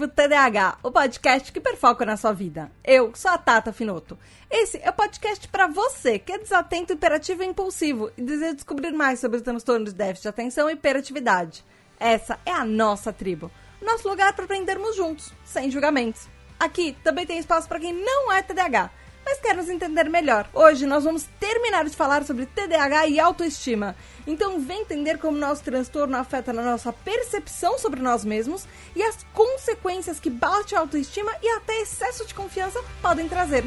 tribo 0.00 0.08
TDAH, 0.08 0.78
o 0.82 0.90
podcast 0.90 1.52
que 1.52 1.60
perfoca 1.60 2.06
na 2.06 2.16
sua 2.16 2.32
vida. 2.32 2.70
Eu 2.82 3.12
sou 3.14 3.30
a 3.30 3.36
Tata 3.36 3.70
Finoto. 3.70 4.18
Esse 4.50 4.80
é 4.82 4.88
o 4.88 4.94
podcast 4.94 5.46
para 5.48 5.66
você 5.66 6.18
que 6.18 6.32
é 6.32 6.38
desatento, 6.38 6.94
hiperativo 6.94 7.42
e 7.42 7.46
impulsivo 7.46 8.10
e 8.16 8.22
deseja 8.22 8.54
descobrir 8.54 8.92
mais 8.92 9.20
sobre 9.20 9.36
os 9.36 9.42
transtornos 9.42 9.92
de 9.92 9.98
déficit 9.98 10.22
de 10.22 10.28
atenção 10.28 10.70
e 10.70 10.72
hiperatividade. 10.72 11.62
Essa 11.98 12.38
é 12.46 12.52
a 12.52 12.64
nossa 12.64 13.12
tribo, 13.12 13.50
nosso 13.82 14.08
lugar 14.08 14.32
para 14.32 14.46
aprendermos 14.46 14.96
juntos, 14.96 15.34
sem 15.44 15.70
julgamentos. 15.70 16.28
Aqui 16.58 16.96
também 17.04 17.26
tem 17.26 17.38
espaço 17.38 17.68
para 17.68 17.80
quem 17.80 17.92
não 17.92 18.32
é 18.32 18.42
TDAH 18.42 18.90
mas 19.24 19.40
quer 19.40 19.56
nos 19.56 19.68
entender 19.68 20.08
melhor. 20.08 20.48
Hoje 20.52 20.86
nós 20.86 21.04
vamos 21.04 21.28
terminar 21.38 21.84
de 21.84 21.96
falar 21.96 22.24
sobre 22.24 22.46
TDAH 22.46 23.08
e 23.08 23.20
autoestima. 23.20 23.96
Então 24.26 24.60
vem 24.60 24.82
entender 24.82 25.18
como 25.18 25.36
nosso 25.36 25.62
transtorno 25.62 26.16
afeta 26.16 26.52
na 26.52 26.62
nossa 26.62 26.92
percepção 26.92 27.78
sobre 27.78 28.00
nós 28.00 28.24
mesmos 28.24 28.66
e 28.94 29.02
as 29.02 29.24
consequências 29.32 30.20
que 30.20 30.30
baixa 30.30 30.78
autoestima 30.78 31.32
e 31.42 31.48
até 31.56 31.80
excesso 31.80 32.26
de 32.26 32.34
confiança 32.34 32.82
podem 33.00 33.28
trazer. 33.28 33.64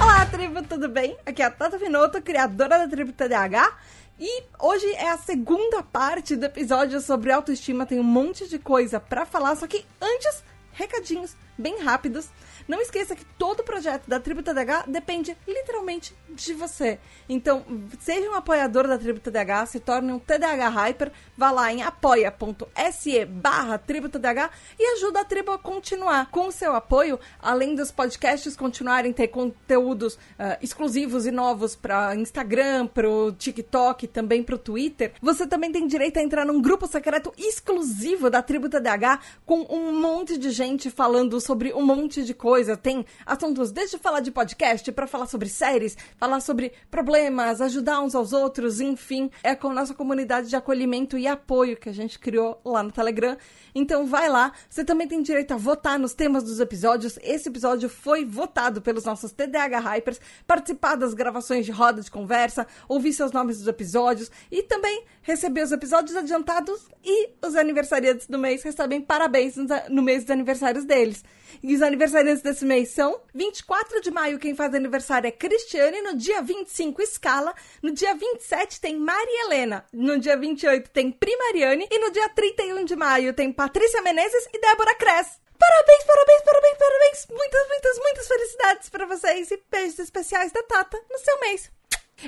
Olá, 0.00 0.26
tribo, 0.26 0.62
tudo 0.62 0.88
bem? 0.88 1.16
Aqui 1.24 1.42
é 1.42 1.46
a 1.46 1.50
Tata 1.50 1.78
Finoto, 1.78 2.20
criadora 2.22 2.78
da 2.78 2.88
tribo 2.88 3.12
TDAH. 3.12 3.76
E 4.18 4.44
hoje 4.58 4.86
é 4.94 5.10
a 5.10 5.18
segunda 5.18 5.82
parte 5.82 6.36
do 6.36 6.46
episódio 6.46 7.00
sobre 7.02 7.30
autoestima. 7.30 7.84
Tem 7.84 8.00
um 8.00 8.04
monte 8.04 8.48
de 8.48 8.58
coisa 8.58 8.98
para 8.98 9.26
falar, 9.26 9.54
só 9.56 9.66
que 9.66 9.84
antes, 10.00 10.42
recadinhos 10.72 11.36
bem 11.58 11.82
rápidos. 11.82 12.30
Não 12.68 12.80
esqueça 12.80 13.14
que 13.14 13.24
todo 13.38 13.62
projeto 13.62 14.08
da 14.08 14.18
Tribo 14.18 14.42
TDH 14.42 14.84
depende 14.88 15.36
literalmente 15.46 16.14
de 16.28 16.52
você. 16.52 16.98
Então, 17.28 17.64
seja 18.00 18.28
um 18.28 18.34
apoiador 18.34 18.88
da 18.88 18.98
Tribo 18.98 19.20
TDH, 19.20 19.66
se 19.66 19.80
torne 19.80 20.12
um 20.12 20.18
TDH 20.18 20.68
Hyper, 20.68 21.12
vá 21.36 21.50
lá 21.50 21.72
em 21.72 21.82
apoia.se 21.82 23.24
barra 23.24 23.78
Tribo 23.78 24.08
TDH 24.08 24.50
e 24.78 24.94
ajuda 24.94 25.20
a 25.20 25.24
Tribo 25.24 25.52
a 25.52 25.58
continuar. 25.58 26.30
Com 26.30 26.48
o 26.48 26.52
seu 26.52 26.74
apoio, 26.74 27.20
além 27.40 27.74
dos 27.74 27.90
podcasts 27.90 28.56
continuarem 28.56 29.12
ter 29.12 29.28
conteúdos 29.28 30.14
uh, 30.14 30.56
exclusivos 30.60 31.26
e 31.26 31.30
novos 31.30 31.76
para 31.76 32.14
Instagram, 32.16 32.86
para 32.86 33.08
o 33.08 33.32
TikTok, 33.32 34.06
também 34.08 34.42
para 34.42 34.56
o 34.56 34.58
Twitter, 34.58 35.12
você 35.22 35.46
também 35.46 35.70
tem 35.70 35.86
direito 35.86 36.18
a 36.18 36.22
entrar 36.22 36.44
num 36.44 36.60
grupo 36.60 36.86
secreto 36.86 37.32
exclusivo 37.38 38.28
da 38.28 38.42
Tribo 38.42 38.68
TDH 38.68 39.20
com 39.44 39.66
um 39.70 39.92
monte 40.00 40.36
de 40.36 40.50
gente 40.50 40.90
falando 40.90 41.40
sobre 41.40 41.72
um 41.72 41.82
monte 41.82 42.24
de 42.24 42.34
coisa. 42.34 42.55
Tem 42.76 43.04
assuntos 43.24 43.70
desde 43.70 43.98
falar 43.98 44.20
de 44.20 44.30
podcast 44.30 44.90
para 44.92 45.06
falar 45.06 45.26
sobre 45.26 45.48
séries, 45.48 45.96
falar 46.16 46.40
sobre 46.40 46.72
problemas, 46.90 47.60
ajudar 47.60 48.00
uns 48.00 48.14
aos 48.14 48.32
outros, 48.32 48.80
enfim. 48.80 49.30
É 49.42 49.54
com 49.54 49.68
a 49.68 49.74
nossa 49.74 49.92
comunidade 49.92 50.48
de 50.48 50.56
acolhimento 50.56 51.18
e 51.18 51.26
apoio 51.26 51.76
que 51.76 51.88
a 51.88 51.92
gente 51.92 52.18
criou 52.18 52.60
lá 52.64 52.82
no 52.82 52.90
Telegram. 52.90 53.36
Então 53.78 54.06
vai 54.06 54.26
lá. 54.26 54.52
Você 54.70 54.82
também 54.82 55.06
tem 55.06 55.20
direito 55.20 55.52
a 55.52 55.58
votar 55.58 55.98
nos 55.98 56.14
temas 56.14 56.42
dos 56.42 56.60
episódios. 56.60 57.18
Esse 57.22 57.50
episódio 57.50 57.90
foi 57.90 58.24
votado 58.24 58.80
pelos 58.80 59.04
nossos 59.04 59.32
TDAH 59.32 59.80
Hypers, 59.80 60.18
participar 60.46 60.96
das 60.96 61.12
gravações 61.12 61.66
de 61.66 61.72
roda 61.72 62.00
de 62.00 62.10
conversa, 62.10 62.66
ouvir 62.88 63.12
seus 63.12 63.32
nomes 63.32 63.58
dos 63.58 63.68
episódios 63.68 64.30
e 64.50 64.62
também 64.62 65.04
receber 65.20 65.62
os 65.62 65.72
episódios 65.72 66.16
adiantados 66.16 66.88
e 67.04 67.28
os 67.44 67.54
aniversariantes 67.54 68.26
do 68.26 68.38
mês 68.38 68.62
recebem 68.62 69.02
parabéns 69.02 69.56
no 69.90 70.02
mês 70.02 70.22
dos 70.22 70.30
aniversários 70.30 70.86
deles. 70.86 71.22
E 71.62 71.74
os 71.74 71.82
aniversariantes 71.82 72.42
desse 72.42 72.64
mês 72.64 72.90
são 72.90 73.20
24 73.34 74.00
de 74.00 74.10
maio, 74.10 74.38
quem 74.38 74.54
faz 74.54 74.74
aniversário 74.74 75.28
é 75.28 75.30
Cristiane, 75.30 76.00
no 76.02 76.16
dia 76.16 76.42
25, 76.42 77.04
Scala, 77.06 77.54
no 77.82 77.92
dia 77.92 78.14
27 78.14 78.80
tem 78.80 78.96
Maria 78.96 79.46
Helena, 79.46 79.84
no 79.92 80.18
dia 80.18 80.36
28 80.36 80.90
tem 80.90 81.10
Primariane 81.10 81.86
e 81.90 81.98
no 81.98 82.10
dia 82.10 82.28
31 82.30 82.84
de 82.84 82.96
maio 82.96 83.32
tem 83.32 83.52
Patrícia 83.66 84.00
Menezes 84.00 84.48
e 84.54 84.60
Débora 84.60 84.94
Cress. 84.94 85.40
Parabéns, 85.58 86.04
parabéns, 86.04 86.42
parabéns, 86.44 86.78
parabéns! 86.78 87.26
Muitas, 87.28 87.66
muitas, 87.66 87.98
muitas 87.98 88.28
felicidades 88.28 88.88
para 88.88 89.06
vocês 89.06 89.50
e 89.50 89.60
beijos 89.68 89.98
especiais 89.98 90.52
da 90.52 90.62
Tata 90.62 90.96
no 91.10 91.18
seu 91.18 91.40
mês. 91.40 91.68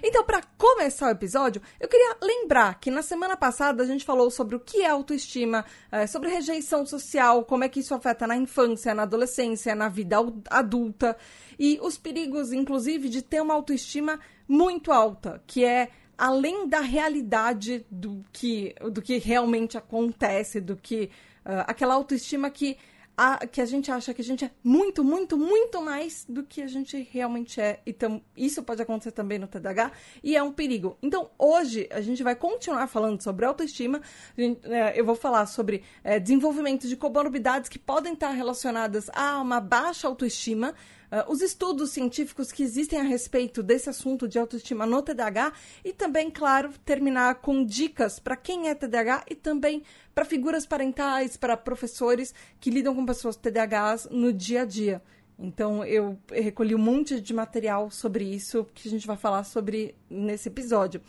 Então, 0.02 0.24
para 0.24 0.42
começar 0.58 1.06
o 1.06 1.10
episódio, 1.12 1.62
eu 1.78 1.86
queria 1.86 2.16
lembrar 2.20 2.80
que 2.80 2.90
na 2.90 3.02
semana 3.02 3.36
passada 3.36 3.84
a 3.84 3.86
gente 3.86 4.04
falou 4.04 4.32
sobre 4.32 4.56
o 4.56 4.60
que 4.60 4.82
é 4.82 4.88
autoestima, 4.88 5.64
eh, 5.92 6.08
sobre 6.08 6.28
rejeição 6.28 6.84
social, 6.84 7.44
como 7.44 7.62
é 7.62 7.68
que 7.68 7.78
isso 7.78 7.94
afeta 7.94 8.26
na 8.26 8.34
infância, 8.34 8.92
na 8.92 9.04
adolescência, 9.04 9.76
na 9.76 9.88
vida 9.88 10.16
adulta 10.50 11.16
e 11.56 11.78
os 11.80 11.96
perigos, 11.96 12.52
inclusive, 12.52 13.08
de 13.08 13.22
ter 13.22 13.40
uma 13.40 13.54
autoestima 13.54 14.18
muito 14.48 14.90
alta, 14.90 15.40
que 15.46 15.64
é 15.64 15.88
além 16.18 16.68
da 16.68 16.80
realidade 16.80 17.86
do 17.88 18.24
que, 18.32 18.74
do 18.92 19.00
que 19.00 19.18
realmente 19.18 19.78
acontece, 19.78 20.60
do 20.60 20.76
que 20.76 21.10
uh, 21.46 21.62
aquela 21.66 21.94
autoestima 21.94 22.50
que 22.50 22.76
a, 23.18 23.44
que 23.48 23.60
a 23.60 23.66
gente 23.66 23.90
acha 23.90 24.14
que 24.14 24.20
a 24.20 24.24
gente 24.24 24.44
é 24.44 24.50
muito, 24.62 25.02
muito, 25.02 25.36
muito 25.36 25.82
mais 25.82 26.24
do 26.28 26.44
que 26.44 26.62
a 26.62 26.68
gente 26.68 27.08
realmente 27.10 27.60
é. 27.60 27.80
Então, 27.84 28.22
isso 28.36 28.62
pode 28.62 28.80
acontecer 28.80 29.10
também 29.10 29.40
no 29.40 29.48
TDAH 29.48 29.90
e 30.22 30.36
é 30.36 30.42
um 30.42 30.52
perigo. 30.52 30.96
Então, 31.02 31.28
hoje 31.36 31.88
a 31.90 32.00
gente 32.00 32.22
vai 32.22 32.36
continuar 32.36 32.86
falando 32.86 33.20
sobre 33.20 33.44
autoestima. 33.44 34.00
Gente, 34.36 34.60
é, 34.72 34.98
eu 34.98 35.04
vou 35.04 35.16
falar 35.16 35.46
sobre 35.46 35.82
é, 36.04 36.20
desenvolvimento 36.20 36.86
de 36.86 36.96
comorbidades 36.96 37.68
que 37.68 37.78
podem 37.78 38.12
estar 38.12 38.30
relacionadas 38.30 39.10
a 39.12 39.40
uma 39.40 39.60
baixa 39.60 40.06
autoestima. 40.06 40.72
Uh, 41.10 41.32
os 41.32 41.40
estudos 41.40 41.90
científicos 41.90 42.52
que 42.52 42.62
existem 42.62 43.00
a 43.00 43.02
respeito 43.02 43.62
desse 43.62 43.88
assunto 43.88 44.28
de 44.28 44.38
autoestima 44.38 44.84
no 44.84 45.00
TDAH 45.00 45.54
e 45.82 45.90
também, 45.90 46.30
claro, 46.30 46.70
terminar 46.84 47.36
com 47.36 47.64
dicas 47.64 48.18
para 48.18 48.36
quem 48.36 48.68
é 48.68 48.74
TDAH 48.74 49.24
e 49.30 49.34
também 49.34 49.82
para 50.14 50.26
figuras 50.26 50.66
parentais, 50.66 51.34
para 51.34 51.56
professores 51.56 52.34
que 52.60 52.68
lidam 52.68 52.94
com 52.94 53.06
pessoas 53.06 53.36
TDAHs 53.36 54.08
no 54.10 54.34
dia 54.34 54.62
a 54.62 54.64
dia. 54.66 55.02
Então, 55.38 55.82
eu 55.84 56.18
recolhi 56.30 56.74
um 56.74 56.78
monte 56.78 57.20
de 57.20 57.32
material 57.32 57.90
sobre 57.90 58.24
isso 58.24 58.66
que 58.74 58.86
a 58.86 58.90
gente 58.90 59.06
vai 59.06 59.16
falar 59.16 59.44
sobre 59.44 59.94
nesse 60.10 60.48
episódio. 60.48 61.00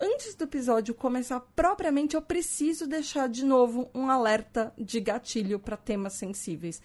Antes 0.00 0.34
do 0.34 0.44
episódio 0.44 0.94
começar 0.94 1.40
propriamente, 1.54 2.16
eu 2.16 2.22
preciso 2.22 2.86
deixar 2.86 3.28
de 3.28 3.44
novo 3.44 3.90
um 3.94 4.08
alerta 4.08 4.72
de 4.78 5.00
gatilho 5.00 5.58
para 5.58 5.76
temas 5.76 6.14
sensíveis 6.14 6.80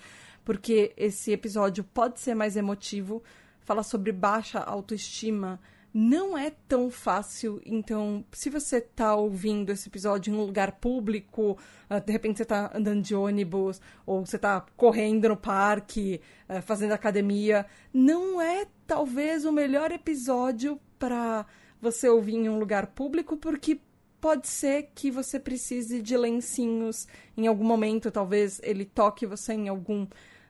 porque 0.50 0.94
esse 0.98 1.32
episódio 1.32 1.84
pode 1.84 2.20
ser 2.20 2.34
mais 2.34 2.58
emotivo, 2.58 3.22
falar 3.60 3.84
sobre 3.84 4.12
baixa 4.12 4.58
autoestima 4.58 5.60
não 5.94 6.36
é 6.36 6.52
tão 6.68 6.90
fácil. 6.90 7.62
Então, 7.64 8.26
se 8.32 8.50
você 8.50 8.78
está 8.78 9.14
ouvindo 9.14 9.72
esse 9.72 9.88
episódio 9.88 10.34
em 10.34 10.36
um 10.36 10.44
lugar 10.44 10.72
público, 10.80 11.56
uh, 11.88 12.04
de 12.04 12.12
repente 12.12 12.38
você 12.38 12.44
está 12.44 12.72
andando 12.74 13.04
de 13.04 13.14
ônibus, 13.14 13.80
ou 14.08 14.26
você 14.26 14.38
está 14.38 14.66
correndo 14.76 15.30
no 15.30 15.38
parque, 15.38 16.20
uh, 16.50 16.64
fazendo 16.64 16.94
academia, 16.94 17.64
não 17.94 18.42
é 18.42 18.66
talvez 18.88 19.46
o 19.46 19.52
melhor 19.52 19.92
episódio 19.92 20.82
para 20.98 21.46
você 21.80 22.10
ouvir 22.10 22.38
em 22.38 22.50
um 22.50 22.58
lugar 22.58 22.88
público, 22.88 23.38
porque 23.38 23.80
pode 24.20 24.48
ser 24.48 24.90
que 24.96 25.12
você 25.12 25.40
precise 25.40 26.02
de 26.02 26.18
lencinhos 26.18 27.08
em 27.38 27.46
algum 27.46 27.64
momento, 27.64 28.10
talvez 28.10 28.60
ele 28.64 28.84
toque 28.84 29.28
você 29.28 29.54
em 29.54 29.70
algum 29.70 30.08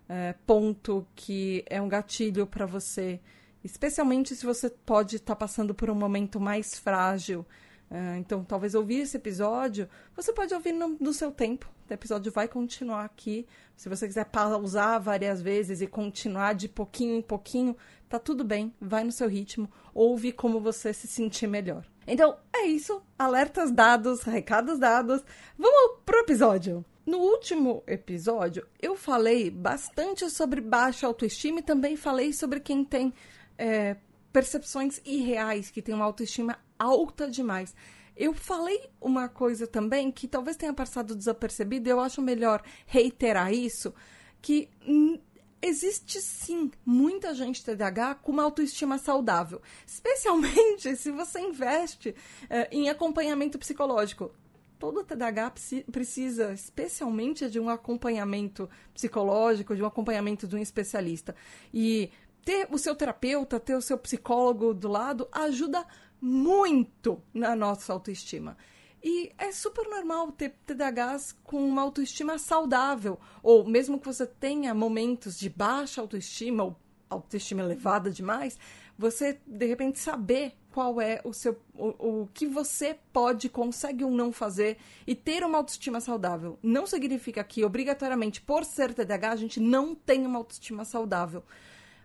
é, 0.09 0.33
ponto 0.45 1.05
que 1.15 1.63
é 1.69 1.79
um 1.79 1.87
gatilho 1.87 2.47
para 2.47 2.65
você, 2.65 3.21
especialmente 3.63 4.35
se 4.35 4.43
você 4.43 4.67
pode 4.67 5.17
estar 5.17 5.35
tá 5.35 5.39
passando 5.39 5.75
por 5.75 5.89
um 5.89 5.95
momento 5.95 6.39
mais 6.39 6.73
frágil. 6.79 7.45
É, 7.91 8.17
então, 8.17 8.43
talvez 8.43 8.75
ouvir 8.75 9.01
esse 9.01 9.17
episódio, 9.17 9.87
você 10.15 10.33
pode 10.33 10.53
ouvir 10.53 10.71
no, 10.71 10.89
no, 10.99 11.13
seu 11.13 11.31
tempo. 11.31 11.69
O 11.89 11.93
episódio 11.93 12.31
vai 12.31 12.47
continuar 12.47 13.05
aqui. 13.05 13.47
Se 13.75 13.89
você 13.89 14.07
quiser 14.07 14.25
pausar 14.25 15.01
várias 15.01 15.41
vezes 15.41 15.81
e 15.81 15.87
continuar 15.87 16.53
de 16.53 16.67
pouquinho 16.67 17.15
em 17.15 17.21
pouquinho, 17.21 17.75
tá 18.07 18.19
tudo 18.19 18.43
bem. 18.43 18.73
Vai 18.79 19.03
no 19.03 19.11
seu 19.11 19.27
ritmo. 19.27 19.69
Ouve 19.93 20.31
como 20.31 20.59
você 20.59 20.93
se 20.93 21.07
sentir 21.07 21.47
melhor. 21.47 21.83
Então, 22.05 22.37
é 22.53 22.67
isso. 22.67 23.01
Alertas 23.17 23.71
dados, 23.71 24.21
recados 24.21 24.77
dados. 24.77 25.23
Vamos 25.57 25.99
pro 26.05 26.19
episódio. 26.19 26.85
No 27.09 27.17
último 27.17 27.81
episódio, 27.87 28.67
eu 28.79 28.95
falei 28.95 29.49
bastante 29.49 30.29
sobre 30.29 30.61
baixa 30.61 31.07
autoestima 31.07 31.57
e 31.57 31.63
também 31.63 31.95
falei 31.95 32.31
sobre 32.31 32.59
quem 32.59 32.85
tem 32.85 33.11
é, 33.57 33.97
percepções 34.31 35.01
irreais, 35.03 35.71
que 35.71 35.81
tem 35.81 35.95
uma 35.95 36.05
autoestima 36.05 36.59
alta 36.77 37.27
demais. 37.27 37.73
Eu 38.15 38.31
falei 38.31 38.91
uma 39.01 39.27
coisa 39.27 39.65
também 39.65 40.11
que 40.11 40.27
talvez 40.27 40.55
tenha 40.55 40.71
passado 40.71 41.15
desapercebido, 41.15 41.89
e 41.89 41.91
eu 41.91 41.99
acho 41.99 42.21
melhor 42.21 42.61
reiterar 42.85 43.51
isso, 43.51 43.91
que 44.39 44.69
existe 45.59 46.21
sim 46.21 46.69
muita 46.85 47.33
gente 47.33 47.65
TDAH 47.65 48.19
com 48.21 48.33
uma 48.33 48.43
autoestima 48.43 48.99
saudável, 48.99 49.59
especialmente 49.83 50.93
se 50.95 51.09
você 51.09 51.39
investe 51.39 52.13
é, 52.47 52.69
em 52.71 52.87
acompanhamento 52.87 53.57
psicológico 53.57 54.31
todo 54.79 55.03
TDAH 55.03 55.53
precisa, 55.91 56.53
especialmente, 56.53 57.49
de 57.49 57.59
um 57.59 57.69
acompanhamento 57.69 58.69
psicológico, 58.93 59.75
de 59.75 59.83
um 59.83 59.85
acompanhamento 59.85 60.47
de 60.47 60.55
um 60.55 60.59
especialista. 60.59 61.35
E 61.73 62.09
ter 62.45 62.67
o 62.71 62.77
seu 62.77 62.95
terapeuta, 62.95 63.59
ter 63.59 63.75
o 63.75 63.81
seu 63.81 63.97
psicólogo 63.97 64.73
do 64.73 64.87
lado 64.87 65.27
ajuda 65.31 65.85
muito 66.21 67.21
na 67.33 67.55
nossa 67.55 67.91
autoestima. 67.91 68.57
E 69.03 69.31
é 69.37 69.51
super 69.51 69.87
normal 69.87 70.31
ter 70.31 70.55
TDAHs 70.65 71.35
com 71.43 71.57
uma 71.57 71.81
autoestima 71.81 72.37
saudável, 72.37 73.19
ou 73.43 73.65
mesmo 73.65 73.99
que 73.99 74.07
você 74.07 74.25
tenha 74.25 74.73
momentos 74.73 75.37
de 75.37 75.49
baixa 75.49 76.01
autoestima 76.01 76.63
ou 76.63 76.75
autoestima 77.09 77.61
elevada 77.61 78.09
demais, 78.09 78.57
você 78.97 79.39
de 79.45 79.65
repente 79.65 79.99
saber 79.99 80.53
qual 80.79 81.01
é 81.01 81.19
o 81.25 81.33
seu 81.33 81.59
o, 81.75 82.21
o 82.21 82.29
que 82.33 82.47
você 82.47 82.97
pode, 83.11 83.49
consegue 83.49 84.05
ou 84.05 84.11
não 84.11 84.31
fazer 84.31 84.77
e 85.05 85.13
ter 85.13 85.43
uma 85.43 85.57
autoestima 85.57 85.99
saudável. 85.99 86.57
Não 86.63 86.87
significa 86.87 87.43
que 87.43 87.65
obrigatoriamente 87.65 88.39
por 88.39 88.63
ser 88.63 88.93
TDAH 88.93 89.31
a 89.31 89.35
gente 89.35 89.59
não 89.59 89.93
tem 89.93 90.25
uma 90.25 90.37
autoestima 90.37 90.85
saudável. 90.85 91.43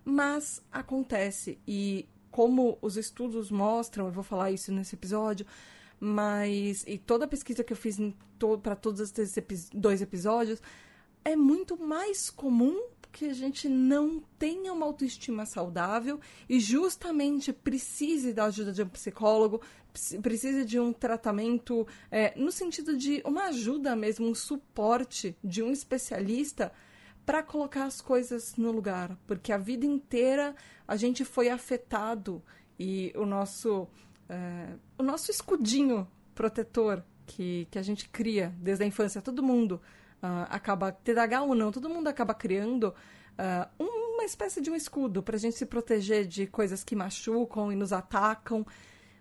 Mas 0.05 0.61
acontece 0.73 1.57
e 1.69 2.09
como 2.33 2.77
os 2.83 2.97
estudos 2.97 3.49
mostram, 3.49 4.07
eu 4.07 4.13
vou 4.13 4.25
falar 4.25 4.51
isso 4.51 4.73
nesse 4.73 4.97
episódio, 4.97 5.47
mas 6.01 6.83
e 6.85 6.99
toda 6.99 7.27
a 7.27 7.29
pesquisa 7.29 7.63
que 7.63 7.73
eu 7.73 7.77
fiz 7.77 7.97
to, 8.41 8.59
para 8.59 8.75
todos 8.75 8.99
esses 8.99 9.37
epi 9.37 9.55
dois 9.73 10.03
episódios 10.03 10.61
é 11.25 11.37
muito 11.37 11.77
mais 11.77 12.29
comum 12.29 12.77
que 13.15 13.27
a 13.27 13.33
gente 13.33 13.69
não 13.69 14.21
tenha 14.37 14.73
uma 14.73 14.85
autoestima 14.85 15.47
saudável 15.47 16.19
e 16.49 16.59
justamente 16.59 17.53
precise 17.53 18.33
da 18.33 18.47
ajuda 18.47 18.73
de 18.73 18.83
um 18.83 18.89
psicólogo, 18.89 19.61
precise 20.21 20.65
de 20.65 20.81
um 20.81 20.93
tratamento 20.93 21.87
é, 22.11 22.37
no 22.37 22.51
sentido 22.51 22.97
de 22.97 23.23
uma 23.25 23.45
ajuda 23.45 23.95
mesmo, 23.95 24.27
um 24.27 24.35
suporte 24.35 25.37
de 25.45 25.63
um 25.63 25.71
especialista 25.71 26.73
para 27.25 27.41
colocar 27.41 27.85
as 27.85 28.01
coisas 28.01 28.57
no 28.57 28.73
lugar, 28.73 29.17
porque 29.29 29.53
a 29.53 29.59
vida 29.59 29.87
inteira 29.87 30.53
a 30.87 30.97
gente 30.97 31.25
foi 31.25 31.49
afetado 31.49 32.43
e 32.77 33.13
o 33.15 33.25
nosso 33.25 33.87
é, 34.29 34.75
o 34.99 35.05
nosso 35.05 35.31
escudinho 35.31 36.09
protetor 36.35 37.01
que, 37.27 37.69
que 37.71 37.79
a 37.79 37.83
gente 37.83 38.09
cria 38.09 38.53
desde 38.59 38.83
a 38.83 38.87
infância, 38.89 39.23
todo 39.23 39.41
mundo 39.41 39.81
uh, 40.25 40.47
acaba, 40.49 40.91
TDAH 40.91 41.43
ou 41.43 41.55
não, 41.55 41.71
todo 41.71 41.91
mundo 41.91 42.09
acaba 42.09 42.33
criando 42.33 42.95
uh, 43.39 43.85
uma 43.85 44.25
espécie 44.25 44.61
de 44.61 44.71
um 44.71 44.75
escudo 44.75 45.23
para 45.23 45.37
a 45.37 45.39
gente 45.39 45.57
se 45.57 45.67
proteger 45.67 46.27
de 46.27 46.47
coisas 46.47 46.83
que 46.83 46.97
machucam 46.97 47.71
e 47.71 47.77
nos 47.77 47.93
atacam. 47.93 48.67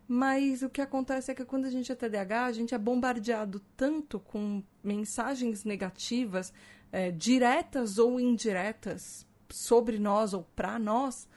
Mas 0.07 0.61
o 0.61 0.69
que 0.69 0.81
acontece 0.81 1.31
é 1.31 1.35
que 1.35 1.45
quando 1.45 1.65
a 1.65 1.69
gente 1.69 1.91
é 1.91 1.95
TDAH, 1.95 2.45
a 2.45 2.51
gente 2.51 2.75
é 2.75 2.77
bombardeado 2.77 3.61
tanto 3.75 4.19
com 4.19 4.63
mensagens 4.83 5.63
negativas, 5.63 6.53
é, 6.91 7.11
diretas 7.11 7.97
ou 7.97 8.19
indiretas, 8.19 9.25
sobre 9.49 9.99
nós 9.99 10.33
ou 10.33 10.43
para 10.55 10.79
nós, 10.79 11.27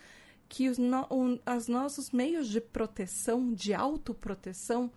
que 0.49 0.69
os, 0.69 0.79
no, 0.79 1.07
um, 1.11 1.39
os 1.57 1.69
nossos 1.69 2.11
meios 2.11 2.49
de 2.49 2.61
proteção, 2.61 3.53
de 3.53 3.75
autoproteção, 3.75 4.91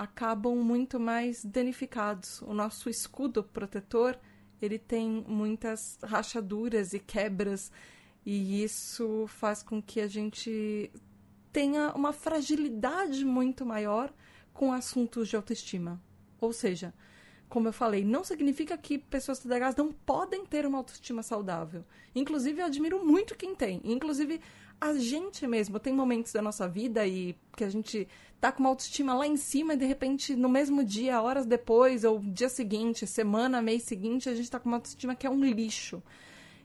acabam 0.00 0.56
muito 0.56 0.98
mais 0.98 1.44
danificados. 1.44 2.40
O 2.40 2.54
nosso 2.54 2.88
escudo 2.88 3.44
protetor, 3.44 4.18
ele 4.60 4.78
tem 4.78 5.22
muitas 5.28 5.98
rachaduras 6.02 6.94
e 6.94 6.98
quebras, 6.98 7.70
e 8.24 8.64
isso 8.64 9.26
faz 9.28 9.62
com 9.62 9.82
que 9.82 10.00
a 10.00 10.06
gente 10.06 10.90
tenha 11.52 11.92
uma 11.92 12.14
fragilidade 12.14 13.26
muito 13.26 13.66
maior 13.66 14.10
com 14.54 14.72
assuntos 14.72 15.28
de 15.28 15.36
autoestima. 15.36 16.00
Ou 16.40 16.50
seja, 16.50 16.94
como 17.46 17.68
eu 17.68 17.72
falei, 17.72 18.02
não 18.02 18.24
significa 18.24 18.78
que 18.78 18.96
pessoas 18.96 19.40
TDAHs 19.40 19.76
não 19.76 19.92
podem 19.92 20.46
ter 20.46 20.64
uma 20.64 20.78
autoestima 20.78 21.22
saudável. 21.22 21.84
Inclusive, 22.14 22.62
eu 22.62 22.66
admiro 22.66 23.04
muito 23.04 23.36
quem 23.36 23.54
tem. 23.54 23.82
Inclusive, 23.84 24.40
a 24.80 24.94
gente 24.94 25.46
mesmo 25.46 25.78
tem 25.78 25.92
momentos 25.92 26.32
da 26.32 26.40
nossa 26.40 26.66
vida 26.66 27.06
e 27.06 27.36
que 27.56 27.64
a 27.64 27.68
gente 27.68 28.08
tá 28.40 28.50
com 28.50 28.60
uma 28.60 28.70
autoestima 28.70 29.12
lá 29.14 29.26
em 29.26 29.36
cima 29.36 29.74
e 29.74 29.76
de 29.76 29.84
repente, 29.84 30.34
no 30.34 30.48
mesmo 30.48 30.82
dia, 30.82 31.20
horas 31.20 31.44
depois, 31.44 32.04
ou 32.04 32.18
dia 32.18 32.48
seguinte, 32.48 33.06
semana, 33.06 33.60
mês 33.60 33.82
seguinte, 33.82 34.28
a 34.28 34.34
gente 34.34 34.50
tá 34.50 34.58
com 34.58 34.68
uma 34.68 34.78
autoestima 34.78 35.14
que 35.14 35.26
é 35.26 35.30
um 35.30 35.44
lixo. 35.44 36.02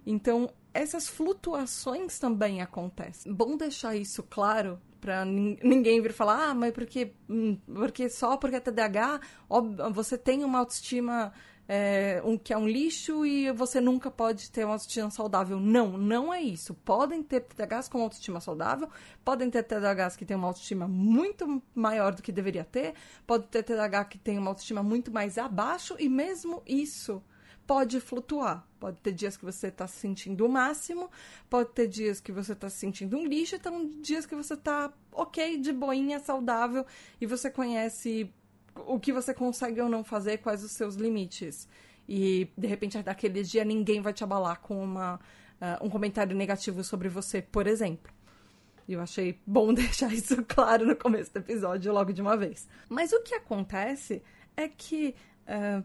Então, 0.05 0.49
essas 0.73 1.09
flutuações 1.09 2.17
também 2.17 2.61
acontecem. 2.61 3.33
Bom 3.33 3.57
deixar 3.57 3.95
isso 3.95 4.23
claro 4.23 4.79
para 5.01 5.23
ninguém 5.25 6.01
vir 6.01 6.13
falar, 6.13 6.49
ah, 6.49 6.53
mas 6.53 6.73
porque, 6.73 7.13
hum, 7.29 7.57
porque 7.65 8.09
só 8.09 8.37
porque 8.37 8.55
é 8.55 8.59
TDAH, 8.59 9.21
ó, 9.49 9.61
você 9.91 10.17
tem 10.17 10.43
uma 10.43 10.59
autoestima 10.59 11.31
é, 11.67 12.21
um, 12.23 12.37
que 12.37 12.53
é 12.53 12.57
um 12.57 12.67
lixo 12.67 13.25
e 13.25 13.51
você 13.51 13.81
nunca 13.81 14.11
pode 14.11 14.51
ter 14.51 14.63
uma 14.63 14.73
autoestima 14.73 15.09
saudável. 15.09 15.59
Não, 15.59 15.97
não 15.97 16.33
é 16.33 16.41
isso. 16.41 16.73
Podem 16.73 17.23
ter 17.23 17.41
TDAHs 17.41 17.87
com 17.87 18.01
autoestima 18.01 18.39
saudável, 18.39 18.89
podem 19.23 19.49
ter 19.49 19.63
TDAHs 19.63 20.15
que 20.15 20.25
têm 20.25 20.37
uma 20.37 20.47
autoestima 20.47 20.87
muito 20.87 21.61
maior 21.73 22.13
do 22.13 22.21
que 22.21 22.31
deveria 22.31 22.63
ter, 22.63 22.93
pode 23.25 23.47
ter 23.47 23.63
TDAH 23.63 24.05
que 24.05 24.17
tem 24.17 24.37
uma 24.37 24.51
autoestima 24.51 24.83
muito 24.83 25.11
mais 25.11 25.37
abaixo, 25.37 25.95
e 25.99 26.07
mesmo 26.07 26.61
isso 26.65 27.21
pode 27.65 27.99
flutuar. 27.99 28.65
Pode 28.79 29.01
ter 29.01 29.11
dias 29.11 29.35
que 29.35 29.43
você 29.43 29.67
está 29.67 29.87
se 29.87 29.97
sentindo 29.97 30.45
o 30.45 30.49
máximo, 30.49 31.09
pode 31.49 31.69
ter 31.69 31.87
dias 31.87 32.19
que 32.19 32.31
você 32.31 32.53
está 32.53 32.69
se 32.69 32.77
sentindo 32.77 33.17
um 33.17 33.25
lixo, 33.25 33.55
então 33.55 33.89
dias 34.01 34.25
que 34.25 34.35
você 34.35 34.53
está 34.53 34.93
ok, 35.11 35.57
de 35.57 35.73
boinha, 35.73 36.19
saudável, 36.19 36.85
e 37.19 37.25
você 37.25 37.49
conhece 37.49 38.31
o 38.75 38.99
que 38.99 39.11
você 39.11 39.33
consegue 39.33 39.81
ou 39.81 39.89
não 39.89 40.03
fazer, 40.03 40.37
quais 40.39 40.63
os 40.63 40.71
seus 40.71 40.95
limites. 40.95 41.67
E, 42.07 42.49
de 42.57 42.67
repente, 42.67 43.01
naquele 43.03 43.41
dia, 43.41 43.63
ninguém 43.63 44.01
vai 44.01 44.13
te 44.13 44.23
abalar 44.23 44.59
com 44.59 44.83
uma, 44.83 45.15
uh, 45.15 45.85
um 45.85 45.89
comentário 45.89 46.35
negativo 46.35 46.83
sobre 46.83 47.09
você, 47.09 47.41
por 47.41 47.67
exemplo. 47.67 48.13
E 48.87 48.93
eu 48.93 49.01
achei 49.01 49.39
bom 49.45 49.71
deixar 49.73 50.13
isso 50.13 50.43
claro 50.43 50.85
no 50.85 50.95
começo 50.95 51.33
do 51.33 51.37
episódio, 51.37 51.93
logo 51.93 52.13
de 52.13 52.21
uma 52.21 52.37
vez. 52.37 52.67
Mas 52.89 53.11
o 53.11 53.21
que 53.21 53.33
acontece 53.33 54.21
é 54.55 54.67
que 54.67 55.15
uh, 55.47 55.83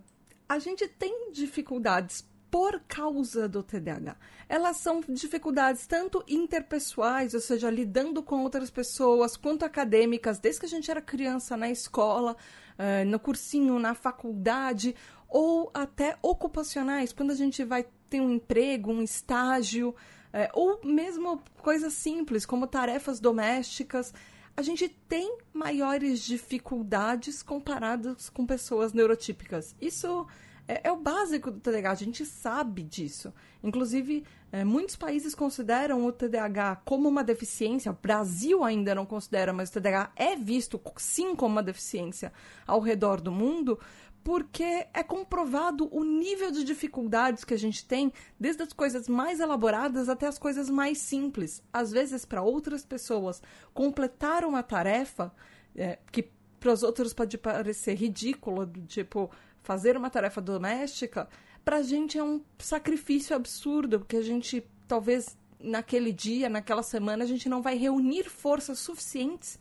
a 0.48 0.58
gente 0.58 0.86
tem 0.88 1.30
dificuldades 1.32 2.28
por 2.50 2.80
causa 2.88 3.48
do 3.48 3.62
TDAH. 3.62 4.16
Elas 4.48 4.78
são 4.78 5.00
dificuldades 5.08 5.86
tanto 5.86 6.24
interpessoais, 6.28 7.32
ou 7.34 7.40
seja, 7.40 7.70
lidando 7.70 8.22
com 8.22 8.42
outras 8.42 8.70
pessoas, 8.70 9.36
quanto 9.36 9.64
acadêmicas, 9.64 10.38
desde 10.38 10.60
que 10.60 10.66
a 10.66 10.68
gente 10.68 10.90
era 10.90 11.00
criança 11.00 11.56
na 11.56 11.70
escola, 11.70 12.36
uh, 12.78 13.08
no 13.08 13.20
cursinho, 13.20 13.78
na 13.78 13.94
faculdade, 13.94 14.96
ou 15.28 15.70
até 15.72 16.18
ocupacionais, 16.20 17.12
quando 17.12 17.30
a 17.30 17.36
gente 17.36 17.62
vai 17.62 17.86
ter 18.08 18.20
um 18.20 18.32
emprego, 18.32 18.90
um 18.90 19.02
estágio, 19.02 19.90
uh, 19.90 20.50
ou 20.52 20.80
mesmo 20.84 21.40
coisas 21.62 21.92
simples, 21.92 22.44
como 22.44 22.66
tarefas 22.66 23.20
domésticas 23.20 24.12
a 24.56 24.62
gente 24.62 24.88
tem 25.08 25.38
maiores 25.54 26.20
dificuldades 26.20 27.42
comparadas 27.42 28.28
com 28.28 28.44
pessoas 28.44 28.92
neurotípicas. 28.92 29.74
Isso 29.80 30.26
é, 30.70 30.80
é 30.84 30.92
o 30.92 30.96
básico 30.96 31.50
do 31.50 31.58
TDAH, 31.58 31.90
a 31.90 31.94
gente 31.94 32.24
sabe 32.24 32.84
disso. 32.84 33.34
Inclusive, 33.62 34.24
é, 34.52 34.64
muitos 34.64 34.94
países 34.94 35.34
consideram 35.34 36.06
o 36.06 36.12
TDAH 36.12 36.82
como 36.84 37.08
uma 37.08 37.24
deficiência, 37.24 37.90
o 37.90 37.98
Brasil 38.00 38.62
ainda 38.62 38.94
não 38.94 39.04
considera, 39.04 39.52
mas 39.52 39.68
o 39.68 39.72
TDAH 39.72 40.12
é 40.14 40.36
visto 40.36 40.80
sim 40.96 41.34
como 41.34 41.56
uma 41.56 41.62
deficiência 41.62 42.32
ao 42.66 42.78
redor 42.78 43.20
do 43.20 43.32
mundo, 43.32 43.80
porque 44.22 44.86
é 44.94 45.02
comprovado 45.02 45.88
o 45.90 46.04
nível 46.04 46.52
de 46.52 46.62
dificuldades 46.62 47.42
que 47.42 47.54
a 47.54 47.58
gente 47.58 47.84
tem, 47.84 48.12
desde 48.38 48.62
as 48.62 48.72
coisas 48.72 49.08
mais 49.08 49.40
elaboradas 49.40 50.08
até 50.08 50.26
as 50.28 50.38
coisas 50.38 50.70
mais 50.70 50.98
simples. 50.98 51.62
Às 51.72 51.90
vezes, 51.90 52.24
para 52.24 52.42
outras 52.42 52.84
pessoas, 52.84 53.42
completar 53.74 54.44
uma 54.44 54.62
tarefa 54.62 55.32
é, 55.74 55.98
que 56.12 56.30
para 56.60 56.72
os 56.72 56.82
outros 56.82 57.14
pode 57.14 57.38
parecer 57.38 57.94
ridícula, 57.94 58.70
tipo 58.86 59.30
fazer 59.62 59.96
uma 59.96 60.10
tarefa 60.10 60.40
doméstica, 60.40 61.28
para 61.64 61.76
a 61.76 61.82
gente 61.82 62.18
é 62.18 62.22
um 62.22 62.42
sacrifício 62.58 63.36
absurdo, 63.36 64.00
porque 64.00 64.16
a 64.16 64.22
gente 64.22 64.64
talvez 64.88 65.38
naquele 65.62 66.12
dia, 66.12 66.48
naquela 66.48 66.82
semana, 66.82 67.22
a 67.22 67.26
gente 67.26 67.48
não 67.48 67.62
vai 67.62 67.76
reunir 67.76 68.24
forças 68.24 68.78
suficientes 68.78 69.58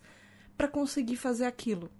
para 0.56 0.66
conseguir 0.66 1.16
fazer 1.16 1.44
aquilo. 1.44 1.90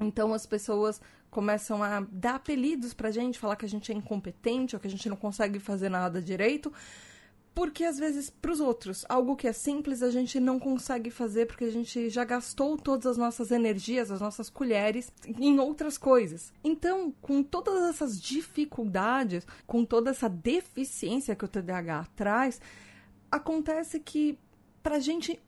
Então 0.00 0.32
as 0.32 0.46
pessoas 0.46 1.00
começam 1.30 1.82
a 1.82 2.00
dar 2.10 2.34
apelidos 2.34 2.92
pra 2.92 3.10
gente, 3.10 3.38
falar 3.38 3.56
que 3.56 3.64
a 3.64 3.68
gente 3.68 3.92
é 3.92 3.94
incompetente 3.94 4.74
ou 4.74 4.80
que 4.80 4.88
a 4.88 4.90
gente 4.90 5.08
não 5.08 5.16
consegue 5.16 5.58
fazer 5.58 5.88
nada 5.88 6.20
direito. 6.20 6.72
Porque 7.54 7.84
às 7.84 7.98
vezes, 7.98 8.30
para 8.30 8.50
os 8.50 8.60
outros, 8.60 9.04
algo 9.08 9.36
que 9.36 9.46
é 9.46 9.52
simples 9.52 10.02
a 10.02 10.10
gente 10.10 10.40
não 10.40 10.58
consegue 10.58 11.10
fazer 11.10 11.46
porque 11.46 11.64
a 11.64 11.70
gente 11.70 12.08
já 12.08 12.24
gastou 12.24 12.78
todas 12.78 13.06
as 13.06 13.18
nossas 13.18 13.50
energias, 13.50 14.10
as 14.10 14.20
nossas 14.20 14.48
colheres 14.48 15.12
em 15.26 15.58
outras 15.58 15.98
coisas. 15.98 16.52
Então, 16.64 17.12
com 17.20 17.42
todas 17.42 17.82
essas 17.90 18.20
dificuldades, 18.20 19.46
com 19.66 19.84
toda 19.84 20.10
essa 20.10 20.30
deficiência 20.30 21.36
que 21.36 21.44
o 21.44 21.48
TDAH 21.48 22.06
traz, 22.16 22.60
acontece 23.30 24.00
que 24.00 24.38
para 24.82 24.96
a 24.96 25.00
gente 25.00 25.38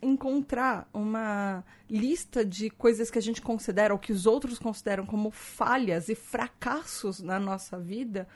encontrar 0.00 0.88
uma 0.94 1.64
lista 1.88 2.44
de 2.44 2.70
coisas 2.70 3.10
que 3.10 3.18
a 3.18 3.22
gente 3.22 3.42
considera 3.42 3.92
ou 3.92 3.98
que 3.98 4.12
os 4.12 4.26
outros 4.26 4.58
consideram 4.58 5.04
como 5.04 5.30
falhas 5.30 6.08
e 6.08 6.14
fracassos 6.14 7.20
na 7.20 7.38
nossa 7.38 7.78
vida, 7.78 8.26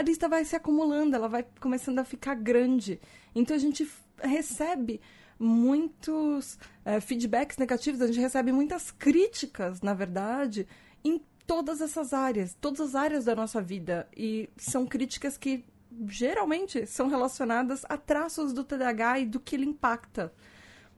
a 0.00 0.02
lista 0.02 0.30
vai 0.30 0.46
se 0.46 0.56
acumulando, 0.56 1.14
ela 1.14 1.28
vai 1.28 1.44
começando 1.60 1.98
a 1.98 2.04
ficar 2.04 2.34
grande. 2.34 2.98
Então 3.34 3.54
a 3.54 3.60
gente 3.60 3.86
recebe 4.18 4.98
muitos 5.38 6.58
é, 6.86 7.00
feedbacks 7.00 7.58
negativos, 7.58 8.00
a 8.00 8.06
gente 8.06 8.18
recebe 8.18 8.50
muitas 8.50 8.90
críticas, 8.90 9.82
na 9.82 9.92
verdade, 9.92 10.66
em 11.04 11.20
todas 11.46 11.82
essas 11.82 12.14
áreas, 12.14 12.56
todas 12.58 12.80
as 12.80 12.94
áreas 12.94 13.26
da 13.26 13.36
nossa 13.36 13.60
vida. 13.60 14.08
E 14.16 14.48
são 14.56 14.86
críticas 14.86 15.36
que 15.36 15.66
geralmente 16.08 16.86
são 16.86 17.08
relacionadas 17.08 17.84
a 17.86 17.98
traços 17.98 18.54
do 18.54 18.64
TDAH 18.64 19.18
e 19.20 19.26
do 19.26 19.38
que 19.38 19.54
ele 19.54 19.66
impacta. 19.66 20.32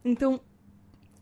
Então, 0.05 0.41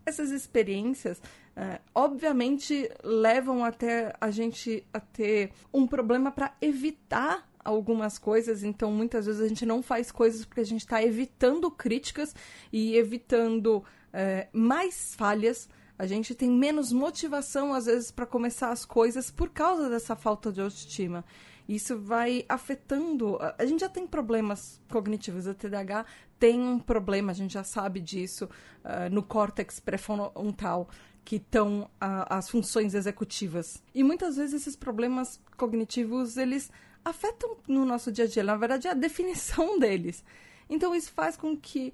essas 0.05 0.31
experiências, 0.31 1.17
uh, 1.17 1.81
obviamente, 1.95 2.91
levam 3.03 3.65
até 3.65 4.13
a 4.21 4.31
gente 4.31 4.87
a 4.93 5.01
ter 5.01 5.53
um 5.73 5.87
problema 5.87 6.31
para 6.31 6.55
evitar 6.61 7.50
algumas 7.71 8.19
coisas, 8.19 8.63
então 8.63 8.93
muitas 8.93 9.27
vezes 9.27 9.41
a 9.41 9.49
gente 9.49 9.65
não 9.65 9.83
faz 9.83 10.11
coisas 10.11 10.45
porque 10.45 10.61
a 10.61 10.67
gente 10.67 10.81
está 10.81 11.03
evitando 11.03 11.71
críticas 11.71 12.35
e 12.73 12.97
evitando 12.97 13.83
é, 14.13 14.49
mais 14.53 15.15
falhas. 15.15 15.69
A 15.99 16.07
gente 16.07 16.35
tem 16.35 16.51
menos 16.51 16.93
motivação, 16.93 17.75
às 17.75 17.87
vezes, 17.87 18.11
para 18.11 18.25
começar 18.25 18.71
as 18.71 18.85
coisas 18.85 19.31
por 19.31 19.51
causa 19.51 19.91
dessa 19.91 20.17
falta 20.17 20.51
de 20.51 20.61
autoestima. 20.61 21.25
Isso 21.69 21.97
vai 21.99 22.45
afetando. 22.49 23.39
A 23.59 23.65
gente 23.65 23.81
já 23.81 23.89
tem 23.89 24.07
problemas 24.07 24.81
cognitivos. 24.91 25.47
A 25.47 25.55
TDAH 25.55 26.07
tem 26.39 26.59
um 26.59 26.79
problema, 26.79 27.33
a 27.33 27.35
gente 27.35 27.53
já 27.53 27.63
sabe 27.63 28.01
disso, 28.01 28.47
uh, 28.47 29.13
no 29.13 29.23
córtex 29.23 29.79
pré-frontal, 29.79 30.89
que 31.23 31.37
estão 31.37 31.89
as 32.01 32.49
funções 32.49 32.95
executivas. 32.95 33.83
E 33.95 34.03
muitas 34.03 34.37
vezes 34.37 34.63
esses 34.63 34.75
problemas 34.75 35.39
cognitivos, 35.57 36.37
eles 36.37 36.73
afetam 37.05 37.57
no 37.67 37.85
nosso 37.85 38.11
dia 38.11 38.25
a 38.25 38.29
dia. 38.29 38.43
Na 38.43 38.57
verdade, 38.57 38.89
é 38.89 38.91
a 38.91 38.95
definição 38.95 39.79
deles. 39.81 40.25
Então, 40.69 40.95
isso 40.95 41.13
faz 41.13 41.37
com 41.37 41.57
que 41.57 41.93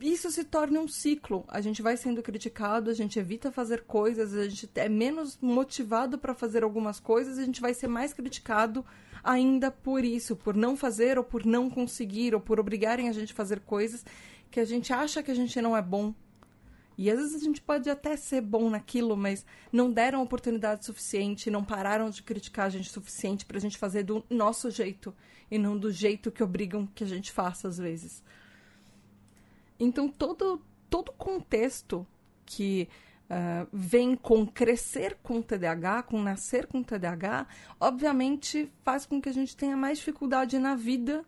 isso 0.00 0.30
se 0.30 0.44
torne 0.44 0.78
um 0.78 0.88
ciclo. 0.88 1.44
A 1.48 1.60
gente 1.60 1.82
vai 1.82 1.96
sendo 1.96 2.22
criticado, 2.22 2.90
a 2.90 2.94
gente 2.94 3.18
evita 3.18 3.52
fazer 3.52 3.82
coisas, 3.82 4.34
a 4.34 4.48
gente 4.48 4.68
é 4.74 4.88
menos 4.88 5.38
motivado 5.40 6.18
para 6.18 6.34
fazer 6.34 6.64
algumas 6.64 6.98
coisas, 6.98 7.38
a 7.38 7.44
gente 7.44 7.60
vai 7.60 7.74
ser 7.74 7.88
mais 7.88 8.12
criticado 8.12 8.84
ainda 9.22 9.70
por 9.70 10.04
isso, 10.04 10.34
por 10.34 10.56
não 10.56 10.76
fazer 10.76 11.18
ou 11.18 11.24
por 11.24 11.44
não 11.44 11.70
conseguir 11.70 12.34
ou 12.34 12.40
por 12.40 12.58
obrigarem 12.58 13.08
a 13.08 13.12
gente 13.12 13.32
a 13.32 13.36
fazer 13.36 13.60
coisas 13.60 14.04
que 14.50 14.60
a 14.60 14.64
gente 14.64 14.92
acha 14.92 15.22
que 15.22 15.30
a 15.30 15.34
gente 15.34 15.60
não 15.60 15.76
é 15.76 15.80
bom 15.80 16.14
e 16.96 17.10
às 17.10 17.18
vezes 17.18 17.34
a 17.34 17.44
gente 17.44 17.60
pode 17.60 17.88
até 17.88 18.16
ser 18.16 18.40
bom 18.40 18.68
naquilo, 18.68 19.16
mas 19.16 19.44
não 19.72 19.90
deram 19.90 20.22
oportunidade 20.22 20.84
suficiente, 20.84 21.50
não 21.50 21.64
pararam 21.64 22.10
de 22.10 22.22
criticar 22.22 22.66
a 22.66 22.70
gente 22.70 22.90
suficiente 22.90 23.46
para 23.46 23.56
a 23.56 23.60
gente 23.60 23.78
fazer 23.78 24.02
do 24.02 24.24
nosso 24.28 24.70
jeito 24.70 25.14
e 25.50 25.58
não 25.58 25.76
do 25.76 25.90
jeito 25.90 26.30
que 26.30 26.42
obrigam 26.42 26.86
que 26.86 27.04
a 27.04 27.06
gente 27.06 27.32
faça 27.32 27.68
às 27.68 27.78
vezes. 27.78 28.22
Então 29.78 30.08
todo 30.08 30.60
todo 30.88 31.10
contexto 31.12 32.06
que 32.44 32.86
uh, 33.30 33.66
vem 33.72 34.14
com 34.14 34.46
crescer 34.46 35.16
com 35.22 35.40
TDAH, 35.40 36.02
com 36.02 36.22
nascer 36.22 36.66
com 36.66 36.82
TDAH, 36.82 37.46
obviamente 37.80 38.70
faz 38.84 39.06
com 39.06 39.20
que 39.20 39.30
a 39.30 39.32
gente 39.32 39.56
tenha 39.56 39.76
mais 39.76 39.98
dificuldade 39.98 40.58
na 40.58 40.74
vida 40.74 41.24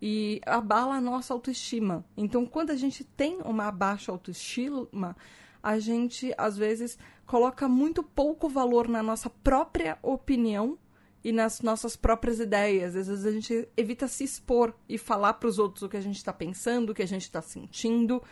e 0.00 0.40
abala 0.46 0.94
a 0.94 1.00
nossa 1.00 1.34
autoestima. 1.34 2.04
Então, 2.16 2.46
quando 2.46 2.70
a 2.70 2.76
gente 2.76 3.04
tem 3.04 3.38
uma 3.44 3.70
baixa 3.70 4.10
autoestima, 4.10 5.16
a 5.62 5.78
gente 5.78 6.32
às 6.38 6.56
vezes 6.56 6.98
coloca 7.26 7.68
muito 7.68 8.02
pouco 8.02 8.48
valor 8.48 8.88
na 8.88 9.02
nossa 9.02 9.28
própria 9.28 9.98
opinião 10.02 10.78
e 11.22 11.32
nas 11.32 11.60
nossas 11.60 11.96
próprias 11.96 12.40
ideias. 12.40 12.96
Às 12.96 13.08
vezes 13.08 13.26
a 13.26 13.30
gente 13.30 13.68
evita 13.76 14.08
se 14.08 14.24
expor 14.24 14.74
e 14.88 14.96
falar 14.96 15.34
para 15.34 15.48
os 15.48 15.58
outros 15.58 15.82
o 15.82 15.88
que 15.88 15.96
a 15.96 16.00
gente 16.02 16.16
está 16.16 16.32
pensando, 16.32 16.90
o 16.90 16.94
que 16.94 17.02
a 17.02 17.08
gente 17.08 17.22
está 17.22 17.42
sentindo, 17.42 18.22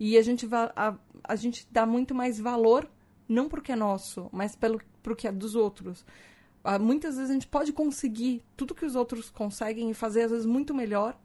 e 0.00 0.16
a 0.16 0.22
gente, 0.22 0.48
a, 0.52 0.94
a 1.24 1.36
gente 1.36 1.66
dá 1.70 1.84
muito 1.84 2.14
mais 2.14 2.38
valor, 2.38 2.88
não 3.28 3.48
porque 3.48 3.72
é 3.72 3.76
nosso, 3.76 4.28
mas 4.32 4.56
pelo 4.56 4.80
pro 5.02 5.16
que 5.16 5.28
é 5.28 5.32
dos 5.32 5.54
outros. 5.54 6.04
Ah, 6.70 6.78
muitas 6.78 7.16
vezes 7.16 7.30
a 7.30 7.32
gente 7.32 7.46
pode 7.46 7.72
conseguir 7.72 8.44
tudo 8.54 8.74
que 8.74 8.84
os 8.84 8.94
outros 8.94 9.30
conseguem 9.30 9.90
e 9.90 9.94
fazer 9.94 10.24
às 10.24 10.30
vezes 10.30 10.44
muito 10.44 10.74
melhor, 10.74 11.18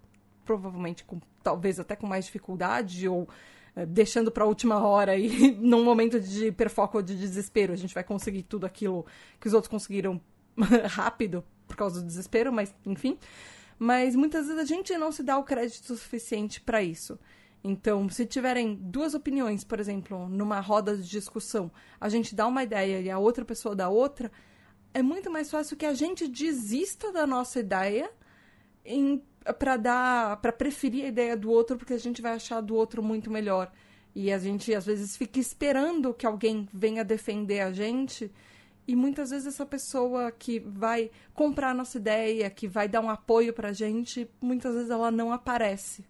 provavelmente 0.46 1.04
com 1.04 1.20
talvez 1.44 1.82
até 1.82 1.98
com 1.98 2.08
mais 2.08 2.24
dificuldade 2.24 3.10
ou 3.10 3.24
uh, 3.24 3.86
deixando 3.86 4.32
para 4.32 4.46
a 4.46 4.48
última 4.48 4.80
hora 4.88 5.18
e 5.18 5.52
num 5.60 5.84
momento 5.84 6.18
de 6.18 6.48
hiperfoco 6.48 6.96
ou 6.96 7.04
de 7.04 7.14
desespero 7.18 7.74
a 7.74 7.76
gente 7.76 7.94
vai 7.94 8.06
conseguir 8.06 8.44
tudo 8.44 8.66
aquilo 8.66 9.06
que 9.38 9.46
os 9.46 9.54
outros 9.54 9.70
conseguiram 9.70 10.22
rápido 10.88 11.44
por 11.68 11.76
causa 11.76 12.00
do 12.00 12.08
desespero, 12.08 12.50
mas 12.54 12.74
enfim. 12.86 13.20
Mas 13.78 14.16
muitas 14.16 14.48
vezes 14.48 14.62
a 14.62 14.66
gente 14.66 14.98
não 14.98 15.12
se 15.12 15.24
dá 15.24 15.38
o 15.38 15.44
crédito 15.44 15.94
suficiente 15.94 16.62
para 16.62 16.82
isso. 16.82 17.20
Então, 17.62 18.08
se 18.08 18.26
tiverem 18.26 18.76
duas 18.76 19.14
opiniões, 19.14 19.66
por 19.66 19.78
exemplo, 19.78 20.26
numa 20.30 20.62
roda 20.62 20.96
de 20.96 21.10
discussão, 21.10 21.70
a 22.00 22.08
gente 22.08 22.34
dá 22.34 22.48
uma 22.48 22.64
ideia 22.64 23.02
e 23.02 23.10
a 23.10 23.20
outra 23.20 23.44
pessoa 23.44 23.76
dá 23.76 23.90
outra, 23.90 24.32
é 24.94 25.02
muito 25.02 25.32
mais 25.32 25.50
fácil 25.50 25.76
que 25.76 25.86
a 25.86 25.94
gente 25.94 26.28
desista 26.28 27.12
da 27.12 27.26
nossa 27.26 27.60
ideia 27.60 28.10
para 29.58 29.78
dar 29.78 30.38
para 30.38 30.52
preferir 30.52 31.06
a 31.06 31.08
ideia 31.08 31.36
do 31.36 31.50
outro 31.50 31.78
porque 31.78 31.94
a 31.94 32.00
gente 32.00 32.22
vai 32.22 32.34
achar 32.34 32.62
do 32.62 32.76
outro 32.76 33.02
muito 33.02 33.32
melhor. 33.32 33.72
E 34.16 34.32
a 34.32 34.38
gente 34.38 34.74
às 34.74 34.86
vezes 34.86 35.18
fica 35.18 35.40
esperando 35.40 36.14
que 36.14 36.26
alguém 36.26 36.70
venha 36.72 37.04
defender 37.04 37.62
a 37.62 37.72
gente. 37.72 38.32
E 38.88 38.96
muitas 38.96 39.32
vezes 39.32 39.48
essa 39.48 39.66
pessoa 39.66 40.32
que 40.32 40.60
vai 40.60 41.10
comprar 41.34 41.72
a 41.72 41.74
nossa 41.74 41.98
ideia 41.98 42.50
que 42.50 42.68
vai 42.68 42.88
dar 42.88 43.02
um 43.02 43.10
apoio 43.10 43.54
para 43.54 43.70
a 43.70 43.74
gente 43.74 44.30
muitas 44.40 44.76
vezes 44.76 44.92
ela 44.92 45.10
não 45.10 45.32
aparece. 45.32 46.06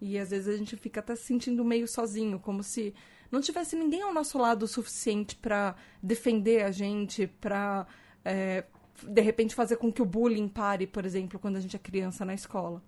E 0.00 0.18
às 0.18 0.30
vezes 0.30 0.54
a 0.54 0.56
gente 0.56 0.76
fica 0.76 1.00
até 1.00 1.16
se 1.16 1.24
sentindo 1.24 1.64
meio 1.64 1.88
sozinho 1.88 2.38
como 2.38 2.62
se 2.62 2.94
não 3.34 3.40
tivesse 3.40 3.76
ninguém 3.76 4.02
ao 4.02 4.14
nosso 4.14 4.38
lado 4.38 4.62
o 4.62 4.68
suficiente 4.68 5.36
para 5.36 5.74
defender 6.02 6.64
a 6.64 6.70
gente, 6.70 7.26
para 7.26 7.86
é, 8.24 8.64
de 9.02 9.20
repente 9.20 9.54
fazer 9.54 9.76
com 9.76 9.92
que 9.92 10.00
o 10.00 10.06
bullying 10.06 10.48
pare, 10.48 10.86
por 10.86 11.04
exemplo, 11.04 11.38
quando 11.38 11.56
a 11.56 11.60
gente 11.60 11.76
é 11.76 11.78
criança 11.78 12.24
na 12.24 12.32
escola. 12.32 12.82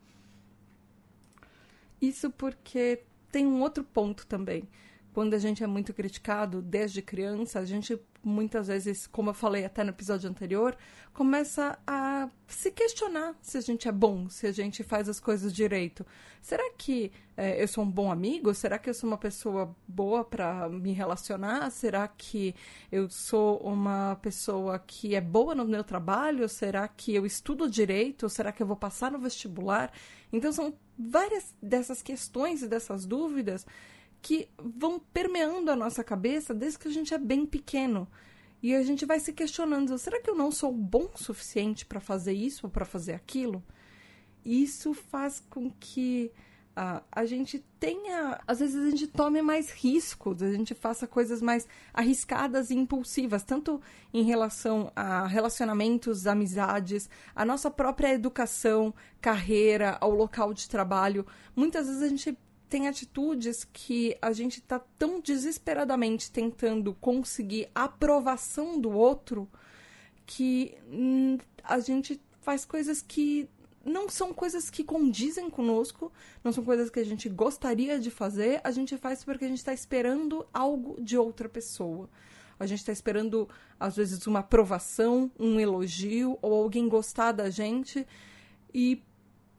Isso 2.01 2.31
porque 2.31 3.03
tem 3.31 3.47
um 3.47 3.61
outro 3.61 3.83
ponto 3.83 4.27
também 4.27 4.69
quando 5.17 5.33
a 5.33 5.39
gente 5.39 5.65
é 5.65 5.67
muito 5.67 5.95
criticado 5.95 6.61
desde 6.61 7.01
criança, 7.01 7.59
a 7.59 7.65
gente 7.65 7.99
muitas 8.23 8.67
vezes, 8.67 9.07
como 9.07 9.31
eu 9.31 9.35
falei 9.35 9.65
até 9.65 9.83
no 9.83 9.89
episódio 9.89 10.29
anterior, 10.29 10.77
começa 11.15 11.79
a 11.87 12.29
se 12.47 12.71
questionar 12.71 13.35
se 13.41 13.57
a 13.57 13.63
gente 13.63 13.89
é 13.89 13.93
bom, 13.93 14.29
se 14.29 14.47
a 14.47 14.53
gente 14.53 14.83
faz 14.83 15.09
as 15.09 15.19
coisas 15.19 15.55
direito. 15.55 16.05
Será 16.43 16.71
que 16.77 17.11
é, 17.35 17.63
eu 17.63 17.67
sou 17.67 17.83
um 17.83 17.91
bom 17.91 18.13
amigo? 18.13 18.53
Será 18.53 18.79
que 18.79 18.91
eu 18.91 18.93
sou 18.93 19.09
uma 19.09 19.17
pessoa 19.17 19.75
boa 19.89 20.23
para 20.23 20.69
me 20.69 20.93
relacionar? 20.93 21.71
Será 21.71 22.07
que 22.07 22.55
eu 22.93 23.09
sou 23.09 23.57
uma 23.61 24.19
pessoa 24.21 24.79
que 24.79 25.15
é 25.15 25.21
boa 25.23 25.55
no 25.55 25.65
meu 25.65 25.83
trabalho? 25.83 26.47
Será 26.47 26.87
que 26.87 27.15
eu 27.15 27.25
estudo 27.25 27.71
direito? 27.71 28.29
Será 28.29 28.53
que 28.53 28.63
eu 28.63 28.67
vou 28.67 28.77
passar 28.77 29.11
no 29.11 29.19
vestibular? 29.19 29.91
Então 30.31 30.53
são 30.53 30.75
várias 30.99 31.55
dessas 31.63 32.03
questões 32.03 32.63
e 32.63 32.69
dessas 32.69 33.07
dúvidas 33.07 33.65
que 34.27 34.49
vão 34.59 34.99
permeando 34.99 35.71
a 35.71 35.77
nossa 35.77 36.03
cabeça 36.03 36.53
desde 36.53 36.81
que 36.81 36.89
a 36.89 36.91
gente 36.91 37.15
é 37.15 37.19
bem 37.19 37.47
pequeno. 37.47 38.09
E 38.61 38.75
a 38.75 38.83
gente 38.83 39.07
vai 39.07 39.21
se 39.21 39.33
questionando: 39.33 39.97
será 39.97 40.21
que 40.21 40.29
eu 40.29 40.35
não 40.35 40.51
sou 40.51 40.73
bom 40.73 41.09
o 41.15 41.23
suficiente 41.23 41.87
para 41.87 42.01
fazer 42.01 42.33
isso 42.33 42.67
ou 42.67 42.71
para 42.71 42.85
fazer 42.85 43.13
aquilo? 43.13 43.63
Isso 44.45 44.93
faz 44.93 45.39
com 45.49 45.71
que 45.71 46.33
uh, 46.77 47.05
a 47.13 47.25
gente 47.25 47.65
tenha. 47.79 48.41
Às 48.49 48.59
vezes 48.59 48.85
a 48.85 48.91
gente 48.91 49.07
tome 49.07 49.41
mais 49.43 49.71
riscos, 49.71 50.43
a 50.43 50.51
gente 50.51 50.75
faça 50.75 51.07
coisas 51.07 51.41
mais 51.41 51.69
arriscadas 51.95 52.71
e 52.71 52.75
impulsivas, 52.75 53.45
tanto 53.45 53.81
em 54.13 54.25
relação 54.25 54.91
a 54.97 55.25
relacionamentos, 55.29 56.27
amizades, 56.27 57.09
a 57.33 57.45
nossa 57.45 57.71
própria 57.71 58.13
educação, 58.13 58.93
carreira, 59.21 59.97
ao 60.01 60.11
local 60.11 60.53
de 60.53 60.69
trabalho. 60.69 61.25
Muitas 61.55 61.87
vezes 61.87 62.03
a 62.03 62.09
gente 62.09 62.37
tem 62.69 62.89
atitudes 62.89 63.65
que 63.65 64.17
a 64.21 64.33
gente 64.33 64.59
está 64.59 64.79
tão 64.99 65.21
desesperadamente 65.21 66.31
tentando 66.31 66.95
conseguir 66.95 67.69
a 67.75 67.85
aprovação 67.85 68.81
do 68.81 68.91
outro 68.91 69.49
que 70.27 70.77
hum, 70.91 71.39
a 71.63 71.79
gente 71.79 72.21
faz 72.41 72.65
coisas 72.65 73.01
que 73.01 73.49
não 73.85 74.09
são 74.09 74.35
coisas 74.35 74.69
que 74.69 74.83
condizem 74.83 75.49
conosco, 75.49 76.13
não 76.43 76.53
são 76.53 76.65
coisas 76.65 76.91
que 76.91 76.99
a 76.99 77.05
gente 77.05 77.29
gostaria 77.29 78.01
de 78.01 78.11
fazer, 78.11 78.61
a 78.65 78.73
gente 78.73 78.97
faz 78.97 79.25
porque 79.25 79.45
a 79.45 79.49
gente 79.49 79.59
está 79.59 79.73
esperando 79.73 80.45
algo 80.53 81.01
de 81.01 81.17
outra 81.17 81.49
pessoa. 81.49 82.11
A 82.59 82.67
gente 82.67 82.81
está 82.81 82.91
esperando, 82.91 83.49
às 83.79 83.97
vezes, 83.97 84.27
uma 84.27 84.41
aprovação, 84.41 85.31
um 85.39 85.61
elogio, 85.61 86.39
ou 86.41 86.55
alguém 86.55 86.89
gostar 86.89 87.33
da 87.33 87.51
gente. 87.51 88.07
E 88.73 89.03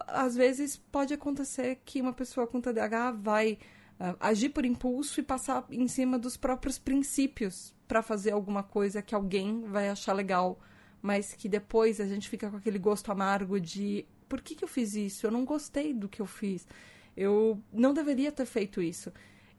às 0.08 0.36
vezes 0.36 0.78
pode 0.78 1.14
acontecer 1.14 1.80
que 1.86 2.02
uma 2.02 2.14
pessoa 2.14 2.48
com 2.48 2.62
TDAH 2.62 3.12
vai 3.12 3.60
uh, 4.00 4.16
agir 4.20 4.50
por 4.50 4.66
impulso 4.66 5.20
e 5.20 5.24
passar 5.24 5.66
em 5.70 5.88
cima 5.88 6.18
dos 6.18 6.38
próprios 6.38 6.80
princípios 6.80 7.76
para 7.88 8.02
fazer 8.02 8.32
alguma 8.32 8.64
coisa 8.64 9.02
que 9.02 9.14
alguém 9.14 9.64
vai 9.66 9.90
achar 9.90 10.14
legal, 10.14 10.60
mas 11.02 11.34
que 11.34 11.48
depois 11.48 12.00
a 12.02 12.06
gente 12.06 12.30
fica 12.30 12.50
com 12.50 12.58
aquele 12.58 12.80
gosto 12.80 13.12
amargo 13.12 13.60
de 13.60 14.06
por 14.28 14.42
que, 14.42 14.56
que 14.56 14.64
eu 14.64 14.68
fiz 14.68 14.94
isso? 14.96 15.26
Eu 15.26 15.32
não 15.32 15.46
gostei 15.46 15.94
do 15.94 16.10
que 16.10 16.22
eu 16.22 16.26
fiz. 16.26 16.68
Eu 17.16 17.62
não 17.72 17.94
deveria 17.94 18.32
ter 18.32 18.46
feito 18.46 18.82
isso. 18.82 19.12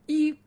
E 0.07 0.39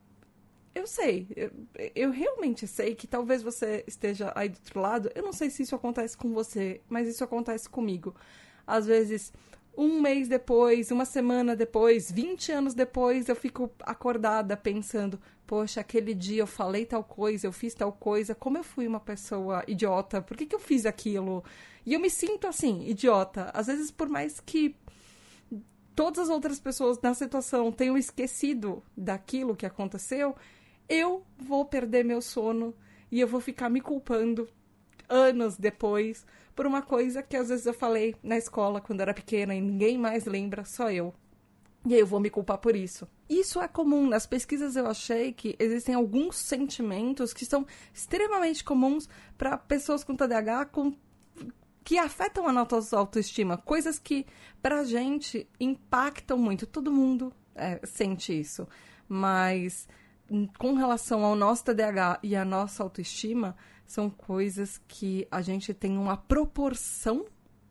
eu 0.74 0.86
sei, 0.86 1.26
eu, 1.36 1.50
eu, 1.94 2.10
realmente 2.10 2.66
sei 2.66 2.94
que 2.94 3.06
talvez 3.06 3.42
você 3.42 3.84
esteja 3.86 4.32
aí 4.34 4.48
do 4.48 4.56
outro 4.56 4.80
lado. 4.80 5.10
Eu 5.14 5.22
não 5.22 5.32
sei 5.32 5.50
se 5.50 5.62
isso 5.62 5.74
acontece 5.74 6.16
com 6.16 6.32
você, 6.32 6.80
mas 6.88 7.06
isso 7.06 7.22
acontece 7.22 7.68
comigo. 7.68 8.14
Às 8.66 8.86
vezes, 8.86 9.32
um 9.76 10.00
mês 10.00 10.28
depois, 10.28 10.90
uma 10.90 11.04
semana 11.04 11.56
depois, 11.56 12.10
20 12.10 12.52
anos 12.52 12.74
depois, 12.74 13.28
eu 13.28 13.36
fico 13.36 13.70
acordada 13.80 14.56
pensando: 14.56 15.18
poxa, 15.46 15.80
aquele 15.80 16.14
dia 16.14 16.42
eu 16.42 16.46
falei 16.46 16.84
tal 16.84 17.02
coisa, 17.02 17.46
eu 17.46 17.52
fiz 17.52 17.74
tal 17.74 17.92
coisa, 17.92 18.34
como 18.34 18.58
eu 18.58 18.64
fui 18.64 18.86
uma 18.86 19.00
pessoa 19.00 19.64
idiota, 19.66 20.20
por 20.20 20.36
que, 20.36 20.46
que 20.46 20.54
eu 20.54 20.60
fiz 20.60 20.84
aquilo? 20.84 21.42
E 21.86 21.94
eu 21.94 22.00
me 22.00 22.10
sinto 22.10 22.46
assim, 22.46 22.86
idiota. 22.86 23.50
Às 23.54 23.66
vezes, 23.66 23.90
por 23.90 24.08
mais 24.08 24.40
que 24.40 24.76
todas 25.94 26.20
as 26.24 26.28
outras 26.28 26.60
pessoas 26.60 27.00
na 27.00 27.14
situação 27.14 27.72
tenham 27.72 27.96
esquecido 27.96 28.82
daquilo 28.96 29.56
que 29.56 29.66
aconteceu, 29.66 30.36
eu 30.88 31.24
vou 31.38 31.64
perder 31.64 32.04
meu 32.04 32.20
sono 32.20 32.74
e 33.10 33.20
eu 33.20 33.26
vou 33.26 33.40
ficar 33.40 33.68
me 33.68 33.80
culpando 33.80 34.48
anos 35.08 35.56
depois 35.56 36.24
por 36.54 36.66
uma 36.66 36.82
coisa 36.82 37.22
que 37.22 37.36
às 37.36 37.48
vezes 37.48 37.66
eu 37.66 37.74
falei 37.74 38.14
na 38.22 38.36
escola 38.36 38.80
quando 38.80 39.00
era 39.00 39.14
pequena 39.14 39.54
e 39.54 39.60
ninguém 39.60 39.98
mais 39.98 40.24
lembra, 40.24 40.64
só 40.64 40.90
eu. 40.90 41.14
E 41.84 41.94
aí 41.94 42.00
eu 42.00 42.06
vou 42.06 42.20
me 42.20 42.30
culpar 42.30 42.58
por 42.58 42.76
isso. 42.76 43.08
Isso 43.28 43.60
é 43.60 43.66
comum. 43.66 44.06
Nas 44.06 44.26
pesquisas 44.26 44.76
eu 44.76 44.86
achei 44.86 45.32
que 45.32 45.56
existem 45.58 45.94
alguns 45.94 46.36
sentimentos 46.36 47.32
que 47.32 47.44
são 47.44 47.66
extremamente 47.92 48.62
comuns 48.62 49.08
para 49.36 49.58
pessoas 49.58 50.04
com 50.04 50.14
TDAH 50.14 50.66
com 50.66 50.94
que 51.84 51.98
afetam 51.98 52.46
a 52.46 52.52
nossa 52.52 52.96
autoestima, 52.96 53.56
coisas 53.56 53.98
que 53.98 54.24
pra 54.62 54.84
gente 54.84 55.48
impactam 55.58 56.38
muito. 56.38 56.66
Todo 56.66 56.92
mundo 56.92 57.32
é, 57.56 57.80
sente 57.84 58.38
isso, 58.38 58.68
mas 59.08 59.88
com 60.58 60.74
relação 60.74 61.24
ao 61.24 61.34
nosso 61.34 61.64
TDAH 61.64 62.20
e 62.22 62.36
à 62.36 62.44
nossa 62.44 62.82
autoestima, 62.82 63.56
são 63.92 64.08
coisas 64.08 64.80
que 64.88 65.28
a 65.30 65.42
gente 65.42 65.74
tem 65.74 65.98
uma 65.98 66.16
proporção 66.16 67.26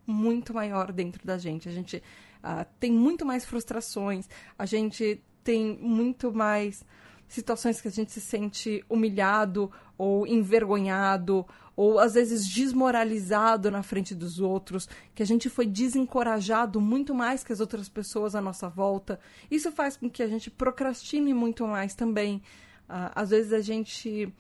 muito 0.06 0.54
maior 0.54 0.92
dentro 0.92 1.26
da 1.26 1.36
gente. 1.36 1.68
A 1.68 1.72
gente 1.72 1.98
uh, 1.98 2.66
tem 2.80 2.92
muito 2.92 3.26
mais 3.26 3.44
frustrações, 3.44 4.30
a 4.58 4.68
gente 4.68 5.20
tem 5.44 5.80
muito 5.82 6.32
mais 6.32 6.86
situações 7.28 7.82
que 7.82 7.88
a 7.88 7.92
gente 7.92 8.12
se 8.12 8.22
sente 8.22 8.86
humilhado 8.88 9.72
ou 9.98 10.28
envergonhado 10.28 11.44
ou 11.76 11.98
às 11.98 12.14
vezes 12.14 12.46
desmoralizado 12.48 13.72
na 13.72 13.82
frente 13.82 14.14
dos 14.14 14.40
outros, 14.40 14.88
que 15.16 15.24
a 15.24 15.26
gente 15.26 15.50
foi 15.50 15.66
desencorajado 15.66 16.80
muito 16.80 17.16
mais 17.16 17.44
que 17.44 17.54
as 17.54 17.60
outras 17.60 17.90
pessoas 17.90 18.36
à 18.36 18.42
nossa 18.42 18.70
volta. 18.70 19.20
Isso 19.50 19.72
faz 19.72 19.98
com 19.98 20.08
que 20.08 20.22
a 20.22 20.28
gente 20.28 20.52
procrastine 20.52 21.34
muito 21.34 21.66
mais 21.66 21.96
também. 21.96 22.44
Uh, 22.88 23.10
às 23.16 23.32
vezes 23.32 23.54
a 23.54 23.62
gente 23.62 24.32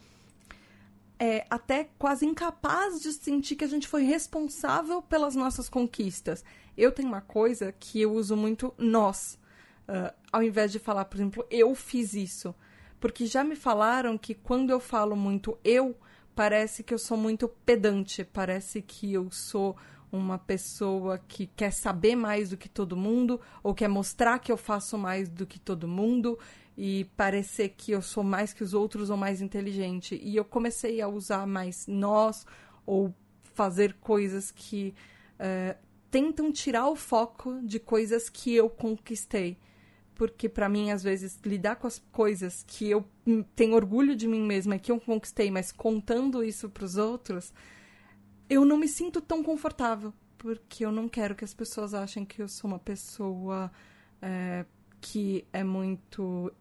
é 1.23 1.45
até 1.51 1.87
quase 1.99 2.25
incapaz 2.25 2.99
de 2.99 3.13
sentir 3.13 3.55
que 3.55 3.63
a 3.63 3.67
gente 3.67 3.87
foi 3.87 4.01
responsável 4.01 5.03
pelas 5.03 5.35
nossas 5.35 5.69
conquistas. 5.69 6.43
Eu 6.75 6.91
tenho 6.91 7.07
uma 7.07 7.21
coisa 7.21 7.71
que 7.71 8.01
eu 8.01 8.11
uso 8.11 8.35
muito 8.35 8.73
nós, 8.75 9.37
uh, 9.87 10.11
ao 10.31 10.41
invés 10.41 10.71
de 10.71 10.79
falar, 10.79 11.05
por 11.05 11.17
exemplo, 11.17 11.45
eu 11.51 11.75
fiz 11.75 12.15
isso. 12.15 12.55
Porque 12.99 13.27
já 13.27 13.43
me 13.43 13.55
falaram 13.55 14.17
que 14.17 14.33
quando 14.33 14.71
eu 14.71 14.79
falo 14.79 15.15
muito 15.15 15.55
eu, 15.63 15.95
parece 16.35 16.81
que 16.81 16.91
eu 16.91 16.97
sou 16.97 17.17
muito 17.17 17.47
pedante, 17.47 18.23
parece 18.23 18.81
que 18.81 19.13
eu 19.13 19.29
sou 19.29 19.77
uma 20.11 20.39
pessoa 20.39 21.19
que 21.19 21.45
quer 21.45 21.71
saber 21.71 22.15
mais 22.15 22.49
do 22.49 22.57
que 22.57 22.67
todo 22.67 22.97
mundo 22.97 23.39
ou 23.61 23.75
quer 23.75 23.87
mostrar 23.87 24.39
que 24.39 24.51
eu 24.51 24.57
faço 24.57 24.97
mais 24.97 25.29
do 25.29 25.45
que 25.45 25.59
todo 25.59 25.87
mundo 25.87 26.39
e 26.77 27.05
parecer 27.17 27.69
que 27.69 27.91
eu 27.91 28.01
sou 28.01 28.23
mais 28.23 28.53
que 28.53 28.63
os 28.63 28.73
outros 28.73 29.09
ou 29.09 29.17
mais 29.17 29.41
inteligente. 29.41 30.19
E 30.23 30.35
eu 30.35 30.45
comecei 30.45 31.01
a 31.01 31.07
usar 31.07 31.45
mais 31.45 31.85
nós 31.87 32.45
ou 32.85 33.13
fazer 33.53 33.93
coisas 33.95 34.51
que 34.51 34.93
uh, 35.39 35.77
tentam 36.09 36.51
tirar 36.51 36.87
o 36.87 36.95
foco 36.95 37.59
de 37.63 37.79
coisas 37.79 38.29
que 38.29 38.53
eu 38.53 38.69
conquistei 38.69 39.57
porque 40.21 40.47
para 40.47 40.69
mim 40.69 40.91
às 40.91 41.01
vezes 41.01 41.39
lidar 41.43 41.77
com 41.77 41.87
as 41.87 41.97
coisas 42.11 42.63
que 42.67 42.87
eu 42.87 43.03
tenho 43.55 43.73
orgulho 43.73 44.15
de 44.15 44.27
mim 44.27 44.45
mesma 44.45 44.75
e 44.75 44.79
que 44.79 44.91
eu 44.91 44.99
conquistei, 44.99 45.49
mas 45.49 45.71
contando 45.71 46.43
isso 46.43 46.69
para 46.69 46.85
os 46.85 46.95
outros, 46.95 47.51
eu 48.47 48.63
não 48.63 48.77
me 48.77 48.87
sinto 48.87 49.19
tão 49.19 49.41
confortável, 49.41 50.13
porque 50.37 50.85
eu 50.85 50.91
não 50.91 51.09
quero 51.09 51.33
que 51.33 51.43
as 51.43 51.55
pessoas 51.55 51.95
achem 51.95 52.23
que 52.23 52.39
eu 52.39 52.47
sou 52.47 52.69
uma 52.69 52.77
pessoa 52.77 53.71
é, 54.21 54.63
que 54.99 55.43
é 55.51 55.63
muito, 55.63 56.53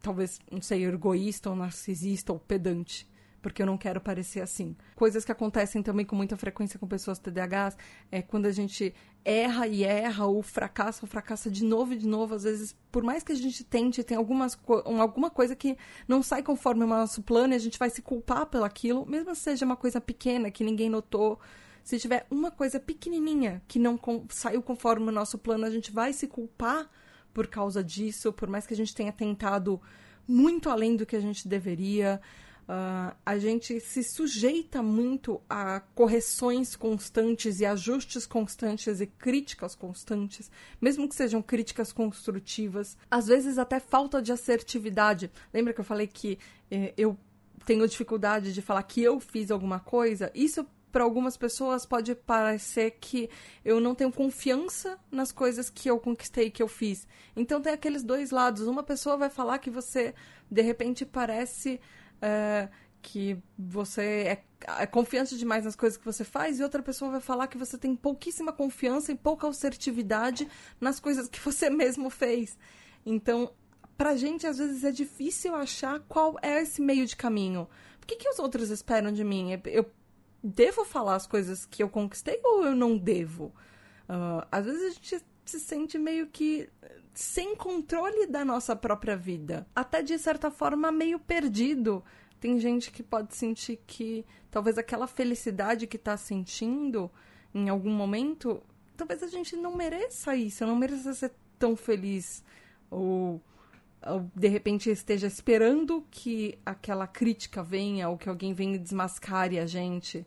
talvez, 0.00 0.38
não 0.50 0.62
sei, 0.62 0.84
egoísta 0.84 1.50
ou 1.50 1.56
narcisista 1.56 2.32
ou 2.32 2.38
pedante 2.38 3.08
porque 3.40 3.62
eu 3.62 3.66
não 3.66 3.76
quero 3.76 4.00
parecer 4.00 4.40
assim. 4.40 4.76
Coisas 4.94 5.24
que 5.24 5.32
acontecem 5.32 5.82
também 5.82 6.04
com 6.04 6.14
muita 6.14 6.36
frequência 6.36 6.78
com 6.78 6.86
pessoas 6.86 7.18
TDAHs 7.18 7.76
é 8.10 8.22
quando 8.22 8.46
a 8.46 8.52
gente 8.52 8.94
erra 9.24 9.66
e 9.66 9.84
erra, 9.84 10.26
ou 10.26 10.42
fracassa, 10.42 11.00
ou 11.02 11.08
fracassa 11.08 11.50
de 11.50 11.64
novo 11.64 11.92
e 11.94 11.96
de 11.96 12.06
novo. 12.06 12.34
Às 12.34 12.44
vezes, 12.44 12.76
por 12.90 13.02
mais 13.02 13.22
que 13.22 13.32
a 13.32 13.34
gente 13.34 13.64
tente, 13.64 14.04
tem 14.04 14.16
algumas, 14.16 14.58
alguma 14.98 15.30
coisa 15.30 15.56
que 15.56 15.76
não 16.06 16.22
sai 16.22 16.42
conforme 16.42 16.84
o 16.84 16.86
nosso 16.86 17.22
plano 17.22 17.52
e 17.52 17.56
a 17.56 17.60
gente 17.60 17.78
vai 17.78 17.90
se 17.90 18.02
culpar 18.02 18.46
pelaquilo, 18.46 19.06
mesmo 19.06 19.30
que 19.30 19.38
seja 19.38 19.64
uma 19.64 19.76
coisa 19.76 20.00
pequena 20.00 20.50
que 20.50 20.64
ninguém 20.64 20.90
notou. 20.90 21.38
Se 21.82 21.98
tiver 21.98 22.26
uma 22.30 22.50
coisa 22.50 22.78
pequenininha 22.78 23.62
que 23.66 23.78
não 23.78 23.98
saiu 24.28 24.62
conforme 24.62 25.08
o 25.08 25.12
nosso 25.12 25.38
plano, 25.38 25.64
a 25.64 25.70
gente 25.70 25.90
vai 25.90 26.12
se 26.12 26.26
culpar 26.26 26.88
por 27.32 27.46
causa 27.46 27.82
disso, 27.82 28.32
por 28.32 28.48
mais 28.48 28.66
que 28.66 28.74
a 28.74 28.76
gente 28.76 28.94
tenha 28.94 29.12
tentado 29.12 29.80
muito 30.26 30.70
além 30.70 30.96
do 30.96 31.06
que 31.06 31.16
a 31.16 31.20
gente 31.20 31.48
deveria. 31.48 32.20
Uh, 32.62 33.12
a 33.26 33.36
gente 33.36 33.80
se 33.80 34.00
sujeita 34.04 34.80
muito 34.80 35.40
a 35.50 35.80
correções 35.92 36.76
constantes 36.76 37.58
e 37.58 37.66
ajustes 37.66 38.26
constantes 38.26 39.00
e 39.00 39.06
críticas 39.06 39.74
constantes, 39.74 40.48
mesmo 40.80 41.08
que 41.08 41.16
sejam 41.16 41.42
críticas 41.42 41.92
construtivas, 41.92 42.96
às 43.10 43.26
vezes 43.26 43.58
até 43.58 43.80
falta 43.80 44.22
de 44.22 44.30
assertividade. 44.30 45.32
Lembra 45.52 45.72
que 45.72 45.80
eu 45.80 45.84
falei 45.84 46.06
que 46.06 46.38
eh, 46.70 46.94
eu 46.96 47.18
tenho 47.66 47.88
dificuldade 47.88 48.52
de 48.52 48.62
falar 48.62 48.84
que 48.84 49.02
eu 49.02 49.18
fiz 49.18 49.50
alguma 49.50 49.80
coisa? 49.80 50.30
Isso 50.32 50.64
para 50.90 51.04
algumas 51.04 51.36
pessoas 51.36 51.86
pode 51.86 52.14
parecer 52.14 52.92
que 53.00 53.28
eu 53.64 53.80
não 53.80 53.94
tenho 53.94 54.12
confiança 54.12 54.98
nas 55.10 55.32
coisas 55.32 55.70
que 55.70 55.88
eu 55.88 55.98
conquistei, 55.98 56.50
que 56.50 56.62
eu 56.62 56.68
fiz. 56.68 57.06
Então 57.36 57.60
tem 57.60 57.72
aqueles 57.72 58.02
dois 58.02 58.30
lados. 58.30 58.66
Uma 58.66 58.82
pessoa 58.82 59.16
vai 59.16 59.30
falar 59.30 59.58
que 59.58 59.70
você 59.70 60.14
de 60.50 60.62
repente 60.62 61.06
parece 61.06 61.80
é, 62.20 62.68
que 63.02 63.38
você 63.58 64.02
é, 64.02 64.44
é, 64.78 64.86
confiante 64.86 65.38
demais 65.38 65.64
nas 65.64 65.76
coisas 65.76 65.96
que 65.96 66.04
você 66.04 66.24
faz 66.24 66.58
e 66.58 66.62
outra 66.62 66.82
pessoa 66.82 67.10
vai 67.10 67.20
falar 67.20 67.46
que 67.46 67.58
você 67.58 67.78
tem 67.78 67.94
pouquíssima 67.96 68.52
confiança 68.52 69.12
e 69.12 69.16
pouca 69.16 69.48
assertividade 69.48 70.48
nas 70.80 71.00
coisas 71.00 71.28
que 71.28 71.40
você 71.40 71.68
mesmo 71.70 72.10
fez. 72.10 72.58
Então, 73.04 73.52
pra 73.96 74.16
gente, 74.16 74.46
às 74.46 74.58
vezes, 74.58 74.84
é 74.84 74.90
difícil 74.90 75.54
achar 75.54 76.00
qual 76.00 76.36
é 76.42 76.60
esse 76.60 76.82
meio 76.82 77.06
de 77.06 77.16
caminho. 77.16 77.68
O 78.02 78.06
que, 78.06 78.16
que 78.16 78.28
os 78.28 78.38
outros 78.38 78.70
esperam 78.70 79.12
de 79.12 79.24
mim? 79.24 79.60
Eu 79.66 79.90
devo 80.42 80.84
falar 80.84 81.16
as 81.16 81.26
coisas 81.26 81.66
que 81.66 81.82
eu 81.82 81.88
conquistei 81.88 82.40
ou 82.44 82.64
eu 82.64 82.74
não 82.74 82.96
devo? 82.96 83.52
Uh, 84.08 84.46
às 84.50 84.64
vezes 84.64 84.82
a 84.82 84.90
gente 84.90 85.24
se 85.44 85.60
sente 85.60 85.98
meio 85.98 86.26
que 86.26 86.68
sem 87.12 87.54
controle 87.54 88.26
da 88.26 88.44
nossa 88.44 88.74
própria 88.74 89.16
vida. 89.16 89.66
Até 89.74 90.02
de 90.02 90.18
certa 90.18 90.50
forma 90.50 90.90
meio 90.90 91.18
perdido. 91.18 92.02
Tem 92.40 92.58
gente 92.58 92.90
que 92.90 93.02
pode 93.02 93.34
sentir 93.34 93.78
que 93.86 94.24
talvez 94.50 94.78
aquela 94.78 95.06
felicidade 95.06 95.86
que 95.86 95.96
está 95.96 96.16
sentindo 96.16 97.10
em 97.54 97.68
algum 97.68 97.90
momento, 97.90 98.62
talvez 98.96 99.22
a 99.22 99.26
gente 99.26 99.56
não 99.56 99.76
mereça 99.76 100.34
isso, 100.34 100.64
não 100.64 100.76
mereça 100.76 101.12
ser 101.12 101.32
tão 101.58 101.76
feliz. 101.76 102.42
Ou 102.90 103.42
de 104.34 104.48
repente 104.48 104.90
esteja 104.90 105.26
esperando 105.26 106.06
que 106.10 106.58
aquela 106.64 107.06
crítica 107.06 107.62
venha 107.62 108.08
ou 108.08 108.16
que 108.16 108.28
alguém 108.28 108.52
venha 108.52 108.76
e 108.76 108.78
desmascare 108.78 109.58
a 109.58 109.66
gente. 109.66 110.26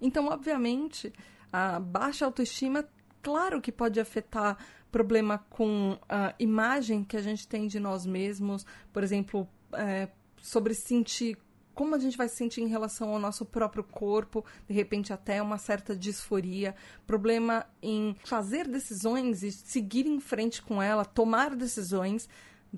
Então, 0.00 0.26
obviamente, 0.28 1.12
a 1.52 1.78
baixa 1.78 2.24
autoestima 2.24 2.84
claro 3.22 3.60
que 3.60 3.72
pode 3.72 3.98
afetar 3.98 4.58
problema 4.90 5.38
com 5.50 5.98
a 6.08 6.34
imagem 6.38 7.02
que 7.02 7.16
a 7.16 7.22
gente 7.22 7.48
tem 7.48 7.66
de 7.66 7.80
nós 7.80 8.04
mesmos, 8.04 8.66
por 8.92 9.02
exemplo, 9.02 9.48
é, 9.72 10.08
sobre 10.40 10.74
sentir 10.74 11.38
como 11.74 11.94
a 11.94 11.98
gente 11.98 12.16
vai 12.16 12.28
se 12.28 12.36
sentir 12.36 12.60
em 12.60 12.68
relação 12.68 13.10
ao 13.10 13.18
nosso 13.18 13.44
próprio 13.44 13.82
corpo, 13.82 14.44
de 14.68 14.72
repente 14.72 15.12
até 15.12 15.42
uma 15.42 15.58
certa 15.58 15.96
disforia, 15.96 16.74
problema 17.04 17.66
em 17.82 18.14
fazer 18.24 18.68
decisões 18.68 19.42
e 19.42 19.50
seguir 19.50 20.06
em 20.06 20.20
frente 20.20 20.62
com 20.62 20.80
ela, 20.80 21.04
tomar 21.04 21.56
decisões, 21.56 22.28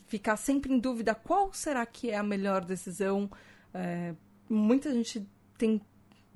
ficar 0.07 0.37
sempre 0.37 0.73
em 0.73 0.79
dúvida 0.79 1.15
qual 1.15 1.53
será 1.53 1.85
que 1.87 2.11
é 2.11 2.17
a 2.17 2.23
melhor 2.23 2.65
decisão. 2.65 3.31
É, 3.73 4.15
muita 4.49 4.93
gente 4.93 5.27
tem 5.57 5.81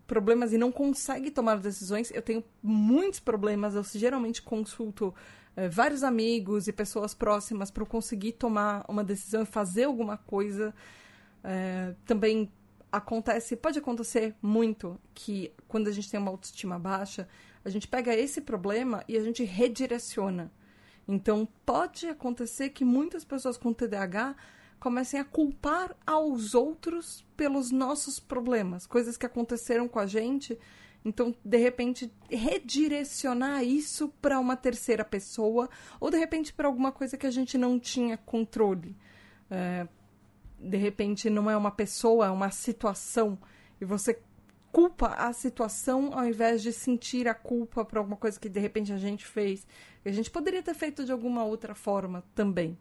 problemas 0.06 0.52
e 0.52 0.58
não 0.58 0.72
consegue 0.72 1.30
tomar 1.30 1.58
decisões. 1.58 2.10
Eu 2.10 2.22
tenho 2.22 2.42
muitos 2.62 3.20
problemas, 3.20 3.74
eu 3.74 3.84
geralmente 3.84 4.42
consulto 4.42 5.14
é, 5.56 5.68
vários 5.68 6.02
amigos 6.02 6.68
e 6.68 6.72
pessoas 6.72 7.14
próximas 7.14 7.70
para 7.70 7.82
eu 7.82 7.86
conseguir 7.86 8.32
tomar 8.32 8.84
uma 8.88 9.04
decisão 9.04 9.42
e 9.42 9.46
fazer 9.46 9.84
alguma 9.84 10.16
coisa. 10.16 10.74
É, 11.44 11.94
também 12.04 12.50
acontece, 12.90 13.56
pode 13.56 13.78
acontecer 13.78 14.34
muito 14.42 15.00
que 15.14 15.52
quando 15.68 15.88
a 15.88 15.92
gente 15.92 16.10
tem 16.10 16.18
uma 16.18 16.30
autoestima 16.30 16.78
baixa, 16.78 17.28
a 17.64 17.68
gente 17.68 17.86
pega 17.86 18.14
esse 18.14 18.40
problema 18.40 19.04
e 19.06 19.16
a 19.16 19.22
gente 19.22 19.44
redireciona. 19.44 20.50
Então, 21.10 21.46
pode 21.66 22.06
acontecer 22.06 22.70
que 22.70 22.84
muitas 22.84 23.24
pessoas 23.24 23.56
com 23.56 23.72
TDAH 23.72 24.36
comecem 24.78 25.18
a 25.18 25.24
culpar 25.24 25.94
aos 26.06 26.54
outros 26.54 27.26
pelos 27.36 27.72
nossos 27.72 28.20
problemas, 28.20 28.86
coisas 28.86 29.16
que 29.16 29.26
aconteceram 29.26 29.88
com 29.88 29.98
a 29.98 30.06
gente. 30.06 30.56
Então, 31.04 31.34
de 31.44 31.56
repente, 31.56 32.12
redirecionar 32.30 33.64
isso 33.64 34.08
para 34.22 34.38
uma 34.38 34.56
terceira 34.56 35.04
pessoa 35.04 35.68
ou 35.98 36.10
de 36.10 36.16
repente 36.16 36.52
para 36.52 36.68
alguma 36.68 36.92
coisa 36.92 37.16
que 37.16 37.26
a 37.26 37.30
gente 37.30 37.58
não 37.58 37.78
tinha 37.78 38.16
controle. 38.16 38.96
É, 39.50 39.88
de 40.60 40.76
repente, 40.76 41.28
não 41.28 41.50
é 41.50 41.56
uma 41.56 41.72
pessoa, 41.72 42.26
é 42.26 42.30
uma 42.30 42.50
situação 42.50 43.36
e 43.80 43.84
você 43.84 44.20
culpa 44.72 45.08
a 45.08 45.32
situação 45.32 46.10
ao 46.12 46.26
invés 46.26 46.62
de 46.62 46.72
sentir 46.72 47.28
a 47.28 47.34
culpa 47.34 47.84
por 47.84 47.98
alguma 47.98 48.16
coisa 48.16 48.38
que 48.38 48.48
de 48.48 48.60
repente 48.60 48.92
a 48.92 48.98
gente 48.98 49.26
fez. 49.26 49.66
A 50.04 50.10
gente 50.10 50.30
poderia 50.30 50.62
ter 50.62 50.74
feito 50.74 51.04
de 51.04 51.12
alguma 51.12 51.44
outra 51.44 51.74
forma 51.74 52.22
também. 52.34 52.78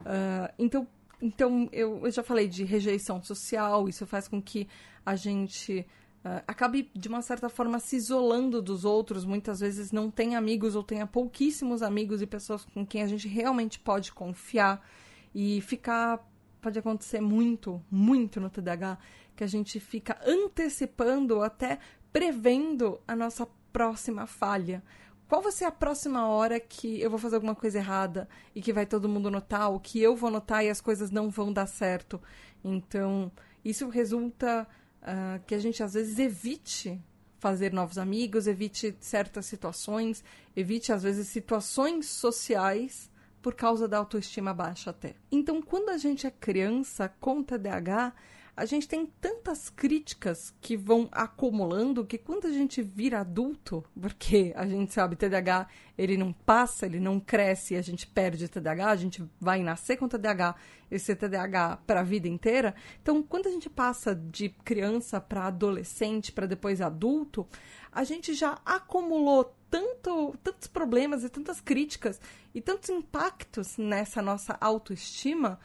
Uh, 0.00 0.52
então, 0.58 0.86
então 1.20 1.68
eu, 1.72 2.00
eu, 2.04 2.10
já 2.10 2.22
falei 2.22 2.46
de 2.48 2.64
rejeição 2.64 3.22
social, 3.22 3.88
isso 3.88 4.06
faz 4.06 4.28
com 4.28 4.40
que 4.40 4.68
a 5.04 5.16
gente 5.16 5.86
uh, 6.24 6.42
acabe, 6.46 6.90
de 6.94 7.08
uma 7.08 7.22
certa 7.22 7.48
forma, 7.48 7.78
se 7.80 7.96
isolando 7.96 8.62
dos 8.62 8.84
outros. 8.84 9.24
Muitas 9.24 9.60
vezes 9.60 9.90
não 9.90 10.10
tem 10.10 10.36
amigos 10.36 10.76
ou 10.76 10.82
tenha 10.82 11.06
pouquíssimos 11.06 11.82
amigos 11.82 12.22
e 12.22 12.26
pessoas 12.26 12.64
com 12.64 12.86
quem 12.86 13.02
a 13.02 13.06
gente 13.06 13.26
realmente 13.26 13.78
pode 13.78 14.12
confiar 14.12 14.86
e 15.34 15.60
ficar. 15.62 16.26
Pode 16.60 16.76
acontecer 16.76 17.20
muito, 17.20 17.80
muito 17.88 18.40
no 18.40 18.50
TDAH, 18.50 18.98
que 19.38 19.44
a 19.44 19.46
gente 19.46 19.78
fica 19.78 20.18
antecipando, 20.26 21.42
até 21.42 21.78
prevendo 22.12 23.00
a 23.06 23.14
nossa 23.14 23.46
próxima 23.72 24.26
falha. 24.26 24.82
Qual 25.28 25.40
vai 25.40 25.52
ser 25.52 25.64
a 25.64 25.70
próxima 25.70 26.26
hora 26.26 26.58
que 26.58 27.00
eu 27.00 27.08
vou 27.08 27.20
fazer 27.20 27.36
alguma 27.36 27.54
coisa 27.54 27.78
errada 27.78 28.28
e 28.52 28.60
que 28.60 28.72
vai 28.72 28.84
todo 28.84 29.08
mundo 29.08 29.30
notar, 29.30 29.70
ou 29.70 29.78
que 29.78 30.02
eu 30.02 30.16
vou 30.16 30.28
notar 30.28 30.64
e 30.64 30.68
as 30.68 30.80
coisas 30.80 31.12
não 31.12 31.30
vão 31.30 31.52
dar 31.52 31.66
certo? 31.66 32.20
Então, 32.64 33.30
isso 33.64 33.88
resulta 33.88 34.66
uh, 35.02 35.40
que 35.46 35.54
a 35.54 35.58
gente 35.60 35.84
às 35.84 35.94
vezes 35.94 36.18
evite 36.18 37.00
fazer 37.38 37.72
novos 37.72 37.96
amigos, 37.96 38.48
evite 38.48 38.96
certas 38.98 39.46
situações, 39.46 40.24
evite 40.56 40.92
às 40.92 41.04
vezes 41.04 41.28
situações 41.28 42.06
sociais 42.06 43.08
por 43.40 43.54
causa 43.54 43.86
da 43.86 43.98
autoestima 43.98 44.52
baixa 44.52 44.90
até. 44.90 45.14
Então, 45.30 45.62
quando 45.62 45.90
a 45.90 45.96
gente 45.96 46.26
é 46.26 46.30
criança 46.32 47.08
com 47.20 47.40
TDAH, 47.40 48.12
a 48.58 48.64
gente 48.64 48.88
tem 48.88 49.06
tantas 49.20 49.70
críticas 49.70 50.52
que 50.60 50.76
vão 50.76 51.08
acumulando 51.12 52.04
que 52.04 52.18
quando 52.18 52.48
a 52.48 52.50
gente 52.50 52.82
vira 52.82 53.20
adulto, 53.20 53.84
porque 53.98 54.52
a 54.56 54.66
gente 54.66 54.92
sabe, 54.92 55.14
TDAH, 55.14 55.68
ele 55.96 56.16
não 56.16 56.32
passa, 56.32 56.84
ele 56.84 56.98
não 56.98 57.20
cresce, 57.20 57.76
a 57.76 57.82
gente 57.82 58.04
perde 58.04 58.48
TDAH, 58.48 58.90
a 58.90 58.96
gente 58.96 59.24
vai 59.40 59.62
nascer 59.62 59.96
com 59.96 60.08
TDAH 60.08 60.56
e 60.90 60.98
ser 60.98 61.14
TDAH 61.14 61.78
para 61.86 62.00
a 62.00 62.02
vida 62.02 62.26
inteira. 62.26 62.74
Então, 63.00 63.22
quando 63.22 63.46
a 63.46 63.50
gente 63.52 63.70
passa 63.70 64.12
de 64.12 64.48
criança 64.48 65.20
para 65.20 65.46
adolescente, 65.46 66.32
para 66.32 66.46
depois 66.46 66.80
adulto, 66.80 67.46
a 67.92 68.02
gente 68.02 68.34
já 68.34 68.58
acumulou 68.66 69.54
tanto, 69.70 70.36
tantos 70.42 70.66
problemas 70.66 71.22
e 71.22 71.28
tantas 71.28 71.60
críticas 71.60 72.20
e 72.52 72.60
tantos 72.60 72.88
impactos 72.88 73.76
nessa 73.76 74.20
nossa 74.20 74.58
autoestima 74.60 75.60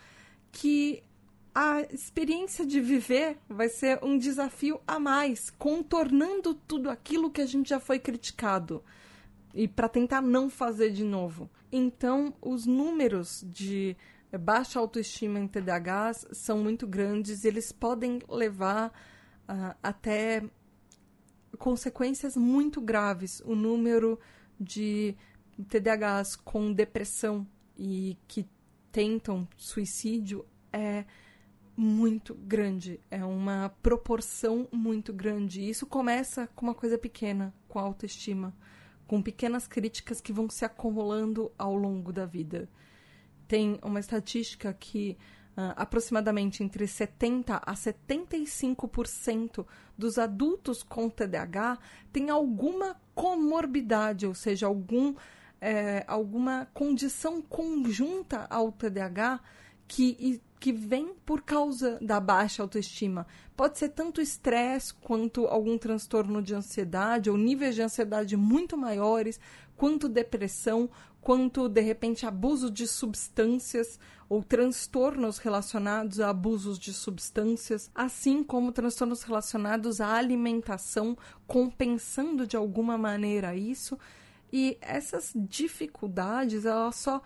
que 0.52 1.04
a 1.54 1.82
experiência 1.92 2.66
de 2.66 2.82
viver 2.82 3.38
vai 3.48 3.70
ser 3.70 4.04
um 4.04 4.18
desafio 4.18 4.82
a 4.88 5.00
mais, 5.00 5.52
contornando 5.52 6.54
tudo 6.54 6.90
aquilo 6.90 7.30
que 7.30 7.42
a 7.42 7.46
gente 7.46 7.70
já 7.70 7.80
foi 7.80 8.00
criticado 8.00 8.84
e 9.54 9.68
para 9.68 9.88
tentar 9.88 10.22
não 10.22 10.50
fazer 10.50 10.92
de 10.92 11.04
novo. 11.04 11.50
Então, 11.72 12.34
os 12.42 12.66
números 12.66 13.46
de 13.48 13.96
baixa 14.40 14.80
autoestima 14.80 15.40
em 15.40 15.48
TDAHs 15.48 16.26
são 16.32 16.58
muito 16.58 16.88
grandes, 16.88 17.46
eles 17.46 17.72
podem 17.72 18.20
levar 18.28 18.90
uh, 19.48 19.76
até 19.84 20.44
consequências 21.60 22.36
muito 22.36 22.82
graves. 22.82 23.42
O 23.46 23.56
número 23.56 24.20
de 24.60 25.16
TDAHs 25.70 26.36
com 26.36 26.74
depressão 26.74 27.46
e 27.78 28.18
que 28.28 28.48
tentam 28.92 29.48
suicídio 29.56 30.46
é 30.72 31.06
muito 31.76 32.36
grande, 32.36 33.00
é 33.10 33.24
uma 33.26 33.74
proporção 33.82 34.68
muito 34.72 35.12
grande. 35.12 35.62
E 35.62 35.70
isso 35.70 35.86
começa 35.86 36.48
com 36.56 36.66
uma 36.68 36.76
coisa 36.76 36.98
pequena, 36.98 37.54
com 37.68 37.80
a 37.80 37.84
autoestima, 37.84 38.54
com 39.08 39.22
pequenas 39.22 39.68
críticas 39.68 40.22
que 40.22 40.32
vão 40.32 40.50
se 40.50 40.64
acumulando 40.64 41.52
ao 41.58 41.76
longo 41.76 42.14
da 42.14 42.26
vida. 42.26 42.70
Tem 43.48 43.80
uma 43.84 44.00
estatística 44.00 44.74
que 44.74 45.18
uh, 45.58 45.74
aproximadamente 45.76 46.64
entre 46.64 46.88
70 46.88 47.58
a 47.58 47.74
75% 47.74 49.66
dos 49.98 50.18
adultos 50.18 50.84
com 50.84 51.10
TDAH 51.10 51.80
têm 52.12 52.30
alguma 52.30 52.96
comorbidade, 53.16 54.26
ou 54.26 54.34
seja, 54.34 54.68
algum, 54.68 55.14
é, 55.60 56.04
alguma 56.08 56.68
condição 56.74 57.42
conjunta 57.42 58.48
ao 58.50 58.72
TDAH 58.72 59.40
que 59.88 60.42
que 60.64 60.72
vem 60.72 61.14
por 61.26 61.42
causa 61.42 62.00
da 62.02 62.22
baixa 62.22 62.64
autoestima. 62.64 63.28
Pode 63.54 63.78
ser 63.78 63.90
tanto 63.90 64.22
estresse 64.22 64.94
quanto 64.94 65.46
algum 65.46 65.78
transtorno 65.78 66.42
de 66.42 66.56
ansiedade 66.56 67.30
ou 67.30 67.36
níveis 67.36 67.76
de 67.76 67.82
ansiedade 67.82 68.38
muito 68.38 68.78
maiores, 68.78 69.42
quanto 69.76 70.08
depressão, 70.08 70.90
quanto 71.20 71.68
de 71.68 71.82
repente 71.82 72.26
abuso 72.26 72.72
de 72.72 72.88
substâncias 72.88 74.00
ou 74.30 74.42
transtornos 74.42 75.38
relacionados 75.38 76.22
a 76.22 76.30
abusos 76.30 76.80
de 76.80 76.94
substâncias, 76.94 77.92
assim 77.94 78.42
como 78.42 78.72
transtornos 78.72 79.24
relacionados 79.24 80.00
à 80.00 80.14
alimentação, 80.14 81.18
compensando 81.46 82.48
de 82.48 82.56
alguma 82.56 82.98
maneira 82.98 83.54
isso. 83.54 84.00
E 84.50 84.78
essas 84.80 85.34
dificuldades, 85.36 86.64
elas 86.64 86.96
só 86.96 87.22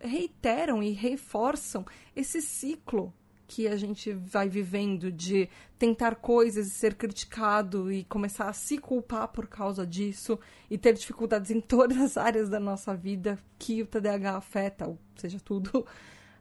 reiteram 0.00 0.82
e 0.82 0.90
reforçam 0.90 1.84
esse 2.14 2.40
ciclo 2.40 3.12
que 3.50 3.66
a 3.66 3.76
gente 3.76 4.12
vai 4.12 4.48
vivendo 4.48 5.10
de 5.10 5.48
tentar 5.76 6.14
coisas 6.14 6.68
e 6.68 6.70
ser 6.70 6.94
criticado 6.94 7.90
e 7.90 8.04
começar 8.04 8.48
a 8.48 8.52
se 8.52 8.78
culpar 8.78 9.26
por 9.26 9.48
causa 9.48 9.84
disso 9.84 10.38
e 10.70 10.78
ter 10.78 10.92
dificuldades 10.92 11.50
em 11.52 11.60
todas 11.60 11.98
as 11.98 12.16
áreas 12.16 12.48
da 12.48 12.60
nossa 12.60 12.94
vida 12.94 13.36
que 13.58 13.82
o 13.82 13.86
TDAH 13.86 14.36
afeta, 14.36 14.86
ou 14.86 14.96
seja, 15.16 15.40
tudo. 15.40 15.80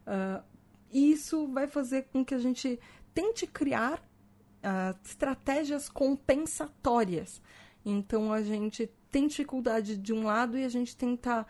Uh, 0.06 0.44
isso 0.94 1.48
vai 1.48 1.68
fazer 1.68 2.04
com 2.13 2.24
que 2.24 2.36
a 2.36 2.39
gente 2.39 2.80
tente 3.12 3.48
criar 3.48 4.00
uh, 4.60 4.96
estratégias 5.04 5.89
compensatórias. 5.89 7.42
Então 7.84 8.32
a 8.32 8.44
gente 8.44 8.88
tem 9.10 9.26
dificuldade 9.26 9.98
de 9.98 10.13
um 10.13 10.26
lado 10.26 10.58
e 10.60 10.63
a 10.63 10.70
gente 10.70 10.96
tenta 10.96 11.48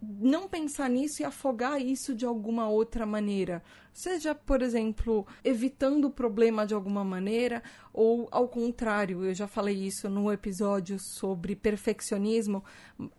não 0.00 0.48
pensar 0.48 0.88
nisso 0.88 1.22
e 1.22 1.24
afogar 1.24 1.80
isso 1.80 2.14
de 2.14 2.24
alguma 2.24 2.68
outra 2.68 3.04
maneira. 3.04 3.62
Seja, 3.92 4.34
por 4.34 4.62
exemplo, 4.62 5.26
evitando 5.42 6.06
o 6.06 6.10
problema 6.10 6.66
de 6.66 6.74
alguma 6.74 7.02
maneira, 7.02 7.62
ou 7.92 8.28
ao 8.30 8.48
contrário, 8.48 9.24
eu 9.24 9.34
já 9.34 9.48
falei 9.48 9.74
isso 9.74 10.08
no 10.08 10.32
episódio 10.32 10.98
sobre 10.98 11.56
perfeccionismo. 11.56 12.62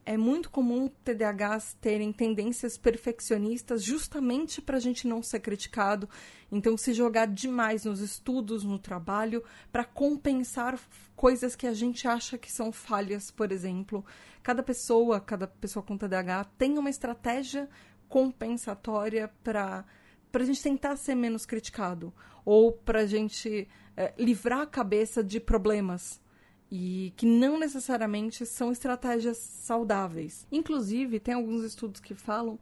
É 0.05 0.15
muito 0.15 0.49
comum 0.49 0.89
TDAHs 1.03 1.75
terem 1.81 2.13
tendências 2.13 2.77
perfeccionistas 2.77 3.83
justamente 3.83 4.61
para 4.61 4.77
a 4.77 4.79
gente 4.79 5.07
não 5.07 5.21
ser 5.21 5.41
criticado. 5.41 6.09
Então, 6.51 6.77
se 6.77 6.93
jogar 6.93 7.27
demais 7.27 7.83
nos 7.85 7.99
estudos, 7.99 8.63
no 8.63 8.79
trabalho, 8.79 9.43
para 9.71 9.83
compensar 9.83 10.79
coisas 11.15 11.55
que 11.55 11.67
a 11.67 11.73
gente 11.73 12.07
acha 12.07 12.37
que 12.37 12.51
são 12.51 12.71
falhas, 12.71 13.29
por 13.29 13.51
exemplo. 13.51 14.05
Cada 14.41 14.63
pessoa, 14.63 15.19
cada 15.19 15.45
pessoa 15.45 15.83
com 15.83 15.97
TDAH 15.97 16.45
tem 16.57 16.77
uma 16.77 16.89
estratégia 16.89 17.69
compensatória 18.07 19.29
para 19.43 19.85
para 20.31 20.43
a 20.43 20.45
gente 20.45 20.61
tentar 20.61 20.95
ser 20.95 21.15
menos 21.15 21.45
criticado 21.45 22.13
ou 22.45 22.71
para 22.71 23.01
a 23.01 23.05
gente 23.05 23.67
é, 23.95 24.13
livrar 24.17 24.61
a 24.61 24.67
cabeça 24.67 25.23
de 25.23 25.39
problemas 25.39 26.21
e 26.71 27.13
que 27.17 27.25
não 27.25 27.59
necessariamente 27.59 28.45
são 28.45 28.71
estratégias 28.71 29.37
saudáveis. 29.37 30.45
Inclusive, 30.51 31.19
tem 31.19 31.33
alguns 31.33 31.63
estudos 31.63 31.99
que 31.99 32.13
falam 32.13 32.59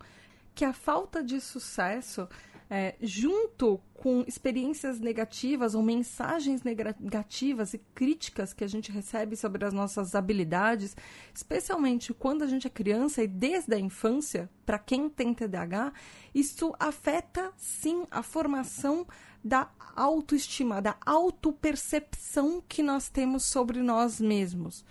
que 0.56 0.64
a 0.64 0.74
falta 0.74 1.24
de 1.24 1.40
sucesso 1.42 2.28
é, 2.70 2.96
junto 3.02 3.80
com 3.94 4.24
experiências 4.28 5.00
negativas 5.00 5.74
ou 5.74 5.82
mensagens 5.82 6.64
negativas 6.64 7.74
e 7.74 7.78
críticas 7.96 8.54
que 8.54 8.64
a 8.64 8.68
gente 8.68 8.92
recebe 8.92 9.36
sobre 9.36 9.66
as 9.66 9.74
nossas 9.74 10.16
habilidades, 10.16 10.96
especialmente 11.34 12.14
quando 12.14 12.44
a 12.44 12.48
gente 12.48 12.68
é 12.68 12.70
criança 12.70 13.24
e 13.24 13.28
desde 13.28 13.74
a 13.74 13.80
infância, 13.80 14.50
para 14.66 14.78
quem 14.78 15.10
tem 15.10 15.34
TDAH, 15.34 15.94
isso 16.36 16.74
afeta 16.80 17.52
sim 17.58 18.06
a 18.12 18.22
formação 18.22 19.08
da 19.44 19.70
autoestima, 19.96 20.82
da 20.82 20.98
autopercepção 21.06 22.62
que 22.68 22.84
nós 22.84 23.10
temos 23.10 23.46
sobre 23.46 23.82
nós 23.82 24.20
mesmos. 24.20 24.86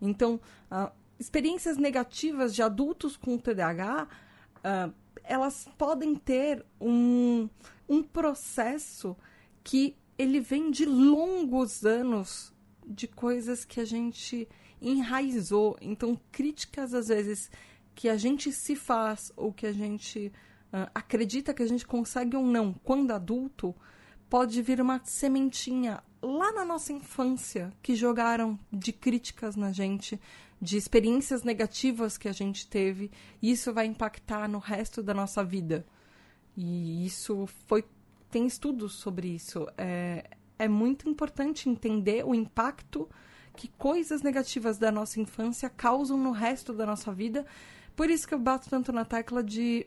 Então, 0.00 0.40
uh, 0.70 0.90
experiências 1.18 1.76
negativas 1.76 2.54
de 2.54 2.62
adultos 2.62 3.16
com 3.16 3.36
TDAH, 3.36 4.08
uh, 4.58 4.94
elas 5.24 5.68
podem 5.76 6.14
ter 6.14 6.64
um, 6.80 7.48
um 7.88 8.02
processo 8.02 9.16
que 9.62 9.96
ele 10.16 10.40
vem 10.40 10.70
de 10.70 10.84
longos 10.84 11.84
anos 11.84 12.52
de 12.86 13.06
coisas 13.06 13.64
que 13.64 13.80
a 13.80 13.84
gente 13.84 14.48
enraizou. 14.80 15.76
Então, 15.80 16.18
críticas 16.32 16.94
às 16.94 17.08
vezes 17.08 17.50
que 17.94 18.08
a 18.08 18.16
gente 18.16 18.52
se 18.52 18.74
faz 18.74 19.32
ou 19.36 19.52
que 19.52 19.66
a 19.66 19.72
gente 19.72 20.32
uh, 20.72 20.90
acredita 20.94 21.52
que 21.52 21.62
a 21.62 21.66
gente 21.66 21.86
consegue 21.86 22.36
ou 22.36 22.44
não 22.44 22.72
quando 22.72 23.12
adulto, 23.12 23.74
pode 24.28 24.60
vir 24.62 24.80
uma 24.80 25.00
sementinha 25.04 26.02
lá 26.22 26.52
na 26.52 26.64
nossa 26.64 26.92
infância 26.92 27.72
que 27.82 27.94
jogaram 27.94 28.58
de 28.72 28.92
críticas 28.92 29.56
na 29.56 29.72
gente, 29.72 30.20
de 30.60 30.76
experiências 30.76 31.42
negativas 31.42 32.18
que 32.18 32.28
a 32.28 32.32
gente 32.32 32.66
teve, 32.66 33.10
isso 33.40 33.72
vai 33.72 33.86
impactar 33.86 34.48
no 34.48 34.58
resto 34.58 35.02
da 35.02 35.14
nossa 35.14 35.44
vida. 35.44 35.86
E 36.56 37.06
isso 37.06 37.48
foi. 37.66 37.84
Tem 38.30 38.46
estudos 38.46 38.94
sobre 38.94 39.28
isso. 39.28 39.66
É, 39.78 40.28
é 40.58 40.68
muito 40.68 41.08
importante 41.08 41.68
entender 41.68 42.24
o 42.24 42.34
impacto 42.34 43.08
que 43.56 43.68
coisas 43.68 44.22
negativas 44.22 44.78
da 44.78 44.92
nossa 44.92 45.20
infância 45.20 45.70
causam 45.70 46.18
no 46.18 46.32
resto 46.32 46.72
da 46.72 46.84
nossa 46.84 47.12
vida. 47.12 47.46
Por 47.96 48.10
isso 48.10 48.26
que 48.26 48.34
eu 48.34 48.38
bato 48.38 48.68
tanto 48.68 48.92
na 48.92 49.04
tecla 49.04 49.42
de 49.42 49.86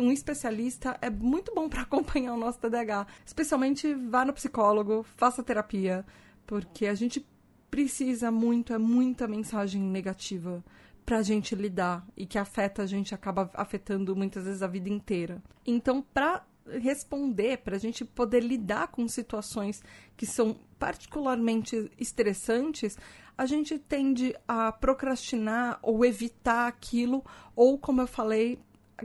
um 0.00 0.12
especialista 0.12 0.96
é 1.02 1.10
muito 1.10 1.54
bom 1.54 1.68
para 1.68 1.82
acompanhar 1.82 2.34
o 2.34 2.38
nosso 2.38 2.58
TDAH. 2.58 3.06
Especialmente 3.24 3.94
vá 3.94 4.24
no 4.24 4.32
psicólogo, 4.32 5.04
faça 5.16 5.42
terapia, 5.42 6.04
porque 6.46 6.86
a 6.86 6.94
gente 6.94 7.26
precisa 7.70 8.30
muito, 8.30 8.72
é 8.72 8.78
muita 8.78 9.28
mensagem 9.28 9.80
negativa 9.80 10.64
pra 11.04 11.22
gente 11.22 11.54
lidar 11.54 12.06
e 12.16 12.26
que 12.26 12.38
afeta 12.38 12.82
a 12.82 12.86
gente, 12.86 13.14
acaba 13.14 13.50
afetando 13.54 14.14
muitas 14.14 14.44
vezes 14.44 14.62
a 14.62 14.66
vida 14.66 14.88
inteira. 14.88 15.42
Então, 15.66 16.02
pra 16.14 16.44
responder, 16.66 17.58
para 17.58 17.76
a 17.76 17.78
gente 17.78 18.04
poder 18.04 18.40
lidar 18.40 18.88
com 18.88 19.08
situações 19.08 19.82
que 20.16 20.26
são 20.26 20.56
particularmente 20.78 21.90
estressantes, 21.98 22.96
a 23.36 23.46
gente 23.46 23.78
tende 23.78 24.34
a 24.46 24.70
procrastinar 24.70 25.78
ou 25.82 26.04
evitar 26.04 26.68
aquilo, 26.68 27.24
ou, 27.56 27.78
como 27.78 28.02
eu 28.02 28.06
falei, 28.06 28.60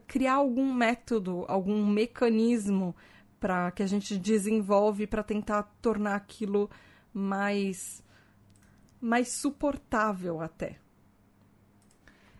criar 0.05 0.33
algum 0.33 0.73
método, 0.73 1.45
algum 1.47 1.85
mecanismo 1.85 2.95
para 3.39 3.71
que 3.71 3.81
a 3.81 3.87
gente 3.87 4.17
desenvolve 4.17 5.07
para 5.07 5.23
tentar 5.23 5.63
tornar 5.81 6.15
aquilo 6.15 6.69
mais 7.13 8.03
mais 8.99 9.29
suportável 9.29 10.41
até. 10.41 10.77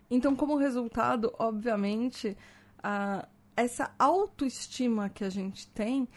Então, 0.09 0.35
como 0.35 0.55
resultado, 0.55 1.33
obviamente, 1.37 2.37
a, 2.81 3.27
essa 3.55 3.93
autoestima 3.97 5.09
que 5.09 5.23
a 5.23 5.29
gente 5.29 5.67
tem 5.67 6.07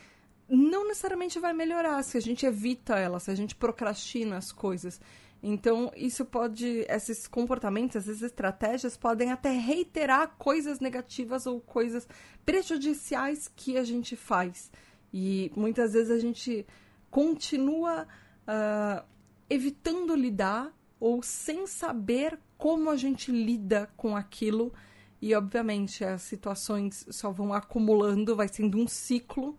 não 0.49 0.89
necessariamente 0.89 1.39
vai 1.39 1.53
melhorar 1.53 2.03
se 2.03 2.17
a 2.17 2.21
gente 2.21 2.47
evita 2.47 2.99
ela, 2.99 3.21
se 3.21 3.31
a 3.31 3.35
gente 3.35 3.55
procrastina 3.55 4.37
as 4.39 4.51
coisas. 4.51 5.01
Então, 5.43 5.93
isso 5.95 6.25
pode, 6.25 6.85
esses 6.89 7.27
comportamentos, 7.27 7.97
essas 7.97 8.23
estratégias 8.23 8.97
podem 8.97 9.31
até 9.31 9.51
reiterar 9.51 10.35
coisas 10.37 10.81
negativas 10.81 11.47
ou 11.47 11.61
coisas 11.61 12.09
prejudiciais 12.45 13.47
que 13.47 13.77
a 13.77 13.85
gente 13.85 14.17
faz. 14.17 14.71
E 15.13 15.53
muitas 15.55 15.93
vezes 15.93 16.11
a 16.11 16.19
gente 16.19 16.67
continua 17.11 18.07
uh, 18.49 19.05
evitando 19.49 20.15
lidar 20.15 20.73
ou 21.01 21.23
sem 21.23 21.67
saber 21.67 22.39
como 22.57 22.91
a 22.91 22.97
gente 22.97 23.31
lida 23.31 23.89
com 23.97 24.17
aquilo. 24.17 24.73
E, 25.21 25.35
obviamente, 25.35 26.05
as 26.05 26.23
situações 26.23 27.07
só 27.11 27.31
vão 27.31 27.53
acumulando, 27.53 28.37
vai 28.37 28.49
sendo 28.49 28.79
um 28.79 28.87
ciclo. 28.87 29.57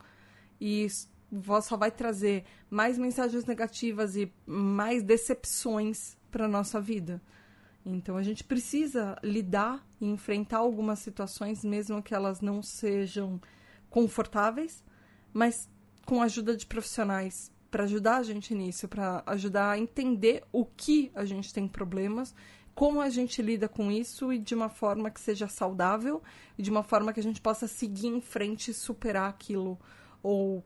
E 0.60 0.88
só 1.62 1.78
vai 1.78 1.92
trazer 1.92 2.44
mais 2.70 2.98
mensagens 2.98 3.46
negativas 3.46 4.16
e 4.16 4.32
mais 4.46 5.04
decepções 5.04 6.18
para 6.32 6.48
nossa 6.48 6.82
vida. 6.82 7.22
Então 7.86 8.18
a 8.18 8.24
gente 8.24 8.44
precisa 8.44 9.18
lidar 9.24 9.86
e 10.02 10.06
enfrentar 10.06 10.58
algumas 10.58 11.00
situações, 11.00 11.64
mesmo 11.64 12.04
que 12.04 12.14
elas 12.14 12.42
não 12.42 12.62
sejam 12.62 13.40
confortáveis, 13.90 14.84
mas 15.34 15.70
com 16.06 16.22
a 16.22 16.26
ajuda 16.26 16.56
de 16.56 16.66
profissionais 16.66 17.52
para 17.70 17.84
ajudar 17.84 18.18
a 18.18 18.24
gente 18.24 18.54
nisso, 18.56 18.88
para 18.88 19.24
ajudar 19.26 19.72
a 19.72 19.78
entender 19.78 20.44
o 20.52 20.66
que 20.66 21.12
a 21.14 21.26
gente 21.26 21.54
tem 21.54 21.68
problemas, 21.68 22.34
como 22.74 23.02
a 23.02 23.10
gente 23.10 23.42
lida 23.42 23.68
com 23.68 23.92
isso 23.92 24.32
e 24.32 24.40
de 24.40 24.56
uma 24.56 24.70
forma 24.70 25.12
que 25.12 25.20
seja 25.20 25.48
saudável 25.48 26.22
e 26.58 26.64
de 26.64 26.70
uma 26.70 26.84
forma 26.84 27.12
que 27.12 27.20
a 27.20 27.24
gente 27.24 27.42
possa 27.42 27.68
seguir 27.68 28.08
em 28.08 28.22
frente 28.22 28.72
e 28.72 28.74
superar 28.74 29.30
aquilo 29.30 29.78
ou 30.24 30.64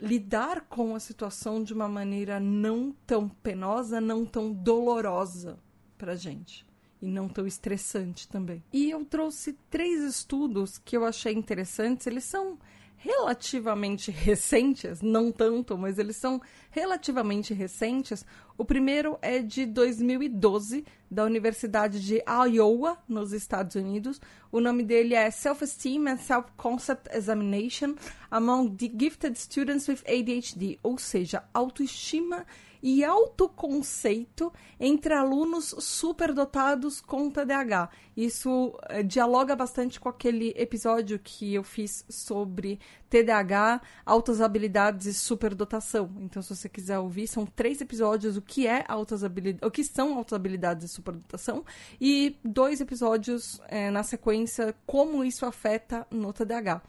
lidar 0.00 0.62
com 0.62 0.94
a 0.96 1.00
situação 1.00 1.62
de 1.62 1.72
uma 1.72 1.88
maneira 1.88 2.40
não 2.40 2.94
tão 3.06 3.28
penosa, 3.28 4.00
não 4.00 4.26
tão 4.26 4.52
dolorosa 4.52 5.58
pra 5.96 6.16
gente. 6.16 6.66
E 7.00 7.06
não 7.06 7.28
tão 7.28 7.46
estressante 7.46 8.28
também. 8.28 8.62
E 8.72 8.90
eu 8.90 9.04
trouxe 9.04 9.58
três 9.68 10.02
estudos 10.02 10.78
que 10.78 10.96
eu 10.96 11.04
achei 11.04 11.32
interessantes. 11.32 12.06
Eles 12.06 12.24
são 12.24 12.58
relativamente 13.02 14.12
recentes, 14.12 15.02
não 15.02 15.32
tanto, 15.32 15.76
mas 15.76 15.98
eles 15.98 16.16
são 16.16 16.40
relativamente 16.70 17.52
recentes. 17.52 18.24
O 18.56 18.64
primeiro 18.64 19.18
é 19.22 19.38
de 19.38 19.66
2012, 19.66 20.84
da 21.10 21.24
Universidade 21.24 22.00
de 22.00 22.22
Iowa, 22.50 22.98
nos 23.08 23.32
Estados 23.32 23.76
Unidos. 23.76 24.20
O 24.50 24.60
nome 24.60 24.82
dele 24.82 25.14
é 25.14 25.30
Self-Esteem 25.30 26.08
and 26.08 26.16
Self-Concept 26.16 27.14
Examination 27.14 27.94
Among 28.30 28.76
the 28.76 28.90
Gifted 28.98 29.38
Students 29.38 29.88
with 29.88 30.00
ADHD, 30.06 30.78
ou 30.82 30.96
seja, 30.98 31.44
autoestima 31.52 32.46
e 32.82 33.04
autoconceito 33.04 34.52
entre 34.80 35.14
alunos 35.14 35.74
superdotados 35.78 37.00
com 37.00 37.30
TDAH. 37.30 37.88
Isso 38.16 38.76
é, 38.88 39.02
dialoga 39.02 39.54
bastante 39.54 40.00
com 40.00 40.08
aquele 40.08 40.52
episódio 40.56 41.18
que 41.22 41.54
eu 41.54 41.62
fiz 41.62 42.04
sobre 42.08 42.80
TDAH, 43.12 43.82
altas 44.06 44.40
habilidades 44.40 45.04
e 45.04 45.12
superdotação. 45.12 46.10
Então, 46.20 46.40
se 46.40 46.56
você 46.56 46.66
quiser 46.66 46.98
ouvir, 46.98 47.26
são 47.26 47.44
três 47.44 47.78
episódios 47.82 48.38
o 48.38 48.42
que 48.42 48.66
é 48.66 48.86
altas 48.88 49.22
habilidades, 49.22 49.68
o 49.68 49.70
que 49.70 49.84
são 49.84 50.16
altas 50.16 50.32
habilidades 50.32 50.90
e 50.90 50.94
superdotação 50.94 51.62
e 52.00 52.38
dois 52.42 52.80
episódios 52.80 53.60
é, 53.68 53.90
na 53.90 54.02
sequência 54.02 54.74
como 54.86 55.22
isso 55.22 55.44
afeta 55.44 56.06
no 56.10 56.32
TDAH. 56.32 56.80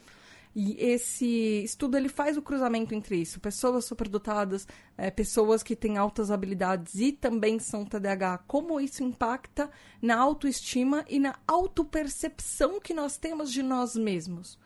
E 0.56 0.78
esse 0.80 1.62
estudo 1.64 1.98
ele 1.98 2.08
faz 2.08 2.38
o 2.38 2.42
cruzamento 2.42 2.96
entre 2.96 3.18
isso, 3.18 3.42
pessoas 3.42 3.84
superdotadas, 3.84 4.66
é, 4.98 5.12
pessoas 5.12 5.62
que 5.62 5.76
têm 5.76 5.98
altas 5.98 6.32
habilidades 6.32 6.96
e 6.96 7.12
também 7.12 7.60
são 7.60 7.84
TDAH, 7.84 8.38
como 8.48 8.80
isso 8.80 9.04
impacta 9.04 9.70
na 10.02 10.16
autoestima 10.16 11.04
e 11.10 11.20
na 11.20 11.36
autopercepção 11.46 12.80
que 12.80 12.94
nós 12.94 13.18
temos 13.18 13.52
de 13.52 13.62
nós 13.62 13.96
mesmos. 13.98 14.58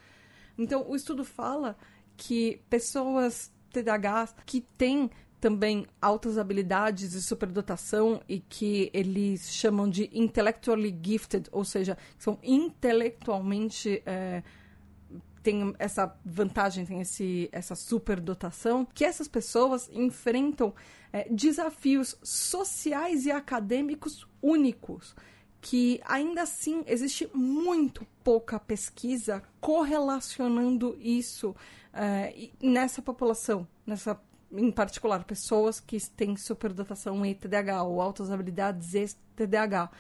Então, 0.58 0.86
o 0.90 0.96
estudo 0.96 1.24
fala 1.24 1.78
que 2.16 2.62
pessoas 2.70 3.52
TDAH 3.72 4.36
que 4.46 4.62
têm 4.62 5.10
também 5.40 5.86
altas 6.02 6.38
habilidades 6.38 7.14
e 7.14 7.22
superdotação 7.22 8.22
e 8.28 8.40
que 8.40 8.90
eles 8.94 9.52
chamam 9.52 9.88
de 9.88 10.10
intellectually 10.12 10.98
gifted, 11.02 11.48
ou 11.52 11.64
seja, 11.64 11.98
são 12.18 12.40
intelectualmente 12.42 14.02
é, 14.06 14.42
essa 15.80 16.14
vantagem, 16.26 16.86
tem 16.86 17.00
esse, 17.00 17.48
essa 17.52 17.76
superdotação, 17.76 18.86
que 18.86 19.06
essas 19.06 19.28
pessoas 19.28 19.90
enfrentam 19.94 20.74
é, 21.14 21.28
desafios 21.30 22.18
sociais 22.22 23.26
e 23.26 23.32
acadêmicos 23.32 24.28
únicos. 24.42 25.16
Que 25.70 26.00
ainda 26.06 26.44
assim 26.44 26.82
existe 26.88 27.30
muito 27.34 28.08
pouca 28.24 28.58
pesquisa 28.58 29.44
correlacionando 29.60 30.98
isso 30.98 31.54
é, 31.94 32.52
nessa 32.62 33.02
população, 33.02 33.68
nessa 33.86 34.18
em 34.50 34.72
particular, 34.72 35.26
pessoas 35.26 35.82
que 35.82 36.00
têm 36.12 36.38
superdotação 36.38 37.26
em 37.26 37.34
TDAH 37.34 37.84
ou 37.84 38.00
altas 38.00 38.32
habilidades 38.32 38.94
e 38.94 39.08
TDAH. 39.36 39.92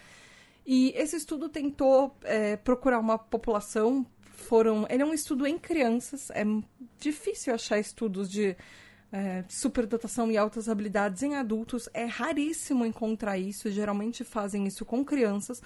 E 0.65 0.93
esse 0.95 1.17
estudo 1.17 1.49
tentou 1.49 2.15
é, 2.23 2.55
procurar 2.55 2.99
uma 2.99 3.17
população. 3.17 4.05
Foram, 4.21 4.87
ele 4.89 5.03
é 5.03 5.05
um 5.05 5.13
estudo 5.13 5.45
em 5.45 5.57
crianças. 5.57 6.29
É 6.29 6.45
difícil 6.97 7.53
achar 7.53 7.77
estudos 7.77 8.31
de 8.31 8.55
é, 9.11 9.43
superdotação 9.47 10.31
e 10.31 10.37
altas 10.37 10.67
habilidades 10.67 11.23
em 11.23 11.35
adultos. 11.35 11.89
É 11.93 12.05
raríssimo 12.05 12.85
encontrar 12.85 13.37
isso. 13.37 13.69
Geralmente 13.69 14.23
fazem 14.23 14.65
isso 14.67 14.85
com 14.85 15.03
crianças. 15.03 15.61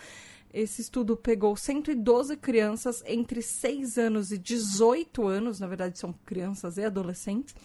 Esse 0.53 0.81
estudo 0.81 1.15
pegou 1.15 1.55
112 1.55 2.35
crianças 2.37 3.01
entre 3.05 3.41
6 3.41 3.97
anos 3.97 4.31
e 4.31 4.37
18 4.37 5.25
anos, 5.25 5.61
na 5.61 5.67
verdade 5.67 5.97
são 5.97 6.13
crianças 6.25 6.77
e 6.77 6.83
adolescentes, 6.83 7.55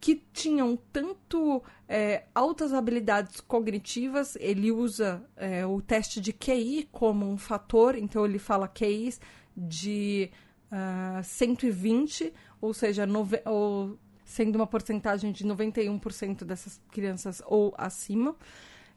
que 0.00 0.22
tinham 0.32 0.78
tanto 0.92 1.60
é, 1.88 2.24
altas 2.32 2.72
habilidades 2.72 3.40
cognitivas, 3.40 4.36
ele 4.36 4.70
usa 4.70 5.24
é, 5.36 5.66
o 5.66 5.80
teste 5.80 6.20
de 6.20 6.32
QI 6.32 6.88
como 6.92 7.26
um 7.26 7.36
fator, 7.36 7.96
então 7.96 8.24
ele 8.24 8.38
fala 8.38 8.68
QIs 8.68 9.20
de 9.56 10.30
uh, 10.70 11.18
ah, 11.18 11.22
120, 11.22 12.32
ou 12.60 12.74
seja, 12.74 13.06
ou, 13.46 13.98
sendo 14.24 14.56
uma 14.56 14.66
porcentagem 14.66 15.32
de 15.32 15.44
91% 15.44 16.44
dessas 16.44 16.80
crianças 16.90 17.42
ou 17.46 17.74
acima. 17.76 18.34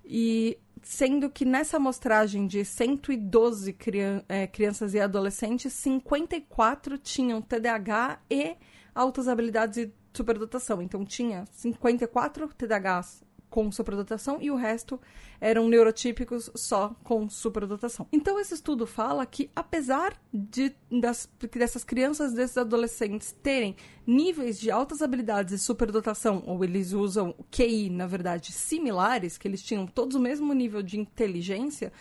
E 0.06 0.58
sendo 0.82 1.30
que 1.30 1.44
nessa 1.44 1.78
amostragem 1.78 2.48
de 2.48 2.64
112 2.64 3.74
crian 3.74 4.24
é, 4.30 4.48
crianças 4.48 4.94
e 4.94 5.00
adolescentes, 5.00 5.74
54 5.74 6.98
tinham 6.98 7.42
TDAH 7.42 8.20
e 8.30 8.56
altas 8.96 9.28
habilidades 9.28 9.78
e 9.78 9.94
superdotação. 10.14 10.82
Então 10.82 11.06
tinha 11.06 11.46
54 11.52 12.48
TDAHs 12.58 13.27
com 13.50 13.72
superdotação 13.72 14.40
e 14.42 14.52
o 14.52 14.56
resto 14.56 15.00
eram 15.40 15.68
neurotípicos 15.68 16.50
só 16.56 16.96
com 17.04 17.30
superdotação. 17.30 18.08
Então 18.12 18.40
esse 18.40 18.54
estudo 18.54 18.86
fala 18.86 19.26
que 19.26 19.50
apesar 19.56 20.14
de 20.34 20.76
das, 20.92 21.30
dessas 21.54 21.84
crianças, 21.84 22.34
desses 22.34 22.58
adolescentes 22.58 23.36
terem 23.44 23.76
níveis 24.06 24.60
de 24.60 24.70
altas 24.72 25.02
habilidades 25.02 25.54
e 25.54 25.60
superdotação, 25.60 26.44
ou 26.46 26.64
eles 26.64 26.94
usam 26.94 27.34
QI, 27.52 27.90
na 27.90 28.08
verdade, 28.08 28.52
similares, 28.52 29.38
que 29.38 29.48
eles 29.48 29.62
tinham 29.62 29.86
todos 29.86 30.16
o 30.16 30.20
mesmo 30.20 30.54
nível 30.54 30.82
de 30.82 31.00
inteligência, 31.00 31.92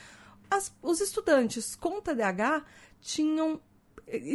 as, 0.51 0.75
os 0.83 1.01
estudantes 1.01 1.75
com 1.75 2.01
TDAH 2.01 2.65
tinham 3.01 3.61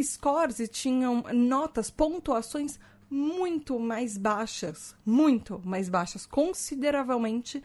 scores 0.02 0.60
e 0.60 0.68
tinham 0.68 1.24
notas, 1.32 1.90
pontuações 1.90 2.78
muito 3.12 3.78
mais 3.78 4.16
baixas, 4.16 4.96
muito 5.04 5.60
mais 5.66 5.90
baixas, 5.90 6.24
consideravelmente 6.24 7.62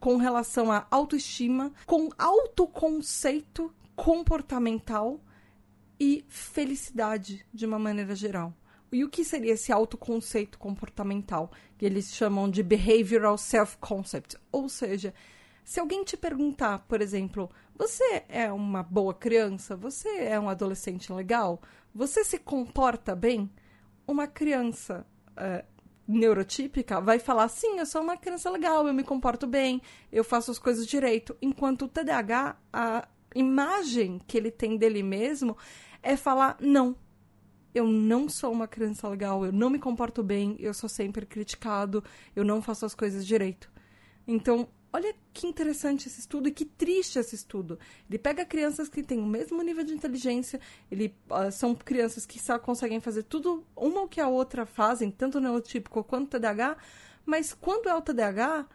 com 0.00 0.16
relação 0.16 0.72
à 0.72 0.86
autoestima, 0.90 1.70
com 1.84 2.08
autoconceito 2.16 3.70
comportamental 3.94 5.20
e 6.00 6.24
felicidade 6.28 7.44
de 7.52 7.66
uma 7.66 7.78
maneira 7.78 8.16
geral. 8.16 8.54
E 8.90 9.04
o 9.04 9.10
que 9.10 9.22
seria 9.22 9.52
esse 9.52 9.70
autoconceito 9.70 10.58
comportamental? 10.58 11.52
Que 11.76 11.84
eles 11.84 12.14
chamam 12.14 12.48
de 12.48 12.62
behavioral 12.62 13.36
self-concept. 13.36 14.38
Ou 14.50 14.66
seja, 14.66 15.12
se 15.62 15.78
alguém 15.78 16.04
te 16.04 16.16
perguntar, 16.16 16.78
por 16.88 17.02
exemplo, 17.02 17.50
você 17.76 18.24
é 18.30 18.50
uma 18.50 18.82
boa 18.82 19.12
criança? 19.12 19.76
Você 19.76 20.08
é 20.20 20.40
um 20.40 20.48
adolescente 20.48 21.12
legal? 21.12 21.60
Você 21.94 22.24
se 22.24 22.38
comporta 22.38 23.14
bem? 23.14 23.50
Uma 24.06 24.26
criança 24.26 25.06
uh, 25.32 25.64
neurotípica 26.06 27.00
vai 27.00 27.18
falar: 27.18 27.48
sim, 27.48 27.78
eu 27.78 27.86
sou 27.86 28.02
uma 28.02 28.16
criança 28.16 28.50
legal, 28.50 28.86
eu 28.86 28.94
me 28.94 29.02
comporto 29.02 29.46
bem, 29.46 29.82
eu 30.12 30.22
faço 30.22 30.50
as 30.50 30.58
coisas 30.58 30.86
direito. 30.86 31.36
Enquanto 31.42 31.86
o 31.86 31.88
TDAH, 31.88 32.56
a 32.72 33.08
imagem 33.34 34.20
que 34.26 34.36
ele 34.36 34.50
tem 34.50 34.76
dele 34.76 35.02
mesmo 35.02 35.56
é 36.02 36.16
falar: 36.16 36.56
não, 36.60 36.96
eu 37.74 37.86
não 37.86 38.28
sou 38.28 38.52
uma 38.52 38.66
criança 38.66 39.08
legal, 39.08 39.44
eu 39.44 39.52
não 39.52 39.68
me 39.68 39.78
comporto 39.78 40.22
bem, 40.22 40.56
eu 40.58 40.72
sou 40.72 40.88
sempre 40.88 41.26
criticado, 41.26 42.02
eu 42.34 42.44
não 42.44 42.62
faço 42.62 42.86
as 42.86 42.94
coisas 42.94 43.26
direito. 43.26 43.70
Então, 44.26 44.68
Olha 44.92 45.14
que 45.32 45.46
interessante 45.46 46.08
esse 46.08 46.20
estudo 46.20 46.48
e 46.48 46.52
que 46.52 46.64
triste 46.64 47.18
esse 47.18 47.34
estudo. 47.34 47.78
Ele 48.08 48.18
pega 48.18 48.44
crianças 48.44 48.88
que 48.88 49.02
têm 49.02 49.18
o 49.18 49.26
mesmo 49.26 49.60
nível 49.62 49.84
de 49.84 49.92
inteligência, 49.92 50.60
ele 50.90 51.14
uh, 51.30 51.50
são 51.52 51.74
crianças 51.74 52.24
que 52.24 52.38
só 52.38 52.58
conseguem 52.58 53.00
fazer 53.00 53.24
tudo 53.24 53.64
uma 53.76 54.02
o 54.02 54.08
que 54.08 54.20
a 54.20 54.28
outra 54.28 54.64
fazem, 54.64 55.10
tanto 55.10 55.40
neurotípico 55.40 56.02
quanto 56.04 56.38
TDAH, 56.38 56.76
mas 57.26 57.52
quando 57.52 57.88
é 57.88 57.94
o 57.94 58.00
TDAH, 58.00 58.66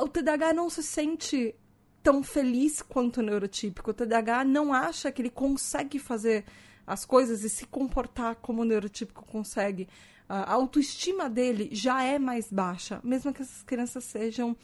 o 0.00 0.08
TDAH 0.08 0.52
não 0.52 0.68
se 0.68 0.82
sente 0.82 1.54
tão 2.02 2.22
feliz 2.22 2.82
quanto 2.82 3.18
o 3.18 3.22
neurotípico. 3.22 3.90
O 3.90 3.94
TDAH 3.94 4.44
não 4.44 4.72
acha 4.72 5.12
que 5.12 5.22
ele 5.22 5.30
consegue 5.30 5.98
fazer 5.98 6.44
as 6.86 7.04
coisas 7.04 7.44
e 7.44 7.50
se 7.50 7.66
comportar 7.66 8.36
como 8.36 8.62
o 8.62 8.64
neurotípico 8.64 9.24
consegue. 9.26 9.88
A 10.28 10.52
autoestima 10.52 11.28
dele 11.28 11.68
já 11.72 12.02
é 12.02 12.18
mais 12.18 12.50
baixa, 12.50 13.00
mesmo 13.02 13.32
que 13.32 13.42
essas 13.42 13.62
crianças 13.62 14.04
sejam 14.04 14.56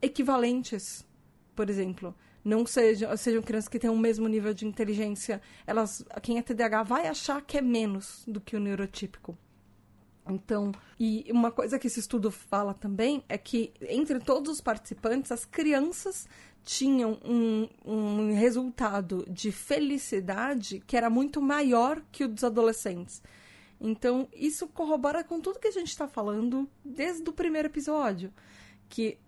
equivalentes, 0.00 1.06
por 1.54 1.70
exemplo. 1.70 2.14
Não 2.44 2.64
sejam, 2.64 3.16
sejam 3.16 3.42
crianças 3.42 3.68
que 3.68 3.78
têm 3.78 3.90
o 3.90 3.98
mesmo 3.98 4.28
nível 4.28 4.54
de 4.54 4.66
inteligência. 4.66 5.42
Elas, 5.66 6.04
quem 6.22 6.38
é 6.38 6.42
TDAH 6.42 6.84
vai 6.84 7.08
achar 7.08 7.42
que 7.42 7.58
é 7.58 7.60
menos 7.60 8.22
do 8.26 8.40
que 8.40 8.54
o 8.54 8.60
neurotípico. 8.60 9.36
Então, 10.28 10.72
e 10.98 11.26
uma 11.30 11.50
coisa 11.50 11.78
que 11.78 11.86
esse 11.86 12.00
estudo 12.00 12.30
fala 12.30 12.74
também 12.74 13.24
é 13.28 13.38
que 13.38 13.72
entre 13.80 14.18
todos 14.20 14.52
os 14.52 14.60
participantes, 14.60 15.30
as 15.30 15.44
crianças 15.44 16.28
tinham 16.64 17.18
um, 17.24 17.68
um 17.84 18.34
resultado 18.34 19.24
de 19.30 19.52
felicidade 19.52 20.82
que 20.84 20.96
era 20.96 21.08
muito 21.08 21.40
maior 21.40 22.02
que 22.10 22.24
o 22.24 22.28
dos 22.28 22.42
adolescentes. 22.42 23.22
Então, 23.80 24.28
isso 24.34 24.66
corrobora 24.66 25.22
com 25.22 25.40
tudo 25.40 25.60
que 25.60 25.68
a 25.68 25.72
gente 25.72 25.88
está 25.88 26.08
falando 26.08 26.68
desde 26.84 27.28
o 27.28 27.32
primeiro 27.32 27.68
episódio. 27.68 28.32
Que 28.88 29.18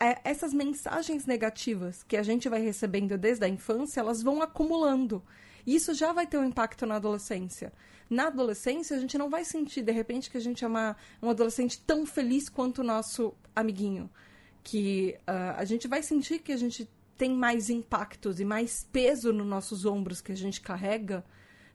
é, 0.00 0.20
essas 0.24 0.52
mensagens 0.54 1.26
negativas 1.26 2.02
que 2.02 2.16
a 2.16 2.22
gente 2.22 2.48
vai 2.48 2.60
recebendo 2.60 3.18
desde 3.18 3.44
a 3.44 3.48
infância, 3.48 4.00
elas 4.00 4.22
vão 4.22 4.40
acumulando. 4.40 5.22
E 5.66 5.74
isso 5.74 5.92
já 5.92 6.12
vai 6.12 6.26
ter 6.26 6.38
um 6.38 6.44
impacto 6.44 6.86
na 6.86 6.96
adolescência. 6.96 7.72
Na 8.08 8.28
adolescência, 8.28 8.96
a 8.96 9.00
gente 9.00 9.18
não 9.18 9.28
vai 9.28 9.44
sentir, 9.44 9.82
de 9.82 9.92
repente, 9.92 10.30
que 10.30 10.36
a 10.36 10.40
gente 10.40 10.64
é 10.64 10.68
uma, 10.68 10.96
um 11.22 11.28
adolescente 11.28 11.80
tão 11.80 12.06
feliz 12.06 12.48
quanto 12.48 12.78
o 12.78 12.84
nosso 12.84 13.34
amiguinho. 13.54 14.08
Que 14.62 15.18
uh, 15.20 15.56
a 15.58 15.64
gente 15.64 15.86
vai 15.86 16.02
sentir 16.02 16.38
que 16.38 16.52
a 16.52 16.56
gente 16.56 16.88
tem 17.16 17.34
mais 17.34 17.68
impactos 17.68 18.38
e 18.40 18.44
mais 18.44 18.84
peso 18.92 19.32
nos 19.32 19.46
nossos 19.46 19.84
ombros 19.84 20.20
que 20.20 20.32
a 20.32 20.36
gente 20.36 20.60
carrega 20.60 21.24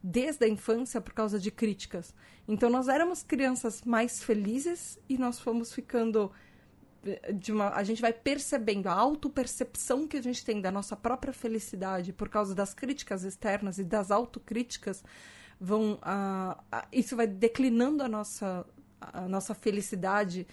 desde 0.01 0.45
a 0.45 0.49
infância 0.49 0.99
por 0.99 1.13
causa 1.13 1.39
de 1.39 1.51
críticas. 1.51 2.13
Então, 2.47 2.69
nós 2.69 2.87
éramos 2.87 3.21
crianças 3.21 3.83
mais 3.83 4.23
felizes 4.23 4.97
e 5.07 5.17
nós 5.17 5.39
fomos 5.39 5.71
ficando 5.73 6.31
de 7.33 7.51
uma, 7.51 7.69
a 7.69 7.83
gente 7.83 8.01
vai 8.01 8.13
percebendo 8.13 8.87
a 8.87 8.93
autopercepção 8.93 10.07
que 10.07 10.17
a 10.17 10.21
gente 10.21 10.43
tem 10.43 10.61
da 10.61 10.71
nossa 10.71 10.95
própria 10.95 11.33
felicidade 11.33 12.13
por 12.13 12.29
causa 12.29 12.55
das 12.55 12.73
críticas 12.73 13.23
externas 13.23 13.77
e 13.77 13.83
das 13.83 14.11
autocríticas 14.11 15.03
vão 15.59 15.99
isso 16.91 17.15
vai 17.15 17.27
declinando 17.27 18.03
a 18.03 18.07
nossa 18.07 18.65
a 18.99 19.27
nossa 19.27 19.53
felicidade 19.53 20.47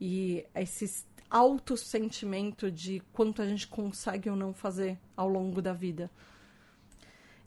e 0.00 0.44
esse 0.54 1.04
alto 1.30 1.76
sentimento 1.76 2.70
de 2.70 3.00
quanto 3.12 3.40
a 3.40 3.46
gente 3.46 3.66
consegue 3.66 4.28
ou 4.28 4.36
não 4.36 4.52
fazer 4.52 4.98
ao 5.16 5.28
longo 5.28 5.62
da 5.62 5.72
vida. 5.72 6.10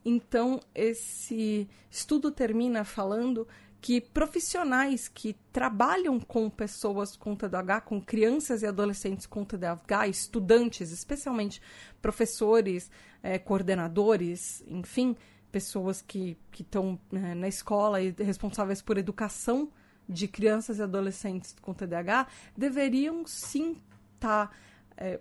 Então, 0.03 0.59
esse 0.73 1.67
estudo 1.89 2.31
termina 2.31 2.83
falando 2.83 3.47
que 3.85 4.01
profissionais 4.01 5.07
que 5.07 5.33
trabalham 5.53 6.19
com 6.19 6.49
pessoas 6.49 7.15
com 7.15 7.35
TDAH, 7.35 7.81
com 7.81 8.01
crianças 8.01 8.63
e 8.63 8.65
adolescentes 8.65 9.27
com 9.27 9.45
TDAH, 9.45 10.07
estudantes, 10.07 10.91
especialmente 10.91 11.61
professores, 12.01 12.89
é, 13.21 13.37
coordenadores, 13.37 14.63
enfim, 14.67 15.15
pessoas 15.51 16.01
que 16.01 16.35
estão 16.59 16.99
né, 17.11 17.35
na 17.35 17.47
escola 17.47 18.01
e 18.01 18.09
responsáveis 18.17 18.81
por 18.81 18.97
educação 18.97 19.69
de 20.09 20.27
crianças 20.27 20.79
e 20.79 20.81
adolescentes 20.81 21.55
com 21.61 21.71
TDAH, 21.71 22.25
deveriam 22.57 23.23
sim 23.27 23.79
estar. 24.15 24.47
Tá, 24.47 24.51
é, 24.97 25.19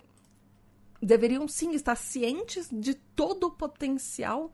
deveriam 1.03 1.47
sim 1.47 1.73
estar 1.73 1.97
cientes 1.97 2.71
de 2.73 2.95
todo 2.95 3.49
o 3.49 3.51
potencial 3.51 4.51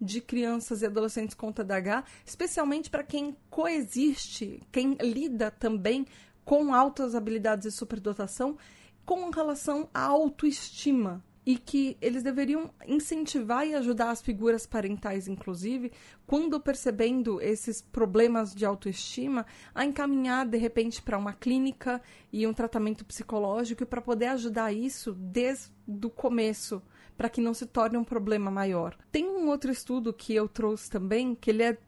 de 0.00 0.20
crianças 0.20 0.82
e 0.82 0.86
adolescentes 0.86 1.34
com 1.34 1.52
TDAH, 1.52 2.04
especialmente 2.26 2.90
para 2.90 3.02
quem 3.02 3.36
coexiste, 3.48 4.62
quem 4.70 4.94
lida 5.00 5.50
também 5.50 6.06
com 6.44 6.74
altas 6.74 7.14
habilidades 7.14 7.66
e 7.66 7.70
superdotação 7.70 8.56
com 9.04 9.30
relação 9.30 9.88
à 9.92 10.02
autoestima. 10.02 11.22
e 11.46 11.58
que 11.58 11.96
eles 12.00 12.22
deveriam 12.22 12.70
incentivar 12.86 13.66
e 13.66 13.74
ajudar 13.74 14.10
as 14.10 14.22
figuras 14.22 14.66
parentais, 14.66 15.28
inclusive, 15.28 15.92
quando 16.26 16.58
percebendo 16.58 17.40
esses 17.40 17.82
problemas 17.82 18.54
de 18.54 18.64
autoestima, 18.64 19.44
a 19.74 19.84
encaminhar 19.84 20.46
de 20.46 20.56
repente 20.56 21.02
para 21.02 21.18
uma 21.18 21.34
clínica 21.34 22.00
e 22.32 22.46
um 22.46 22.54
tratamento 22.54 23.04
psicológico 23.04 23.84
para 23.84 24.00
poder 24.00 24.28
ajudar 24.28 24.72
isso 24.72 25.12
desde 25.12 25.70
o 26.02 26.08
começo, 26.08 26.82
para 27.16 27.28
que 27.28 27.40
não 27.40 27.54
se 27.54 27.66
torne 27.66 27.96
um 27.96 28.04
problema 28.04 28.50
maior. 28.50 28.96
Tem 29.12 29.24
um 29.24 29.48
outro 29.48 29.70
estudo 29.70 30.12
que 30.12 30.34
eu 30.34 30.48
trouxe 30.48 30.90
também, 30.90 31.34
que 31.34 31.50
ele 31.50 31.62
é, 31.62 31.78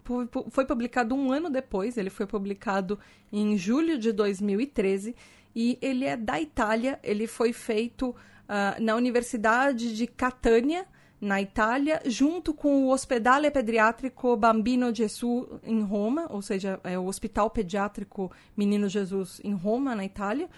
foi 0.51 0.65
publicado 0.65 1.15
um 1.15 1.33
ano 1.33 1.51
depois, 1.51 1.97
ele 1.97 2.11
foi 2.11 2.27
publicado 2.27 2.99
em 3.33 3.57
julho 3.57 3.99
de 3.99 4.13
2013 4.13 5.15
e 5.55 5.79
ele 5.81 6.05
é 6.05 6.17
da 6.17 6.41
Itália, 6.41 7.01
ele 7.03 7.27
foi 7.27 7.53
feito 7.53 8.11
uh, 8.11 8.81
na 8.81 8.95
Universidade 8.95 9.97
de 9.97 10.07
Catania, 10.07 10.87
na 11.21 11.41
Itália, 11.41 12.03
junto 12.05 12.53
com 12.53 12.85
o 12.85 12.91
Ospedale 12.91 13.51
Pediatrico 13.51 14.37
Bambino 14.37 14.95
Gesù 14.95 15.59
em 15.65 15.83
Roma, 15.83 16.27
ou 16.29 16.43
seja, 16.43 16.79
é 16.85 16.99
o 16.99 17.07
Hospital 17.07 17.49
Pediátrico 17.49 18.31
Menino 18.55 18.89
Jesus 18.89 19.41
em 19.43 19.55
Roma, 19.55 19.95
na 19.95 20.05
Itália. 20.05 20.49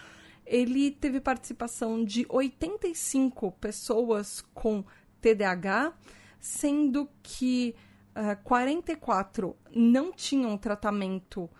Ele 0.49 0.91
teve 0.91 1.21
participação 1.21 2.03
de 2.03 2.27
85 2.27 3.53
pessoas 3.53 4.43
com 4.55 4.83
TDAH, 5.21 5.93
sendo 6.41 7.07
que 7.23 7.75
uh, 8.17 8.31
ah, 8.31 8.37
44 8.37 9.55
não 9.71 10.11
tinham 10.11 10.57
tratamento 10.57 11.51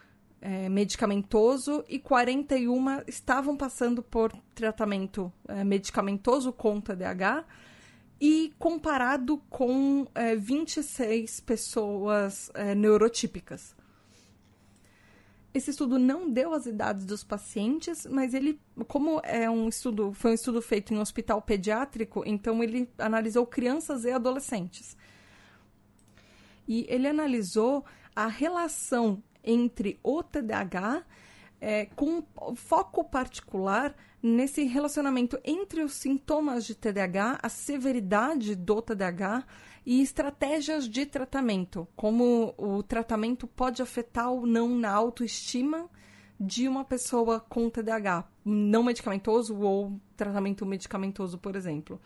é, 0.41 0.69
medicamentoso 0.69 1.85
e 1.89 1.99
41 1.99 3.03
estavam 3.07 3.57
passando 3.57 4.03
por 4.03 4.33
tratamento 4.55 5.33
é, 5.47 5.65
medicamentoso 5.65 6.53
com 6.53 6.81
TDAH 6.81 7.45
e 8.21 8.55
comparado 8.59 9.39
com 9.51 10.07
é, 10.15 10.35
26 10.35 11.41
pessoas 11.41 12.51
neurotípicas. 12.77 13.77
Esse 15.59 15.71
estudo 15.71 15.99
não 15.99 16.31
deu 16.31 16.55
as 16.55 16.67
idades 16.67 17.05
dos 17.05 17.25
pacientes, 17.25 18.07
mas 18.07 18.33
ele, 18.33 18.61
como 18.87 19.21
é 19.25 19.51
um 19.51 19.69
estudo, 19.69 20.13
foi 20.13 20.31
um 20.31 20.35
estudo 20.35 20.63
feito 20.63 20.95
em 20.95 20.99
um 20.99 21.01
hospital 21.01 21.43
pediátrico, 21.43 22.23
então 22.25 22.63
ele 22.63 22.89
analisou 22.97 23.45
crianças 23.45 24.05
e 24.05 24.11
adolescentes. 24.13 24.97
E 26.69 26.87
ele 26.89 27.09
analisou 27.09 27.85
a 28.15 28.29
relação 28.29 29.21
entre 29.43 29.99
o 30.01 30.23
TDAH, 30.23 31.03
é, 31.61 31.87
com 31.87 32.23
foco 32.55 33.03
particular 33.03 33.97
nesse 34.23 34.63
relacionamento 34.63 35.41
entre 35.45 35.83
os 35.83 35.95
sintomas 35.95 36.65
de 36.65 36.77
TDAH, 36.77 37.41
a 37.43 37.49
severidade 37.49 38.55
do 38.55 38.81
TDAH 38.81 39.45
e 39.89 40.03
estratégias 40.03 40.87
de 40.87 41.07
tratamento, 41.07 41.89
como 41.97 42.53
o 42.59 42.83
tratamento 42.83 43.47
pode 43.47 43.81
afetar 43.81 44.31
ou 44.31 44.47
não 44.47 44.69
na 44.69 44.93
autoestima 44.93 45.89
de 46.39 46.69
uma 46.69 46.85
pessoa 46.85 47.41
com 47.41 47.71
TDAH, 47.71 48.29
não 48.45 48.83
medicamentoso 48.83 49.57
ou 49.57 49.99
tratamento 50.15 50.67
medicamentoso, 50.67 51.39
por 51.39 51.57
exemplo. 51.57 51.99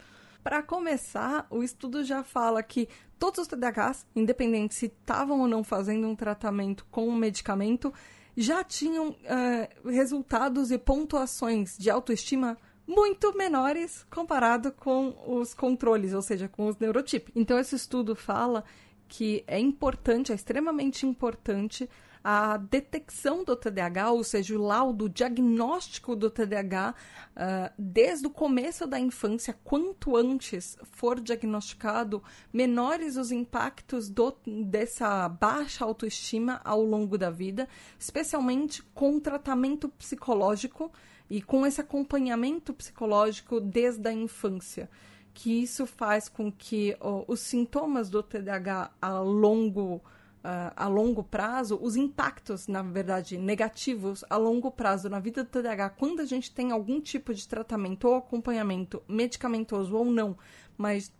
Para 0.44 0.62
começar, 0.62 1.44
o 1.50 1.60
estudo 1.60 2.04
já 2.04 2.22
fala 2.22 2.62
que 2.62 2.88
todos 3.18 3.40
os 3.40 3.48
TDAHs, 3.48 4.06
independente 4.14 4.76
se 4.76 4.86
estavam 4.86 5.40
ou 5.40 5.48
não 5.48 5.64
fazendo 5.64 6.06
um 6.06 6.14
tratamento 6.14 6.86
com 6.88 7.08
um 7.08 7.16
medicamento, 7.16 7.92
já 8.36 8.62
tinham 8.62 9.08
uh, 9.08 9.88
resultados 9.90 10.70
e 10.70 10.78
pontuações 10.78 11.76
de 11.76 11.90
autoestima 11.90 12.56
muito 12.86 13.36
menores 13.36 14.04
comparado 14.10 14.72
com 14.72 15.14
os 15.26 15.54
controles, 15.54 16.12
ou 16.12 16.22
seja, 16.22 16.48
com 16.48 16.66
os 16.66 16.76
neurotípicos. 16.78 17.40
Então, 17.40 17.58
esse 17.58 17.76
estudo 17.76 18.14
fala 18.14 18.64
que 19.08 19.44
é 19.46 19.58
importante, 19.58 20.32
é 20.32 20.34
extremamente 20.34 21.06
importante 21.06 21.88
a 22.24 22.56
detecção 22.56 23.42
do 23.44 23.56
TDAH, 23.56 24.12
ou 24.12 24.22
seja, 24.22 24.56
o 24.56 24.62
laudo, 24.62 25.06
o 25.06 25.08
diagnóstico 25.08 26.14
do 26.14 26.30
TDAH, 26.30 26.94
uh, 26.94 27.72
desde 27.76 28.26
o 28.26 28.30
começo 28.30 28.86
da 28.86 28.98
infância, 28.98 29.58
quanto 29.64 30.16
antes 30.16 30.78
for 30.92 31.18
diagnosticado, 31.20 32.22
menores 32.52 33.16
os 33.16 33.32
impactos 33.32 34.08
do, 34.08 34.36
dessa 34.64 35.28
baixa 35.28 35.84
autoestima 35.84 36.60
ao 36.64 36.82
longo 36.82 37.18
da 37.18 37.30
vida, 37.30 37.68
especialmente 37.98 38.82
com 38.94 39.18
tratamento 39.18 39.88
psicológico 39.88 40.92
e 41.28 41.40
com 41.40 41.66
esse 41.66 41.80
acompanhamento 41.80 42.72
psicológico 42.74 43.60
desde 43.60 44.08
a 44.08 44.12
infância 44.12 44.88
que 45.34 45.62
isso 45.62 45.86
faz 45.86 46.28
com 46.28 46.52
que 46.52 46.94
os 47.26 47.40
sintomas 47.40 48.10
do 48.10 48.22
TDAH 48.22 48.90
a 49.00 49.18
longo 49.18 50.02
uh, 50.42 50.72
a 50.76 50.88
longo 50.88 51.22
prazo, 51.22 51.78
os 51.80 51.96
impactos, 51.96 52.66
na 52.66 52.82
verdade, 52.82 53.38
negativos 53.38 54.24
a 54.28 54.36
longo 54.36 54.70
prazo 54.70 55.08
na 55.08 55.20
vida 55.20 55.44
do 55.44 55.50
TDAH, 55.50 55.90
quando 55.90 56.20
a 56.20 56.24
gente 56.24 56.50
tem 56.50 56.70
algum 56.70 57.00
tipo 57.00 57.32
de 57.32 57.46
tratamento 57.46 58.08
ou 58.08 58.16
acompanhamento 58.16 59.02
medicamentoso 59.08 59.96
ou 59.96 60.04
não, 60.04 60.36
mas 60.76 61.12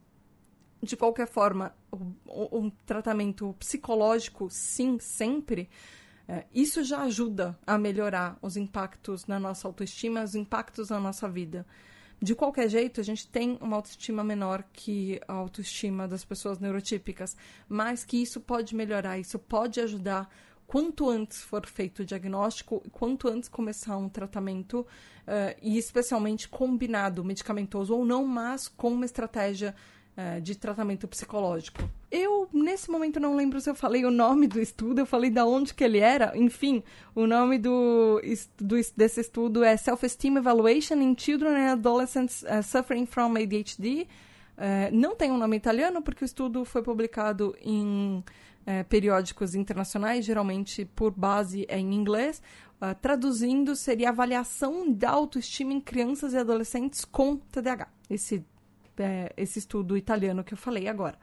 de 0.83 0.97
qualquer 0.97 1.29
forma, 1.29 1.73
um, 2.27 2.69
tratamento 2.85 3.55
psicológico, 3.57 4.49
sim, 4.51 4.99
sempre, 4.99 5.71
é, 6.33 6.47
isso 6.51 6.83
já 6.83 7.03
ajuda 7.03 7.59
a 7.67 7.77
melhorar 7.77 8.39
os 8.41 8.57
impactos 8.57 9.27
na 9.27 9.39
nossa 9.39 9.69
autoestima, 9.69 10.25
os 10.25 10.35
impactos 10.35 10.89
na 10.89 10.99
nossa 10.99 11.29
vida. 11.29 11.67
De 12.23 12.35
qualquer 12.35 12.71
jeito, 12.71 13.03
a 13.03 13.05
gente 13.05 13.29
tem 13.29 13.59
uma 13.61 13.77
autoestima 13.77 14.25
menor 14.25 14.65
que 14.73 15.21
a 15.29 15.35
autoestima 15.35 16.09
das 16.09 16.25
pessoas 16.25 16.59
neurotípicas, 16.59 17.37
mas 17.69 18.03
que 18.03 18.17
isso 18.23 18.41
pode 18.41 18.75
melhorar, 18.75 19.19
isso 19.19 19.39
pode 19.39 19.79
ajudar. 19.79 20.27
Quanto 20.67 21.11
antes 21.11 21.43
for 21.43 21.67
feito 21.67 22.01
o 22.01 22.05
diagnóstico, 22.07 22.83
quanto 22.91 23.29
antes 23.29 23.51
começar 23.51 23.99
um 23.99 24.09
tratamento, 24.09 24.81
uh, 24.81 25.55
e 25.61 25.77
especialmente 25.77 26.49
combinado, 26.49 27.23
medicamentoso 27.23 27.95
ou 27.95 28.07
não, 28.07 28.25
mas 28.25 28.69
com 28.69 28.89
uma 28.89 29.05
estratégia 29.05 29.75
uh, 30.17 30.41
de 30.41 30.57
tratamento 30.57 31.07
psicológico. 31.09 31.83
Eu, 32.11 32.49
nesse 32.53 32.91
momento, 32.91 33.19
não 33.19 33.35
lembro 33.35 33.61
se 33.61 33.71
eu 33.71 33.75
falei 33.75 34.05
o 34.05 34.11
nome 34.11 34.47
do 34.47 34.61
estudo, 34.61 35.01
eu 35.01 35.07
falei 35.07 35.31
da 35.31 35.47
onde 35.47 35.73
que 35.73 35.83
ele 35.83 35.99
era. 35.99 36.37
Enfim, 36.37 36.83
o 37.15 37.27
nome 37.27 37.59
do, 37.59 38.21
do 38.59 38.77
desse 38.97 39.21
estudo 39.21 39.65
é 39.65 39.77
Self-Esteem 39.77 40.37
Evaluation 40.37 40.97
in 40.97 41.17
Children 41.17 41.55
and 41.55 41.73
Adolescents 41.73 42.43
uh, 42.43 42.63
Suffering 42.63 43.07
from 43.07 43.35
ADHD. 43.37 44.03
Uh, 44.03 44.07
eh, 44.59 44.91
não 44.93 45.17
tem 45.17 45.31
um 45.31 45.39
nome 45.39 45.57
italiano, 45.57 46.03
porque 46.03 46.23
o 46.23 46.27
estudo 46.27 46.65
foi 46.65 46.83
publicado 46.83 47.57
em 47.63 48.19
uh, 48.19 48.85
periódicos 48.91 49.55
internacionais, 49.55 50.25
geralmente 50.25 50.85
por 50.85 51.11
base 51.11 51.65
é 51.69 51.79
em 51.79 51.95
inglês. 51.95 52.43
traduzindo, 53.01 53.77
seria 53.77 54.09
avaliação 54.09 54.93
da 54.93 55.11
autoestima 55.11 55.73
em 55.73 55.81
crianças 55.81 56.35
e 56.35 56.37
adolescentes 56.37 57.05
com 57.05 57.37
TDAH. 57.37 57.89
Esse, 58.11 58.45
esse 59.37 59.59
estudo 59.59 59.97
italiano 59.97 60.45
que 60.45 60.55
eu 60.55 60.59
falei 60.59 60.89
agora. 60.89 61.19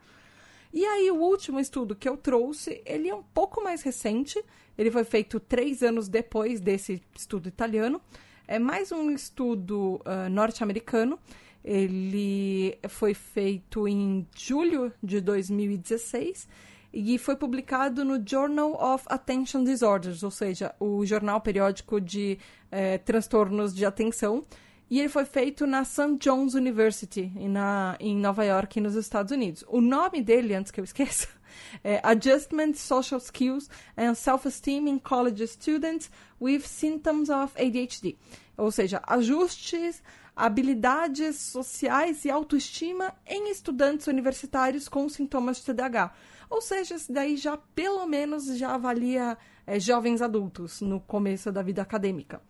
E 0.72 0.84
aí, 0.84 1.10
o 1.10 1.16
último 1.16 1.58
estudo 1.58 1.96
que 1.96 2.08
eu 2.08 2.16
trouxe, 2.16 2.80
ele 2.86 3.08
é 3.08 3.14
um 3.14 3.22
pouco 3.22 3.62
mais 3.62 3.82
recente. 3.82 4.42
Ele 4.78 4.90
foi 4.90 5.02
feito 5.02 5.40
três 5.40 5.82
anos 5.82 6.08
depois 6.08 6.60
desse 6.60 7.02
estudo 7.16 7.48
italiano. 7.48 8.00
É 8.46 8.58
mais 8.58 8.92
um 8.92 9.10
estudo 9.10 10.00
uh, 10.06 10.30
norte-americano. 10.30 11.18
Ele 11.64 12.78
foi 12.88 13.14
feito 13.14 13.86
em 13.86 14.26
julho 14.36 14.92
de 15.02 15.20
2016 15.20 16.48
e 16.92 17.18
foi 17.18 17.36
publicado 17.36 18.04
no 18.04 18.20
Journal 18.24 18.72
of 18.74 19.04
Attention 19.08 19.62
Disorders, 19.62 20.22
ou 20.22 20.30
seja, 20.30 20.74
o 20.80 21.04
jornal 21.04 21.40
periódico 21.40 22.00
de 22.00 22.38
eh, 22.70 22.98
transtornos 22.98 23.74
de 23.74 23.84
atenção. 23.84 24.44
E 24.90 24.98
ele 24.98 25.08
foi 25.08 25.24
feito 25.24 25.68
na 25.68 25.84
St. 25.84 26.16
John's 26.18 26.54
University, 26.54 27.30
na, 27.48 27.96
em 28.00 28.16
Nova 28.16 28.44
York, 28.44 28.80
nos 28.80 28.96
Estados 28.96 29.30
Unidos. 29.30 29.64
O 29.68 29.80
nome 29.80 30.20
dele, 30.20 30.52
antes 30.52 30.72
que 30.72 30.80
eu 30.80 30.84
esqueça, 30.84 31.28
é 31.84 32.00
Adjustment 32.02 32.74
Social 32.74 33.20
Skills 33.20 33.70
and 33.96 34.14
Self-Esteem 34.14 34.88
in 34.88 34.98
College 34.98 35.46
Students 35.46 36.10
with 36.40 36.62
Symptoms 36.62 37.28
of 37.28 37.54
ADHD. 37.56 38.18
Ou 38.56 38.72
seja, 38.72 39.00
ajustes, 39.06 40.02
habilidades 40.34 41.36
sociais 41.36 42.24
e 42.24 42.30
autoestima 42.30 43.14
em 43.24 43.48
estudantes 43.48 44.08
universitários 44.08 44.88
com 44.88 45.08
sintomas 45.08 45.58
de 45.58 45.66
TDAH. 45.66 46.12
Ou 46.50 46.60
seja, 46.60 46.96
isso 46.96 47.12
daí 47.12 47.36
já, 47.36 47.56
pelo 47.76 48.04
menos, 48.08 48.46
já 48.58 48.74
avalia 48.74 49.38
é, 49.64 49.78
jovens 49.78 50.20
adultos 50.20 50.80
no 50.80 51.00
começo 51.00 51.52
da 51.52 51.62
vida 51.62 51.80
acadêmica 51.80 52.42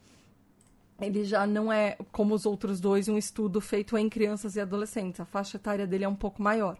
ele 1.01 1.25
já 1.25 1.47
não 1.47 1.73
é, 1.73 1.97
como 2.13 2.35
os 2.35 2.47
outros 2.47 2.81
dois, 2.81 3.09
um 3.09 3.17
estudo 3.17 3.61
feito 3.61 3.97
em 3.97 4.09
crianças 4.09 4.57
e 4.57 4.61
adolescentes. 4.61 5.21
A 5.21 5.25
faixa 5.25 5.57
etária 5.57 5.87
dele 5.87 6.05
é 6.05 6.09
um 6.09 6.15
pouco 6.15 6.43
maior. 6.43 6.77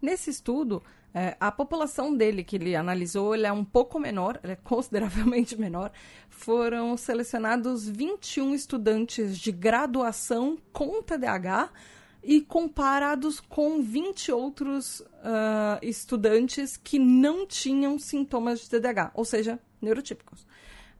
Nesse 0.00 0.30
estudo, 0.30 0.82
é, 1.14 1.36
a 1.40 1.50
população 1.50 2.14
dele 2.14 2.44
que 2.44 2.56
ele 2.56 2.76
analisou 2.76 3.34
ele 3.34 3.46
é 3.46 3.52
um 3.52 3.64
pouco 3.64 3.98
menor, 3.98 4.38
é 4.42 4.54
consideravelmente 4.62 5.58
menor. 5.58 5.90
Foram 6.28 6.96
selecionados 6.96 7.88
21 7.88 8.54
estudantes 8.54 9.38
de 9.38 9.50
graduação 9.50 10.58
com 10.72 11.02
TDAH 11.02 11.70
e 12.22 12.40
comparados 12.40 13.40
com 13.40 13.80
20 13.80 14.32
outros 14.32 15.00
uh, 15.00 15.78
estudantes 15.82 16.76
que 16.76 16.98
não 16.98 17.46
tinham 17.46 17.98
sintomas 17.98 18.60
de 18.60 18.70
TDAH, 18.70 19.12
ou 19.14 19.24
seja, 19.24 19.58
neurotípicos. 19.80 20.46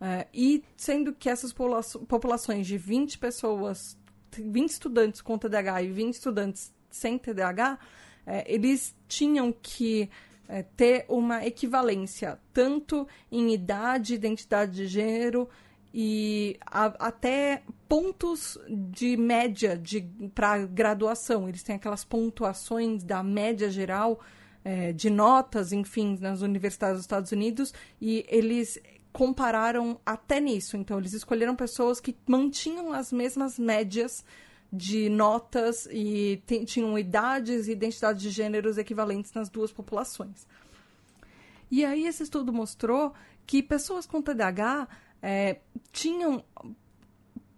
Uh, 0.00 0.26
e 0.32 0.64
sendo 0.76 1.12
que 1.12 1.28
essas 1.28 1.52
populações 1.52 2.66
de 2.66 2.78
20 2.78 3.18
pessoas, 3.18 3.98
20 4.32 4.70
estudantes 4.70 5.20
com 5.20 5.36
TDAH 5.36 5.82
e 5.82 5.90
20 5.90 6.14
estudantes 6.14 6.72
sem 6.90 7.18
TDAH, 7.18 7.78
eh, 8.26 8.44
eles 8.46 8.94
tinham 9.08 9.52
que 9.52 10.08
uh, 10.48 10.64
ter 10.76 11.04
uma 11.08 11.44
equivalência 11.44 12.38
tanto 12.52 13.08
em 13.30 13.52
idade, 13.52 14.14
identidade 14.14 14.72
de 14.72 14.86
gênero, 14.86 15.48
e 15.92 16.56
a, 16.64 16.86
até 17.08 17.62
pontos 17.88 18.58
de 18.68 19.16
média 19.16 19.80
para 20.34 20.66
graduação. 20.66 21.48
Eles 21.48 21.62
têm 21.62 21.76
aquelas 21.76 22.04
pontuações 22.04 23.02
da 23.02 23.22
média 23.22 23.70
geral 23.70 24.20
é, 24.64 24.92
de 24.92 25.08
notas, 25.08 25.72
enfim, 25.72 26.18
nas 26.20 26.42
universidades 26.42 26.96
dos 26.96 27.04
Estados 27.04 27.32
Unidos, 27.32 27.72
e 28.00 28.24
eles 28.28 28.78
compararam 29.12 30.00
até 30.04 30.40
nisso. 30.40 30.76
Então, 30.76 30.98
eles 30.98 31.12
escolheram 31.12 31.56
pessoas 31.56 32.00
que 32.00 32.16
mantinham 32.26 32.92
as 32.92 33.12
mesmas 33.12 33.58
médias 33.58 34.24
de 34.72 35.08
notas 35.08 35.88
e 35.90 36.42
tinham 36.66 36.98
idades 36.98 37.68
e 37.68 37.72
identidades 37.72 38.22
de 38.22 38.30
gêneros 38.30 38.76
equivalentes 38.76 39.32
nas 39.32 39.48
duas 39.48 39.72
populações. 39.72 40.46
E 41.70 41.84
aí, 41.84 42.06
esse 42.06 42.22
estudo 42.22 42.52
mostrou 42.52 43.12
que 43.46 43.62
pessoas 43.62 44.06
com 44.06 44.20
TDAH 44.20 44.88
é, 45.22 45.60
tinham 45.90 46.44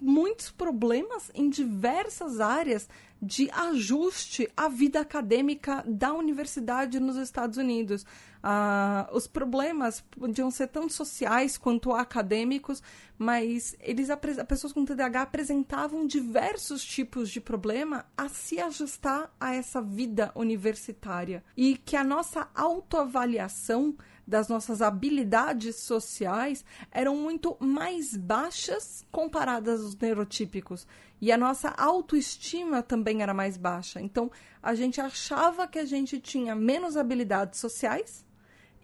muitos 0.00 0.50
problemas 0.50 1.30
em 1.34 1.50
diversas 1.50 2.40
áreas 2.40 2.88
de 3.20 3.50
ajuste 3.50 4.48
à 4.56 4.68
vida 4.68 5.00
acadêmica 5.00 5.84
da 5.86 6.12
universidade 6.14 6.98
nos 6.98 7.16
Estados 7.16 7.58
Unidos. 7.58 8.06
Ah, 8.42 9.08
os 9.12 9.26
problemas 9.26 10.00
podiam 10.00 10.50
ser 10.50 10.68
tanto 10.68 10.92
sociais 10.92 11.58
quanto 11.58 11.92
acadêmicos, 11.92 12.82
mas 13.18 13.76
eles 13.80 14.08
pessoas 14.48 14.72
com 14.72 14.84
TDAH 14.84 15.22
apresentavam 15.22 16.06
diversos 16.06 16.82
tipos 16.82 17.28
de 17.28 17.40
problema 17.40 18.06
a 18.16 18.28
se 18.28 18.58
ajustar 18.58 19.30
a 19.38 19.54
essa 19.54 19.82
vida 19.82 20.32
universitária 20.34 21.44
e 21.54 21.76
que 21.76 21.96
a 21.96 22.04
nossa 22.04 22.48
autoavaliação 22.54 23.94
das 24.26 24.48
nossas 24.48 24.80
habilidades 24.80 25.76
sociais 25.76 26.64
eram 26.90 27.16
muito 27.16 27.56
mais 27.60 28.16
baixas 28.16 29.04
comparadas 29.10 29.80
aos 29.82 29.96
neurotípicos. 29.96 30.86
E 31.20 31.30
a 31.30 31.36
nossa 31.36 31.70
autoestima 31.70 32.82
também 32.82 33.22
era 33.22 33.34
mais 33.34 33.56
baixa. 33.56 34.00
Então, 34.00 34.30
a 34.62 34.74
gente 34.74 35.00
achava 35.00 35.66
que 35.66 35.78
a 35.78 35.84
gente 35.84 36.18
tinha 36.20 36.54
menos 36.54 36.96
habilidades 36.96 37.58
sociais 37.58 38.24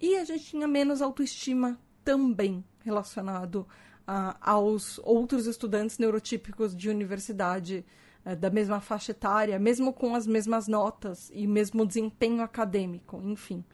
e 0.00 0.16
a 0.16 0.24
gente 0.24 0.44
tinha 0.44 0.68
menos 0.68 1.00
autoestima 1.00 1.78
também 2.04 2.64
relacionado 2.84 3.66
uh, 4.06 4.36
aos 4.40 4.98
outros 5.02 5.46
estudantes 5.46 5.98
neurotípicos 5.98 6.76
de 6.76 6.88
universidade 6.88 7.84
uh, 8.24 8.36
da 8.36 8.50
mesma 8.50 8.80
faixa 8.80 9.12
etária, 9.12 9.58
mesmo 9.58 9.92
com 9.92 10.14
as 10.14 10.26
mesmas 10.26 10.68
notas 10.68 11.30
e 11.34 11.46
mesmo 11.46 11.86
desempenho 11.86 12.42
acadêmico, 12.42 13.20
enfim. 13.24 13.64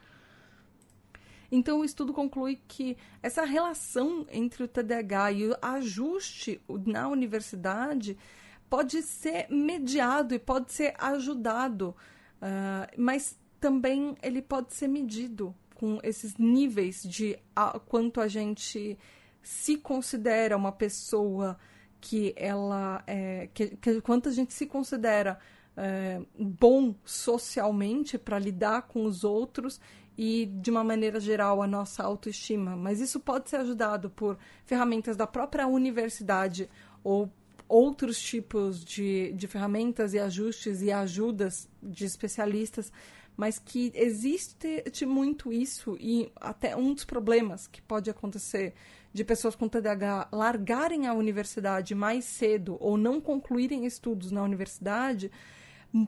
Então, 1.51 1.81
o 1.81 1.85
estudo 1.85 2.15
conclui 2.15 2.59
que 2.67 2.97
essa 3.23 3.45
relação 3.45 4.27
entre 4.31 4.63
o 4.65 4.69
TDAH 4.69 5.33
e 5.33 5.49
o 5.49 5.57
ajuste 5.61 6.63
na 6.87 7.09
universidade 7.09 8.17
pode 8.71 9.03
ser 9.03 9.49
mediado 9.51 10.35
e 10.35 10.39
pode 10.39 10.73
ser 10.73 10.95
ajudado, 10.99 11.95
uh, 12.41 12.89
mas 12.97 13.39
também 13.61 14.17
ele 14.23 14.41
pode 14.41 14.73
ser 14.73 14.89
medido 14.89 15.55
com 15.83 15.99
esses 16.05 16.37
níveis 16.37 17.03
de 17.03 17.37
a, 17.57 17.77
quanto 17.77 18.21
a 18.21 18.29
gente 18.29 18.97
se 19.43 19.77
considera 19.77 20.57
uma 20.57 20.71
pessoa 20.71 21.59
que 22.01 22.33
ela 22.37 23.03
é, 23.05 23.49
que, 23.53 23.77
que 23.77 24.01
quanto 24.01 24.29
a 24.29 24.33
gente 24.33 24.55
se 24.55 24.65
considera 24.65 25.41
é, 25.77 26.23
bom 26.39 26.95
socialmente 27.05 28.17
para 28.17 28.39
lidar 28.39 28.83
com 28.83 29.05
os 29.05 29.25
outros 29.25 29.81
e, 30.17 30.47
de 30.47 30.71
uma 30.71 30.85
maneira 30.85 31.19
geral, 31.19 31.61
a 31.61 31.67
nossa 31.67 32.05
autoestima. 32.05 32.77
Mas 32.77 33.01
isso 33.01 33.19
pode 33.19 33.51
ser 33.51 33.57
ajudado 33.57 34.09
por 34.09 34.39
ferramentas 34.65 35.17
da 35.17 35.27
própria 35.27 35.67
universidade 35.67 36.71
ou 37.03 37.29
outros 37.69 38.23
tipos 38.23 38.85
de, 38.85 39.33
de 39.33 39.49
ferramentas 39.49 40.15
e 40.15 40.21
ajustes 40.21 40.81
e 40.81 40.93
ajudas 40.93 41.69
de 41.83 42.05
especialistas, 42.05 42.93
mas 43.37 43.59
que 43.59 43.93
existe 43.95 45.07
muito 45.07 45.53
isso 45.53 45.97
e 45.99 46.31
até 46.37 46.77
um 46.77 46.95
dos 46.95 47.05
problemas 47.05 47.67
que 47.67 47.81
pode 47.83 48.11
acontecer 48.11 48.75
de 49.13 49.25
pessoas 49.25 49.55
com 49.55 49.69
TDAH 49.69 50.29
largarem 50.33 51.07
a 51.07 51.15
universidade 51.15 51.95
mais 51.95 52.25
cedo 52.25 52.77
ou 52.81 52.97
não 52.97 53.21
concluírem 53.21 53.85
estudos 53.85 54.31
na 54.31 54.43
universidade 54.43 55.31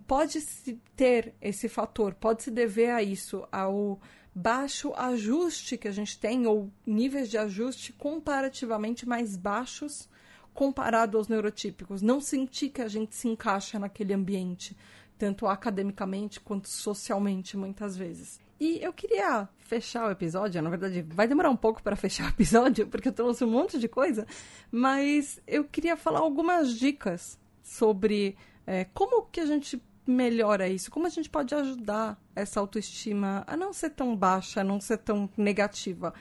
pode 0.06 0.40
se 0.40 0.80
ter 0.96 1.34
esse 1.40 1.68
fator, 1.68 2.14
pode 2.14 2.42
se 2.42 2.50
dever 2.50 2.90
a 2.90 3.02
isso, 3.02 3.46
ao 3.52 4.00
baixo 4.34 4.92
ajuste 4.94 5.76
que 5.76 5.86
a 5.86 5.92
gente 5.92 6.18
tem, 6.18 6.46
ou 6.46 6.70
níveis 6.86 7.28
de 7.28 7.38
ajuste 7.38 7.92
comparativamente 7.92 9.06
mais 9.06 9.36
baixos 9.36 10.08
comparado 10.54 11.18
aos 11.18 11.28
neurotípicos. 11.28 12.00
Não 12.00 12.20
sentir 12.20 12.70
que 12.70 12.80
a 12.80 12.88
gente 12.88 13.14
se 13.14 13.28
encaixa 13.28 13.78
naquele 13.78 14.14
ambiente, 14.14 14.76
tanto 15.18 15.46
academicamente 15.46 16.40
quanto 16.40 16.68
socialmente, 16.68 17.56
muitas 17.56 17.96
vezes. 17.96 18.40
E 18.60 18.78
eu 18.82 18.92
queria 18.92 19.48
fechar 19.58 20.06
o 20.06 20.10
episódio, 20.10 20.62
na 20.62 20.70
verdade 20.70 21.02
vai 21.02 21.26
demorar 21.26 21.50
um 21.50 21.56
pouco 21.56 21.82
para 21.82 21.96
fechar 21.96 22.26
o 22.26 22.28
episódio, 22.28 22.86
porque 22.86 23.08
eu 23.08 23.12
trouxe 23.12 23.44
um 23.44 23.50
monte 23.50 23.78
de 23.78 23.88
coisa, 23.88 24.26
mas 24.70 25.40
eu 25.46 25.64
queria 25.64 25.96
falar 25.96 26.20
algumas 26.20 26.72
dicas 26.78 27.38
sobre 27.62 28.36
é, 28.66 28.84
como 28.84 29.26
que 29.26 29.40
a 29.40 29.46
gente 29.46 29.82
melhora 30.06 30.68
isso? 30.68 30.90
Como 30.90 31.06
a 31.06 31.10
gente 31.10 31.30
pode 31.30 31.54
ajudar 31.54 32.20
essa 32.34 32.60
autoestima 32.60 33.42
a 33.46 33.56
não 33.56 33.72
ser 33.72 33.90
tão 33.90 34.14
baixa, 34.14 34.60
a 34.60 34.64
não 34.64 34.80
ser 34.80 34.98
tão 34.98 35.28
negativa? 35.36 36.12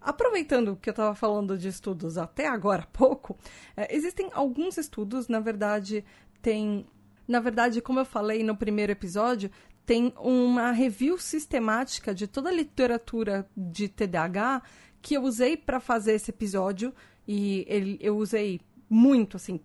Aproveitando 0.00 0.76
que 0.76 0.88
eu 0.88 0.92
estava 0.92 1.14
falando 1.14 1.58
de 1.58 1.68
estudos 1.68 2.16
até 2.16 2.46
agora 2.46 2.82
há 2.82 2.86
pouco, 2.86 3.36
é, 3.76 3.94
existem 3.94 4.30
alguns 4.32 4.78
estudos, 4.78 5.28
na 5.28 5.40
verdade, 5.40 6.04
tem. 6.40 6.86
Na 7.30 7.38
verdade, 7.38 7.80
como 7.80 8.00
eu 8.00 8.04
falei 8.04 8.42
no 8.42 8.56
primeiro 8.56 8.90
episódio, 8.90 9.52
tem 9.86 10.12
uma 10.18 10.72
review 10.72 11.16
sistemática 11.16 12.12
de 12.12 12.26
toda 12.26 12.48
a 12.48 12.52
literatura 12.52 13.48
de 13.56 13.86
TDAH 13.86 14.64
que 15.00 15.14
eu 15.14 15.22
usei 15.22 15.56
para 15.56 15.78
fazer 15.78 16.14
esse 16.14 16.32
episódio. 16.32 16.92
E 17.28 17.64
ele, 17.68 17.96
eu 18.00 18.16
usei 18.16 18.60
muito, 18.88 19.36
assim, 19.36 19.60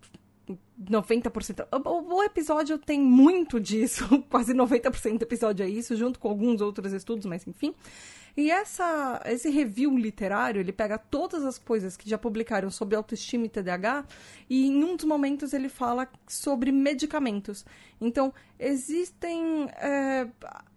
90%. 0.80 1.68
O, 1.86 2.16
o 2.16 2.24
episódio 2.24 2.78
tem 2.78 3.00
muito 3.00 3.60
disso, 3.60 4.06
quase 4.30 4.54
90% 4.54 5.18
do 5.18 5.24
episódio 5.24 5.66
é 5.66 5.70
isso, 5.70 5.96
junto 5.96 6.20
com 6.20 6.28
alguns 6.28 6.62
outros 6.62 6.94
estudos, 6.94 7.26
mas 7.26 7.46
enfim. 7.48 7.74
E 8.38 8.52
essa, 8.52 9.22
esse 9.26 9.50
review 9.50 9.98
literário, 9.98 10.60
ele 10.60 10.74
pega 10.74 10.98
todas 10.98 11.46
as 11.46 11.58
coisas 11.58 11.96
que 11.96 12.10
já 12.10 12.18
publicaram 12.18 12.70
sobre 12.70 12.96
autoestima 12.96 13.46
e 13.46 13.50
TDAH, 13.50 14.06
e 14.50 14.68
em 14.68 14.84
um 14.84 14.96
dos 14.96 15.06
momentos 15.06 15.54
ele 15.54 15.70
fala 15.70 16.08
sobre 16.28 16.72
medicamentos. 16.72 17.66
Então, 18.00 18.34
existem. 18.60 19.70
É, 19.78 20.28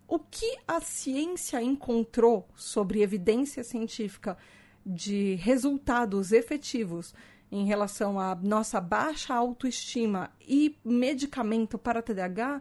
o 0.06 0.18
que 0.18 0.56
a 0.66 0.80
ciência 0.80 1.60
encontrou 1.60 2.48
sobre 2.56 3.02
evidência 3.02 3.62
científica 3.62 4.38
de 4.84 5.34
resultados 5.34 6.32
efetivos 6.32 7.14
em 7.50 7.64
relação 7.64 8.20
à 8.20 8.34
nossa 8.34 8.80
baixa 8.80 9.34
autoestima 9.34 10.30
e 10.40 10.76
medicamento 10.84 11.78
para 11.78 12.02
TDAH 12.02 12.60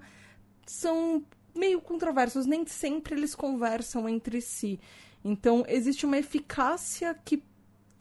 são 0.65 1.23
meio 1.55 1.81
controversos, 1.81 2.45
nem 2.45 2.65
sempre 2.65 3.15
eles 3.15 3.35
conversam 3.35 4.07
entre 4.07 4.39
si. 4.41 4.79
Então, 5.23 5.63
existe 5.67 6.05
uma 6.05 6.17
eficácia 6.17 7.13
que 7.25 7.43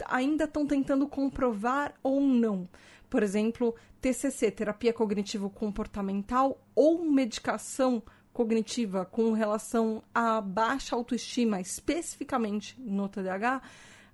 ainda 0.04 0.44
estão 0.44 0.66
tentando 0.66 1.08
comprovar 1.08 1.94
ou 2.02 2.20
não. 2.20 2.68
Por 3.08 3.22
exemplo, 3.22 3.74
TCC, 4.00 4.50
terapia 4.50 4.92
cognitivo 4.92 5.48
comportamental, 5.48 6.60
ou 6.74 7.04
medicação 7.04 8.02
cognitiva 8.32 9.06
com 9.06 9.32
relação 9.32 10.02
à 10.14 10.40
baixa 10.40 10.94
autoestima, 10.94 11.60
especificamente 11.60 12.78
no 12.78 13.08
TDAH, 13.08 13.62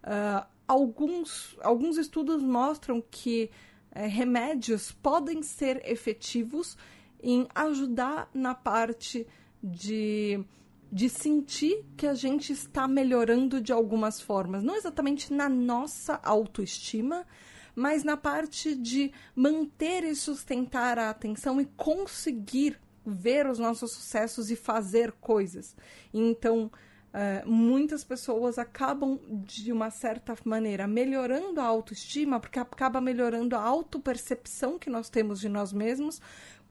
uh, 0.04 0.46
alguns, 0.72 1.56
alguns 1.60 1.98
estudos 1.98 2.42
mostram 2.42 3.02
que 3.10 3.50
é, 3.90 4.06
remédios 4.06 4.90
podem 4.90 5.42
ser 5.42 5.82
efetivos 5.84 6.78
em 7.22 7.46
ajudar 7.54 8.30
na 8.32 8.54
parte 8.54 9.26
de, 9.62 10.42
de 10.90 11.10
sentir 11.10 11.84
que 11.94 12.06
a 12.06 12.14
gente 12.14 12.52
está 12.52 12.88
melhorando 12.88 13.60
de 13.60 13.70
algumas 13.70 14.20
formas. 14.20 14.62
Não 14.62 14.74
exatamente 14.74 15.32
na 15.32 15.48
nossa 15.48 16.18
autoestima, 16.22 17.26
mas 17.74 18.02
na 18.02 18.16
parte 18.16 18.74
de 18.74 19.12
manter 19.36 20.04
e 20.04 20.16
sustentar 20.16 20.98
a 20.98 21.10
atenção 21.10 21.60
e 21.60 21.66
conseguir 21.76 22.80
ver 23.04 23.46
os 23.46 23.58
nossos 23.58 23.92
sucessos 23.92 24.50
e 24.50 24.56
fazer 24.56 25.12
coisas. 25.12 25.76
Então, 26.14 26.70
Uh, 27.12 27.46
muitas 27.46 28.02
pessoas 28.02 28.58
acabam, 28.58 29.20
de 29.44 29.70
uma 29.70 29.90
certa 29.90 30.34
maneira, 30.44 30.86
melhorando 30.86 31.60
a 31.60 31.64
autoestima, 31.64 32.40
porque 32.40 32.58
acaba 32.58 33.02
melhorando 33.02 33.54
a 33.54 33.60
autopercepção 33.60 34.78
que 34.78 34.88
nós 34.88 35.10
temos 35.10 35.38
de 35.38 35.48
nós 35.48 35.72
mesmos 35.74 36.20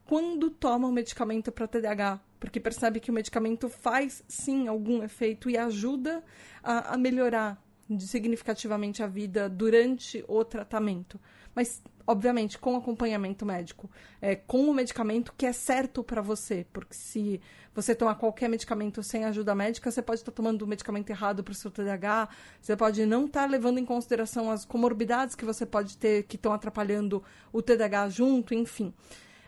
quando 0.04 0.50
tomam 0.50 0.92
medicamento 0.92 1.52
para 1.52 1.68
TDAH, 1.68 2.20
porque 2.40 2.60
percebe 2.60 3.00
que 3.00 3.12
o 3.12 3.14
medicamento 3.14 3.70
faz 3.70 4.24
sim 4.28 4.68
algum 4.68 5.04
efeito 5.04 5.50
e 5.50 5.58
ajuda 5.58 6.24
a, 6.64 6.96
a 6.96 6.98
melhorar 6.98 7.64
significativamente 8.00 9.04
a 9.04 9.08
vida 9.08 9.48
durante 9.48 10.24
o 10.28 10.44
tratamento. 10.44 11.20
Mas, 11.56 11.82
obviamente, 12.08 12.58
com 12.58 12.76
acompanhamento 12.76 13.46
médico. 13.46 13.90
É, 14.22 14.36
com 14.36 14.70
o 14.70 14.74
medicamento 14.74 15.34
que 15.38 15.46
é 15.46 15.54
certo 15.54 16.04
para 16.04 16.22
você. 16.22 16.66
Porque 16.72 16.94
se 16.94 17.42
você 17.74 17.96
tomar 17.96 18.16
qualquer 18.16 18.50
medicamento 18.50 19.02
sem 19.04 19.26
ajuda 19.26 19.56
médica, 19.56 19.90
você 19.90 20.02
pode 20.02 20.22
estar 20.22 20.32
tá 20.32 20.36
tomando 20.36 20.62
o 20.64 20.68
medicamento 20.68 21.10
errado 21.10 21.44
para 21.44 21.52
o 21.52 21.56
seu 21.56 21.72
TDAH. 21.72 22.30
Você 22.62 22.76
pode 22.76 23.06
não 23.06 23.26
estar 23.26 23.42
tá 23.42 23.48
levando 23.48 23.78
em 23.78 23.86
consideração 23.86 24.52
as 24.52 24.66
comorbidades 24.66 25.36
que 25.36 25.46
você 25.46 25.66
pode 25.66 25.98
ter 25.98 26.24
que 26.24 26.36
estão 26.36 26.54
atrapalhando 26.54 27.24
o 27.52 27.62
TDAH 27.62 28.10
junto, 28.10 28.54
enfim. 28.54 28.94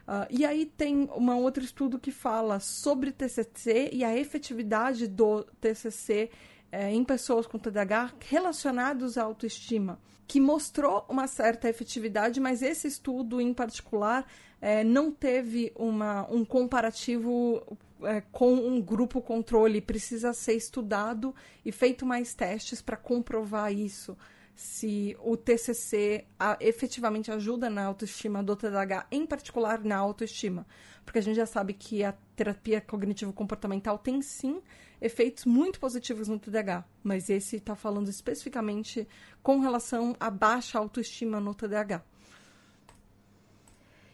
Uh, 0.06 0.28
e 0.30 0.45
aí 0.45 0.66
tem 0.66 1.10
um 1.16 1.30
outro 1.38 1.64
estudo 1.64 1.97
que 1.97 2.12
fala 2.12 2.60
sobre 2.60 3.12
TCC 3.12 3.89
e 3.93 4.04
a 4.04 4.16
efetividade 4.18 5.08
do 5.08 5.45
TCC 5.62 6.30
é, 6.74 6.92
em 6.92 7.04
pessoas 7.04 7.46
com 7.46 7.60
TDAH 7.60 8.14
relacionados 8.28 9.16
à 9.16 9.24
autoestima, 9.24 10.00
que 10.28 10.42
mostrou 10.42 11.06
uma 11.08 11.28
certa 11.28 11.70
efetividade, 11.70 12.40
mas 12.40 12.64
esse 12.64 12.88
estudo 12.88 13.40
em 13.40 13.54
particular 13.54 14.26
é, 14.60 14.84
não 14.84 15.12
teve 15.12 15.72
uma, 15.76 16.28
um 16.32 16.44
comparativo 16.44 17.62
é, 18.02 18.22
com 18.32 18.56
um 18.56 18.82
grupo 18.82 19.22
controle, 19.22 19.82
precisa 19.82 20.34
ser 20.34 20.56
estudado 20.56 21.36
e 21.64 21.72
feito 21.72 22.08
mais 22.08 22.34
testes 22.34 22.82
para 22.82 22.98
comprovar 22.98 23.72
isso 23.72 24.18
se 24.56 25.18
o 25.20 25.36
TCC 25.36 26.26
a, 26.39 26.58
efetivamente 26.60 27.32
ajuda 27.32 27.70
na 27.70 27.86
autoestima 27.86 28.43
do 28.43 28.56
TDAH, 28.56 29.08
em 29.12 29.26
particular 29.26 29.84
na 29.84 29.97
autoestima. 29.97 30.66
Porque 31.04 31.20
a 31.20 31.22
gente 31.22 31.36
já 31.36 31.45
sabe 31.45 31.74
que 31.74 32.04
a 32.04 32.14
terapia 32.36 32.80
cognitivo-comportamental 32.80 33.97
tem 33.97 34.22
sim 34.22 34.62
efeitos 35.01 35.45
muito 35.45 35.80
positivos 35.80 36.28
no 36.28 36.39
TDAH, 36.39 36.86
mas 37.04 37.30
esse 37.30 37.58
está 37.58 37.76
falando 37.76 38.10
especificamente 38.10 39.08
com 39.41 39.60
relação 39.60 40.16
à 40.20 40.30
baixa 40.30 40.80
autoestima 40.80 41.39
no 41.39 41.54
TDAH. 41.54 42.04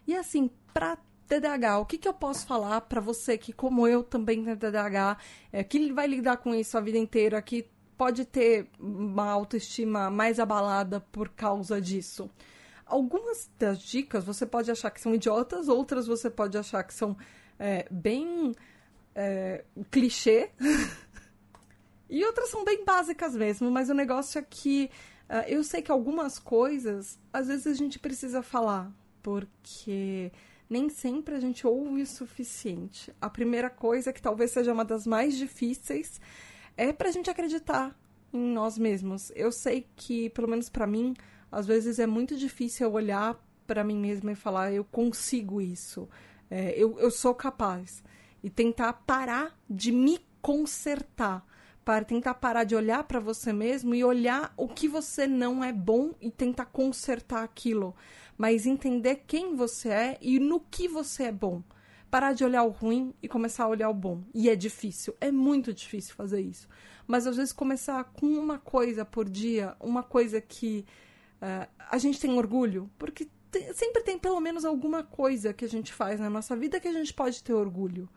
E 0.07 0.15
assim, 0.15 0.49
para 0.73 0.97
TDAH, 1.27 1.79
o 1.79 1.85
que, 1.85 1.99
que 1.99 2.07
eu 2.07 2.13
posso 2.13 2.47
falar 2.47 2.81
para 2.81 2.99
você 2.99 3.37
que, 3.37 3.53
como 3.53 3.87
eu, 3.87 4.03
também 4.03 4.43
tem 4.43 4.55
TDAH, 4.55 5.17
é, 5.51 5.63
que 5.63 5.91
vai 5.93 6.07
lidar 6.07 6.37
com 6.37 6.55
isso 6.55 6.75
a 6.75 6.81
vida 6.81 6.97
inteira, 6.97 7.39
que 7.39 7.69
pode 7.99 8.23
ter 8.23 8.69
uma 8.79 9.29
autoestima 9.29 10.09
mais 10.09 10.39
abalada 10.39 11.01
por 11.11 11.27
causa 11.27 11.81
disso. 11.81 12.31
Algumas 12.85 13.51
das 13.59 13.81
dicas 13.81 14.23
você 14.23 14.45
pode 14.45 14.71
achar 14.71 14.89
que 14.89 15.01
são 15.01 15.13
idiotas, 15.13 15.67
outras 15.67 16.07
você 16.07 16.29
pode 16.29 16.57
achar 16.57 16.81
que 16.81 16.93
são 16.93 17.17
é, 17.59 17.85
bem 17.91 18.55
é, 19.13 19.65
clichê. 19.91 20.49
e 22.09 22.23
outras 22.23 22.49
são 22.49 22.63
bem 22.63 22.85
básicas 22.85 23.35
mesmo, 23.35 23.69
mas 23.69 23.89
o 23.89 23.93
negócio 23.93 24.39
é 24.39 24.45
que 24.49 24.89
uh, 25.29 25.43
eu 25.49 25.61
sei 25.61 25.81
que 25.81 25.91
algumas 25.91 26.39
coisas, 26.39 27.19
às 27.33 27.47
vezes 27.47 27.67
a 27.67 27.73
gente 27.73 27.99
precisa 27.99 28.41
falar, 28.41 28.89
porque 29.21 30.31
nem 30.69 30.87
sempre 30.87 31.35
a 31.35 31.39
gente 31.41 31.67
ouve 31.67 32.01
o 32.01 32.07
suficiente. 32.07 33.13
A 33.19 33.29
primeira 33.29 33.69
coisa, 33.69 34.13
que 34.13 34.21
talvez 34.21 34.51
seja 34.51 34.71
uma 34.71 34.85
das 34.85 35.05
mais 35.05 35.35
difíceis, 35.37 36.21
é 36.80 36.93
pra 36.93 37.11
gente 37.11 37.30
acreditar 37.30 37.93
em 38.32 38.39
nós 38.39 38.77
mesmos. 38.77 39.34
Eu 39.36 39.51
sei 39.51 39.86
que, 39.97 40.30
pelo 40.30 40.47
menos 40.47 40.69
para 40.69 40.88
mim, 40.88 41.13
às 41.51 41.67
vezes 41.67 41.99
é 41.99 42.07
muito 42.07 42.38
difícil 42.38 42.89
olhar 42.89 43.38
para 43.67 43.84
mim 43.84 43.97
mesma 43.97 44.32
e 44.32 44.36
falar, 44.36 44.71
eu 44.71 44.86
consigo 44.86 45.61
isso, 45.61 46.07
é, 46.49 46.71
eu, 46.71 46.97
eu 46.97 47.11
sou 47.11 47.36
capaz. 47.36 48.01
E 48.41 48.49
tentar 48.49 48.93
parar 48.93 49.59
de 49.69 49.91
me 49.91 50.19
consertar. 50.41 51.45
Para 51.84 52.05
tentar 52.05 52.36
parar 52.36 52.63
de 52.63 52.75
olhar 52.75 53.03
para 53.03 53.19
você 53.19 53.51
mesmo 53.51 53.93
e 53.93 54.03
olhar 54.03 54.53
o 54.55 54.67
que 54.67 54.88
você 54.88 55.27
não 55.27 55.63
é 55.63 55.73
bom 55.73 56.13
e 56.21 56.32
tentar 56.32 56.65
consertar 56.67 57.43
aquilo. 57.43 57.95
Mas 58.38 58.65
entender 58.65 59.23
quem 59.27 59.55
você 59.55 59.89
é 59.89 60.17
e 60.21 60.39
no 60.39 60.59
que 60.59 60.88
você 60.88 61.23
é 61.23 61.32
bom 61.32 61.61
parar 62.10 62.34
de 62.34 62.43
olhar 62.43 62.64
o 62.64 62.70
ruim 62.70 63.14
e 63.22 63.28
começar 63.28 63.66
a 63.66 63.68
olhar 63.68 63.89
o 63.89 63.93
bom. 63.93 64.24
E 64.34 64.49
é 64.49 64.55
difícil, 64.55 65.16
é 65.22 65.32
muito 65.32 65.74
difícil 65.74 66.16
fazer 66.16 66.41
isso. 66.41 66.68
Mas 67.07 67.26
às 67.26 67.38
vezes 67.38 67.53
começar 67.53 68.03
com 68.03 68.26
uma 68.26 68.60
coisa 68.60 69.03
por 69.03 69.28
dia, 69.28 69.76
uma 69.80 70.03
coisa 70.03 70.39
que 70.39 70.86
uh, 71.41 71.68
a 71.89 71.97
gente 71.97 72.20
tem 72.20 72.38
orgulho, 72.38 72.89
porque 72.97 73.28
sempre 73.74 74.03
tem 74.03 74.18
pelo 74.18 74.39
menos 74.39 74.64
alguma 74.64 75.03
coisa 75.03 75.53
que 75.53 75.66
a 75.66 75.70
gente 75.70 75.91
faz 75.91 76.20
na 76.20 76.30
nossa 76.30 76.55
vida 76.55 76.80
que 76.80 76.88
a 76.88 76.93
gente 76.93 77.14
pode 77.14 77.43
ter 77.43 77.53
orgulho. 77.53 78.07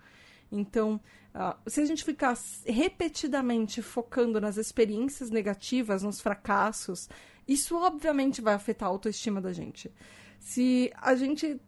Então, 0.51 1.01
uh, 1.35 1.71
se 1.71 1.81
a 1.81 1.87
gente 1.87 2.05
ficar 2.05 2.37
repetidamente 2.67 3.81
focando 3.81 4.41
nas 4.41 4.59
experiências 4.59 5.31
negativas, 5.31 6.03
nos 6.03 6.21
fracassos, 6.21 7.09
isso 7.49 7.77
obviamente 7.77 8.43
vai 8.43 8.55
afetar 8.55 8.89
a 8.89 8.93
autoestima 8.93 9.41
da 9.41 9.53
gente. 9.53 9.91
Se 10.39 10.93
a 10.97 11.15
gente 11.15 11.59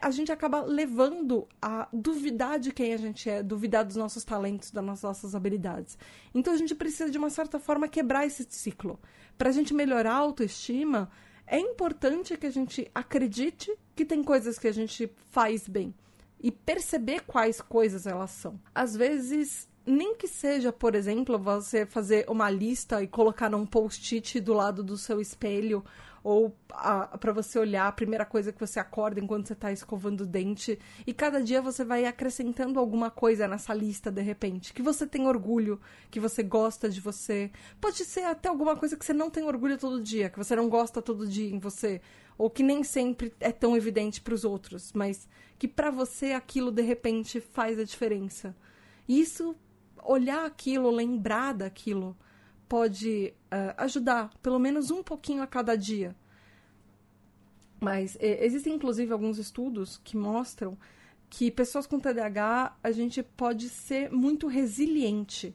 a 0.00 0.10
gente 0.10 0.32
acaba 0.32 0.62
levando 0.62 1.46
a 1.60 1.88
duvidar 1.92 2.58
de 2.58 2.72
quem 2.72 2.94
a 2.94 2.96
gente 2.96 3.28
é, 3.28 3.42
duvidar 3.42 3.84
dos 3.84 3.96
nossos 3.96 4.24
talentos, 4.24 4.70
das 4.70 5.02
nossas 5.02 5.34
habilidades. 5.34 5.98
Então 6.34 6.52
a 6.52 6.56
gente 6.56 6.74
precisa, 6.74 7.10
de 7.10 7.18
uma 7.18 7.30
certa 7.30 7.58
forma, 7.58 7.88
quebrar 7.88 8.26
esse 8.26 8.46
ciclo. 8.48 8.98
Para 9.36 9.50
a 9.50 9.52
gente 9.52 9.74
melhorar 9.74 10.12
a 10.12 10.18
autoestima, 10.18 11.10
é 11.46 11.58
importante 11.58 12.36
que 12.36 12.46
a 12.46 12.50
gente 12.50 12.90
acredite 12.94 13.76
que 13.94 14.04
tem 14.04 14.22
coisas 14.22 14.58
que 14.58 14.68
a 14.68 14.72
gente 14.72 15.10
faz 15.30 15.68
bem 15.68 15.94
e 16.42 16.50
perceber 16.50 17.20
quais 17.26 17.60
coisas 17.60 18.06
elas 18.06 18.30
são. 18.30 18.58
Às 18.74 18.96
vezes, 18.96 19.68
nem 19.84 20.14
que 20.14 20.26
seja, 20.26 20.72
por 20.72 20.94
exemplo, 20.94 21.38
você 21.38 21.84
fazer 21.84 22.24
uma 22.28 22.48
lista 22.48 23.02
e 23.02 23.08
colocar 23.08 23.50
num 23.50 23.66
post-it 23.66 24.40
do 24.40 24.52
lado 24.52 24.82
do 24.82 24.96
seu 24.96 25.20
espelho 25.20 25.84
ou 26.22 26.54
para 26.68 27.32
você 27.32 27.58
olhar 27.58 27.88
a 27.88 27.92
primeira 27.92 28.24
coisa 28.24 28.52
que 28.52 28.60
você 28.60 28.78
acorda 28.78 29.20
enquanto 29.20 29.46
você 29.46 29.52
está 29.54 29.72
escovando 29.72 30.22
o 30.22 30.26
dente. 30.26 30.78
E 31.06 31.14
cada 31.14 31.42
dia 31.42 31.62
você 31.62 31.84
vai 31.84 32.04
acrescentando 32.04 32.78
alguma 32.78 33.10
coisa 33.10 33.48
nessa 33.48 33.72
lista 33.72 34.10
de 34.10 34.20
repente, 34.20 34.72
que 34.72 34.82
você 34.82 35.06
tem 35.06 35.26
orgulho, 35.26 35.80
que 36.10 36.20
você 36.20 36.42
gosta 36.42 36.88
de 36.88 37.00
você. 37.00 37.50
Pode 37.80 38.04
ser 38.04 38.24
até 38.24 38.48
alguma 38.48 38.76
coisa 38.76 38.96
que 38.96 39.04
você 39.04 39.12
não 39.12 39.30
tem 39.30 39.44
orgulho 39.44 39.78
todo 39.78 40.02
dia, 40.02 40.28
que 40.28 40.38
você 40.38 40.54
não 40.54 40.68
gosta 40.68 41.00
todo 41.00 41.26
dia 41.26 41.50
em 41.50 41.58
você, 41.58 42.00
ou 42.36 42.50
que 42.50 42.62
nem 42.62 42.84
sempre 42.84 43.32
é 43.40 43.52
tão 43.52 43.76
evidente 43.76 44.20
para 44.20 44.34
os 44.34 44.44
outros, 44.44 44.92
mas 44.92 45.28
que 45.58 45.68
para 45.68 45.90
você 45.90 46.32
aquilo 46.32 46.70
de 46.70 46.82
repente 46.82 47.40
faz 47.40 47.78
a 47.78 47.84
diferença. 47.84 48.54
Isso 49.08 49.56
olhar 50.02 50.46
aquilo, 50.46 50.90
lembrar 50.90 51.52
daquilo 51.52 52.16
pode 52.70 53.34
uh, 53.46 53.74
ajudar, 53.78 54.32
pelo 54.40 54.60
menos 54.60 54.92
um 54.92 55.02
pouquinho 55.02 55.42
a 55.42 55.46
cada 55.46 55.76
dia. 55.76 56.14
Mas 57.80 58.16
eh, 58.20 58.44
existem 58.46 58.74
inclusive 58.74 59.12
alguns 59.12 59.38
estudos 59.38 60.00
que 60.04 60.16
mostram 60.16 60.78
que 61.28 61.50
pessoas 61.50 61.84
com 61.84 61.98
TDAH 61.98 62.76
a 62.80 62.92
gente 62.92 63.24
pode 63.24 63.68
ser 63.68 64.12
muito 64.12 64.46
resiliente, 64.46 65.52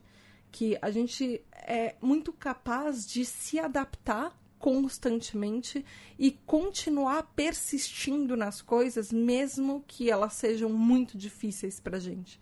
que 0.52 0.78
a 0.82 0.92
gente 0.92 1.42
é 1.54 1.96
muito 2.02 2.34
capaz 2.34 3.08
de 3.08 3.24
se 3.24 3.60
adaptar 3.60 4.38
constantemente 4.60 5.86
e 6.20 6.32
continuar 6.32 7.32
persistindo 7.34 8.36
nas 8.36 8.62
coisas, 8.62 9.14
mesmo 9.14 9.86
que 9.88 10.10
elas 10.10 10.34
sejam 10.34 10.70
muito 10.70 11.18
difíceis 11.18 11.80
para 11.80 11.98
gente. 11.98 12.42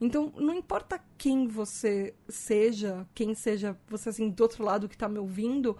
Então, 0.00 0.32
não 0.36 0.54
importa 0.54 1.00
quem 1.16 1.48
você 1.48 2.14
seja, 2.28 3.06
quem 3.14 3.34
seja 3.34 3.76
você 3.88 4.10
assim 4.10 4.30
do 4.30 4.40
outro 4.42 4.64
lado 4.64 4.88
que 4.88 4.94
está 4.94 5.08
me 5.08 5.18
ouvindo, 5.18 5.76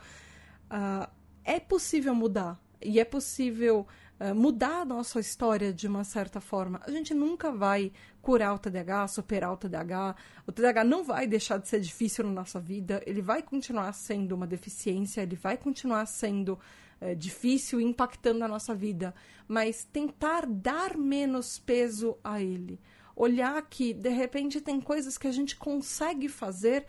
uh, 0.71 1.09
é 1.45 1.61
possível 1.61 2.15
mudar. 2.15 2.61
E 2.83 2.99
é 2.99 3.05
possível 3.05 3.87
uh, 4.21 4.35
mudar 4.35 4.81
a 4.81 4.85
nossa 4.85 5.21
história 5.21 5.73
de 5.73 5.87
uma 5.87 6.03
certa 6.03 6.41
forma. 6.41 6.81
A 6.85 6.91
gente 6.91 7.15
nunca 7.15 7.53
vai 7.53 7.93
curar 8.21 8.55
o 8.55 8.59
TDAH, 8.59 9.09
superar 9.09 9.53
o 9.53 9.57
TDAH. 9.57 10.17
O 10.47 10.53
TDAH 10.53 10.85
não 10.85 11.05
vai 11.05 11.27
deixar 11.27 11.59
de 11.59 11.69
ser 11.69 11.81
difícil 11.81 12.25
na 12.25 12.33
nossa 12.33 12.59
vida. 12.59 13.01
Ele 13.07 13.23
vai 13.23 13.41
continuar 13.41 13.93
sendo 13.93 14.33
uma 14.33 14.49
deficiência, 14.49 15.23
ele 15.23 15.37
vai 15.37 15.57
continuar 15.57 16.05
sendo 16.07 16.59
uh, 17.01 17.15
difícil, 17.15 17.81
impactando 17.81 18.45
a 18.45 18.49
nossa 18.49 18.75
vida. 18.75 19.15
Mas 19.47 19.85
tentar 19.85 20.45
dar 20.45 20.97
menos 20.97 21.57
peso 21.57 22.19
a 22.25 22.43
ele 22.43 22.81
olhar 23.19 23.61
que 23.63 23.93
de 23.93 24.11
repente 24.11 24.61
tem 24.61 24.81
coisas 24.81 25.19
que 25.19 25.27
a 25.27 25.33
gente 25.33 25.57
consegue 25.57 26.29
fazer 26.29 26.87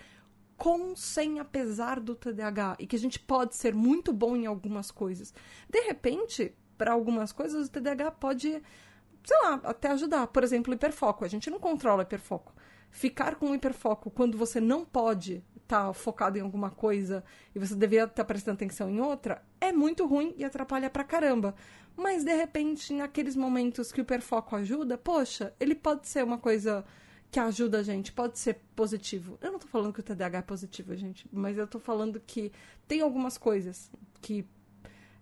com, 0.55 0.95
sem, 0.95 1.39
apesar 1.39 1.99
do 1.99 2.13
TDAH 2.13 2.75
e 2.80 2.86
que 2.86 2.95
a 2.95 2.99
gente 2.99 3.19
pode 3.19 3.55
ser 3.55 3.73
muito 3.73 4.13
bom 4.13 4.36
em 4.36 4.45
algumas 4.45 4.91
coisas. 4.91 5.34
De 5.69 5.80
repente, 5.82 6.53
para 6.77 6.91
algumas 6.91 7.32
coisas, 7.32 7.67
o 7.67 7.71
TDAH 7.71 8.11
pode 8.11 8.61
sei 9.23 9.38
lá, 9.43 9.59
até 9.63 9.89
ajudar. 9.89 10.27
Por 10.27 10.43
exemplo, 10.43 10.73
hiperfoco. 10.73 11.25
A 11.25 11.27
gente 11.27 11.49
não 11.49 11.59
controla 11.59 12.03
hiperfoco. 12.03 12.53
Ficar 12.89 13.35
com 13.35 13.53
hiperfoco 13.53 14.09
quando 14.09 14.37
você 14.37 14.59
não 14.59 14.83
pode 14.83 15.43
estar 15.55 15.87
tá 15.87 15.93
focado 15.93 16.37
em 16.37 16.41
alguma 16.41 16.71
coisa 16.71 17.23
e 17.53 17.59
você 17.59 17.75
deveria 17.75 18.05
estar 18.05 18.15
tá 18.15 18.25
prestando 18.25 18.55
atenção 18.55 18.89
em 18.89 18.99
outra 18.99 19.43
é 19.61 19.71
muito 19.71 20.05
ruim 20.07 20.33
e 20.37 20.43
atrapalha 20.43 20.89
pra 20.89 21.03
caramba. 21.03 21.55
Mas 21.95 22.23
de 22.23 22.33
repente, 22.33 22.93
naqueles 22.93 23.35
momentos 23.35 23.91
que 23.91 23.99
o 23.99 24.03
hiperfoco 24.03 24.55
ajuda, 24.55 24.97
poxa, 24.97 25.53
ele 25.59 25.75
pode 25.75 26.07
ser 26.07 26.23
uma 26.23 26.37
coisa 26.37 26.85
que 27.31 27.39
ajuda 27.39 27.79
a 27.79 27.83
gente, 27.83 28.11
pode 28.11 28.39
ser 28.39 28.61
positivo. 28.75 29.37
Eu 29.41 29.51
não 29.51 29.59
tô 29.59 29.67
falando 29.67 29.93
que 29.93 29.99
o 29.99 30.03
TDAH 30.03 30.39
é 30.39 30.41
positivo, 30.41 30.95
gente, 30.95 31.27
mas 31.31 31.57
eu 31.57 31.67
tô 31.67 31.79
falando 31.79 32.19
que 32.19 32.51
tem 32.87 33.01
algumas 33.01 33.37
coisas 33.37 33.91
que 34.21 34.47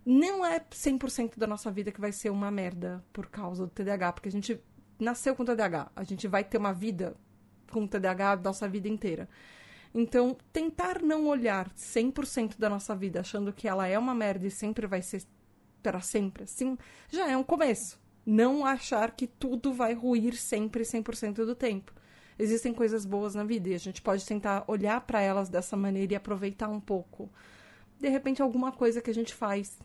não 0.06 0.44
é 0.44 0.58
100% 0.58 1.38
da 1.38 1.46
nossa 1.46 1.70
vida 1.70 1.92
que 1.92 2.00
vai 2.00 2.12
ser 2.12 2.30
uma 2.30 2.50
merda 2.50 3.04
por 3.12 3.26
causa 3.26 3.66
do 3.66 3.70
TDAH, 3.70 4.12
porque 4.12 4.28
a 4.28 4.32
gente 4.32 4.58
nasceu 4.98 5.34
com 5.34 5.44
TDAH, 5.44 5.92
a 5.94 6.04
gente 6.04 6.26
vai 6.26 6.42
ter 6.42 6.56
uma 6.56 6.72
vida 6.72 7.14
com 7.70 7.86
TDAH 7.86 8.32
a 8.32 8.36
nossa 8.36 8.68
vida 8.68 8.88
inteira. 8.88 9.28
Então, 9.94 10.36
tentar 10.52 11.02
não 11.02 11.26
olhar 11.26 11.70
100% 11.70 12.58
da 12.58 12.68
nossa 12.68 12.94
vida 12.94 13.20
achando 13.20 13.52
que 13.52 13.66
ela 13.66 13.86
é 13.86 13.98
uma 13.98 14.14
merda 14.14 14.46
e 14.46 14.50
sempre 14.50 14.86
vai 14.86 15.02
ser 15.02 15.22
para 15.82 16.00
sempre 16.00 16.44
assim, 16.44 16.76
já 17.08 17.30
é 17.30 17.36
um 17.36 17.42
começo. 17.42 17.98
Não 18.26 18.66
achar 18.66 19.12
que 19.12 19.26
tudo 19.26 19.72
vai 19.72 19.94
ruir 19.94 20.36
sempre 20.36 20.82
100% 20.82 21.46
do 21.46 21.54
tempo. 21.54 21.94
Existem 22.38 22.74
coisas 22.74 23.04
boas 23.04 23.34
na 23.34 23.42
vida 23.42 23.70
e 23.70 23.74
a 23.74 23.78
gente 23.78 24.02
pode 24.02 24.24
tentar 24.26 24.64
olhar 24.68 25.00
para 25.00 25.20
elas 25.20 25.48
dessa 25.48 25.76
maneira 25.76 26.12
e 26.12 26.16
aproveitar 26.16 26.68
um 26.68 26.80
pouco. 26.80 27.30
De 27.98 28.08
repente, 28.08 28.42
alguma 28.42 28.70
coisa 28.70 29.00
que 29.00 29.10
a 29.10 29.14
gente 29.14 29.34
faz 29.34 29.78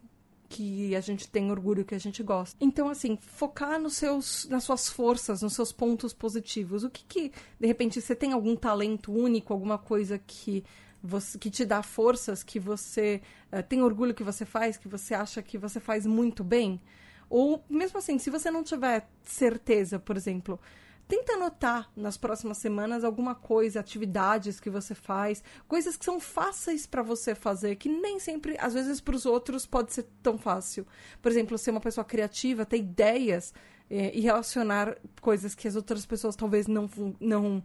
que 0.54 0.96
a 0.96 1.02
gente 1.02 1.28
tem 1.28 1.50
orgulho, 1.50 1.84
que 1.84 1.96
a 1.96 2.00
gente 2.00 2.22
gosta. 2.22 2.56
Então, 2.62 2.88
assim, 2.88 3.18
focar 3.20 3.82
nos 3.82 3.96
seus, 3.96 4.46
nas 4.46 4.64
suas 4.64 4.88
forças, 4.88 5.42
nos 5.42 5.54
seus 5.54 5.72
pontos 5.72 6.14
positivos. 6.14 6.84
O 6.84 6.92
que 6.92 7.04
que, 7.06 7.32
de 7.60 7.66
repente, 7.66 8.00
você 8.00 8.16
tem 8.16 8.34
algum 8.34 8.56
talento 8.56 9.12
único, 9.12 9.52
alguma 9.52 9.80
coisa 9.80 10.20
que 10.20 10.64
você, 11.02 11.40
que 11.40 11.50
te 11.50 11.66
dá 11.66 11.82
forças, 11.82 12.44
que 12.44 12.60
você 12.60 13.20
uh, 13.52 13.64
tem 13.64 13.82
orgulho 13.82 14.14
que 14.14 14.24
você 14.24 14.46
faz, 14.46 14.78
que 14.78 14.88
você 14.88 15.16
acha 15.16 15.42
que 15.42 15.58
você 15.58 15.80
faz 15.80 16.06
muito 16.06 16.44
bem? 16.44 16.80
Ou, 17.28 17.64
mesmo 17.68 17.98
assim, 17.98 18.20
se 18.20 18.30
você 18.30 18.52
não 18.52 18.64
tiver 18.64 19.10
certeza, 19.24 19.98
por 19.98 20.16
exemplo, 20.16 20.60
tenta 21.08 21.34
anotar 21.34 21.92
nas 21.96 22.18
próximas 22.18 22.58
semanas 22.58 23.04
alguma 23.04 23.36
coisa, 23.36 23.80
atividades 23.80 24.60
que 24.60 24.70
você 24.70 24.96
faz, 24.96 25.44
coisas 25.68 25.98
que 25.98 26.06
são 26.06 26.20
fáceis 26.20 26.86
para 26.86 27.02
você 27.02 27.36
fazer, 27.36 27.76
que 27.76 27.90
nem 27.90 28.20
sempre, 28.20 28.56
às 28.60 28.74
vezes 28.74 29.00
para 29.02 29.16
os 29.16 29.26
outros 29.26 29.66
pode 29.66 29.94
ser 29.94 30.08
tão 30.22 30.38
fácil. 30.38 30.86
Por 31.22 31.32
exemplo, 31.32 31.58
ser 31.58 31.72
uma 31.72 31.82
pessoa 31.82 32.06
criativa, 32.06 32.66
ter 32.66 32.78
ideias 32.78 33.54
é, 33.90 34.12
e 34.16 34.22
relacionar 34.22 34.98
coisas 35.22 35.54
que 35.54 35.68
as 35.68 35.76
outras 35.76 36.06
pessoas 36.06 36.36
talvez 36.36 36.68
não, 36.68 36.90
não, 37.20 37.64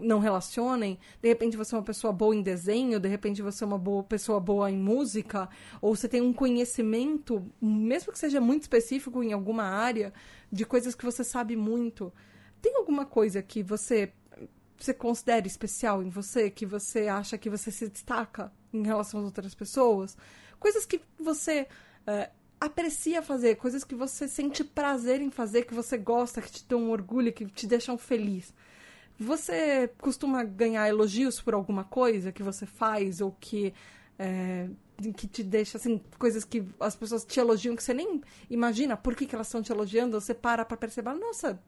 não 0.00 0.18
relacionem. 0.18 0.98
De 1.22 1.28
repente 1.28 1.56
você 1.56 1.74
é 1.74 1.78
uma 1.78 1.84
pessoa 1.84 2.12
boa 2.12 2.34
em 2.34 2.42
desenho, 2.42 2.98
de 2.98 3.08
repente 3.08 3.42
você 3.42 3.62
é 3.64 3.66
uma 3.66 3.78
boa 3.78 4.02
pessoa 4.02 4.40
boa 4.40 4.70
em 4.70 4.76
música, 4.76 5.48
ou 5.80 5.94
você 5.94 6.08
tem 6.08 6.20
um 6.20 6.32
conhecimento, 6.32 7.44
mesmo 7.60 8.12
que 8.12 8.18
seja 8.18 8.40
muito 8.40 8.62
específico 8.62 9.22
em 9.22 9.32
alguma 9.32 9.64
área, 9.64 10.12
de 10.50 10.64
coisas 10.64 10.94
que 10.94 11.04
você 11.04 11.22
sabe 11.22 11.54
muito. 11.54 12.12
Tem 12.60 12.76
alguma 12.76 13.06
coisa 13.06 13.42
que 13.42 13.62
você 13.62 14.12
você 14.78 14.94
considera 14.94 15.46
especial 15.46 16.02
em 16.02 16.08
você, 16.08 16.48
que 16.50 16.64
você 16.64 17.08
acha 17.08 17.36
que 17.36 17.50
você 17.50 17.70
se 17.70 17.88
destaca 17.88 18.52
em 18.72 18.84
relação 18.84 19.20
às 19.20 19.26
outras 19.26 19.54
pessoas? 19.54 20.16
Coisas 20.60 20.86
que 20.86 21.00
você 21.18 21.66
uh, 22.06 22.30
aprecia 22.60 23.20
fazer, 23.20 23.56
coisas 23.56 23.82
que 23.82 23.94
você 23.94 24.28
sente 24.28 24.62
prazer 24.62 25.20
em 25.20 25.30
fazer, 25.30 25.64
que 25.64 25.74
você 25.74 25.96
gosta, 25.98 26.40
que 26.40 26.50
te 26.50 26.64
dão 26.68 26.90
orgulho, 26.90 27.32
que 27.32 27.46
te 27.46 27.66
deixam 27.66 27.98
feliz. 27.98 28.54
Você 29.18 29.90
costuma 29.98 30.44
ganhar 30.44 30.88
elogios 30.88 31.40
por 31.40 31.54
alguma 31.54 31.82
coisa 31.82 32.30
que 32.30 32.42
você 32.42 32.64
faz 32.64 33.20
ou 33.20 33.32
que 33.32 33.74
é, 34.16 34.68
que 35.12 35.28
te 35.28 35.42
deixa, 35.42 35.78
assim, 35.78 36.00
coisas 36.18 36.44
que 36.44 36.64
as 36.80 36.96
pessoas 36.96 37.24
te 37.24 37.38
elogiam 37.38 37.76
que 37.76 37.82
você 37.82 37.94
nem 37.94 38.20
imagina 38.50 38.96
por 38.96 39.14
que, 39.14 39.26
que 39.26 39.34
elas 39.34 39.46
estão 39.46 39.62
te 39.62 39.70
elogiando, 39.70 40.20
você 40.20 40.34
para 40.34 40.64
pra 40.64 40.76
perceber, 40.76 41.14
nossa, 41.14 41.60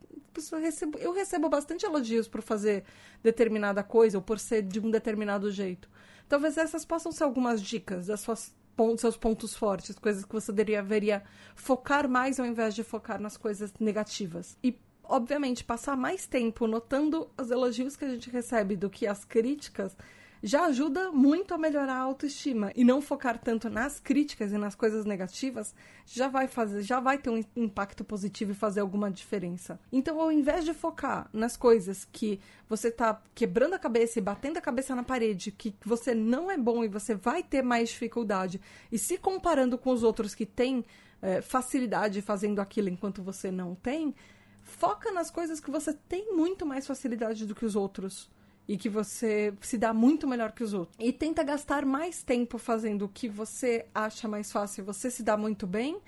eu 0.53 0.59
recebo, 0.59 0.99
eu 0.99 1.13
recebo 1.13 1.49
bastante 1.49 1.87
elogios 1.87 2.27
por 2.27 2.43
fazer 2.43 2.85
determinada 3.23 3.83
coisa 3.83 4.19
ou 4.19 4.23
por 4.23 4.39
ser 4.39 4.63
de 4.63 4.81
um 4.81 4.91
determinado 4.91 5.51
jeito. 5.51 5.89
Talvez 6.29 6.57
essas 6.57 6.85
possam 6.85 7.13
ser 7.13 7.25
algumas 7.25 7.63
dicas 7.63 8.07
das 8.07 8.21
suas 8.21 8.55
seus 8.97 9.17
pontos 9.17 9.55
fortes, 9.55 9.99
coisas 9.99 10.25
que 10.25 10.33
você 10.33 10.51
deveria 10.53 11.23
focar 11.55 12.09
mais 12.09 12.41
ao 12.41 12.47
invés 12.47 12.75
de 12.75 12.83
focar 12.83 13.21
nas 13.21 13.37
coisas 13.37 13.75
negativas. 13.79 14.57
E 14.65 14.79
obviamente, 15.05 15.65
passar 15.65 15.97
mais 15.97 16.27
tempo 16.27 16.67
notando 16.67 17.29
os 17.37 17.51
elogios 17.51 17.97
que 17.97 18.05
a 18.05 18.09
gente 18.09 18.31
recebe 18.31 18.77
do 18.77 18.89
que 18.89 19.07
as 19.07 19.25
críticas 19.25 19.95
já 20.43 20.65
ajuda 20.65 21.13
muito 21.13 21.53
a 21.53 21.59
melhorar 21.59 21.97
a 21.97 22.01
autoestima 22.01 22.73
e 22.75 22.83
não 22.83 23.03
focar 23.03 23.39
tanto 23.39 23.69
nas 23.69 24.01
críticas 24.01 24.53
e 24.53 24.59
nas 24.59 24.75
coisas 24.75 25.05
negativas 25.05 25.75
já 26.07 26.29
vai 26.29 26.49
fazer, 26.49 26.83
já 26.83 26.99
vai 26.99 27.19
ter 27.19 27.31
um 27.31 27.43
impacto 27.55 28.03
positivo 28.03 28.53
e 28.53 28.55
fazer 28.55 28.81
alguma 28.81 29.11
diferença. 29.11 29.79
Então, 29.93 30.21
ao 30.21 30.33
invés 30.33 30.65
de 30.65 30.73
focar 30.73 31.29
nas 31.33 31.57
coisas 31.57 32.07
que 32.11 32.41
você 32.69 32.91
tá 32.91 33.23
quebrando 33.35 33.75
a 33.75 33.79
cabeça 33.79 34.19
e 34.19 34.23
batendo 34.23 34.57
a 34.57 34.63
cabeça 34.63 34.95
na 34.95 35.03
parede, 35.03 35.53
que 35.53 35.75
você 35.85 36.15
não 36.15 36.51
é 36.51 36.57
bom 36.57 36.83
e 36.83 36.89
você 36.89 37.15
vai 37.15 37.43
ter 37.43 37.63
mais 37.63 37.91
dificuldade, 37.91 38.61
e 38.91 38.99
se 38.99 39.19
comparando 39.19 39.77
com 39.77 39.91
os 39.91 40.03
outros 40.03 40.35
que 40.35 40.47
têm 40.47 40.85
é, 41.21 41.43
facilidade 41.43 42.23
fazendo 42.23 42.61
aquilo 42.61 42.89
enquanto 42.89 43.23
você 43.23 43.51
não 43.51 43.75
tem, 43.75 44.15
foca 44.63 45.13
nas 45.13 45.31
coisas 45.31 45.61
que 45.61 45.71
você 45.71 45.93
tem 45.93 46.35
muito 46.35 46.65
mais 46.65 46.87
facilidade 46.87 47.47
do 47.47 47.55
que 47.55 47.65
os 47.65 47.77
outros 47.77 48.31
e 48.71 48.77
que 48.77 48.89
você 48.89 49.53
se 49.61 49.77
dá 49.77 49.93
muito 49.93 50.29
melhor 50.29 50.53
que 50.53 50.63
os 50.63 50.73
outros. 50.73 50.97
E 51.01 51.13
tenta 51.13 51.43
gastar 51.43 51.85
mais 51.85 52.23
tempo 52.23 52.57
fazendo 52.57 53.07
o 53.07 53.09
que 53.09 53.29
você 53.29 53.85
acha 53.93 54.29
mais 54.29 54.53
fácil, 54.53 54.85
você 54.85 55.11
se 55.11 55.25
dá 55.25 55.37
muito 55.37 55.67
bem, 55.67 55.99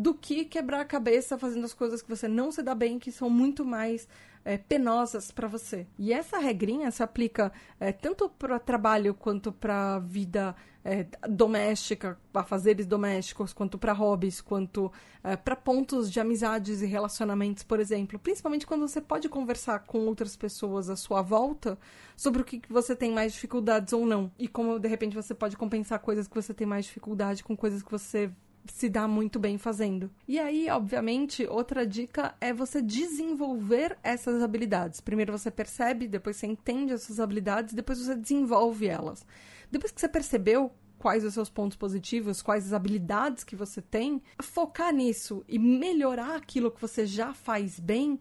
do 0.00 0.14
que 0.14 0.46
quebrar 0.46 0.80
a 0.80 0.84
cabeça 0.86 1.36
fazendo 1.36 1.66
as 1.66 1.74
coisas 1.74 2.00
que 2.00 2.08
você 2.08 2.26
não 2.26 2.50
se 2.50 2.62
dá 2.62 2.74
bem, 2.74 2.98
que 2.98 3.12
são 3.12 3.28
muito 3.28 3.66
mais 3.66 4.08
é, 4.42 4.56
penosas 4.56 5.30
para 5.30 5.46
você. 5.46 5.86
E 5.98 6.10
essa 6.10 6.38
regrinha 6.38 6.90
se 6.90 7.02
aplica 7.02 7.52
é, 7.78 7.92
tanto 7.92 8.26
para 8.26 8.58
trabalho 8.58 9.12
quanto 9.12 9.52
para 9.52 9.98
vida 9.98 10.56
é, 10.82 11.06
doméstica, 11.28 12.18
fazeres 12.46 12.86
domésticos, 12.86 13.52
quanto 13.52 13.76
para 13.76 13.92
hobbies, 13.92 14.40
quanto 14.40 14.90
é, 15.22 15.36
para 15.36 15.54
pontos 15.54 16.10
de 16.10 16.18
amizades 16.18 16.80
e 16.80 16.86
relacionamentos, 16.86 17.62
por 17.62 17.78
exemplo. 17.78 18.18
Principalmente 18.18 18.66
quando 18.66 18.88
você 18.88 19.02
pode 19.02 19.28
conversar 19.28 19.80
com 19.80 20.06
outras 20.06 20.34
pessoas 20.34 20.88
à 20.88 20.96
sua 20.96 21.20
volta 21.20 21.78
sobre 22.16 22.40
o 22.40 22.44
que 22.46 22.62
você 22.70 22.96
tem 22.96 23.12
mais 23.12 23.34
dificuldades 23.34 23.92
ou 23.92 24.06
não. 24.06 24.32
E 24.38 24.48
como 24.48 24.78
de 24.78 24.88
repente 24.88 25.14
você 25.14 25.34
pode 25.34 25.58
compensar 25.58 25.98
coisas 25.98 26.26
que 26.26 26.34
você 26.34 26.54
tem 26.54 26.66
mais 26.66 26.86
dificuldade 26.86 27.44
com 27.44 27.54
coisas 27.54 27.82
que 27.82 27.90
você 27.90 28.32
se 28.66 28.88
dá 28.88 29.08
muito 29.08 29.38
bem 29.38 29.58
fazendo. 29.58 30.10
E 30.26 30.38
aí, 30.38 30.68
obviamente, 30.70 31.46
outra 31.46 31.86
dica 31.86 32.34
é 32.40 32.52
você 32.52 32.82
desenvolver 32.82 33.96
essas 34.02 34.42
habilidades. 34.42 35.00
Primeiro 35.00 35.36
você 35.36 35.50
percebe, 35.50 36.06
depois 36.06 36.36
você 36.36 36.46
entende 36.46 36.92
essas 36.92 37.20
habilidades, 37.20 37.74
depois 37.74 37.98
você 37.98 38.14
desenvolve 38.14 38.86
elas. 38.86 39.24
Depois 39.70 39.92
que 39.92 40.00
você 40.00 40.08
percebeu 40.08 40.72
quais 40.98 41.24
os 41.24 41.32
seus 41.32 41.48
pontos 41.48 41.76
positivos, 41.76 42.42
quais 42.42 42.66
as 42.66 42.72
habilidades 42.72 43.42
que 43.42 43.56
você 43.56 43.80
tem, 43.80 44.22
focar 44.42 44.92
nisso 44.92 45.42
e 45.48 45.58
melhorar 45.58 46.36
aquilo 46.36 46.70
que 46.70 46.80
você 46.80 47.06
já 47.06 47.32
faz 47.32 47.80
bem 47.80 48.20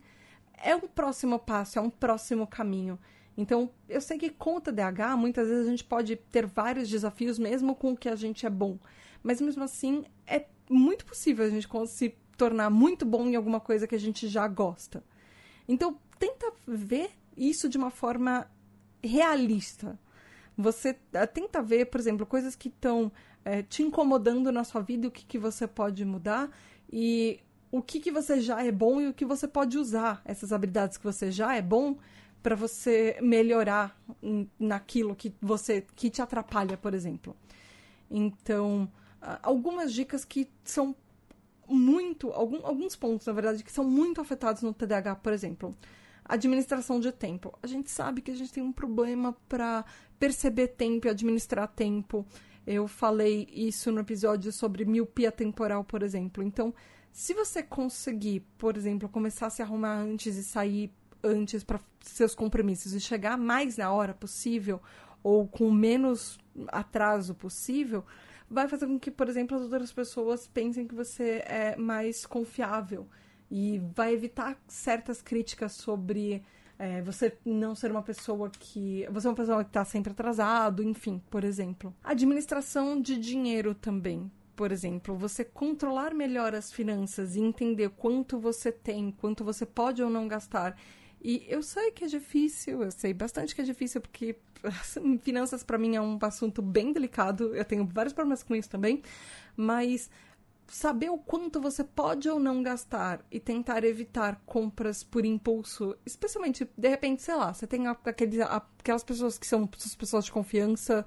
é 0.63 0.75
um 0.75 0.87
próximo 0.87 1.39
passo, 1.39 1.79
é 1.79 1.81
um 1.81 1.89
próximo 1.89 2.47
caminho. 2.47 2.99
Então, 3.37 3.69
eu 3.87 4.01
sei 4.01 4.17
que 4.17 4.29
com 4.29 4.57
o 4.57 4.61
TDAH, 4.61 5.15
muitas 5.15 5.47
vezes 5.47 5.65
a 5.65 5.69
gente 5.69 5.83
pode 5.83 6.15
ter 6.15 6.45
vários 6.45 6.89
desafios 6.89 7.39
mesmo 7.39 7.73
com 7.73 7.93
o 7.93 7.97
que 7.97 8.09
a 8.09 8.15
gente 8.15 8.45
é 8.45 8.49
bom. 8.49 8.77
Mas 9.23 9.41
mesmo 9.41 9.63
assim, 9.63 10.05
é 10.25 10.45
muito 10.69 11.05
possível 11.05 11.45
a 11.45 11.49
gente 11.49 11.67
se 11.87 12.15
tornar 12.37 12.69
muito 12.69 13.05
bom 13.05 13.27
em 13.27 13.35
alguma 13.35 13.59
coisa 13.59 13.87
que 13.87 13.95
a 13.95 13.99
gente 13.99 14.27
já 14.27 14.47
gosta. 14.47 15.03
Então, 15.67 15.99
tenta 16.17 16.51
ver 16.67 17.11
isso 17.35 17.67
de 17.67 17.77
uma 17.77 17.89
forma 17.89 18.49
realista. 19.03 19.99
Você 20.57 20.97
eh, 21.13 21.25
tenta 21.25 21.61
ver, 21.61 21.85
por 21.85 21.99
exemplo, 21.99 22.25
coisas 22.25 22.55
que 22.55 22.67
estão 22.67 23.11
é, 23.45 23.63
te 23.63 23.83
incomodando 23.83 24.51
na 24.51 24.63
sua 24.63 24.81
vida, 24.81 25.07
o 25.07 25.11
que, 25.11 25.25
que 25.25 25.37
você 25.37 25.67
pode 25.67 26.03
mudar 26.05 26.49
e 26.91 27.39
o 27.71 27.81
que, 27.81 27.99
que 27.99 28.11
você 28.11 28.41
já 28.41 28.63
é 28.63 28.71
bom 28.71 28.99
e 28.99 29.07
o 29.07 29.13
que 29.13 29.25
você 29.25 29.47
pode 29.47 29.77
usar, 29.77 30.21
essas 30.25 30.51
habilidades 30.51 30.97
que 30.97 31.03
você 31.03 31.31
já 31.31 31.55
é 31.55 31.61
bom, 31.61 31.97
para 32.41 32.55
você 32.55 33.17
melhorar 33.21 33.97
naquilo 34.59 35.15
que 35.15 35.33
você 35.41 35.85
que 35.95 36.09
te 36.09 36.21
atrapalha, 36.21 36.77
por 36.77 36.93
exemplo. 36.93 37.35
Então, 38.09 38.89
algumas 39.43 39.93
dicas 39.93 40.23
que 40.25 40.49
são 40.63 40.95
muito, 41.67 42.31
algum, 42.31 42.65
alguns 42.65 42.95
pontos, 42.95 43.27
na 43.27 43.33
verdade, 43.33 43.63
que 43.63 43.71
são 43.71 43.83
muito 43.83 44.19
afetados 44.19 44.61
no 44.61 44.73
TDAH, 44.73 45.15
por 45.17 45.33
exemplo. 45.33 45.75
Administração 46.25 46.99
de 46.99 47.11
tempo. 47.11 47.57
A 47.61 47.67
gente 47.67 47.89
sabe 47.89 48.21
que 48.21 48.31
a 48.31 48.35
gente 48.35 48.51
tem 48.51 48.63
um 48.63 48.71
problema 48.71 49.35
para 49.47 49.83
perceber 50.19 50.69
tempo 50.69 51.07
e 51.07 51.09
administrar 51.09 51.67
tempo. 51.67 52.25
Eu 52.67 52.87
falei 52.87 53.47
isso 53.51 53.91
no 53.91 53.99
episódio 54.01 54.51
sobre 54.51 54.85
miopia 54.85 55.31
temporal, 55.31 55.83
por 55.83 56.03
exemplo. 56.03 56.43
Então, 56.43 56.73
Se 57.11 57.33
você 57.33 57.61
conseguir, 57.63 58.41
por 58.57 58.77
exemplo, 58.77 59.09
começar 59.09 59.47
a 59.47 59.49
se 59.49 59.61
arrumar 59.61 59.97
antes 59.97 60.37
e 60.37 60.43
sair 60.43 60.91
antes 61.23 61.63
para 61.63 61.79
seus 62.01 62.33
compromissos 62.33 62.93
e 62.93 62.99
chegar 62.99 63.37
mais 63.37 63.77
na 63.77 63.91
hora 63.91 64.13
possível 64.13 64.81
ou 65.21 65.47
com 65.47 65.69
menos 65.69 66.37
atraso 66.67 67.35
possível, 67.35 68.05
vai 68.49 68.67
fazer 68.67 68.87
com 68.87 68.99
que, 68.99 69.11
por 69.11 69.29
exemplo, 69.29 69.57
as 69.57 69.63
outras 69.63 69.91
pessoas 69.91 70.47
pensem 70.47 70.87
que 70.87 70.95
você 70.95 71.43
é 71.45 71.75
mais 71.77 72.25
confiável 72.25 73.07
e 73.49 73.81
vai 73.95 74.13
evitar 74.13 74.57
certas 74.67 75.21
críticas 75.21 75.73
sobre 75.73 76.43
é, 76.77 77.01
você 77.01 77.37
não 77.45 77.75
ser 77.75 77.91
uma 77.91 78.01
pessoa 78.01 78.49
que. 78.49 79.05
Você 79.11 79.27
é 79.27 79.29
uma 79.29 79.35
pessoa 79.35 79.63
que 79.63 79.69
está 79.69 79.83
sempre 79.83 80.13
atrasado, 80.13 80.81
enfim, 80.81 81.21
por 81.29 81.43
exemplo. 81.43 81.93
Administração 82.03 82.99
de 83.01 83.17
dinheiro 83.17 83.75
também. 83.75 84.31
Por 84.55 84.71
exemplo, 84.71 85.15
você 85.15 85.43
controlar 85.43 86.13
melhor 86.13 86.53
as 86.53 86.71
finanças 86.71 87.35
e 87.35 87.39
entender 87.39 87.89
quanto 87.91 88.39
você 88.39 88.71
tem, 88.71 89.11
quanto 89.11 89.43
você 89.43 89.65
pode 89.65 90.01
ou 90.01 90.09
não 90.09 90.27
gastar. 90.27 90.75
E 91.21 91.45
eu 91.47 91.61
sei 91.61 91.91
que 91.91 92.05
é 92.05 92.07
difícil, 92.07 92.83
eu 92.83 92.91
sei 92.91 93.13
bastante 93.13 93.53
que 93.53 93.61
é 93.61 93.63
difícil, 93.63 93.99
porque 94.01 94.37
finanças 95.21 95.63
para 95.63 95.77
mim 95.77 95.95
é 95.95 96.01
um 96.01 96.17
assunto 96.21 96.61
bem 96.61 96.93
delicado. 96.93 97.55
Eu 97.55 97.65
tenho 97.65 97.85
vários 97.85 98.13
problemas 98.13 98.43
com 98.43 98.55
isso 98.55 98.69
também, 98.69 99.01
mas 99.55 100.09
saber 100.67 101.09
o 101.09 101.17
quanto 101.17 101.59
você 101.59 101.83
pode 101.83 102.29
ou 102.29 102.39
não 102.39 102.61
gastar 102.61 103.25
e 103.31 103.39
tentar 103.39 103.83
evitar 103.83 104.41
compras 104.45 105.03
por 105.03 105.25
impulso, 105.25 105.95
especialmente, 106.05 106.69
de 106.77 106.87
repente, 106.87 107.21
sei 107.21 107.35
lá, 107.35 107.53
você 107.53 107.65
tem 107.65 107.87
aqueles, 107.87 108.39
aquelas 108.39 109.03
pessoas 109.03 109.37
que 109.37 109.47
são 109.47 109.65
pessoas 109.67 110.25
de 110.25 110.31
confiança, 110.31 111.05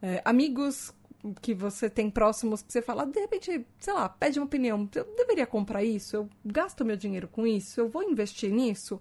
é, 0.00 0.22
amigos 0.24 0.94
que 1.42 1.52
você 1.52 1.90
tem 1.90 2.08
próximos 2.08 2.62
que 2.62 2.72
você 2.72 2.80
fala, 2.80 3.04
de 3.04 3.20
repente, 3.20 3.66
sei 3.78 3.92
lá, 3.92 4.08
pede 4.08 4.38
uma 4.38 4.46
opinião, 4.46 4.88
eu 4.94 5.04
deveria 5.16 5.46
comprar 5.46 5.82
isso, 5.82 6.16
eu 6.16 6.30
gasto 6.44 6.84
meu 6.84 6.96
dinheiro 6.96 7.28
com 7.28 7.46
isso, 7.46 7.80
eu 7.80 7.88
vou 7.88 8.02
investir 8.02 8.50
nisso. 8.50 9.00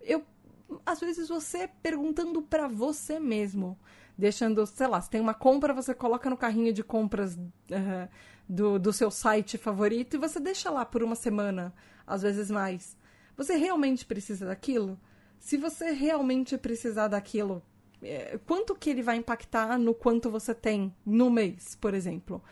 Eu 0.00 0.24
às 0.84 1.00
vezes 1.00 1.28
você 1.28 1.68
perguntando 1.82 2.42
para 2.42 2.68
você 2.68 3.18
mesmo, 3.18 3.78
deixando, 4.16 4.66
sei 4.66 4.86
lá, 4.86 5.00
se 5.00 5.10
tem 5.10 5.20
uma 5.20 5.34
compra, 5.34 5.72
você 5.72 5.94
coloca 5.94 6.28
no 6.28 6.36
carrinho 6.36 6.72
de 6.72 6.82
compras 6.82 7.36
uh, 7.36 8.08
do, 8.48 8.78
do 8.78 8.92
seu 8.92 9.10
site 9.10 9.56
favorito 9.56 10.14
e 10.14 10.18
você 10.18 10.40
deixa 10.40 10.70
lá 10.70 10.84
por 10.84 11.02
uma 11.02 11.14
semana, 11.14 11.72
às 12.06 12.22
vezes 12.22 12.50
mais. 12.50 12.96
Você 13.36 13.56
realmente 13.56 14.04
precisa 14.04 14.46
daquilo? 14.46 14.98
Se 15.38 15.56
você 15.56 15.92
realmente 15.92 16.58
precisar 16.58 17.08
daquilo, 17.08 17.62
é, 18.02 18.38
quanto 18.46 18.74
que 18.74 18.90
ele 18.90 19.02
vai 19.02 19.16
impactar 19.16 19.78
no 19.78 19.94
quanto 19.94 20.30
você 20.30 20.54
tem 20.54 20.94
no 21.06 21.30
mês, 21.30 21.76
por 21.76 21.94
exemplo? 21.94 22.42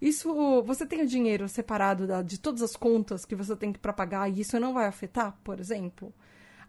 Isso, 0.00 0.62
você 0.62 0.86
tem 0.86 1.02
o 1.02 1.06
dinheiro 1.06 1.48
separado 1.48 2.06
da, 2.06 2.22
de 2.22 2.38
todas 2.38 2.62
as 2.62 2.76
contas 2.76 3.24
que 3.24 3.34
você 3.34 3.56
tem 3.56 3.72
para 3.72 3.92
pagar 3.92 4.30
e 4.30 4.40
isso 4.40 4.60
não 4.60 4.74
vai 4.74 4.86
afetar, 4.86 5.36
por 5.42 5.58
exemplo? 5.58 6.14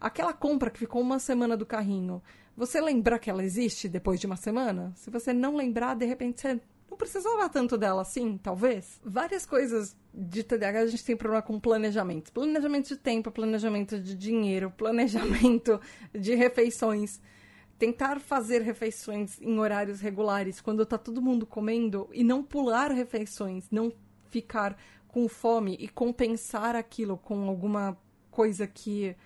Aquela 0.00 0.32
compra 0.32 0.70
que 0.70 0.78
ficou 0.78 1.00
uma 1.00 1.18
semana 1.18 1.56
do 1.56 1.66
carrinho, 1.66 2.22
você 2.56 2.80
lembra 2.80 3.18
que 3.18 3.30
ela 3.30 3.44
existe 3.44 3.88
depois 3.88 4.20
de 4.20 4.26
uma 4.26 4.36
semana? 4.36 4.92
Se 4.96 5.10
você 5.10 5.32
não 5.32 5.56
lembrar, 5.56 5.94
de 5.94 6.04
repente 6.04 6.40
você 6.40 6.60
não 6.90 6.96
precisava 6.96 7.48
tanto 7.48 7.76
dela 7.76 8.02
assim, 8.02 8.38
talvez. 8.38 9.00
Várias 9.04 9.44
coisas 9.44 9.96
de 10.14 10.42
TDAH 10.42 10.80
a 10.80 10.86
gente 10.86 11.04
tem 11.04 11.16
problema 11.16 11.42
com 11.42 11.60
planejamento. 11.60 12.32
Planejamento 12.32 12.88
de 12.88 12.96
tempo, 12.96 13.30
planejamento 13.30 14.00
de 14.00 14.14
dinheiro, 14.14 14.72
planejamento 14.76 15.80
de 16.12 16.34
refeições. 16.34 17.20
Tentar 17.78 18.18
fazer 18.20 18.62
refeições 18.62 19.40
em 19.40 19.58
horários 19.58 20.00
regulares 20.00 20.60
quando 20.60 20.84
tá 20.84 20.98
todo 20.98 21.22
mundo 21.22 21.46
comendo 21.46 22.08
e 22.12 22.24
não 22.24 22.42
pular 22.42 22.90
refeições, 22.90 23.70
não 23.70 23.92
ficar 24.30 24.76
com 25.06 25.28
fome 25.28 25.76
e 25.78 25.88
compensar 25.88 26.74
aquilo 26.74 27.16
com 27.16 27.48
alguma 27.48 27.96
coisa 28.30 28.66
que 28.66 29.16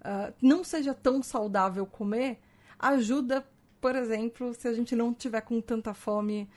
uh, 0.00 0.34
não 0.40 0.64
seja 0.64 0.94
tão 0.94 1.22
saudável 1.22 1.86
comer, 1.86 2.40
ajuda, 2.78 3.46
por 3.80 3.94
exemplo, 3.94 4.54
se 4.54 4.68
a 4.68 4.72
gente 4.72 4.94
não 4.94 5.12
tiver 5.14 5.40
com 5.40 5.60
tanta 5.60 5.94
fome 5.94 6.48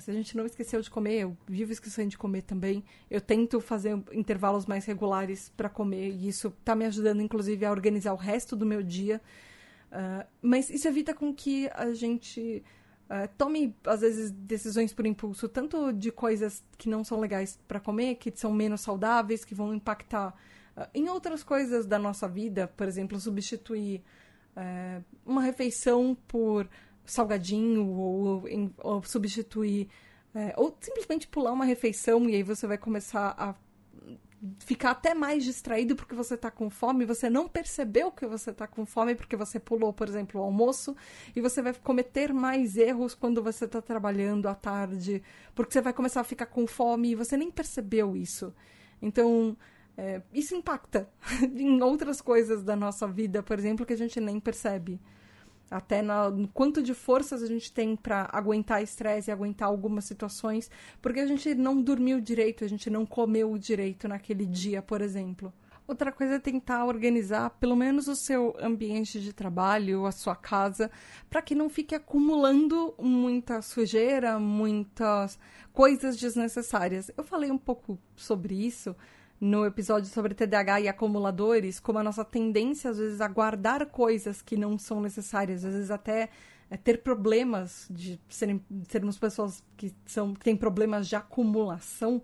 se 0.00 0.10
a 0.10 0.14
gente 0.14 0.36
não 0.36 0.46
esqueceu 0.46 0.80
de 0.80 0.90
comer, 0.90 1.20
eu 1.20 1.36
vivo 1.46 1.72
esquecendo 1.72 2.08
de 2.08 2.18
comer 2.18 2.42
também. 2.42 2.82
Eu 3.10 3.20
tento 3.20 3.60
fazer 3.60 4.00
intervalos 4.12 4.64
mais 4.64 4.84
regulares 4.84 5.50
para 5.50 5.68
comer 5.68 6.10
e 6.10 6.28
isso 6.28 6.48
está 6.48 6.74
me 6.74 6.86
ajudando, 6.86 7.20
inclusive, 7.20 7.64
a 7.66 7.70
organizar 7.70 8.12
o 8.12 8.16
resto 8.16 8.56
do 8.56 8.64
meu 8.64 8.82
dia. 8.82 9.20
Uh, 9.90 10.26
mas 10.40 10.70
isso 10.70 10.88
evita 10.88 11.12
com 11.12 11.34
que 11.34 11.68
a 11.74 11.92
gente 11.92 12.64
uh, 13.10 13.28
tome, 13.36 13.76
às 13.84 14.00
vezes, 14.00 14.30
decisões 14.30 14.94
por 14.94 15.04
impulso, 15.04 15.46
tanto 15.46 15.92
de 15.92 16.10
coisas 16.10 16.64
que 16.78 16.88
não 16.88 17.04
são 17.04 17.20
legais 17.20 17.60
para 17.68 17.78
comer, 17.78 18.14
que 18.14 18.32
são 18.34 18.50
menos 18.50 18.80
saudáveis, 18.80 19.44
que 19.44 19.54
vão 19.54 19.74
impactar 19.74 20.34
em 20.94 21.08
outras 21.08 21.42
coisas 21.42 21.86
da 21.86 21.98
nossa 21.98 22.28
vida. 22.28 22.68
Por 22.76 22.86
exemplo, 22.86 23.18
substituir 23.18 24.02
uma 25.24 25.42
refeição 25.42 26.16
por 26.28 26.68
salgadinho 27.04 27.88
ou, 27.88 28.44
ou 28.78 29.02
substituir. 29.02 29.88
É, 30.34 30.54
ou 30.56 30.74
simplesmente 30.80 31.28
pular 31.28 31.52
uma 31.52 31.66
refeição 31.66 32.26
e 32.26 32.36
aí 32.36 32.42
você 32.42 32.66
vai 32.66 32.78
começar 32.78 33.34
a 33.36 33.54
ficar 34.58 34.90
até 34.90 35.14
mais 35.14 35.44
distraído 35.44 35.94
porque 35.94 36.14
você 36.14 36.34
está 36.34 36.50
com 36.50 36.68
fome, 36.68 37.04
você 37.04 37.30
não 37.30 37.48
percebeu 37.48 38.10
que 38.10 38.26
você 38.26 38.50
está 38.50 38.66
com 38.66 38.84
fome 38.84 39.14
porque 39.14 39.36
você 39.36 39.60
pulou, 39.60 39.92
por 39.92 40.08
exemplo, 40.08 40.40
o 40.40 40.44
almoço, 40.44 40.96
e 41.34 41.40
você 41.40 41.62
vai 41.62 41.72
cometer 41.74 42.32
mais 42.32 42.76
erros 42.76 43.14
quando 43.14 43.42
você 43.42 43.66
está 43.66 43.80
trabalhando 43.80 44.48
à 44.48 44.54
tarde, 44.54 45.22
porque 45.54 45.72
você 45.72 45.80
vai 45.80 45.92
começar 45.92 46.22
a 46.22 46.24
ficar 46.24 46.46
com 46.46 46.66
fome 46.66 47.10
e 47.10 47.14
você 47.14 47.36
nem 47.36 47.50
percebeu 47.50 48.16
isso. 48.16 48.52
Então, 49.00 49.56
é, 49.96 50.22
isso 50.32 50.54
impacta 50.54 51.08
em 51.54 51.82
outras 51.82 52.20
coisas 52.20 52.62
da 52.62 52.74
nossa 52.76 53.06
vida, 53.06 53.42
por 53.42 53.58
exemplo, 53.58 53.84
que 53.84 53.92
a 53.92 53.98
gente 53.98 54.20
nem 54.20 54.40
percebe 54.40 55.00
até 55.72 56.02
no 56.02 56.46
quanto 56.48 56.82
de 56.82 56.92
forças 56.92 57.42
a 57.42 57.46
gente 57.46 57.72
tem 57.72 57.96
para 57.96 58.28
aguentar 58.30 58.82
estresse 58.82 59.30
e 59.30 59.32
aguentar 59.32 59.68
algumas 59.68 60.04
situações, 60.04 60.70
porque 61.00 61.18
a 61.18 61.26
gente 61.26 61.54
não 61.54 61.80
dormiu 61.80 62.20
direito, 62.20 62.62
a 62.62 62.68
gente 62.68 62.90
não 62.90 63.06
comeu 63.06 63.56
direito 63.56 64.06
naquele 64.06 64.44
dia, 64.44 64.82
por 64.82 65.00
exemplo. 65.00 65.50
Outra 65.88 66.12
coisa 66.12 66.34
é 66.34 66.38
tentar 66.38 66.84
organizar 66.84 67.50
pelo 67.58 67.74
menos 67.74 68.06
o 68.06 68.14
seu 68.14 68.54
ambiente 68.60 69.20
de 69.20 69.32
trabalho, 69.32 70.06
a 70.06 70.12
sua 70.12 70.36
casa, 70.36 70.90
para 71.28 71.42
que 71.42 71.54
não 71.54 71.68
fique 71.68 71.94
acumulando 71.94 72.94
muita 72.98 73.60
sujeira, 73.62 74.38
muitas 74.38 75.38
coisas 75.72 76.16
desnecessárias. 76.16 77.10
Eu 77.16 77.24
falei 77.24 77.50
um 77.50 77.58
pouco 77.58 77.98
sobre 78.14 78.54
isso 78.54 78.94
no 79.42 79.66
episódio 79.66 80.08
sobre 80.08 80.34
TDAH 80.34 80.82
e 80.82 80.88
acumuladores, 80.88 81.80
como 81.80 81.98
a 81.98 82.02
nossa 82.04 82.24
tendência, 82.24 82.92
às 82.92 82.98
vezes, 82.98 83.20
a 83.20 83.26
guardar 83.26 83.84
coisas 83.86 84.40
que 84.40 84.56
não 84.56 84.78
são 84.78 85.00
necessárias, 85.00 85.64
às 85.64 85.74
vezes 85.74 85.90
até 85.90 86.28
é, 86.70 86.76
ter 86.76 87.02
problemas 87.02 87.88
de 87.90 88.20
serem, 88.28 88.64
sermos 88.88 89.18
pessoas 89.18 89.60
que, 89.76 89.92
são, 90.06 90.32
que 90.32 90.44
têm 90.44 90.56
problemas 90.56 91.08
de 91.08 91.16
acumulação, 91.16 92.22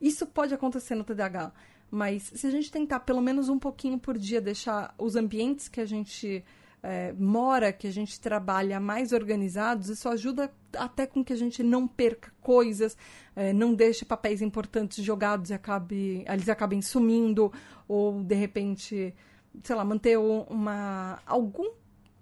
isso 0.00 0.24
pode 0.24 0.54
acontecer 0.54 0.94
no 0.94 1.02
TDAH. 1.02 1.52
Mas 1.90 2.30
se 2.32 2.46
a 2.46 2.50
gente 2.50 2.70
tentar 2.70 3.00
pelo 3.00 3.20
menos 3.20 3.48
um 3.48 3.58
pouquinho 3.58 3.98
por 3.98 4.16
dia 4.16 4.40
deixar 4.40 4.94
os 4.96 5.16
ambientes 5.16 5.66
que 5.66 5.80
a 5.80 5.84
gente 5.84 6.44
é, 6.82 7.12
mora, 7.12 7.72
que 7.72 7.86
a 7.86 7.92
gente 7.92 8.20
trabalha 8.20 8.80
mais 8.80 9.12
organizados, 9.12 9.88
isso 9.88 10.08
ajuda 10.08 10.52
até 10.76 11.06
com 11.06 11.24
que 11.24 11.32
a 11.32 11.36
gente 11.36 11.62
não 11.62 11.86
perca 11.86 12.32
coisas, 12.40 12.96
é, 13.36 13.52
não 13.52 13.72
deixe 13.72 14.04
papéis 14.04 14.42
importantes 14.42 15.04
jogados 15.04 15.50
e 15.50 15.54
acabe, 15.54 16.24
eles 16.26 16.48
acabem 16.48 16.82
sumindo, 16.82 17.52
ou 17.86 18.22
de 18.22 18.34
repente, 18.34 19.14
sei 19.62 19.76
lá, 19.76 19.84
manter 19.84 20.18
uma, 20.18 21.20
algum 21.24 21.70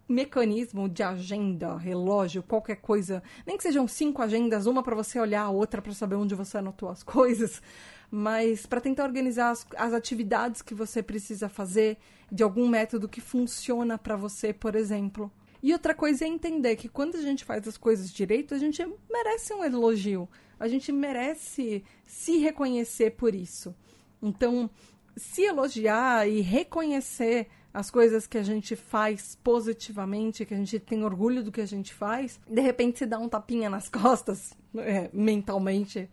mecanismo 0.07 0.89
de 0.89 1.03
agenda, 1.03 1.77
relógio, 1.77 2.43
qualquer 2.43 2.77
coisa, 2.77 3.23
nem 3.47 3.57
que 3.57 3.63
sejam 3.63 3.87
cinco 3.87 4.21
agendas, 4.21 4.67
uma 4.67 4.83
para 4.83 4.97
você 4.97 5.21
olhar, 5.21 5.43
a 5.43 5.51
outra 5.51 5.81
para 5.81 5.93
saber 5.93 6.17
onde 6.17 6.35
você 6.35 6.59
anotou 6.59 6.89
as 6.89 7.03
coisas, 7.03 7.63
mas 8.11 8.67
para 8.67 8.81
tentar 8.81 9.05
organizar 9.05 9.51
as, 9.51 9.67
as, 9.77 9.93
atividades 9.93 10.63
que 10.63 10.75
você 10.75 11.03
precisa 11.03 11.49
fazer 11.49 11.97
de 12.31 12.43
algum 12.43 12.69
método 12.69 13.09
que 13.09 13.21
funciona 13.21 13.97
para 13.97 14.17
você, 14.17 14.53
por 14.53 14.75
exemplo. 14.75 15.31
E 15.63 15.73
outra 15.73 15.95
coisa 15.95 16.25
é 16.25 16.29
entender 16.29 16.77
que 16.77 16.89
quando 16.89 17.17
a 17.17 17.23
gente 17.23 17.45
faz 17.45 17.69
as 17.69 17.77
coisas 17.77 18.11
direito, 18.11 18.55
a 18.55 18.59
gente 18.59 18.85
merece 19.11 19.53
um 19.53 19.63
elogio, 19.63 20.29
a 20.59 20.67
gente 20.67 20.91
merece 20.91 21.85
se 22.05 22.39
reconhecer 22.39 23.13
por 23.13 23.35
isso. 23.35 23.75
Então, 24.23 24.69
se 25.17 25.43
elogiar 25.43 26.29
e 26.29 26.41
reconhecer 26.41 27.47
as 27.73 27.91
coisas 27.91 28.27
que 28.27 28.37
a 28.37 28.43
gente 28.43 28.75
faz 28.75 29.39
positivamente, 29.45 30.45
que 30.45 30.55
a 30.55 30.57
gente 30.57 30.79
tem 30.81 31.05
orgulho 31.05 31.43
do 31.43 31.53
que 31.53 31.61
a 31.61 31.67
gente 31.67 31.95
faz, 31.95 32.41
de 32.49 32.61
repente 32.61 32.99
se 32.99 33.07
dá 33.07 33.19
um 33.19 33.29
tapinha 33.29 33.71
nas 33.71 33.89
costas, 33.89 34.57
é, 34.77 35.09
mentalmente, 35.13 36.09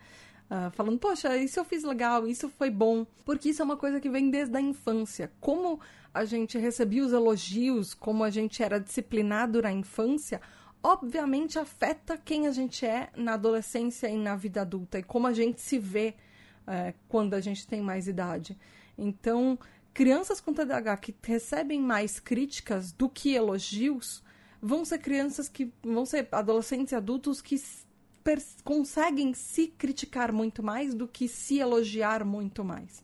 uh, 0.49 0.71
falando, 0.71 0.99
poxa, 0.99 1.35
isso 1.37 1.59
eu 1.59 1.65
fiz 1.65 1.83
legal, 1.83 2.27
isso 2.27 2.49
foi 2.49 2.69
bom, 2.69 3.05
porque 3.25 3.49
isso 3.49 3.61
é 3.61 3.65
uma 3.65 3.77
coisa 3.77 3.99
que 3.99 4.09
vem 4.09 4.29
desde 4.29 4.55
a 4.57 4.61
infância. 4.61 5.31
Como 5.39 5.79
a 6.13 6.25
gente 6.25 6.57
recebia 6.57 7.05
os 7.05 7.13
elogios, 7.13 7.93
como 7.93 8.23
a 8.23 8.29
gente 8.29 8.63
era 8.63 8.79
disciplinado 8.79 9.61
na 9.61 9.71
infância, 9.71 10.41
obviamente 10.81 11.59
afeta 11.59 12.17
quem 12.17 12.47
a 12.47 12.51
gente 12.51 12.85
é 12.85 13.09
na 13.15 13.33
adolescência 13.33 14.07
e 14.07 14.17
na 14.17 14.35
vida 14.35 14.61
adulta 14.61 14.99
e 14.99 15.03
como 15.03 15.27
a 15.27 15.33
gente 15.33 15.61
se 15.61 15.77
vê 15.77 16.15
é, 16.65 16.93
quando 17.07 17.33
a 17.33 17.41
gente 17.41 17.67
tem 17.67 17.81
mais 17.81 18.07
idade. 18.07 18.57
Então, 18.97 19.57
crianças 19.93 20.41
com 20.41 20.53
TDAH 20.53 20.97
que 20.97 21.15
recebem 21.23 21.81
mais 21.81 22.19
críticas 22.19 22.91
do 22.91 23.09
que 23.09 23.33
elogios 23.33 24.23
vão 24.61 24.83
ser 24.83 24.99
crianças 24.99 25.47
que 25.47 25.71
vão 25.83 26.05
ser 26.05 26.27
adolescentes 26.31 26.91
e 26.91 26.95
adultos 26.95 27.41
que 27.41 27.61
conseguem 28.63 29.33
se 29.33 29.67
criticar 29.67 30.31
muito 30.31 30.61
mais 30.61 30.93
do 30.93 31.07
que 31.07 31.27
se 31.27 31.59
elogiar 31.59 32.23
muito 32.25 32.63
mais. 32.63 33.03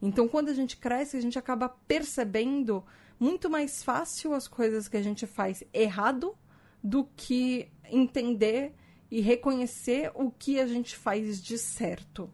Então, 0.00 0.28
quando 0.28 0.48
a 0.48 0.54
gente 0.54 0.76
cresce, 0.76 1.16
a 1.16 1.20
gente 1.20 1.38
acaba 1.38 1.68
percebendo 1.68 2.84
muito 3.18 3.50
mais 3.50 3.82
fácil 3.82 4.32
as 4.32 4.46
coisas 4.46 4.86
que 4.86 4.96
a 4.96 5.02
gente 5.02 5.26
faz 5.26 5.64
errado 5.72 6.36
do 6.82 7.04
que 7.16 7.68
entender 7.84 8.74
e 9.10 9.20
reconhecer 9.20 10.12
o 10.14 10.30
que 10.30 10.60
a 10.60 10.66
gente 10.66 10.96
faz 10.96 11.42
de 11.42 11.58
certo. 11.58 12.30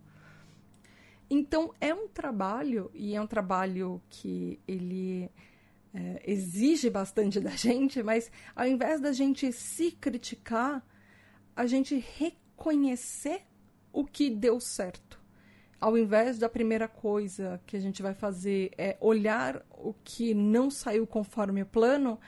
Então, 1.30 1.72
é 1.80 1.94
um 1.94 2.06
trabalho, 2.06 2.90
e 2.92 3.14
é 3.14 3.20
um 3.20 3.26
trabalho 3.26 4.02
que 4.10 4.60
ele 4.68 5.30
é, 5.94 6.22
exige 6.26 6.90
bastante 6.90 7.38
da 7.40 7.50
gente, 7.50 8.02
mas 8.02 8.30
ao 8.54 8.66
invés 8.66 9.00
da 9.00 9.12
gente 9.12 9.50
se 9.52 9.92
criticar, 9.92 10.84
a 11.56 11.66
gente 11.66 12.04
reconhecer 12.16 13.42
o 13.92 14.04
que 14.04 14.30
deu 14.30 14.60
certo. 14.60 15.20
Ao 15.80 15.96
invés 15.98 16.38
da 16.38 16.48
primeira 16.48 16.88
coisa 16.88 17.60
que 17.66 17.76
a 17.76 17.80
gente 17.80 18.02
vai 18.02 18.14
fazer 18.14 18.70
é 18.76 18.96
olhar 19.00 19.64
o 19.70 19.94
que 20.02 20.34
não 20.34 20.70
saiu 20.70 21.06
conforme 21.06 21.62
o 21.62 21.66
plano, 21.66 22.18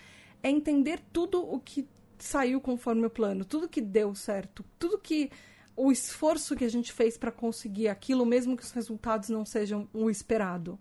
é 0.43 0.51
entender 0.51 1.01
tudo 1.13 1.41
o 1.43 1.59
que 1.59 1.89
saiu 2.19 2.61
conforme 2.61 3.07
o 3.07 3.11
plano, 3.11 3.45
tudo 3.45 3.69
que 3.69 3.81
deu 3.81 4.15
certo, 4.15 4.65
tudo 4.79 4.99
que 4.99 5.31
o 5.77 5.93
esforço 5.93 6.57
que 6.57 6.65
a 6.65 6.71
gente 6.71 6.93
fez 6.93 7.19
para 7.19 7.31
conseguir 7.31 7.89
aquilo, 7.89 8.25
mesmo 8.25 8.57
que 8.57 8.63
os 8.63 8.73
resultados 8.73 9.29
não 9.29 9.45
sejam 9.45 9.89
o 9.93 10.09
esperado. 10.11 10.79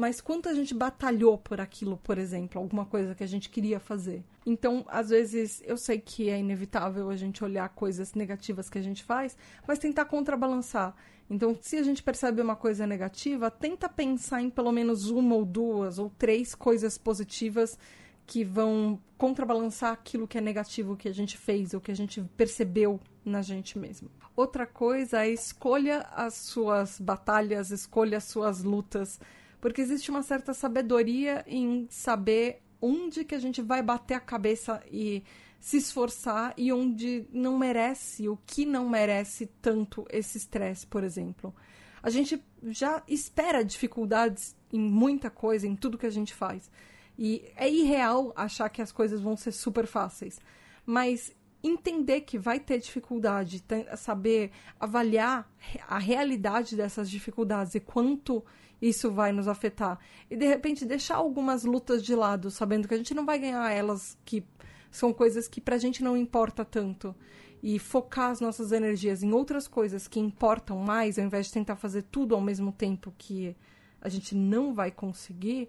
Mas 0.00 0.18
quanto 0.18 0.48
a 0.48 0.54
gente 0.54 0.72
batalhou 0.72 1.36
por 1.36 1.60
aquilo, 1.60 1.98
por 1.98 2.16
exemplo, 2.16 2.58
alguma 2.58 2.86
coisa 2.86 3.14
que 3.14 3.22
a 3.22 3.26
gente 3.26 3.50
queria 3.50 3.78
fazer. 3.78 4.24
Então, 4.46 4.82
às 4.88 5.10
vezes, 5.10 5.62
eu 5.66 5.76
sei 5.76 6.00
que 6.00 6.30
é 6.30 6.38
inevitável 6.38 7.10
a 7.10 7.16
gente 7.16 7.44
olhar 7.44 7.68
coisas 7.68 8.14
negativas 8.14 8.70
que 8.70 8.78
a 8.78 8.82
gente 8.82 9.04
faz, 9.04 9.36
mas 9.68 9.78
tentar 9.78 10.06
contrabalançar. 10.06 10.96
Então, 11.28 11.54
se 11.60 11.76
a 11.76 11.82
gente 11.82 12.02
percebe 12.02 12.40
uma 12.40 12.56
coisa 12.56 12.86
negativa, 12.86 13.50
tenta 13.50 13.90
pensar 13.90 14.40
em 14.40 14.48
pelo 14.48 14.72
menos 14.72 15.10
uma 15.10 15.34
ou 15.34 15.44
duas 15.44 15.98
ou 15.98 16.08
três 16.16 16.54
coisas 16.54 16.96
positivas 16.96 17.78
que 18.26 18.42
vão 18.42 18.98
contrabalançar 19.18 19.92
aquilo 19.92 20.26
que 20.26 20.38
é 20.38 20.40
negativo 20.40 20.96
que 20.96 21.08
a 21.08 21.12
gente 21.12 21.36
fez 21.36 21.74
ou 21.74 21.80
que 21.80 21.90
a 21.90 21.96
gente 21.96 22.22
percebeu 22.38 22.98
na 23.22 23.42
gente 23.42 23.78
mesmo. 23.78 24.10
Outra 24.34 24.64
coisa 24.64 25.26
é 25.26 25.30
escolha 25.30 26.06
as 26.14 26.32
suas 26.36 26.98
batalhas, 26.98 27.70
escolha 27.70 28.16
as 28.16 28.24
suas 28.24 28.62
lutas, 28.62 29.20
porque 29.60 29.80
existe 29.80 30.10
uma 30.10 30.22
certa 30.22 30.54
sabedoria 30.54 31.44
em 31.46 31.86
saber 31.90 32.62
onde 32.80 33.24
que 33.24 33.34
a 33.34 33.38
gente 33.38 33.60
vai 33.60 33.82
bater 33.82 34.14
a 34.14 34.20
cabeça 34.20 34.82
e 34.90 35.22
se 35.58 35.76
esforçar 35.76 36.54
e 36.56 36.72
onde 36.72 37.26
não 37.30 37.58
merece, 37.58 38.28
o 38.28 38.38
que 38.46 38.64
não 38.64 38.88
merece 38.88 39.46
tanto 39.60 40.06
esse 40.08 40.38
estresse, 40.38 40.86
por 40.86 41.04
exemplo. 41.04 41.54
A 42.02 42.08
gente 42.08 42.42
já 42.68 43.02
espera 43.06 43.62
dificuldades 43.62 44.56
em 44.72 44.80
muita 44.80 45.28
coisa, 45.28 45.66
em 45.66 45.76
tudo 45.76 45.98
que 45.98 46.06
a 46.06 46.10
gente 46.10 46.32
faz. 46.32 46.70
E 47.18 47.44
é 47.54 47.68
irreal 47.68 48.32
achar 48.34 48.70
que 48.70 48.80
as 48.80 48.90
coisas 48.90 49.20
vão 49.20 49.36
ser 49.36 49.52
super 49.52 49.86
fáceis. 49.86 50.40
Mas 50.86 51.30
entender 51.62 52.22
que 52.22 52.38
vai 52.38 52.58
ter 52.58 52.78
dificuldade, 52.78 53.62
saber 53.98 54.50
avaliar 54.78 55.50
a 55.86 55.98
realidade 55.98 56.74
dessas 56.74 57.10
dificuldades 57.10 57.74
e 57.74 57.80
quanto 57.80 58.42
isso 58.80 59.10
vai 59.10 59.32
nos 59.32 59.48
afetar. 59.48 59.98
E 60.30 60.36
de 60.36 60.46
repente 60.46 60.84
deixar 60.84 61.16
algumas 61.16 61.64
lutas 61.64 62.02
de 62.02 62.14
lado, 62.14 62.50
sabendo 62.50 62.88
que 62.88 62.94
a 62.94 62.96
gente 62.96 63.14
não 63.14 63.26
vai 63.26 63.38
ganhar 63.38 63.70
elas, 63.70 64.16
que 64.24 64.44
são 64.90 65.12
coisas 65.12 65.46
que 65.46 65.60
pra 65.60 65.78
gente 65.78 66.02
não 66.02 66.16
importa 66.16 66.64
tanto. 66.64 67.14
E 67.62 67.78
focar 67.78 68.30
as 68.30 68.40
nossas 68.40 68.72
energias 68.72 69.22
em 69.22 69.32
outras 69.32 69.68
coisas 69.68 70.08
que 70.08 70.18
importam 70.18 70.78
mais, 70.78 71.18
ao 71.18 71.24
invés 71.24 71.46
de 71.46 71.52
tentar 71.52 71.76
fazer 71.76 72.02
tudo 72.02 72.34
ao 72.34 72.40
mesmo 72.40 72.72
tempo 72.72 73.12
que 73.18 73.54
a 74.00 74.08
gente 74.08 74.34
não 74.34 74.72
vai 74.72 74.90
conseguir, 74.90 75.68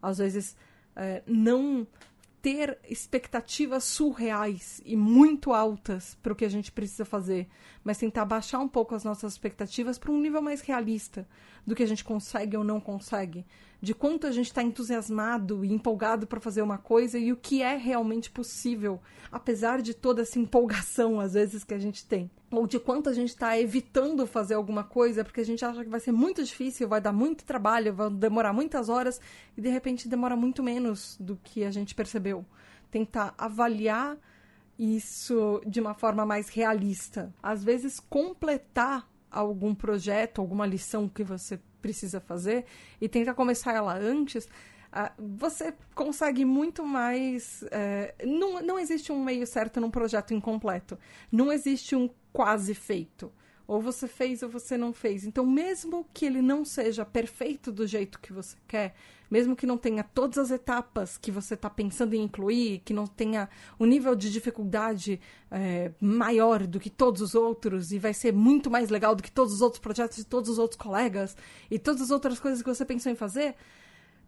às 0.00 0.18
vezes 0.18 0.56
é, 0.94 1.22
não 1.26 1.86
ter 2.42 2.78
expectativas 2.88 3.84
surreais 3.84 4.82
e 4.84 4.96
muito 4.96 5.52
altas 5.52 6.18
para 6.20 6.32
o 6.32 6.36
que 6.36 6.44
a 6.44 6.48
gente 6.48 6.72
precisa 6.72 7.04
fazer, 7.04 7.48
mas 7.84 7.98
tentar 7.98 8.24
baixar 8.24 8.58
um 8.58 8.68
pouco 8.68 8.94
as 8.94 9.04
nossas 9.04 9.32
expectativas 9.32 9.98
para 9.98 10.12
um 10.12 10.20
nível 10.20 10.42
mais 10.42 10.60
realista 10.60 11.26
do 11.66 11.74
que 11.74 11.82
a 11.82 11.86
gente 11.86 12.04
consegue 12.04 12.56
ou 12.56 12.64
não 12.64 12.80
consegue, 12.80 13.44
de 13.80 13.94
quanto 13.94 14.26
a 14.26 14.30
gente 14.30 14.46
está 14.46 14.62
entusiasmado 14.62 15.64
e 15.64 15.72
empolgado 15.72 16.26
para 16.26 16.40
fazer 16.40 16.62
uma 16.62 16.78
coisa 16.78 17.18
e 17.18 17.32
o 17.32 17.36
que 17.36 17.62
é 17.62 17.76
realmente 17.76 18.30
possível, 18.30 19.00
apesar 19.30 19.82
de 19.82 19.94
toda 19.94 20.22
essa 20.22 20.38
empolgação 20.38 21.20
às 21.20 21.34
vezes 21.34 21.64
que 21.64 21.74
a 21.74 21.78
gente 21.78 22.04
tem 22.04 22.30
ou 22.52 22.66
de 22.66 22.78
quanto 22.78 23.08
a 23.08 23.14
gente 23.14 23.30
está 23.30 23.58
evitando 23.58 24.26
fazer 24.26 24.54
alguma 24.54 24.84
coisa 24.84 25.24
porque 25.24 25.40
a 25.40 25.44
gente 25.44 25.64
acha 25.64 25.82
que 25.82 25.90
vai 25.90 25.98
ser 25.98 26.12
muito 26.12 26.44
difícil, 26.44 26.86
vai 26.86 27.00
dar 27.00 27.12
muito 27.12 27.44
trabalho, 27.44 27.94
vai 27.94 28.10
demorar 28.10 28.52
muitas 28.52 28.88
horas 28.88 29.20
e 29.56 29.60
de 29.60 29.70
repente 29.70 30.06
demora 30.06 30.36
muito 30.36 30.62
menos 30.62 31.16
do 31.18 31.36
que 31.42 31.64
a 31.64 31.70
gente 31.70 31.94
percebeu. 31.94 32.44
Tentar 32.90 33.34
avaliar 33.38 34.18
isso 34.82 35.62
de 35.64 35.80
uma 35.80 35.94
forma 35.94 36.26
mais 36.26 36.48
realista. 36.48 37.32
Às 37.40 37.62
vezes, 37.62 38.00
completar 38.00 39.08
algum 39.30 39.74
projeto, 39.74 40.40
alguma 40.40 40.66
lição 40.66 41.08
que 41.08 41.22
você 41.22 41.60
precisa 41.80 42.20
fazer 42.20 42.64
e 43.00 43.08
tentar 43.08 43.34
começar 43.34 43.74
ela 43.74 43.96
antes. 43.96 44.44
Uh, 44.44 45.36
você 45.38 45.72
consegue 45.94 46.44
muito 46.44 46.84
mais. 46.84 47.62
Uh, 47.62 48.26
não, 48.26 48.60
não 48.60 48.78
existe 48.78 49.12
um 49.12 49.22
meio 49.22 49.46
certo 49.46 49.80
num 49.80 49.90
projeto 49.90 50.34
incompleto. 50.34 50.98
Não 51.30 51.52
existe 51.52 51.94
um 51.94 52.10
quase 52.32 52.74
feito. 52.74 53.32
Ou 53.66 53.80
você 53.80 54.08
fez 54.08 54.42
ou 54.42 54.48
você 54.48 54.76
não 54.76 54.92
fez. 54.92 55.24
Então, 55.24 55.46
mesmo 55.46 56.06
que 56.12 56.26
ele 56.26 56.42
não 56.42 56.64
seja 56.64 57.04
perfeito 57.04 57.70
do 57.70 57.86
jeito 57.86 58.20
que 58.20 58.32
você 58.32 58.56
quer, 58.66 58.94
mesmo 59.32 59.56
que 59.56 59.66
não 59.66 59.78
tenha 59.78 60.04
todas 60.04 60.36
as 60.36 60.50
etapas 60.50 61.16
que 61.16 61.30
você 61.30 61.54
está 61.54 61.70
pensando 61.70 62.12
em 62.12 62.20
incluir, 62.20 62.82
que 62.84 62.92
não 62.92 63.06
tenha 63.06 63.48
um 63.80 63.86
nível 63.86 64.14
de 64.14 64.30
dificuldade 64.30 65.18
é, 65.50 65.90
maior 65.98 66.66
do 66.66 66.78
que 66.78 66.90
todos 66.90 67.22
os 67.22 67.34
outros 67.34 67.92
e 67.92 67.98
vai 67.98 68.12
ser 68.12 68.34
muito 68.34 68.70
mais 68.70 68.90
legal 68.90 69.14
do 69.14 69.22
que 69.22 69.32
todos 69.32 69.54
os 69.54 69.62
outros 69.62 69.80
projetos 69.80 70.18
de 70.18 70.26
todos 70.26 70.50
os 70.50 70.58
outros 70.58 70.78
colegas 70.78 71.34
e 71.70 71.78
todas 71.78 72.02
as 72.02 72.10
outras 72.10 72.38
coisas 72.38 72.60
que 72.60 72.68
você 72.68 72.84
pensou 72.84 73.10
em 73.10 73.14
fazer, 73.14 73.54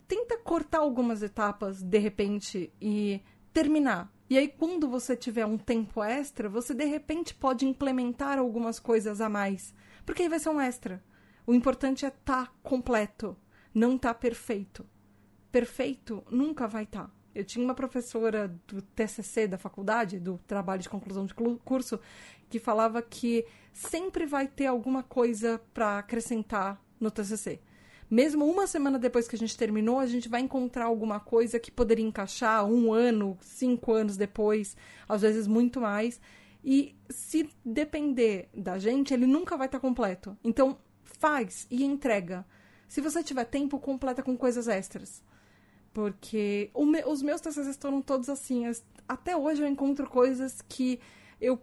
tenta 0.08 0.38
cortar 0.38 0.78
algumas 0.78 1.22
etapas 1.22 1.82
de 1.82 1.98
repente 1.98 2.72
e 2.80 3.20
terminar. 3.52 4.10
E 4.30 4.38
aí, 4.38 4.48
quando 4.48 4.88
você 4.88 5.14
tiver 5.14 5.44
um 5.44 5.58
tempo 5.58 6.02
extra, 6.02 6.48
você 6.48 6.72
de 6.72 6.86
repente 6.86 7.34
pode 7.34 7.66
implementar 7.66 8.38
algumas 8.38 8.80
coisas 8.80 9.20
a 9.20 9.28
mais. 9.28 9.74
Porque 10.06 10.22
aí 10.22 10.30
vai 10.30 10.38
ser 10.38 10.48
um 10.48 10.58
extra. 10.58 11.04
O 11.46 11.52
importante 11.52 12.06
é 12.06 12.08
estar 12.08 12.46
tá 12.46 12.52
completo, 12.62 13.36
não 13.74 13.96
estar 13.96 14.14
tá 14.14 14.18
perfeito. 14.18 14.93
Perfeito 15.54 16.24
nunca 16.28 16.66
vai 16.66 16.82
estar. 16.82 17.04
Tá. 17.04 17.10
Eu 17.32 17.44
tinha 17.44 17.64
uma 17.64 17.76
professora 17.76 18.52
do 18.66 18.82
TCC 18.82 19.46
da 19.46 19.56
faculdade, 19.56 20.18
do 20.18 20.36
trabalho 20.48 20.82
de 20.82 20.88
conclusão 20.88 21.24
de 21.24 21.32
curso, 21.64 22.00
que 22.50 22.58
falava 22.58 23.00
que 23.00 23.46
sempre 23.72 24.26
vai 24.26 24.48
ter 24.48 24.66
alguma 24.66 25.04
coisa 25.04 25.62
para 25.72 25.98
acrescentar 26.00 26.82
no 26.98 27.08
TCC 27.08 27.60
mesmo 28.10 28.44
uma 28.44 28.66
semana 28.66 28.98
depois 28.98 29.28
que 29.28 29.36
a 29.36 29.38
gente 29.38 29.56
terminou, 29.56 29.98
a 29.98 30.06
gente 30.06 30.28
vai 30.28 30.40
encontrar 30.40 30.86
alguma 30.86 31.18
coisa 31.20 31.58
que 31.58 31.70
poderia 31.70 32.04
encaixar 32.04 32.64
um 32.64 32.92
ano, 32.92 33.38
cinco 33.40 33.92
anos 33.92 34.16
depois, 34.16 34.76
às 35.08 35.22
vezes 35.22 35.46
muito 35.46 35.80
mais. 35.80 36.20
E 36.64 36.94
se 37.08 37.48
depender 37.64 38.48
da 38.54 38.78
gente, 38.78 39.14
ele 39.14 39.26
nunca 39.26 39.56
vai 39.56 39.66
estar 39.66 39.80
completo. 39.80 40.36
Então, 40.44 40.78
faz 41.02 41.66
e 41.70 41.82
entrega. 41.84 42.44
Se 42.86 43.00
você 43.00 43.22
tiver 43.22 43.44
tempo, 43.44 43.78
completa 43.78 44.22
com 44.22 44.36
coisas 44.36 44.68
extras. 44.68 45.22
Porque 45.94 46.70
me, 46.76 47.02
os 47.04 47.22
meus 47.22 47.40
TCCs 47.40 47.68
estão 47.68 48.02
todos 48.02 48.28
assim. 48.28 48.64
Até 49.08 49.36
hoje 49.36 49.62
eu 49.62 49.68
encontro 49.68 50.06
coisas 50.10 50.60
que 50.68 51.00
eu 51.40 51.58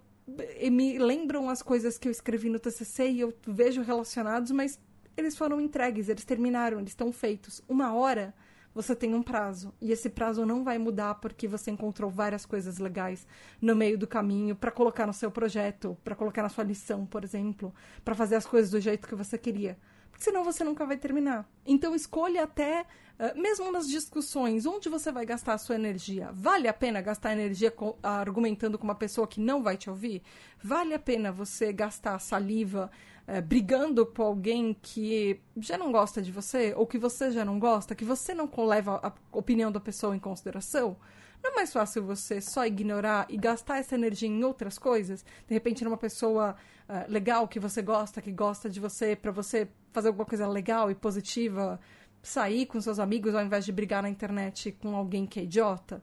me 0.72 0.98
lembram 0.98 1.50
as 1.50 1.62
coisas 1.62 1.98
que 1.98 2.08
eu 2.08 2.12
escrevi 2.12 2.50
no 2.50 2.58
TCC 2.58 3.10
e 3.10 3.20
eu 3.20 3.34
vejo 3.46 3.82
relacionados, 3.82 4.52
mas 4.52 4.80
eles 5.18 5.38
foram 5.38 5.60
entregues, 5.60 6.08
eles 6.08 6.24
terminaram, 6.24 6.80
eles 6.80 6.92
estão 6.92 7.12
feitos. 7.12 7.62
Uma 7.68 7.94
hora 7.94 8.34
você 8.74 8.96
tem 8.96 9.14
um 9.14 9.22
prazo 9.22 9.74
e 9.82 9.92
esse 9.92 10.10
prazo 10.10 10.46
não 10.46 10.64
vai 10.64 10.78
mudar 10.78 11.16
porque 11.16 11.46
você 11.48 11.70
encontrou 11.72 12.10
várias 12.10 12.46
coisas 12.46 12.78
legais 12.78 13.28
no 13.62 13.76
meio 13.76 13.98
do 13.98 14.08
caminho 14.08 14.56
para 14.56 14.72
colocar 14.72 15.06
no 15.06 15.14
seu 15.14 15.30
projeto, 15.30 15.98
para 16.06 16.16
colocar 16.16 16.42
na 16.42 16.50
sua 16.50 16.64
lição, 16.64 17.06
por 17.06 17.26
exemplo, 17.26 17.74
para 18.06 18.16
fazer 18.16 18.36
as 18.36 18.46
coisas 18.46 18.72
do 18.72 18.80
jeito 18.80 19.10
que 19.10 19.16
você 19.16 19.38
queria. 19.38 19.78
Senão 20.22 20.44
você 20.44 20.64
nunca 20.64 20.86
vai 20.86 20.98
terminar. 20.98 21.50
Então 21.66 21.96
escolha 21.96 22.44
até, 22.44 22.86
uh, 23.18 23.42
mesmo 23.42 23.72
nas 23.72 23.88
discussões, 23.88 24.68
onde 24.68 24.88
você 24.88 25.12
vai 25.12 25.26
gastar 25.26 25.56
a 25.56 25.58
sua 25.58 25.74
energia. 25.74 26.30
Vale 26.32 26.68
a 26.68 26.74
pena 26.74 27.02
gastar 27.02 27.34
energia 27.34 27.74
argumentando 28.04 28.78
com 28.78 28.84
uma 28.84 28.94
pessoa 28.94 29.28
que 29.28 29.42
não 29.42 29.64
vai 29.64 29.78
te 29.78 29.90
ouvir? 29.90 30.22
Vale 30.64 30.94
a 30.94 31.00
pena 31.00 31.32
você 31.32 31.74
gastar 31.74 32.20
saliva 32.20 32.92
é, 33.26 33.42
brigando 33.42 34.06
com 34.06 34.22
alguém 34.22 34.78
que 34.80 35.42
já 35.58 35.76
não 35.76 35.92
gosta 35.92 36.22
de 36.22 36.32
você, 36.32 36.72
ou 36.78 36.86
que 36.86 37.00
você 37.00 37.32
já 37.32 37.44
não 37.44 37.58
gosta, 37.58 37.96
que 37.96 38.06
você 38.06 38.36
não 38.36 38.48
leva 38.60 39.00
a 39.02 39.12
opinião 39.36 39.72
da 39.72 39.80
pessoa 39.80 40.16
em 40.16 40.20
consideração, 40.20 40.98
não 41.44 41.54
é 41.54 41.56
mais 41.56 41.74
fácil 41.74 42.04
você 42.04 42.40
só 42.40 42.64
ignorar 42.68 43.26
e 43.28 43.38
gastar 43.38 43.80
essa 43.80 43.96
energia 43.96 44.30
em 44.30 44.44
outras 44.44 44.78
coisas? 44.78 45.26
De 45.48 45.54
repente, 45.56 45.84
numa 45.84 45.98
pessoa 45.98 46.56
uh, 46.88 47.12
legal 47.12 47.48
que 47.48 47.60
você 47.60 47.82
gosta, 47.82 48.22
que 48.22 48.32
gosta 48.32 48.70
de 48.70 48.80
você, 48.80 49.16
para 49.16 49.32
você 49.32 49.68
fazer 49.92 50.10
alguma 50.10 50.26
coisa 50.26 50.48
legal 50.48 50.90
e 50.92 50.96
positiva, 50.96 51.80
sair 52.22 52.66
com 52.66 52.80
seus 52.82 53.00
amigos 53.00 53.36
ao 53.36 53.44
invés 53.44 53.66
de 53.66 53.72
brigar 53.72 54.04
na 54.04 54.10
internet 54.10 54.72
com 54.74 54.96
alguém 54.96 55.26
que 55.26 55.40
é 55.40 55.44
idiota? 55.44 56.02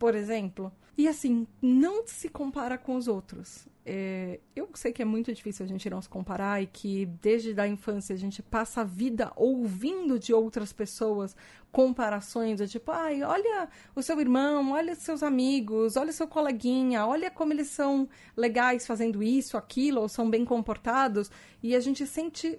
por 0.00 0.14
exemplo. 0.14 0.72
E 0.96 1.06
assim, 1.06 1.46
não 1.60 2.06
se 2.06 2.28
compara 2.30 2.78
com 2.78 2.96
os 2.96 3.06
outros. 3.06 3.68
É, 3.84 4.40
eu 4.56 4.68
sei 4.74 4.92
que 4.92 5.02
é 5.02 5.04
muito 5.04 5.32
difícil 5.32 5.64
a 5.64 5.68
gente 5.68 5.88
não 5.90 6.00
se 6.00 6.08
comparar 6.08 6.62
e 6.62 6.66
que 6.66 7.06
desde 7.20 7.58
a 7.60 7.68
infância 7.68 8.14
a 8.14 8.18
gente 8.18 8.42
passa 8.42 8.80
a 8.80 8.84
vida 8.84 9.30
ouvindo 9.36 10.18
de 10.18 10.32
outras 10.32 10.72
pessoas 10.72 11.36
comparações 11.70 12.58
do 12.60 12.68
tipo, 12.68 12.90
ai, 12.90 13.22
olha 13.22 13.68
o 13.94 14.02
seu 14.02 14.18
irmão, 14.20 14.72
olha 14.72 14.94
seus 14.94 15.22
amigos, 15.22 15.96
olha 15.96 16.12
seu 16.12 16.26
coleguinha, 16.26 17.06
olha 17.06 17.30
como 17.30 17.52
eles 17.52 17.68
são 17.68 18.08
legais 18.36 18.86
fazendo 18.86 19.22
isso, 19.22 19.56
aquilo, 19.56 20.00
ou 20.00 20.08
são 20.08 20.30
bem 20.30 20.44
comportados. 20.46 21.30
E 21.62 21.74
a 21.74 21.80
gente 21.80 22.06
sente, 22.06 22.58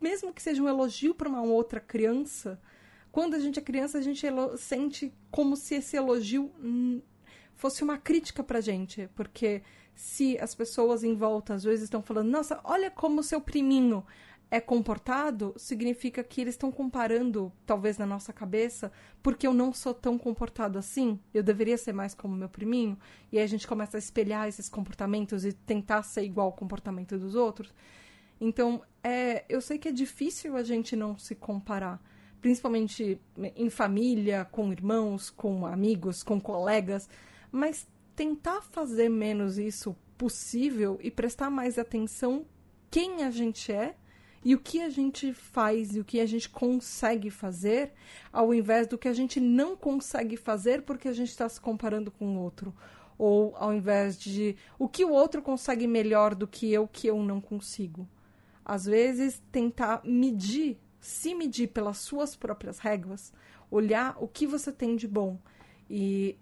mesmo 0.00 0.32
que 0.32 0.42
seja 0.42 0.62
um 0.62 0.68
elogio 0.68 1.14
para 1.14 1.28
uma 1.28 1.42
outra 1.42 1.80
criança, 1.80 2.60
quando 3.10 3.34
a 3.34 3.38
gente 3.38 3.58
é 3.58 3.62
criança, 3.62 3.98
a 3.98 4.02
gente 4.02 4.26
sente 4.56 5.12
como 5.30 5.56
se 5.56 5.76
esse 5.76 5.96
elogio 5.96 6.52
fosse 7.54 7.82
uma 7.82 7.98
crítica 7.98 8.42
pra 8.44 8.60
gente. 8.60 9.08
Porque 9.14 9.62
se 9.94 10.38
as 10.38 10.54
pessoas 10.54 11.02
em 11.02 11.14
volta 11.14 11.54
às 11.54 11.64
vezes 11.64 11.84
estão 11.84 12.02
falando, 12.02 12.30
nossa, 12.30 12.60
olha 12.64 12.90
como 12.90 13.22
seu 13.22 13.40
priminho 13.40 14.04
é 14.50 14.60
comportado, 14.60 15.52
significa 15.56 16.24
que 16.24 16.40
eles 16.40 16.54
estão 16.54 16.72
comparando, 16.72 17.52
talvez 17.66 17.98
na 17.98 18.06
nossa 18.06 18.32
cabeça, 18.32 18.90
porque 19.22 19.46
eu 19.46 19.52
não 19.52 19.72
sou 19.74 19.92
tão 19.92 20.16
comportado 20.16 20.78
assim, 20.78 21.20
eu 21.34 21.42
deveria 21.42 21.76
ser 21.76 21.92
mais 21.92 22.14
como 22.14 22.34
meu 22.34 22.48
priminho, 22.48 22.98
e 23.30 23.38
aí 23.38 23.44
a 23.44 23.46
gente 23.46 23.66
começa 23.66 23.96
a 23.96 24.00
espelhar 24.00 24.48
esses 24.48 24.68
comportamentos 24.68 25.44
e 25.44 25.52
tentar 25.52 26.02
ser 26.02 26.22
igual 26.22 26.46
ao 26.46 26.52
comportamento 26.52 27.18
dos 27.18 27.34
outros. 27.34 27.74
Então, 28.40 28.82
é, 29.02 29.44
eu 29.48 29.60
sei 29.60 29.78
que 29.78 29.88
é 29.88 29.92
difícil 29.92 30.56
a 30.56 30.62
gente 30.62 30.94
não 30.94 31.18
se 31.18 31.34
comparar, 31.34 32.00
principalmente 32.40 33.20
em 33.56 33.70
família, 33.70 34.44
com 34.44 34.72
irmãos, 34.72 35.30
com 35.30 35.66
amigos, 35.66 36.22
com 36.22 36.40
colegas, 36.40 37.08
mas 37.50 37.86
tentar 38.14 38.62
fazer 38.62 39.08
menos 39.08 39.58
isso 39.58 39.96
possível 40.16 40.98
e 41.02 41.10
prestar 41.10 41.50
mais 41.50 41.78
atenção 41.78 42.44
quem 42.90 43.22
a 43.22 43.30
gente 43.30 43.70
é 43.70 43.94
e 44.44 44.54
o 44.54 44.58
que 44.58 44.80
a 44.80 44.88
gente 44.88 45.32
faz 45.32 45.94
e 45.94 46.00
o 46.00 46.04
que 46.04 46.20
a 46.20 46.26
gente 46.26 46.48
consegue 46.48 47.30
fazer, 47.30 47.92
ao 48.32 48.54
invés 48.54 48.86
do 48.86 48.98
que 48.98 49.08
a 49.08 49.12
gente 49.12 49.40
não 49.40 49.76
consegue 49.76 50.36
fazer 50.36 50.82
porque 50.82 51.08
a 51.08 51.12
gente 51.12 51.28
está 51.28 51.48
se 51.48 51.60
comparando 51.60 52.10
com 52.10 52.36
o 52.36 52.40
outro. 52.40 52.74
Ou 53.16 53.54
ao 53.56 53.74
invés 53.74 54.16
de 54.16 54.56
o 54.78 54.88
que 54.88 55.04
o 55.04 55.10
outro 55.10 55.42
consegue 55.42 55.86
melhor 55.88 56.34
do 56.34 56.46
que 56.46 56.72
eu, 56.72 56.86
que 56.86 57.08
eu 57.08 57.20
não 57.22 57.40
consigo. 57.40 58.08
Às 58.68 58.84
vezes, 58.84 59.42
tentar 59.50 60.02
medir 60.04 60.78
se 61.00 61.34
medir 61.34 61.68
pelas 61.68 61.98
suas 61.98 62.36
próprias 62.36 62.78
réguas, 62.78 63.32
olhar 63.70 64.16
o 64.20 64.26
que 64.26 64.46
você 64.46 64.72
tem 64.72 64.96
de 64.96 65.06
bom 65.06 65.38
e 65.88 66.36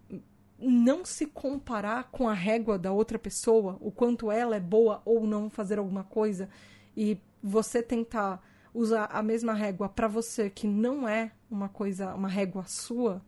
não 0.58 1.04
se 1.04 1.26
comparar 1.26 2.10
com 2.10 2.28
a 2.28 2.32
régua 2.32 2.78
da 2.78 2.90
outra 2.90 3.18
pessoa, 3.18 3.76
o 3.80 3.90
quanto 3.90 4.30
ela 4.30 4.56
é 4.56 4.60
boa 4.60 5.02
ou 5.04 5.26
não 5.26 5.50
fazer 5.50 5.78
alguma 5.78 6.04
coisa 6.04 6.48
e 6.96 7.18
você 7.42 7.82
tentar 7.82 8.42
usar 8.72 9.04
a 9.06 9.22
mesma 9.22 9.52
régua 9.52 9.88
para 9.88 10.08
você 10.08 10.48
que 10.50 10.66
não 10.66 11.06
é 11.08 11.32
uma 11.50 11.68
coisa, 11.68 12.14
uma 12.14 12.28
régua 12.28 12.64
sua, 12.64 13.22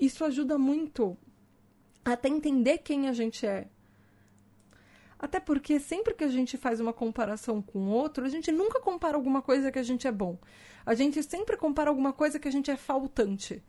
isso 0.00 0.24
ajuda 0.24 0.58
muito 0.58 1.16
até 2.04 2.28
entender 2.28 2.78
quem 2.78 3.08
a 3.08 3.12
gente 3.12 3.46
é, 3.46 3.68
até 5.18 5.40
porque 5.40 5.80
sempre 5.80 6.14
que 6.14 6.24
a 6.24 6.28
gente 6.28 6.56
faz 6.56 6.78
uma 6.80 6.92
comparação 6.92 7.60
com 7.60 7.88
outro, 7.88 8.24
a 8.24 8.28
gente 8.28 8.52
nunca 8.52 8.80
compara 8.80 9.16
alguma 9.16 9.42
coisa 9.42 9.72
que 9.72 9.78
a 9.78 9.82
gente 9.82 10.06
é 10.06 10.12
bom. 10.12 10.38
A 10.86 10.94
gente 10.94 11.22
sempre 11.22 11.56
compara 11.56 11.90
alguma 11.90 12.12
coisa 12.12 12.38
que 12.38 12.46
a 12.46 12.52
gente 12.52 12.70
é 12.70 12.76
faltante. 12.76 13.62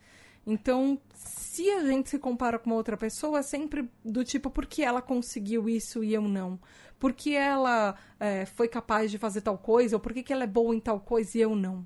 Então, 0.46 1.00
se 1.14 1.70
a 1.70 1.86
gente 1.86 2.10
se 2.10 2.20
compara 2.20 2.58
com 2.58 2.72
outra 2.72 2.96
pessoa, 2.96 3.40
é 3.40 3.42
sempre 3.44 3.90
do 4.06 4.24
tipo, 4.24 4.50
por 4.50 4.66
que 4.66 4.84
ela 4.84 5.02
conseguiu 5.02 5.68
isso 5.68 6.04
e 6.04 6.14
eu 6.14 6.22
não? 6.22 6.60
Por 7.00 7.14
que 7.14 7.36
ela 7.36 7.96
é, 8.20 8.46
foi 8.46 8.68
capaz 8.68 9.10
de 9.10 9.18
fazer 9.18 9.42
tal 9.42 9.58
coisa? 9.58 9.96
Ou 9.96 10.00
por 10.00 10.14
que, 10.14 10.24
que 10.24 10.34
ela 10.34 10.44
é 10.44 10.48
boa 10.48 10.76
em 10.76 10.80
tal 10.80 11.00
coisa 11.00 11.38
e 11.38 11.42
eu 11.42 11.56
não? 11.56 11.86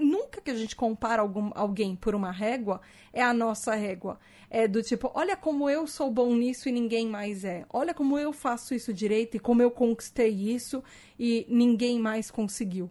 Nunca 0.00 0.40
que 0.40 0.50
a 0.50 0.54
gente 0.54 0.76
compara 0.76 1.22
algum, 1.22 1.50
alguém 1.54 1.96
por 1.96 2.14
uma 2.14 2.30
régua, 2.30 2.80
é 3.12 3.22
a 3.22 3.34
nossa 3.34 3.74
régua. 3.74 4.18
É 4.48 4.68
do 4.68 4.82
tipo, 4.82 5.10
olha 5.14 5.36
como 5.36 5.68
eu 5.68 5.86
sou 5.86 6.10
bom 6.10 6.34
nisso 6.34 6.68
e 6.68 6.72
ninguém 6.72 7.08
mais 7.08 7.44
é. 7.44 7.64
Olha 7.72 7.92
como 7.92 8.18
eu 8.18 8.32
faço 8.32 8.74
isso 8.74 8.92
direito 8.92 9.36
e 9.36 9.40
como 9.40 9.62
eu 9.62 9.70
conquistei 9.70 10.30
isso 10.30 10.82
e 11.18 11.46
ninguém 11.48 11.98
mais 11.98 12.30
conseguiu. 12.30 12.90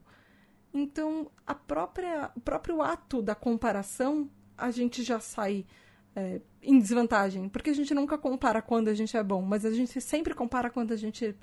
Então, 0.73 1.31
a 1.45 1.55
própria, 1.55 2.31
o 2.35 2.41
próprio 2.41 2.81
ato 2.81 3.21
da 3.21 3.35
comparação, 3.35 4.29
a 4.57 4.71
gente 4.71 5.03
já 5.03 5.19
sai 5.19 5.65
é, 6.15 6.41
em 6.61 6.79
desvantagem. 6.79 7.47
Porque 7.47 7.69
a 7.69 7.75
gente 7.75 7.93
nunca 7.93 8.17
compara 8.17 8.61
quando 8.61 8.87
a 8.87 8.93
gente 8.93 9.15
é 9.15 9.23
bom, 9.23 9.41
mas 9.41 9.65
a 9.65 9.71
gente 9.71 9.99
sempre 10.01 10.33
compara 10.33 10.69
quando 10.69 10.91
a 10.91 10.97
gente 10.97 11.35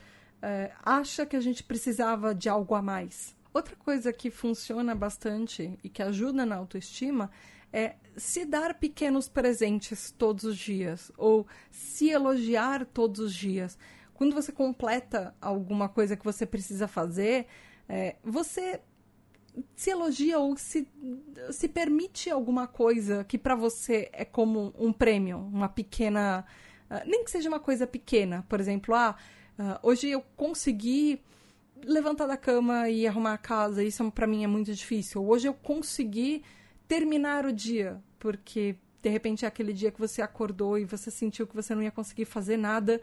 é, 0.42 0.72
acha 0.82 1.24
que 1.26 1.36
a 1.36 1.40
gente 1.40 1.62
precisava 1.62 2.34
de 2.34 2.48
algo 2.48 2.74
a 2.74 2.82
mais. 2.82 3.36
Outra 3.52 3.74
coisa 3.76 4.12
que 4.12 4.30
funciona 4.30 4.94
bastante 4.94 5.78
e 5.82 5.88
que 5.88 6.02
ajuda 6.02 6.46
na 6.46 6.56
autoestima 6.56 7.30
é 7.72 7.96
se 8.16 8.44
dar 8.44 8.74
pequenos 8.74 9.28
presentes 9.28 10.12
todos 10.16 10.44
os 10.44 10.56
dias 10.56 11.10
ou 11.16 11.46
se 11.70 12.10
elogiar 12.10 12.86
todos 12.86 13.20
os 13.20 13.34
dias. 13.34 13.78
Quando 14.14 14.34
você 14.34 14.52
completa 14.52 15.34
alguma 15.40 15.88
coisa 15.88 16.16
que 16.16 16.24
você 16.24 16.44
precisa 16.44 16.86
fazer, 16.86 17.46
é, 17.88 18.16
você 18.22 18.80
se 19.74 19.90
elogia 19.90 20.38
ou 20.38 20.56
se, 20.56 20.86
se 21.50 21.68
permite 21.68 22.30
alguma 22.30 22.66
coisa 22.66 23.24
que 23.24 23.38
para 23.38 23.54
você 23.54 24.08
é 24.12 24.24
como 24.24 24.72
um 24.78 24.92
prêmio, 24.92 25.38
uma 25.38 25.68
pequena. 25.68 26.44
Uh, 26.90 27.08
nem 27.08 27.24
que 27.24 27.30
seja 27.30 27.48
uma 27.48 27.60
coisa 27.60 27.86
pequena. 27.86 28.44
Por 28.48 28.60
exemplo, 28.60 28.94
ah, 28.94 29.16
uh, 29.58 29.88
hoje 29.88 30.08
eu 30.08 30.22
consegui 30.36 31.20
levantar 31.84 32.26
da 32.26 32.36
cama 32.36 32.88
e 32.88 33.06
arrumar 33.06 33.34
a 33.34 33.38
casa, 33.38 33.82
isso 33.82 34.08
para 34.10 34.26
mim 34.26 34.44
é 34.44 34.46
muito 34.46 34.72
difícil. 34.72 35.26
Hoje 35.26 35.48
eu 35.48 35.54
consegui 35.54 36.42
terminar 36.86 37.46
o 37.46 37.52
dia, 37.52 38.02
porque 38.18 38.76
de 39.02 39.08
repente 39.08 39.44
é 39.44 39.48
aquele 39.48 39.72
dia 39.72 39.90
que 39.90 40.00
você 40.00 40.20
acordou 40.20 40.78
e 40.78 40.84
você 40.84 41.10
sentiu 41.10 41.46
que 41.46 41.54
você 41.54 41.74
não 41.74 41.82
ia 41.82 41.90
conseguir 41.90 42.24
fazer 42.24 42.56
nada. 42.56 43.00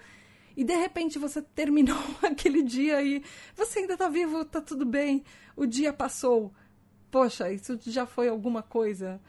E 0.55 0.63
de 0.63 0.75
repente 0.75 1.19
você 1.19 1.41
terminou 1.41 1.97
aquele 2.23 2.63
dia 2.63 3.01
e 3.01 3.23
você 3.55 3.79
ainda 3.79 3.95
tá 3.97 4.09
vivo, 4.09 4.43
tá 4.45 4.61
tudo 4.61 4.85
bem, 4.85 5.23
o 5.55 5.65
dia 5.65 5.93
passou. 5.93 6.53
Poxa, 7.09 7.51
isso 7.51 7.79
já 7.83 8.05
foi 8.05 8.27
alguma 8.27 8.61
coisa, 8.61 9.21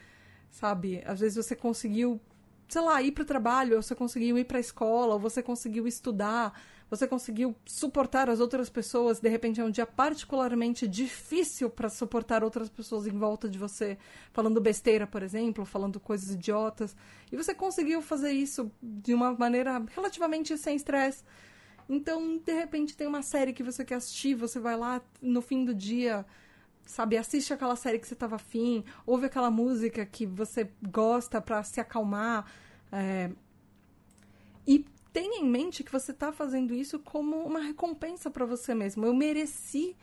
sabe? 0.50 1.02
Às 1.06 1.20
vezes 1.20 1.44
você 1.44 1.54
conseguiu 1.54 2.20
sei 2.68 2.82
lá, 2.82 3.00
ir 3.00 3.12
para 3.12 3.22
o 3.22 3.26
trabalho, 3.26 3.76
ou 3.76 3.82
você 3.82 3.94
conseguiu 3.94 4.36
ir 4.36 4.44
para 4.44 4.58
a 4.58 4.60
escola, 4.60 5.14
ou 5.14 5.18
você 5.18 5.42
conseguiu 5.42 5.86
estudar, 5.88 6.52
você 6.90 7.06
conseguiu 7.06 7.54
suportar 7.66 8.30
as 8.30 8.40
outras 8.40 8.70
pessoas, 8.70 9.20
de 9.20 9.28
repente 9.28 9.60
é 9.60 9.64
um 9.64 9.70
dia 9.70 9.86
particularmente 9.86 10.88
difícil 10.88 11.68
para 11.68 11.88
suportar 11.88 12.42
outras 12.42 12.68
pessoas 12.68 13.06
em 13.06 13.18
volta 13.18 13.48
de 13.48 13.58
você, 13.58 13.98
falando 14.32 14.60
besteira, 14.60 15.06
por 15.06 15.22
exemplo, 15.22 15.64
falando 15.64 16.00
coisas 16.00 16.30
idiotas, 16.30 16.96
e 17.30 17.36
você 17.36 17.54
conseguiu 17.54 18.00
fazer 18.00 18.32
isso 18.32 18.70
de 18.82 19.12
uma 19.12 19.32
maneira 19.32 19.84
relativamente 19.94 20.56
sem 20.56 20.76
estresse. 20.76 21.22
Então, 21.88 22.38
de 22.38 22.52
repente, 22.52 22.96
tem 22.96 23.06
uma 23.06 23.22
série 23.22 23.52
que 23.52 23.62
você 23.62 23.84
quer 23.84 23.94
assistir, 23.94 24.34
você 24.34 24.60
vai 24.60 24.76
lá 24.76 25.00
no 25.22 25.40
fim 25.40 25.64
do 25.64 25.74
dia, 25.74 26.26
sabe, 26.84 27.16
assiste 27.16 27.52
aquela 27.52 27.76
série 27.76 27.98
que 27.98 28.06
você 28.06 28.14
estava 28.14 28.36
afim, 28.36 28.84
ouve 29.06 29.26
aquela 29.26 29.50
música 29.50 30.04
que 30.04 30.26
você 30.26 30.70
gosta 30.82 31.40
para 31.40 31.62
se 31.62 31.80
acalmar. 31.80 32.50
É... 32.92 33.30
E 34.66 34.84
tenha 35.18 35.40
em 35.40 35.44
mente 35.44 35.82
que 35.82 35.90
você 35.90 36.12
está 36.12 36.30
fazendo 36.30 36.72
isso 36.72 37.00
como 37.00 37.38
uma 37.42 37.58
recompensa 37.58 38.30
para 38.30 38.46
você 38.46 38.72
mesmo. 38.72 39.04
Eu 39.04 39.12
mereci, 39.12 39.96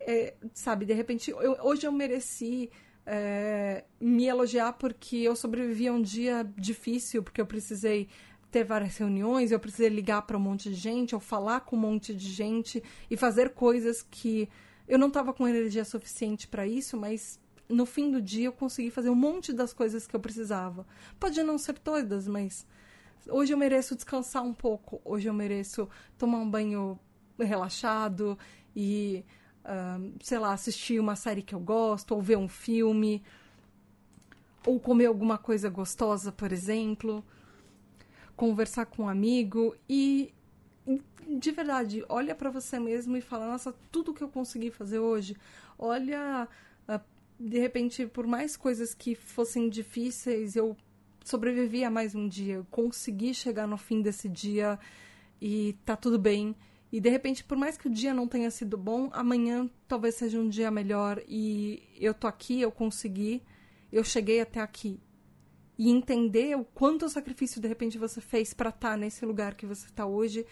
é, 0.00 0.32
sabe, 0.54 0.86
de 0.86 0.94
repente, 0.94 1.30
eu, 1.30 1.58
hoje 1.60 1.86
eu 1.86 1.92
mereci 1.92 2.70
é, 3.04 3.84
me 4.00 4.24
elogiar 4.24 4.72
porque 4.72 5.16
eu 5.16 5.36
sobrevivi 5.36 5.88
a 5.88 5.92
um 5.92 6.00
dia 6.00 6.42
difícil, 6.56 7.22
porque 7.22 7.38
eu 7.38 7.44
precisei 7.44 8.08
ter 8.50 8.64
várias 8.64 8.96
reuniões, 8.96 9.52
eu 9.52 9.60
precisei 9.60 9.90
ligar 9.90 10.22
para 10.22 10.38
um 10.38 10.40
monte 10.40 10.70
de 10.70 10.74
gente, 10.74 11.14
ou 11.14 11.20
falar 11.20 11.60
com 11.60 11.76
um 11.76 11.80
monte 11.80 12.14
de 12.14 12.30
gente 12.30 12.82
e 13.10 13.16
fazer 13.16 13.50
coisas 13.50 14.00
que 14.10 14.48
eu 14.88 14.98
não 14.98 15.08
estava 15.08 15.34
com 15.34 15.46
energia 15.46 15.84
suficiente 15.84 16.48
para 16.48 16.66
isso, 16.66 16.96
mas 16.96 17.38
no 17.68 17.84
fim 17.84 18.10
do 18.10 18.22
dia 18.22 18.46
eu 18.46 18.52
consegui 18.52 18.90
fazer 18.90 19.10
um 19.10 19.14
monte 19.14 19.52
das 19.52 19.74
coisas 19.74 20.06
que 20.06 20.16
eu 20.16 20.20
precisava. 20.20 20.86
Pode 21.20 21.42
não 21.42 21.58
ser 21.58 21.78
todas, 21.78 22.26
mas 22.26 22.64
hoje 23.28 23.52
eu 23.52 23.58
mereço 23.58 23.94
descansar 23.94 24.42
um 24.42 24.54
pouco. 24.54 25.00
Hoje 25.04 25.28
eu 25.28 25.34
mereço 25.34 25.88
tomar 26.18 26.38
um 26.38 26.50
banho 26.50 26.98
relaxado 27.38 28.38
e, 28.74 29.24
uh, 29.64 30.12
sei 30.22 30.38
lá, 30.38 30.52
assistir 30.52 31.00
uma 31.00 31.16
série 31.16 31.42
que 31.42 31.54
eu 31.54 31.60
gosto, 31.60 32.14
ou 32.14 32.22
ver 32.22 32.36
um 32.36 32.48
filme, 32.48 33.22
ou 34.66 34.80
comer 34.80 35.06
alguma 35.06 35.38
coisa 35.38 35.68
gostosa, 35.68 36.32
por 36.32 36.52
exemplo, 36.52 37.24
conversar 38.36 38.86
com 38.86 39.04
um 39.04 39.08
amigo 39.08 39.74
e 39.88 40.32
de 41.28 41.50
verdade, 41.50 42.04
olha 42.08 42.34
para 42.34 42.50
você 42.50 42.78
mesmo 42.78 43.16
e 43.16 43.20
fala: 43.20 43.46
"Nossa, 43.46 43.74
tudo 43.90 44.14
que 44.14 44.22
eu 44.22 44.28
consegui 44.28 44.70
fazer 44.70 45.00
hoje, 45.00 45.36
olha, 45.78 46.48
uh, 46.88 47.00
de 47.38 47.58
repente, 47.58 48.06
por 48.06 48.26
mais 48.26 48.56
coisas 48.56 48.94
que 48.94 49.14
fossem 49.14 49.68
difíceis, 49.68 50.54
eu 50.54 50.76
sobrevivi 51.26 51.82
a 51.82 51.90
mais 51.90 52.14
um 52.14 52.28
dia, 52.28 52.54
eu 52.54 52.66
consegui 52.70 53.34
chegar 53.34 53.66
no 53.66 53.76
fim 53.76 54.00
desse 54.00 54.28
dia 54.28 54.78
e 55.42 55.76
tá 55.84 55.96
tudo 55.96 56.20
bem. 56.20 56.54
E 56.92 57.00
de 57.00 57.10
repente, 57.10 57.42
por 57.42 57.58
mais 57.58 57.76
que 57.76 57.88
o 57.88 57.90
dia 57.90 58.14
não 58.14 58.28
tenha 58.28 58.48
sido 58.48 58.78
bom, 58.78 59.10
amanhã 59.12 59.68
talvez 59.88 60.14
seja 60.14 60.38
um 60.38 60.48
dia 60.48 60.70
melhor 60.70 61.20
e 61.26 61.82
eu 61.98 62.14
tô 62.14 62.28
aqui, 62.28 62.60
eu 62.60 62.70
consegui, 62.70 63.42
eu 63.90 64.04
cheguei 64.04 64.40
até 64.40 64.60
aqui. 64.60 65.00
E 65.76 65.90
entender 65.90 66.56
o 66.56 66.64
quanto 66.64 67.08
sacrifício 67.08 67.60
de 67.60 67.66
repente 67.66 67.98
você 67.98 68.20
fez 68.20 68.54
para 68.54 68.70
estar 68.70 68.90
tá 68.92 68.96
nesse 68.96 69.26
lugar 69.26 69.56
que 69.56 69.66
você 69.66 69.86
está 69.86 70.06
hoje 70.06 70.46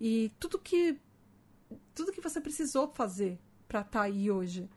e 0.00 0.32
tudo 0.40 0.58
que 0.58 0.98
tudo 1.94 2.12
que 2.12 2.20
você 2.20 2.40
precisou 2.40 2.88
fazer 2.88 3.38
para 3.68 3.80
estar 3.80 4.00
tá 4.00 4.04
aí 4.04 4.28
hoje 4.28 4.68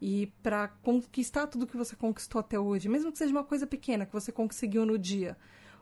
e 0.00 0.32
para 0.42 0.68
conquistar 0.68 1.46
tudo 1.46 1.66
que 1.66 1.76
você 1.76 1.96
conquistou 1.96 2.40
até 2.40 2.58
hoje, 2.58 2.88
mesmo 2.88 3.10
que 3.10 3.18
seja 3.18 3.32
uma 3.32 3.44
coisa 3.44 3.66
pequena 3.66 4.06
que 4.06 4.12
você 4.12 4.30
conseguiu 4.30 4.86
no 4.86 4.98
dia, 4.98 5.36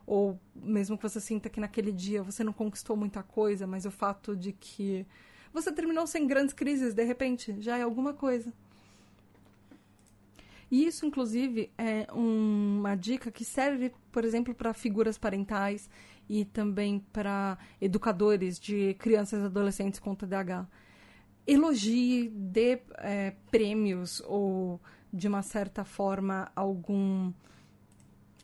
ou 0.07 0.41
mesmo 0.55 0.97
que 0.97 1.03
você 1.03 1.21
sinta 1.21 1.51
que 1.51 1.61
naquele 1.61 1.93
dia 1.93 2.23
você 2.23 2.43
não 2.43 2.53
conquistou 2.53 2.97
muita 2.97 3.23
coisa, 3.23 3.67
mas 3.67 3.85
o 3.85 3.91
fato 3.91 4.35
de 4.37 4.53
que 4.53 5.07
você 5.53 5.73
terminou 5.73 6.07
sem 6.07 6.27
grandes 6.27 6.55
crises, 6.55 6.95
de 6.95 7.05
repente, 7.05 7.57
já 7.61 7.77
é 7.77 7.83
alguma 7.83 8.13
coisa. 8.15 8.53
E 10.71 10.87
isso, 10.87 11.07
inclusive, 11.07 11.71
é 11.79 12.07
uma 12.13 12.97
dica 12.97 13.31
que 13.31 13.45
serve, 13.45 13.93
por 14.11 14.25
exemplo, 14.25 14.55
para 14.55 14.75
figuras 14.75 15.17
parentais 15.17 15.89
e 16.29 16.45
também 16.45 16.99
para 17.13 17.57
educadores 17.81 18.59
de 18.59 18.95
crianças 18.95 19.43
e 19.43 19.47
adolescentes 19.47 20.01
com 20.01 20.15
TDAH 20.15 20.67
elogie, 21.47 22.29
dê 22.29 22.83
é, 22.99 23.33
prêmios 23.51 24.21
ou, 24.27 24.81
de 25.13 25.29
uma 25.29 25.43
certa 25.43 25.85
forma, 25.85 26.51
algum 26.55 27.33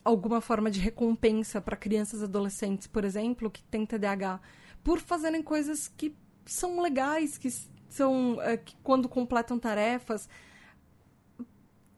alguma 0.03 0.41
forma 0.41 0.69
de 0.69 0.81
recompensa 0.81 1.61
para 1.61 1.77
crianças 1.77 2.19
e 2.21 2.25
adolescentes, 2.25 2.87
por 2.87 3.05
exemplo, 3.05 3.49
que 3.49 3.63
têm 3.63 3.85
TDAH, 3.85 4.41
por 4.83 4.99
fazerem 4.99 5.41
coisas 5.41 5.87
que 5.87 6.13
são 6.45 6.81
legais, 6.81 7.37
que 7.37 7.49
são 7.87 8.37
é, 8.41 8.57
que 8.57 8.75
quando 8.83 9.07
completam 9.07 9.57
tarefas, 9.57 10.27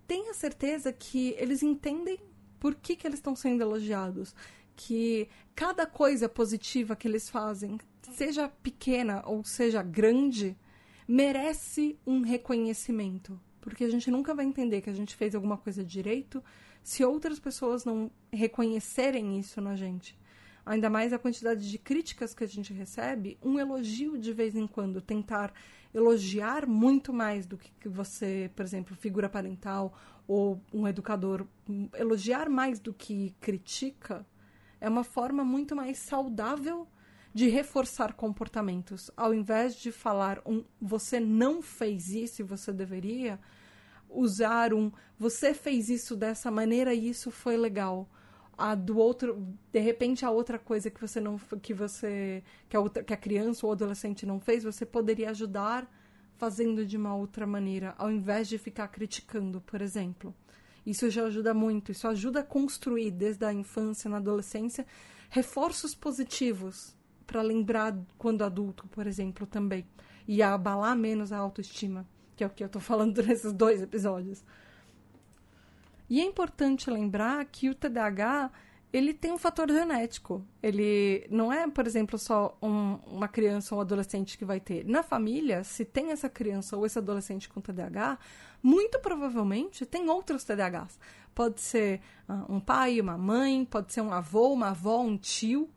tenha 0.08 0.34
certeza 0.36 0.94
que 0.94 1.36
eles 1.40 1.64
entendem 1.64 2.20
por 2.60 2.76
que, 2.76 2.96
que 2.96 3.08
eles 3.08 3.18
estão 3.18 3.36
sendo 3.36 3.62
elogiados, 3.62 4.36
que 4.76 5.28
cada 5.56 5.86
coisa 5.86 6.30
positiva 6.30 6.96
que 6.96 7.08
eles 7.08 7.30
fazem, 7.30 7.80
seja 8.14 8.50
pequena 8.50 9.24
ou 9.26 9.44
seja 9.44 9.82
grande, 9.82 10.56
merece 11.08 11.98
um 12.06 12.22
reconhecimento. 12.22 13.40
Porque 13.62 13.84
a 13.84 13.90
gente 13.90 14.12
nunca 14.12 14.34
vai 14.34 14.46
entender 14.46 14.82
que 14.82 14.90
a 14.90 14.94
gente 14.94 15.16
fez 15.16 15.34
alguma 15.34 15.58
coisa 15.58 15.84
direito 15.84 16.44
se 16.84 17.04
outras 17.04 17.40
pessoas 17.40 17.84
não 17.84 18.12
reconhecerem 18.32 19.40
isso 19.40 19.60
na 19.60 19.76
gente. 19.76 20.18
Ainda 20.66 20.90
mais 20.90 21.14
a 21.14 21.20
quantidade 21.20 21.70
de 21.70 21.78
críticas 21.78 22.34
que 22.34 22.44
a 22.44 22.48
gente 22.48 22.74
recebe, 22.74 23.38
um 23.42 23.60
elogio 23.60 24.18
de 24.18 24.34
vez 24.34 24.56
em 24.56 24.68
quando, 24.68 25.02
tentar 25.02 25.54
elogiar 25.94 26.68
muito 26.68 27.14
mais 27.14 27.46
do 27.46 27.58
que 27.58 27.88
você, 27.88 28.52
por 28.56 28.64
exemplo, 28.64 28.96
figura 28.96 29.30
parental 29.30 29.98
ou 30.28 30.60
um 30.74 30.88
educador, 30.88 31.48
elogiar 31.98 32.50
mais 32.50 32.80
do 32.80 32.94
que 32.94 33.36
critica, 33.40 34.26
é 34.82 34.90
uma 34.90 35.04
forma 35.04 35.44
muito 35.44 35.76
mais 35.76 35.98
saudável 35.98 36.88
de 37.36 37.50
reforçar 37.50 38.14
comportamentos. 38.14 39.12
Ao 39.18 39.34
invés 39.34 39.76
de 39.76 39.92
falar 39.92 40.42
um 40.46 40.64
você 40.80 41.20
não 41.20 41.62
fez 41.62 42.08
isso 42.08 42.42
e 42.42 42.46
você 42.46 42.72
deveria, 42.72 43.38
usar 44.10 44.74
um 44.74 44.90
você 45.20 45.54
fez 45.54 45.90
isso 45.90 46.16
dessa 46.16 46.50
maneira 46.50 46.94
e 46.94 47.10
isso 47.10 47.30
foi 47.30 47.58
legal. 47.58 48.10
A 48.58 48.74
do 48.74 48.98
outro, 48.98 49.54
de 49.70 49.80
repente 49.80 50.24
a 50.24 50.32
outra 50.32 50.58
coisa 50.58 50.90
que 50.90 51.02
você 51.02 51.20
não 51.20 51.38
que 51.62 51.74
você 51.74 52.42
que 52.70 52.78
a 52.78 52.80
outra 52.80 53.04
que 53.04 53.14
a 53.14 53.18
criança 53.18 53.66
ou 53.66 53.74
adolescente 53.74 54.26
não 54.26 54.40
fez, 54.40 54.64
você 54.64 54.86
poderia 54.86 55.30
ajudar 55.32 55.92
fazendo 56.38 56.86
de 56.86 56.96
uma 56.96 57.18
outra 57.18 57.46
maneira, 57.46 57.94
ao 57.98 58.10
invés 58.10 58.48
de 58.48 58.58
ficar 58.58 58.88
criticando, 58.88 59.60
por 59.60 59.82
exemplo. 59.82 60.34
Isso 60.86 61.10
já 61.10 61.26
ajuda 61.26 61.54
muito, 61.54 61.92
isso 61.92 62.08
ajuda 62.08 62.40
a 62.40 62.44
construir 62.44 63.12
desde 63.12 63.44
a 63.44 63.52
infância, 63.52 64.10
na 64.10 64.18
adolescência, 64.18 64.86
reforços 65.30 65.94
positivos 65.94 66.96
para 67.26 67.42
lembrar 67.42 67.98
quando 68.18 68.44
adulto, 68.44 68.88
por 68.88 69.08
exemplo, 69.08 69.46
também. 69.46 69.86
E 70.28 70.42
abalar 70.42 70.96
menos 70.96 71.32
a 71.32 71.38
autoestima, 71.38 72.08
que 72.36 72.44
é 72.44 72.48
o 72.48 72.50
que 72.50 72.64
eu 72.64 72.68
estou 72.68 72.82
falando 72.82 73.22
nesses 73.24 73.54
dois 73.54 73.82
episódios. 73.82 74.44
E 76.10 76.22
é 76.22 76.24
importante 76.24 76.90
lembrar 76.90 77.44
que 77.46 77.70
o 77.70 77.76
TDAH 77.76 78.52
ele 78.94 79.14
tem 79.14 79.34
um 79.34 79.38
fator 79.38 79.70
genético. 79.70 80.46
Ele 80.64 81.28
não 81.30 81.52
é, 81.52 81.70
por 81.70 81.86
exemplo, 81.86 82.18
só 82.18 82.58
um, 82.62 82.98
uma 83.06 83.28
criança 83.28 83.76
ou 83.76 83.80
um 83.80 83.82
adolescente 83.82 84.38
que 84.38 84.46
vai 84.46 84.60
ter. 84.60 84.86
Na 84.86 85.04
família, 85.04 85.66
se 85.66 85.84
tem 85.84 86.12
essa 86.12 86.30
criança 86.30 86.78
ou 86.78 86.86
esse 86.86 86.98
adolescente 86.98 87.50
com 87.50 87.60
TDAH, 87.60 88.18
muito 88.64 88.98
provavelmente 89.00 89.86
tem 89.86 90.10
outros 90.10 90.46
TDAHs. 90.46 90.98
Pode 91.34 91.60
ser 91.60 92.00
uh, 92.30 92.54
um 92.54 92.60
pai, 92.62 93.02
uma 93.02 93.18
mãe, 93.18 93.66
pode 93.66 93.92
ser 93.92 94.00
um 94.00 94.14
avô, 94.14 94.54
uma 94.54 94.70
avó, 94.70 95.02
um 95.02 95.18
tio 95.18 95.70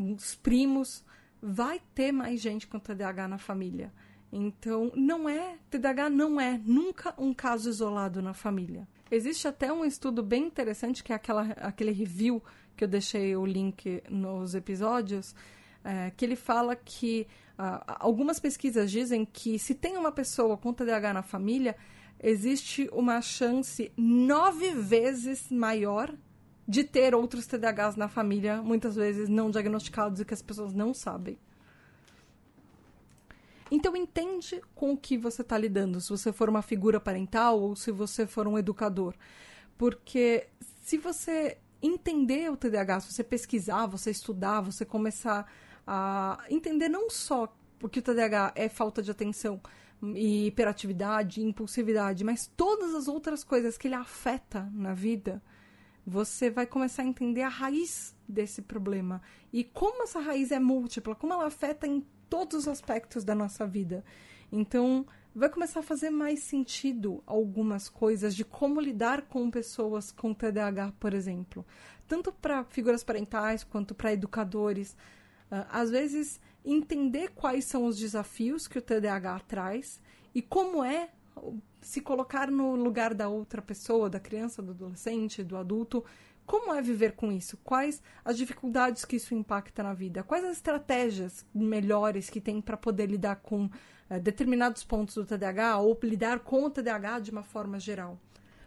os 0.00 0.34
primos, 0.34 1.04
vai 1.42 1.80
ter 1.94 2.12
mais 2.12 2.40
gente 2.40 2.66
com 2.66 2.78
TDAH 2.78 3.28
na 3.28 3.38
família. 3.38 3.92
Então, 4.32 4.92
não 4.94 5.28
é, 5.28 5.56
TDAH 5.70 6.08
não 6.08 6.40
é 6.40 6.60
nunca 6.64 7.14
um 7.18 7.34
caso 7.34 7.68
isolado 7.68 8.22
na 8.22 8.32
família. 8.32 8.86
Existe 9.10 9.48
até 9.48 9.72
um 9.72 9.84
estudo 9.84 10.22
bem 10.22 10.44
interessante, 10.44 11.02
que 11.02 11.12
é 11.12 11.16
aquela, 11.16 11.42
aquele 11.56 11.90
review 11.90 12.42
que 12.76 12.84
eu 12.84 12.88
deixei 12.88 13.34
o 13.34 13.44
link 13.44 14.02
nos 14.08 14.54
episódios, 14.54 15.34
é, 15.82 16.12
que 16.16 16.24
ele 16.24 16.36
fala 16.36 16.76
que 16.76 17.26
uh, 17.58 17.82
algumas 17.98 18.38
pesquisas 18.38 18.90
dizem 18.90 19.24
que 19.24 19.58
se 19.58 19.74
tem 19.74 19.96
uma 19.96 20.12
pessoa 20.12 20.56
com 20.56 20.72
TDAH 20.72 21.12
na 21.12 21.22
família, 21.22 21.76
existe 22.22 22.88
uma 22.92 23.20
chance 23.20 23.90
nove 23.96 24.72
vezes 24.74 25.50
maior 25.50 26.14
de 26.70 26.84
ter 26.84 27.16
outros 27.16 27.48
TDAHs 27.48 27.96
na 27.96 28.08
família, 28.08 28.62
muitas 28.62 28.94
vezes 28.94 29.28
não 29.28 29.50
diagnosticados 29.50 30.20
e 30.20 30.24
que 30.24 30.32
as 30.32 30.40
pessoas 30.40 30.72
não 30.72 30.94
sabem. 30.94 31.36
Então 33.68 33.96
entende 33.96 34.62
com 34.72 34.92
o 34.92 34.96
que 34.96 35.18
você 35.18 35.42
está 35.42 35.58
lidando, 35.58 36.00
se 36.00 36.08
você 36.08 36.32
for 36.32 36.48
uma 36.48 36.62
figura 36.62 37.00
parental 37.00 37.60
ou 37.60 37.74
se 37.74 37.90
você 37.90 38.24
for 38.24 38.46
um 38.46 38.56
educador. 38.56 39.14
Porque 39.76 40.46
se 40.80 40.96
você 40.96 41.58
entender 41.82 42.48
o 42.52 42.56
TDAH, 42.56 43.00
se 43.00 43.14
você 43.14 43.24
pesquisar, 43.24 43.86
você 43.86 44.12
estudar, 44.12 44.60
você 44.60 44.84
começar 44.84 45.52
a 45.84 46.38
entender 46.48 46.88
não 46.88 47.10
só 47.10 47.52
porque 47.80 47.98
o 47.98 48.02
TDAH 48.02 48.52
é 48.54 48.68
falta 48.68 49.02
de 49.02 49.10
atenção 49.10 49.60
e 50.14 50.46
hiperatividade, 50.46 51.42
impulsividade, 51.42 52.22
mas 52.22 52.46
todas 52.56 52.94
as 52.94 53.08
outras 53.08 53.42
coisas 53.42 53.76
que 53.76 53.88
ele 53.88 53.96
afeta 53.96 54.70
na 54.72 54.94
vida, 54.94 55.42
você 56.10 56.50
vai 56.50 56.66
começar 56.66 57.02
a 57.02 57.06
entender 57.06 57.42
a 57.42 57.48
raiz 57.48 58.16
desse 58.28 58.60
problema 58.62 59.22
e 59.52 59.62
como 59.62 60.02
essa 60.02 60.18
raiz 60.18 60.50
é 60.50 60.58
múltipla, 60.58 61.14
como 61.14 61.32
ela 61.32 61.46
afeta 61.46 61.86
em 61.86 62.04
todos 62.28 62.58
os 62.58 62.68
aspectos 62.68 63.22
da 63.22 63.32
nossa 63.32 63.64
vida. 63.64 64.04
Então, 64.50 65.06
vai 65.32 65.48
começar 65.48 65.80
a 65.80 65.84
fazer 65.84 66.10
mais 66.10 66.40
sentido 66.40 67.22
algumas 67.24 67.88
coisas 67.88 68.34
de 68.34 68.44
como 68.44 68.80
lidar 68.80 69.22
com 69.22 69.48
pessoas 69.52 70.10
com 70.10 70.34
TDAH, 70.34 70.94
por 70.98 71.14
exemplo, 71.14 71.64
tanto 72.08 72.32
para 72.32 72.64
figuras 72.64 73.04
parentais 73.04 73.62
quanto 73.62 73.94
para 73.94 74.12
educadores. 74.12 74.96
Uh, 75.48 75.66
às 75.70 75.90
vezes, 75.90 76.40
entender 76.64 77.30
quais 77.36 77.64
são 77.64 77.86
os 77.86 77.96
desafios 77.96 78.66
que 78.66 78.78
o 78.78 78.82
TDAH 78.82 79.40
traz 79.46 80.00
e 80.34 80.42
como 80.42 80.82
é 80.82 81.10
se 81.80 82.00
colocar 82.00 82.50
no 82.50 82.74
lugar 82.74 83.14
da 83.14 83.28
outra 83.28 83.62
pessoa, 83.62 84.10
da 84.10 84.20
criança, 84.20 84.62
do 84.62 84.72
adolescente, 84.72 85.42
do 85.42 85.56
adulto, 85.56 86.04
como 86.46 86.74
é 86.74 86.82
viver 86.82 87.12
com 87.12 87.30
isso? 87.30 87.56
Quais 87.58 88.02
as 88.24 88.36
dificuldades 88.36 89.04
que 89.04 89.16
isso 89.16 89.34
impacta 89.34 89.82
na 89.82 89.94
vida? 89.94 90.24
Quais 90.24 90.44
as 90.44 90.56
estratégias 90.56 91.46
melhores 91.54 92.28
que 92.28 92.40
tem 92.40 92.60
para 92.60 92.76
poder 92.76 93.06
lidar 93.06 93.36
com 93.36 93.70
eh, 94.08 94.18
determinados 94.18 94.82
pontos 94.82 95.14
do 95.14 95.24
TDAH 95.24 95.78
ou 95.78 95.96
lidar 96.02 96.40
com 96.40 96.64
o 96.64 96.70
TDAH 96.70 97.20
de 97.20 97.30
uma 97.30 97.44
forma 97.44 97.78
geral? 97.78 98.18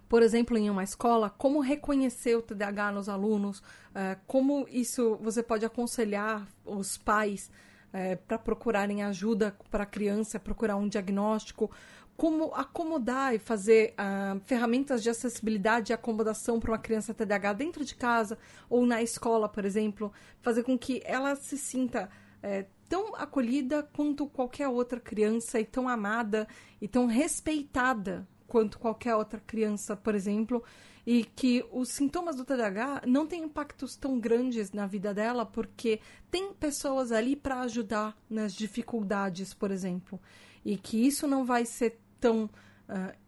Por 0.07 0.23
exemplo, 0.23 0.57
em 0.57 0.69
uma 0.69 0.83
escola, 0.83 1.29
como 1.29 1.59
reconhecer 1.59 2.37
o 2.37 2.41
TDAH 2.41 2.93
nos 2.93 3.09
alunos? 3.09 3.61
Eh, 3.93 4.17
como 4.27 4.65
isso 4.69 5.17
você 5.21 5.43
pode 5.43 5.65
aconselhar 5.65 6.47
os 6.63 6.97
pais 6.97 7.51
é, 7.93 8.15
para 8.15 8.39
procurarem 8.39 9.03
ajuda 9.03 9.55
para 9.69 9.83
a 9.83 9.85
criança, 9.85 10.39
procurar 10.39 10.75
um 10.75 10.87
diagnóstico, 10.87 11.69
como 12.15 12.53
acomodar 12.53 13.33
e 13.33 13.39
fazer 13.39 13.93
uh, 13.93 14.39
ferramentas 14.45 15.01
de 15.01 15.09
acessibilidade 15.09 15.91
e 15.91 15.93
acomodação 15.93 16.59
para 16.59 16.71
uma 16.71 16.77
criança 16.77 17.13
TDAH 17.13 17.53
dentro 17.53 17.83
de 17.83 17.95
casa 17.95 18.37
ou 18.69 18.85
na 18.85 19.01
escola, 19.01 19.49
por 19.49 19.65
exemplo, 19.65 20.11
fazer 20.41 20.63
com 20.63 20.77
que 20.77 21.01
ela 21.05 21.35
se 21.35 21.57
sinta 21.57 22.09
é, 22.41 22.65
tão 22.87 23.15
acolhida 23.15 23.81
quanto 23.81 24.27
qualquer 24.27 24.67
outra 24.67 24.99
criança 24.99 25.59
e 25.59 25.65
tão 25.65 25.89
amada 25.89 26.47
e 26.81 26.87
tão 26.87 27.07
respeitada 27.07 28.27
quanto 28.47 28.77
qualquer 28.77 29.15
outra 29.15 29.39
criança, 29.39 29.95
por 29.95 30.13
exemplo, 30.13 30.63
e 31.07 31.23
que 31.23 31.65
os 31.71 31.89
sintomas 31.89 32.35
do 32.35 32.45
TDAH 32.45 33.01
não 33.07 33.25
têm 33.25 33.43
impactos 33.43 33.95
tão 33.95 34.19
grandes 34.19 34.71
na 34.71 34.85
vida 34.85 35.13
dela 35.13 35.45
porque 35.45 35.99
tem 36.29 36.53
pessoas 36.53 37.11
ali 37.11 37.35
para 37.35 37.61
ajudar 37.61 38.15
nas 38.29 38.53
dificuldades, 38.53 39.53
por 39.53 39.71
exemplo, 39.71 40.19
e 40.63 40.77
que 40.77 41.05
isso 41.05 41.27
não 41.27 41.45
vai 41.45 41.65
ser 41.65 41.99
tão 42.19 42.45
uh, 42.45 43.23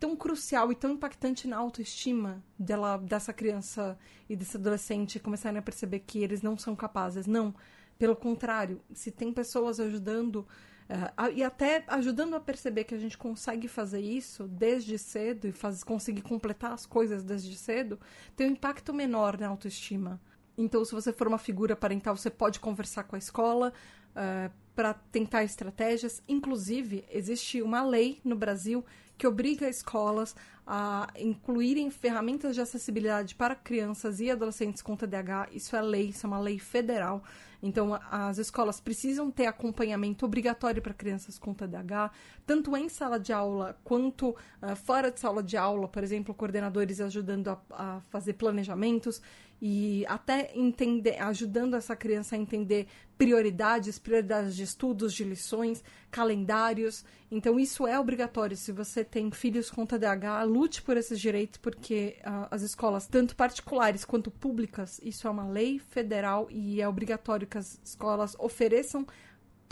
tão 0.00 0.16
crucial 0.16 0.72
e 0.72 0.74
tão 0.74 0.92
impactante 0.92 1.46
na 1.46 1.58
autoestima 1.58 2.42
dela, 2.58 2.96
dessa 2.96 3.34
criança 3.34 3.98
e 4.28 4.34
desse 4.34 4.56
adolescente 4.56 5.20
começarem 5.20 5.58
a 5.58 5.62
perceber 5.62 6.00
que 6.00 6.20
eles 6.20 6.40
não 6.40 6.56
são 6.56 6.74
capazes. 6.74 7.26
Não, 7.26 7.54
pelo 7.98 8.16
contrário, 8.16 8.80
se 8.94 9.10
tem 9.10 9.30
pessoas 9.30 9.78
ajudando 9.78 10.48
Uh, 10.90 11.30
e 11.36 11.44
até 11.44 11.84
ajudando 11.86 12.34
a 12.34 12.40
perceber 12.40 12.82
que 12.82 12.96
a 12.96 12.98
gente 12.98 13.16
consegue 13.16 13.68
fazer 13.68 14.00
isso 14.00 14.48
desde 14.48 14.98
cedo 14.98 15.46
e 15.46 15.52
faz, 15.52 15.84
conseguir 15.84 16.22
completar 16.22 16.72
as 16.72 16.84
coisas 16.84 17.22
desde 17.22 17.56
cedo, 17.56 17.96
tem 18.34 18.48
um 18.48 18.50
impacto 18.50 18.92
menor 18.92 19.38
na 19.38 19.46
autoestima. 19.46 20.20
Então, 20.58 20.84
se 20.84 20.90
você 20.92 21.12
for 21.12 21.28
uma 21.28 21.38
figura 21.38 21.76
parental, 21.76 22.16
você 22.16 22.28
pode 22.28 22.58
conversar 22.58 23.04
com 23.04 23.14
a 23.14 23.20
escola 23.20 23.72
uh, 24.16 24.52
para 24.80 24.94
tentar 24.94 25.44
estratégias. 25.44 26.22
Inclusive, 26.26 27.04
existe 27.10 27.60
uma 27.60 27.82
lei 27.82 28.18
no 28.24 28.34
Brasil 28.34 28.82
que 29.18 29.26
obriga 29.26 29.68
escolas 29.68 30.34
a 30.66 31.06
incluírem 31.18 31.90
ferramentas 31.90 32.54
de 32.54 32.62
acessibilidade 32.62 33.34
para 33.34 33.54
crianças 33.54 34.20
e 34.20 34.30
adolescentes 34.30 34.80
com 34.80 34.96
TDAH. 34.96 35.48
Isso 35.52 35.76
é 35.76 35.82
lei, 35.82 36.08
isso 36.08 36.24
é 36.24 36.28
uma 36.28 36.38
lei 36.38 36.58
federal. 36.58 37.22
Então, 37.62 38.00
as 38.10 38.38
escolas 38.38 38.80
precisam 38.80 39.30
ter 39.30 39.44
acompanhamento 39.44 40.24
obrigatório 40.24 40.80
para 40.80 40.94
crianças 40.94 41.38
com 41.38 41.52
TDAH, 41.52 42.10
tanto 42.46 42.74
em 42.74 42.88
sala 42.88 43.20
de 43.20 43.34
aula 43.34 43.78
quanto 43.84 44.30
uh, 44.30 44.74
fora 44.76 45.10
de 45.10 45.20
sala 45.20 45.42
de 45.42 45.58
aula, 45.58 45.88
por 45.88 46.02
exemplo, 46.02 46.34
coordenadores 46.34 47.02
ajudando 47.02 47.48
a, 47.48 47.60
a 47.70 48.00
fazer 48.08 48.32
planejamentos 48.32 49.20
e 49.60 50.06
até 50.06 50.50
entender, 50.54 51.20
ajudando 51.20 51.76
essa 51.76 51.94
criança 51.94 52.34
a 52.34 52.38
entender 52.38 52.86
prioridades, 53.18 53.98
prioridades 53.98 54.56
de 54.56 54.62
estudos, 54.62 55.12
de 55.12 55.24
lições, 55.24 55.84
calendários. 56.10 57.04
Então, 57.30 57.60
isso 57.60 57.86
é 57.86 58.00
obrigatório. 58.00 58.56
Se 58.56 58.72
você 58.72 59.04
tem 59.04 59.30
filhos 59.30 59.70
com 59.70 59.84
TDAH, 59.84 60.42
lute 60.44 60.80
por 60.80 60.96
esses 60.96 61.20
direitos, 61.20 61.58
porque 61.58 62.16
uh, 62.20 62.48
as 62.50 62.62
escolas, 62.62 63.06
tanto 63.06 63.36
particulares 63.36 64.04
quanto 64.06 64.30
públicas, 64.30 64.98
isso 65.02 65.28
é 65.28 65.30
uma 65.30 65.46
lei 65.46 65.78
federal 65.78 66.48
e 66.50 66.80
é 66.80 66.88
obrigatório 66.88 67.46
que 67.46 67.58
as 67.58 67.78
escolas 67.84 68.34
ofereçam 68.38 69.06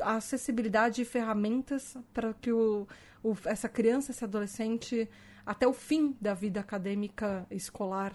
acessibilidade 0.03 1.03
e 1.03 1.05
ferramentas 1.05 1.97
para 2.13 2.35
que 2.35 2.53
o, 2.53 2.87
o, 3.23 3.35
essa 3.47 3.69
criança, 3.69 4.11
esse 4.11 4.23
adolescente, 4.23 5.09
até 5.45 5.67
o 5.67 5.73
fim 5.73 6.17
da 6.21 6.35
vida 6.35 6.61
acadêmica 6.61 7.47
escolar, 7.51 8.15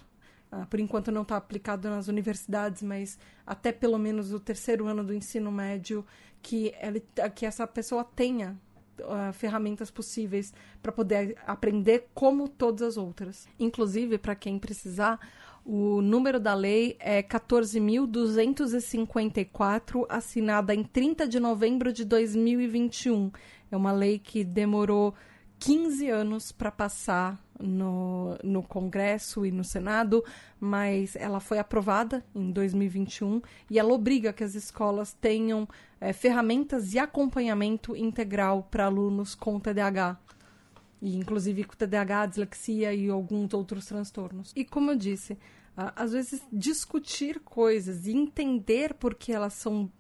uh, 0.54 0.68
por 0.68 0.80
enquanto 0.80 1.12
não 1.12 1.24
está 1.24 1.38
aplicado 1.38 1.90
nas 1.90 2.08
universidades, 2.08 2.84
mas 2.84 3.18
até 3.46 3.72
pelo 3.72 3.98
menos 3.98 4.32
o 4.32 4.40
terceiro 4.40 4.88
ano 4.88 5.04
do 5.04 5.14
ensino 5.14 5.52
médio, 5.52 6.06
que, 6.42 6.74
ele, 6.80 7.04
que 7.36 7.46
essa 7.46 7.66
pessoa 7.66 8.04
tenha 8.04 8.58
Uh, 9.00 9.34
ferramentas 9.34 9.90
possíveis 9.90 10.54
para 10.80 10.92
poder 10.92 11.36
aprender 11.48 12.10
como 12.14 12.48
todas 12.48 12.90
as 12.90 12.96
outras. 12.96 13.48
Inclusive, 13.60 14.20
para 14.20 14.36
quem 14.36 14.60
precisar, 14.60 15.20
o 15.66 16.02
número 16.02 16.42
da 16.42 16.54
lei 16.54 16.98
é 17.00 17.24
14.254, 17.24 20.06
assinada 20.10 20.76
em 20.76 20.84
30 20.84 21.26
de 21.28 21.40
novembro 21.40 21.94
de 21.94 22.04
2021. 22.04 23.32
É 23.72 23.78
uma 23.78 23.94
lei 23.94 24.20
que 24.20 24.44
demorou 24.44 25.14
15 25.60 26.10
anos 26.10 26.52
para 26.52 26.70
passar 26.70 27.42
no, 27.64 28.38
no 28.44 28.62
Congresso 28.62 29.46
e 29.46 29.52
no 29.52 29.64
Senado, 29.64 30.24
mas 30.60 31.16
ela 31.16 31.40
foi 31.40 31.58
aprovada 31.58 32.24
em 32.36 32.52
2021 32.52 33.42
e 33.70 33.80
ela 33.80 33.94
obriga 33.94 34.34
que 34.34 34.44
as 34.44 34.54
escolas 34.54 35.14
tenham 35.14 35.68
é, 36.00 36.12
ferramentas 36.12 36.94
e 36.94 37.00
acompanhamento 37.00 37.96
integral 37.96 38.68
para 38.70 38.86
alunos 38.86 39.34
com 39.34 39.60
TDAH. 39.60 40.20
E, 41.02 41.18
inclusive 41.18 41.64
com 41.64 41.76
TDAH, 41.76 42.28
dislexia 42.28 42.94
e 42.94 43.10
alguns 43.10 43.54
outros 43.54 43.86
transtornos. 43.86 44.54
E 44.56 44.64
como 44.64 44.92
eu 44.92 44.96
disse, 44.96 45.38
às 45.76 46.14
vezes 46.14 46.42
discutir 46.52 47.40
coisas 47.40 48.06
e 48.06 48.12
entender 48.12 48.94
por 48.94 49.16
que 49.16 49.34
elas 49.34 49.54
são, 49.54 49.92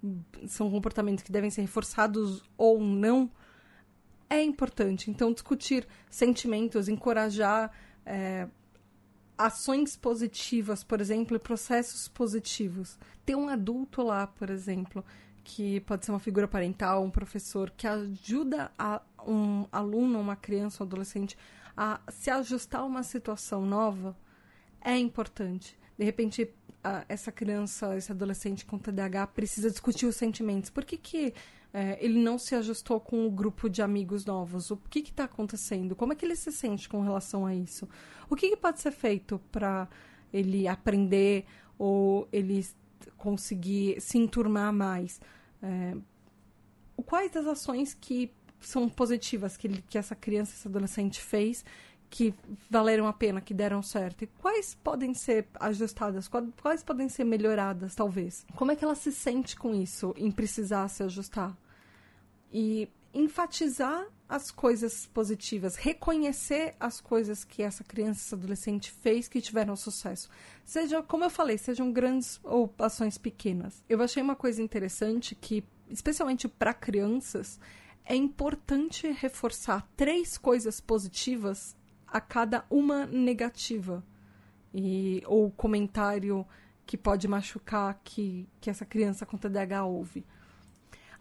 são 0.48 0.69
comportamentos 0.69 1.23
que 1.23 1.31
devem 1.31 1.49
ser 1.49 1.61
reforçados 1.61 2.44
ou 2.57 2.80
não 2.80 3.30
é 4.34 4.43
importante. 4.43 5.10
Então, 5.10 5.31
discutir 5.31 5.88
sentimentos, 6.10 6.88
encorajar 6.88 7.72
é, 8.05 8.47
ações 9.38 9.95
positivas, 9.95 10.84
por 10.84 10.99
exemplo, 10.99 11.35
e 11.35 11.39
processos 11.39 12.07
positivos. 12.07 12.97
Ter 13.26 13.35
um 13.35 13.47
adulto 13.47 14.01
lá, 14.01 14.26
por 14.26 14.49
exemplo, 14.49 15.05
que 15.43 15.80
pode 15.81 16.05
ser 16.05 16.11
uma 16.11 16.19
figura 16.19 16.47
parental, 16.47 17.03
um 17.03 17.11
professor, 17.11 17.69
que 17.72 17.88
ajuda 17.88 18.72
a 18.77 19.01
um 19.26 19.65
aluno, 19.72 20.19
uma 20.19 20.35
criança, 20.35 20.84
um 20.84 20.88
adolescente 20.88 21.38
a 21.76 21.99
se 22.10 22.30
ajustar 22.30 22.81
a 22.81 22.85
uma 22.85 23.03
situação 23.03 23.65
nova, 23.65 24.15
é 24.81 24.97
importante. 24.97 25.77
De 25.97 26.03
repente, 26.03 26.49
essa 27.07 27.31
criança, 27.31 27.95
esse 27.95 28.11
adolescente 28.11 28.65
com 28.65 28.77
TDAH 28.77 29.27
precisa 29.27 29.69
discutir 29.69 30.05
os 30.05 30.15
sentimentos. 30.15 30.69
Por 30.69 30.84
que, 30.84 30.97
que 30.97 31.34
é, 31.73 31.97
ele 31.99 32.19
não 32.21 32.37
se 32.37 32.53
ajustou 32.53 32.99
com 32.99 33.25
o 33.25 33.31
grupo 33.31 33.67
de 33.67 33.81
amigos 33.81 34.25
novos? 34.25 34.69
O 34.69 34.77
que 34.77 34.99
está 34.99 35.23
acontecendo? 35.23 35.95
Como 35.95 36.13
é 36.13 36.15
que 36.15 36.23
ele 36.23 36.35
se 36.35 36.51
sente 36.51 36.87
com 36.87 37.01
relação 37.01 37.47
a 37.47 37.55
isso? 37.55 37.89
O 38.29 38.35
que, 38.35 38.49
que 38.49 38.57
pode 38.57 38.79
ser 38.79 38.91
feito 38.91 39.41
para 39.51 39.89
ele 40.31 40.67
aprender 40.67 41.45
ou 41.77 42.27
ele 42.31 42.63
conseguir 43.17 43.99
se 43.99 44.19
enturmar 44.19 44.71
mais? 44.71 45.19
É, 45.63 45.97
quais 47.07 47.31
das 47.31 47.47
ações 47.47 47.93
que 47.93 48.31
são 48.59 48.87
positivas 48.87 49.57
que, 49.57 49.67
ele, 49.67 49.83
que 49.89 49.97
essa 49.97 50.15
criança, 50.15 50.53
esse 50.53 50.67
adolescente 50.67 51.19
fez 51.19 51.65
que 52.07 52.35
valeram 52.69 53.07
a 53.07 53.13
pena, 53.13 53.41
que 53.41 53.53
deram 53.53 53.81
certo? 53.81 54.23
E 54.23 54.27
quais 54.27 54.75
podem 54.75 55.15
ser 55.15 55.47
ajustadas? 55.59 56.29
Quais 56.61 56.83
podem 56.83 57.09
ser 57.09 57.23
melhoradas, 57.23 57.95
talvez? 57.95 58.45
Como 58.55 58.71
é 58.71 58.75
que 58.75 58.85
ela 58.85 58.93
se 58.93 59.11
sente 59.11 59.55
com 59.55 59.73
isso, 59.73 60.13
em 60.15 60.29
precisar 60.29 60.87
se 60.89 61.01
ajustar? 61.01 61.57
E 62.53 62.88
enfatizar 63.13 64.07
as 64.27 64.49
coisas 64.49 65.05
positivas, 65.05 65.75
reconhecer 65.75 66.75
as 66.80 66.99
coisas 66.99 67.43
que 67.43 67.61
essa 67.61 67.84
criança, 67.84 68.21
esse 68.21 68.34
adolescente 68.34 68.91
fez 68.91 69.27
que 69.27 69.41
tiveram 69.41 69.75
sucesso. 69.75 70.30
Seja, 70.65 71.03
como 71.03 71.23
eu 71.23 71.30
falei, 71.30 71.57
sejam 71.57 71.91
grandes 71.91 72.39
ou 72.43 72.73
ações 72.80 73.17
pequenas. 73.17 73.84
Eu 73.88 74.01
achei 74.01 74.23
uma 74.23 74.35
coisa 74.35 74.61
interessante 74.61 75.35
que, 75.35 75.63
especialmente 75.89 76.47
para 76.47 76.73
crianças, 76.73 77.59
é 78.05 78.15
importante 78.15 79.07
reforçar 79.11 79.88
três 79.95 80.38
coisas 80.38 80.81
positivas 80.81 81.75
a 82.07 82.19
cada 82.19 82.65
uma 82.69 83.05
negativa. 83.05 84.03
E, 84.73 85.21
ou 85.27 85.51
comentário 85.51 86.45
que 86.85 86.97
pode 86.97 87.27
machucar 87.27 87.99
que, 88.03 88.49
que 88.59 88.69
essa 88.69 88.85
criança 88.85 89.25
com 89.25 89.38
TDAH 89.38 89.85
ouve. 89.85 90.25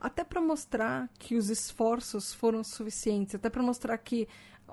Até 0.02 0.24
para 0.24 0.40
mostrar 0.40 1.08
que 1.16 1.36
os 1.36 1.48
esforços 1.48 2.34
foram 2.34 2.64
suficientes, 2.64 3.36
até 3.36 3.48
para 3.48 3.62
mostrar 3.62 3.96
que 3.98 4.26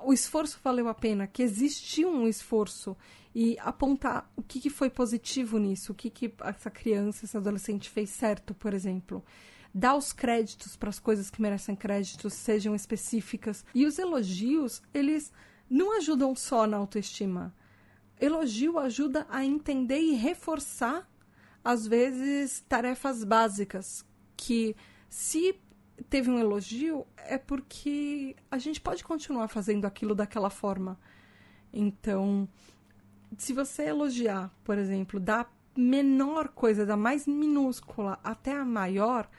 o 0.03 0.11
esforço 0.11 0.60
valeu 0.64 0.88
a 0.88 0.93
pena, 0.95 1.27
que 1.27 1.43
existiu 1.43 2.10
um 2.10 2.27
esforço 2.27 2.97
e 3.35 3.56
apontar 3.60 4.27
o 4.35 4.41
que, 4.41 4.60
que 4.60 4.72
foi 4.72 4.89
positivo 4.89 5.60
nisso, 5.60 5.91
o 5.91 5.95
que, 5.95 6.10
que 6.10 6.34
essa 6.39 6.72
criança, 6.72 7.26
esse 7.26 7.38
adolescente 7.38 7.91
fez 7.91 8.10
certo, 8.10 8.56
por 8.56 8.73
exemplo. 8.73 9.23
Dar 9.72 9.95
os 9.95 10.11
créditos 10.11 10.76
para 10.76 10.89
as 10.89 10.97
coisas 10.97 11.30
que 11.30 11.43
merecem 11.43 11.76
créditos, 11.76 12.34
sejam 12.34 12.73
específicas. 12.73 13.64
E 13.76 13.85
os 13.85 13.99
elogios, 13.99 14.81
eles 14.91 15.31
não 15.69 15.95
ajudam 15.95 16.35
só 16.35 16.65
na 16.65 16.77
autoestima. 16.77 17.53
Elogio 18.19 18.80
ajuda 18.80 19.27
a 19.30 19.45
entender 19.45 19.99
e 19.99 20.15
reforçar, 20.15 21.07
às 21.64 21.85
vezes, 21.85 22.65
tarefas 22.68 23.23
básicas 23.23 24.03
que, 24.35 24.76
se 25.10 25.60
teve 26.10 26.30
um 26.30 26.40
elogio, 26.40 27.06
é 27.18 27.38
porque 27.38 28.36
a 28.49 28.57
gente 28.57 28.80
pode 28.80 29.03
continuar 29.03 29.48
fazendo 29.48 29.86
aquilo 29.86 30.15
daquela 30.15 30.49
forma. 30.49 30.98
Então, 31.73 32.48
se 33.38 33.53
você 33.53 33.84
elogiar, 33.84 34.52
por 34.64 34.77
exemplo, 34.77 35.19
da 35.19 35.45
menor 35.76 36.49
coisa, 36.49 36.86
da 36.86 36.98
mais 36.98 37.27
minúscula 37.27 38.19
até 38.23 38.56
a 38.56 38.65
maior, 38.65 39.30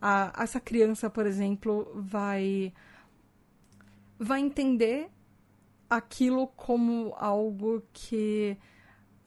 a, 0.00 0.32
essa 0.42 0.60
criança, 0.60 1.08
por 1.08 1.26
exemplo, 1.26 1.90
vai 1.94 2.72
vai 4.18 4.40
entender 4.40 5.10
aquilo 5.88 6.46
como 6.48 7.14
algo 7.16 7.82
que 7.92 8.56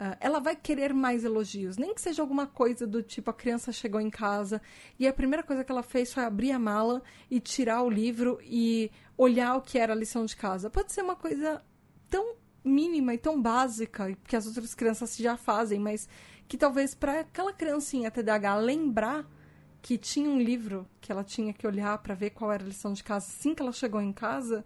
Uh, 0.00 0.14
ela 0.20 0.38
vai 0.38 0.54
querer 0.54 0.94
mais 0.94 1.24
elogios, 1.24 1.76
nem 1.76 1.92
que 1.92 2.00
seja 2.00 2.22
alguma 2.22 2.46
coisa 2.46 2.86
do 2.86 3.02
tipo 3.02 3.30
a 3.30 3.34
criança 3.34 3.72
chegou 3.72 4.00
em 4.00 4.08
casa 4.08 4.62
e 4.96 5.08
a 5.08 5.12
primeira 5.12 5.42
coisa 5.42 5.64
que 5.64 5.72
ela 5.72 5.82
fez 5.82 6.14
foi 6.14 6.22
abrir 6.22 6.52
a 6.52 6.58
mala 6.58 7.02
e 7.28 7.40
tirar 7.40 7.82
o 7.82 7.90
livro 7.90 8.38
e 8.44 8.92
olhar 9.16 9.56
o 9.56 9.60
que 9.60 9.76
era 9.76 9.92
a 9.92 9.96
lição 9.96 10.24
de 10.24 10.36
casa. 10.36 10.70
Pode 10.70 10.92
ser 10.92 11.02
uma 11.02 11.16
coisa 11.16 11.60
tão 12.08 12.36
mínima 12.64 13.12
e 13.12 13.18
tão 13.18 13.42
básica 13.42 14.16
que 14.22 14.36
as 14.36 14.46
outras 14.46 14.72
crianças 14.72 15.16
já 15.16 15.36
fazem, 15.36 15.80
mas 15.80 16.08
que 16.46 16.56
talvez 16.56 16.94
para 16.94 17.20
aquela 17.20 17.52
criancinha 17.52 18.08
TDAH 18.08 18.54
lembrar 18.54 19.26
que 19.82 19.98
tinha 19.98 20.30
um 20.30 20.40
livro 20.40 20.86
que 21.00 21.10
ela 21.10 21.24
tinha 21.24 21.52
que 21.52 21.66
olhar 21.66 21.98
para 21.98 22.14
ver 22.14 22.30
qual 22.30 22.52
era 22.52 22.62
a 22.62 22.66
lição 22.68 22.92
de 22.92 23.02
casa 23.02 23.26
assim 23.26 23.52
que 23.52 23.62
ela 23.62 23.72
chegou 23.72 24.00
em 24.00 24.12
casa. 24.12 24.64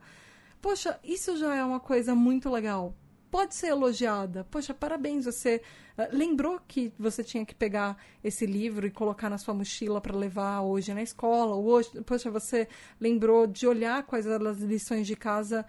Poxa, 0.60 1.00
isso 1.02 1.38
já 1.38 1.54
é 1.54 1.64
uma 1.64 1.80
coisa 1.80 2.14
muito 2.14 2.50
legal 2.50 2.94
pode 3.32 3.54
ser 3.54 3.68
elogiada. 3.68 4.46
Poxa, 4.50 4.74
parabéns, 4.74 5.24
você 5.24 5.62
uh, 5.96 6.14
lembrou 6.14 6.60
que 6.68 6.92
você 6.98 7.24
tinha 7.24 7.46
que 7.46 7.54
pegar 7.54 7.96
esse 8.22 8.44
livro 8.44 8.86
e 8.86 8.90
colocar 8.90 9.30
na 9.30 9.38
sua 9.38 9.54
mochila 9.54 10.02
para 10.02 10.14
levar 10.14 10.60
hoje 10.60 10.92
na 10.92 11.02
escola, 11.02 11.56
ou 11.56 11.64
hoje, 11.64 11.88
poxa, 12.04 12.30
você 12.30 12.68
lembrou 13.00 13.46
de 13.46 13.66
olhar 13.66 14.02
quais 14.02 14.26
eram 14.26 14.48
as 14.48 14.58
lições 14.58 15.06
de 15.06 15.16
casa 15.16 15.64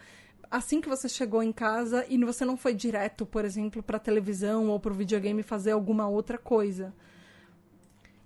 assim 0.51 0.79
que 0.79 0.89
você 0.89 1.09
chegou 1.09 1.41
em 1.41 1.51
casa 1.51 2.05
e 2.07 2.23
você 2.23 2.45
não 2.45 2.55
foi 2.55 2.75
direto, 2.75 3.25
por 3.25 3.43
exemplo, 3.43 3.81
para 3.81 3.97
a 3.97 3.99
televisão 3.99 4.67
ou 4.69 4.79
para 4.79 4.91
o 4.91 4.95
videogame 4.95 5.41
fazer 5.41 5.71
alguma 5.71 6.07
outra 6.07 6.37
coisa. 6.37 6.93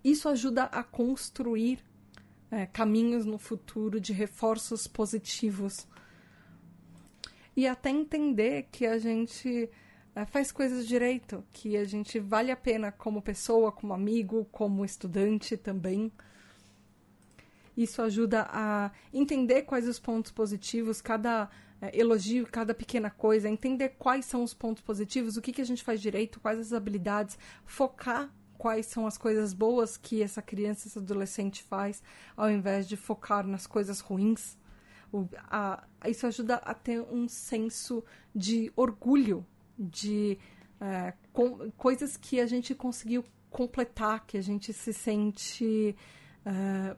Isso 0.04 0.28
ajuda 0.28 0.64
a 0.64 0.84
construir 0.84 1.80
é, 2.52 2.66
caminhos 2.66 3.26
no 3.26 3.38
futuro 3.38 4.02
de 4.02 4.12
reforços 4.12 4.88
positivos 4.88 5.88
e 7.58 7.66
até 7.66 7.90
entender 7.90 8.68
que 8.72 8.86
a 8.86 9.00
gente 9.00 9.68
é, 10.16 10.26
faz 10.28 10.52
coisas 10.52 10.88
direito, 10.88 11.44
que 11.52 11.76
a 11.76 11.84
gente 11.84 12.20
vale 12.20 12.52
a 12.52 12.56
pena 12.56 12.92
como 12.92 13.20
pessoa, 13.20 13.72
como 13.72 13.96
amigo, 13.96 14.48
como 14.52 14.86
estudante 14.86 15.58
também. 15.58 16.12
Isso 17.76 18.00
ajuda 18.04 18.48
a 18.52 18.92
entender 19.12 19.64
quais 19.64 19.88
os 19.88 20.00
pontos 20.00 20.32
positivos, 20.32 21.02
cada 21.02 21.50
é, 21.82 22.00
elogio, 22.00 22.46
cada 22.46 22.76
pequena 22.76 23.10
coisa, 23.10 23.50
entender 23.50 23.96
quais 23.98 24.26
são 24.26 24.44
os 24.44 24.54
pontos 24.54 24.84
positivos, 24.84 25.36
o 25.36 25.42
que, 25.42 25.52
que 25.52 25.62
a 25.62 25.66
gente 25.66 25.84
faz 25.84 26.00
direito, 26.00 26.40
quais 26.40 26.60
as 26.60 26.74
habilidades, 26.74 27.40
focar 27.66 28.32
quais 28.56 28.86
são 28.86 29.08
as 29.08 29.18
coisas 29.18 29.52
boas 29.52 29.98
que 29.98 30.22
essa 30.22 30.44
criança, 30.44 30.88
esse 30.88 31.00
adolescente 31.00 31.64
faz, 31.64 32.04
ao 32.36 32.52
invés 32.52 32.88
de 32.88 32.96
focar 32.96 33.48
nas 33.48 33.66
coisas 33.66 34.00
ruins. 34.00 34.58
A, 35.50 35.84
isso 36.06 36.28
ajuda 36.28 36.56
a 36.56 36.74
ter 36.74 37.02
um 37.02 37.28
senso 37.28 38.04
de 38.36 38.72
orgulho, 38.76 39.46
de 39.78 40.38
é, 40.80 41.14
com, 41.34 41.72
coisas 41.72 42.18
que 42.18 42.40
a 42.40 42.46
gente 42.46 42.76
conseguiu 42.76 43.24
completar, 43.50 44.26
que 44.26 44.38
a 44.38 44.42
gente 44.42 44.74
se 44.74 44.94
sente. 44.94 45.96
É, 46.46 46.96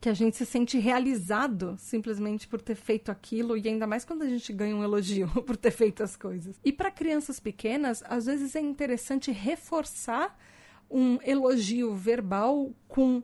que 0.00 0.08
a 0.08 0.14
gente 0.14 0.36
se 0.36 0.46
sente 0.46 0.78
realizado 0.78 1.74
simplesmente 1.76 2.46
por 2.46 2.60
ter 2.60 2.76
feito 2.76 3.10
aquilo 3.10 3.56
e 3.56 3.68
ainda 3.68 3.84
mais 3.84 4.04
quando 4.04 4.22
a 4.22 4.28
gente 4.28 4.52
ganha 4.52 4.76
um 4.76 4.84
elogio 4.84 5.28
por 5.42 5.56
ter 5.56 5.72
feito 5.72 6.02
as 6.04 6.14
coisas. 6.14 6.56
E 6.64 6.72
para 6.72 6.90
crianças 6.90 7.40
pequenas, 7.40 8.02
às 8.06 8.26
vezes 8.26 8.54
é 8.54 8.60
interessante 8.60 9.32
reforçar 9.32 10.38
um 10.88 11.18
elogio 11.22 11.94
verbal 11.94 12.72
com 12.86 13.22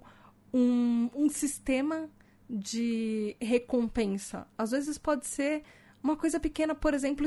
um, 0.53 1.09
um 1.15 1.29
sistema 1.29 2.11
de 2.49 3.37
recompensa. 3.41 4.47
Às 4.57 4.71
vezes 4.71 4.99
pode 4.99 5.27
ser 5.27 5.63
uma 6.03 6.17
coisa 6.17 6.39
pequena, 6.39 6.75
por 6.75 6.93
exemplo, 6.93 7.27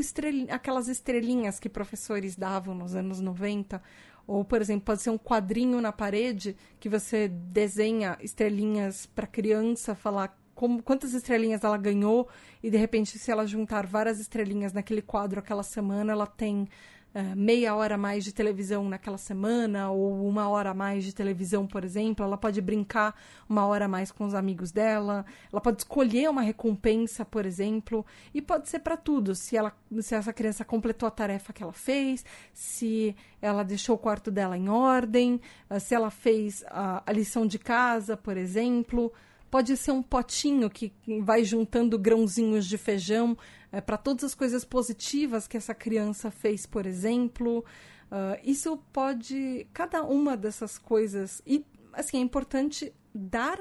aquelas 0.50 0.88
estrelinhas 0.88 1.60
que 1.60 1.68
professores 1.68 2.36
davam 2.36 2.76
nos 2.76 2.94
anos 2.94 3.20
90. 3.20 3.82
Ou, 4.28 4.44
por 4.44 4.62
exemplo, 4.62 4.86
pode 4.86 5.02
ser 5.02 5.10
um 5.10 5.18
quadrinho 5.18 5.82
na 5.82 5.92
parede 5.92 6.56
que 6.80 6.90
você 6.90 7.28
desenha 7.28 8.18
estrelinhas 8.22 9.06
para 9.06 9.26
criança 9.26 9.96
falar 9.96 10.38
como, 10.54 10.82
quantas 10.82 11.14
estrelinhas 11.14 11.64
ela 11.64 11.78
ganhou 11.78 12.28
e 12.64 12.70
de 12.70 12.78
repente 12.78 13.18
se 13.20 13.32
ela 13.32 13.46
juntar 13.46 13.86
várias 13.86 14.20
estrelinhas 14.20 14.74
naquele 14.74 15.04
quadro 15.04 15.40
aquela 15.40 15.64
semana, 15.64 16.12
ela 16.12 16.26
tem 16.26 16.68
uh, 17.18 17.36
meia 17.36 17.76
hora 17.76 17.96
a 17.96 17.98
mais 17.98 18.24
de 18.24 18.32
televisão 18.32 18.88
naquela 18.88 19.18
semana, 19.18 19.90
ou 19.90 20.28
uma 20.28 20.48
hora 20.48 20.70
a 20.70 20.74
mais 20.74 21.04
de 21.04 21.14
televisão, 21.14 21.66
por 21.66 21.84
exemplo. 21.84 22.24
Ela 22.24 22.38
pode 22.38 22.62
brincar 22.62 23.16
uma 23.50 23.66
hora 23.66 23.86
a 23.86 23.88
mais 23.88 24.12
com 24.12 24.26
os 24.26 24.36
amigos 24.36 24.72
dela. 24.72 25.26
Ela 25.52 25.60
pode 25.60 25.82
escolher 25.82 26.30
uma 26.30 26.42
recompensa, 26.42 27.26
por 27.26 27.46
exemplo. 27.46 28.06
E 28.34 28.42
pode 28.42 28.70
ser 28.70 28.80
para 28.80 28.96
tudo. 28.96 29.34
Se, 29.34 29.58
ela, 29.58 29.74
se 30.00 30.14
essa 30.14 30.32
criança 30.32 30.64
completou 30.64 31.08
a 31.08 31.12
tarefa 31.12 31.52
que 31.52 31.64
ela 31.64 31.74
fez, 31.74 32.24
se 32.54 33.16
ela 33.42 33.64
deixou 33.64 33.96
o 33.96 34.00
quarto 34.00 34.30
dela 34.30 34.58
em 34.58 34.70
ordem, 34.70 35.42
uh, 35.70 35.80
se 35.80 35.96
ela 35.96 36.12
fez 36.12 36.64
a, 36.68 37.02
a 37.06 37.12
lição 37.12 37.48
de 37.48 37.58
casa, 37.58 38.16
por 38.16 38.38
exemplo. 38.38 39.12
Pode 39.50 39.76
ser 39.78 39.92
um 39.92 40.04
potinho 40.04 40.70
que 40.70 40.94
vai 41.22 41.44
juntando 41.44 41.98
grãozinhos 41.98 42.66
de 42.66 42.78
feijão 42.78 43.38
é, 43.72 43.80
para 43.82 43.98
todas 43.98 44.24
as 44.24 44.36
coisas 44.36 44.66
positivas 44.66 45.48
que 45.48 45.58
essa 45.58 45.74
criança 45.74 46.30
fez, 46.32 46.66
por 46.66 46.86
exemplo. 46.86 47.64
Uh, 48.12 48.40
isso 48.44 48.78
pode. 48.92 49.68
Cada 49.74 50.04
uma 50.04 50.36
dessas 50.38 50.78
coisas. 50.78 51.42
E, 51.46 51.66
assim, 51.94 52.18
é 52.18 52.22
importante 52.22 52.94
dar 53.14 53.60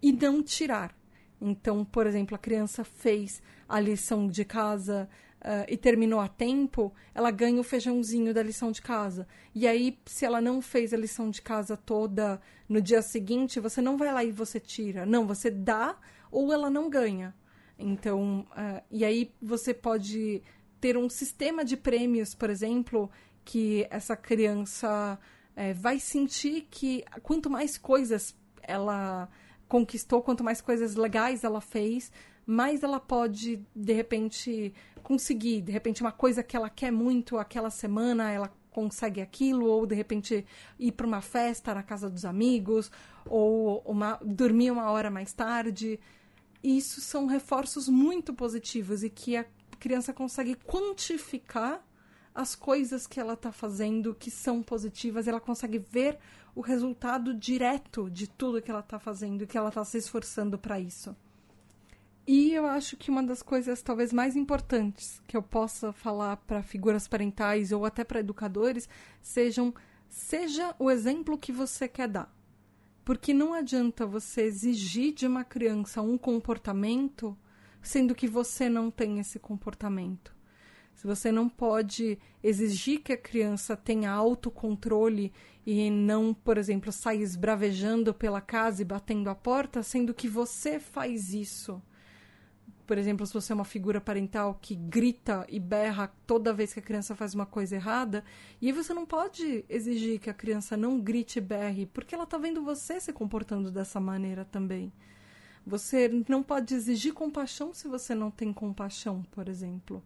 e 0.00 0.12
não 0.12 0.42
tirar. 0.42 0.94
Então, 1.40 1.84
por 1.84 2.06
exemplo, 2.06 2.34
a 2.34 2.38
criança 2.38 2.84
fez 2.84 3.42
a 3.68 3.80
lição 3.80 4.28
de 4.28 4.44
casa 4.44 5.08
uh, 5.42 5.66
e 5.68 5.76
terminou 5.76 6.20
a 6.20 6.28
tempo, 6.28 6.92
ela 7.14 7.30
ganha 7.30 7.60
o 7.60 7.64
feijãozinho 7.64 8.32
da 8.32 8.42
lição 8.42 8.70
de 8.70 8.80
casa. 8.80 9.26
E 9.54 9.66
aí, 9.66 9.98
se 10.06 10.24
ela 10.24 10.40
não 10.40 10.62
fez 10.62 10.94
a 10.94 10.96
lição 10.96 11.30
de 11.30 11.42
casa 11.42 11.76
toda 11.76 12.40
no 12.68 12.80
dia 12.80 13.02
seguinte, 13.02 13.60
você 13.60 13.82
não 13.82 13.96
vai 13.96 14.12
lá 14.12 14.24
e 14.24 14.30
você 14.30 14.58
tira. 14.58 15.04
Não, 15.04 15.26
você 15.26 15.50
dá 15.50 15.96
ou 16.30 16.52
ela 16.52 16.70
não 16.70 16.88
ganha. 16.88 17.34
Então, 17.78 18.46
uh, 18.52 18.82
e 18.90 19.04
aí 19.04 19.34
você 19.40 19.74
pode 19.74 20.42
ter 20.80 20.96
um 20.96 21.08
sistema 21.08 21.64
de 21.64 21.76
prêmios, 21.76 22.34
por 22.34 22.48
exemplo, 22.48 23.10
que 23.44 23.86
essa 23.90 24.16
criança 24.16 25.18
uh, 25.50 25.74
vai 25.74 25.98
sentir 25.98 26.68
que 26.70 27.04
quanto 27.22 27.50
mais 27.50 27.76
coisas 27.76 28.36
ela 28.62 29.28
conquistou, 29.68 30.22
quanto 30.22 30.44
mais 30.44 30.60
coisas 30.60 30.94
legais 30.94 31.44
ela 31.44 31.60
fez, 31.60 32.12
mais 32.46 32.82
ela 32.82 33.00
pode, 33.00 33.60
de 33.74 33.92
repente, 33.92 34.74
conseguir. 35.02 35.60
De 35.60 35.72
repente, 35.72 36.02
uma 36.02 36.12
coisa 36.12 36.42
que 36.42 36.56
ela 36.56 36.70
quer 36.70 36.90
muito 36.90 37.38
aquela 37.38 37.70
semana, 37.70 38.30
ela 38.30 38.52
consegue 38.70 39.20
aquilo, 39.20 39.66
ou 39.66 39.86
de 39.86 39.94
repente 39.94 40.46
ir 40.78 40.92
para 40.92 41.06
uma 41.06 41.20
festa 41.20 41.74
na 41.74 41.82
casa 41.82 42.08
dos 42.08 42.24
amigos, 42.24 42.90
ou 43.26 43.82
uma, 43.84 44.18
dormir 44.24 44.70
uma 44.70 44.90
hora 44.90 45.10
mais 45.10 45.32
tarde. 45.32 46.00
Isso 46.62 47.00
são 47.00 47.26
reforços 47.26 47.88
muito 47.88 48.32
positivos 48.32 49.02
e 49.02 49.10
que 49.10 49.36
a 49.36 49.44
criança 49.78 50.12
consegue 50.12 50.54
quantificar 50.54 51.84
as 52.34 52.54
coisas 52.54 53.06
que 53.06 53.20
ela 53.20 53.34
está 53.34 53.52
fazendo 53.52 54.14
que 54.14 54.30
são 54.30 54.62
positivas, 54.62 55.28
ela 55.28 55.40
consegue 55.40 55.78
ver 55.78 56.18
o 56.54 56.60
resultado 56.60 57.34
direto 57.34 58.10
de 58.10 58.26
tudo 58.26 58.62
que 58.62 58.70
ela 58.70 58.80
está 58.80 58.98
fazendo 58.98 59.42
e 59.42 59.46
que 59.46 59.56
ela 59.56 59.68
está 59.68 59.84
se 59.84 59.98
esforçando 59.98 60.58
para 60.58 60.80
isso. 60.80 61.14
E 62.26 62.52
eu 62.52 62.66
acho 62.66 62.96
que 62.96 63.10
uma 63.10 63.22
das 63.22 63.42
coisas 63.42 63.82
talvez 63.82 64.12
mais 64.12 64.36
importantes 64.36 65.20
que 65.26 65.36
eu 65.36 65.42
possa 65.42 65.92
falar 65.92 66.36
para 66.36 66.62
figuras 66.62 67.08
parentais 67.08 67.72
ou 67.72 67.84
até 67.84 68.04
para 68.04 68.20
educadores 68.20 68.88
sejam 69.20 69.74
seja 70.08 70.74
o 70.78 70.90
exemplo 70.90 71.38
que 71.38 71.50
você 71.50 71.88
quer 71.88 72.06
dar. 72.06 72.32
Porque 73.04 73.34
não 73.34 73.52
adianta 73.52 74.06
você 74.06 74.42
exigir 74.42 75.12
de 75.12 75.26
uma 75.26 75.42
criança 75.42 76.00
um 76.00 76.16
comportamento 76.16 77.36
sendo 77.82 78.14
que 78.14 78.28
você 78.28 78.68
não 78.68 78.90
tem 78.90 79.18
esse 79.18 79.40
comportamento. 79.40 80.32
Se 80.94 81.06
você 81.06 81.32
não 81.32 81.48
pode 81.48 82.18
exigir 82.42 83.00
que 83.00 83.12
a 83.12 83.16
criança 83.16 83.76
tenha 83.76 84.12
autocontrole 84.12 85.32
e 85.66 85.90
não, 85.90 86.32
por 86.32 86.58
exemplo, 86.58 86.92
saia 86.92 87.22
esbravejando 87.22 88.14
pela 88.14 88.40
casa 88.40 88.82
e 88.82 88.84
batendo 88.84 89.28
a 89.28 89.34
porta, 89.34 89.82
sendo 89.82 90.14
que 90.14 90.28
você 90.28 90.78
faz 90.78 91.34
isso. 91.34 91.82
Por 92.86 92.98
exemplo, 92.98 93.26
se 93.26 93.32
você 93.32 93.52
é 93.52 93.54
uma 93.54 93.64
figura 93.64 94.00
parental 94.00 94.58
que 94.60 94.74
grita 94.74 95.46
e 95.48 95.60
berra 95.60 96.12
toda 96.26 96.52
vez 96.52 96.72
que 96.72 96.80
a 96.80 96.82
criança 96.82 97.14
faz 97.14 97.32
uma 97.34 97.46
coisa 97.46 97.76
errada, 97.76 98.24
e 98.60 98.72
você 98.72 98.92
não 98.92 99.06
pode 99.06 99.64
exigir 99.68 100.18
que 100.18 100.28
a 100.28 100.34
criança 100.34 100.76
não 100.76 101.00
grite 101.00 101.38
e 101.38 101.42
berre, 101.42 101.86
porque 101.86 102.14
ela 102.14 102.24
está 102.24 102.38
vendo 102.38 102.62
você 102.62 103.00
se 103.00 103.12
comportando 103.12 103.70
dessa 103.70 104.00
maneira 104.00 104.44
também. 104.44 104.92
Você 105.64 106.10
não 106.28 106.42
pode 106.42 106.74
exigir 106.74 107.14
compaixão 107.14 107.72
se 107.72 107.86
você 107.86 108.14
não 108.14 108.30
tem 108.30 108.52
compaixão, 108.52 109.22
por 109.30 109.48
exemplo. 109.48 110.02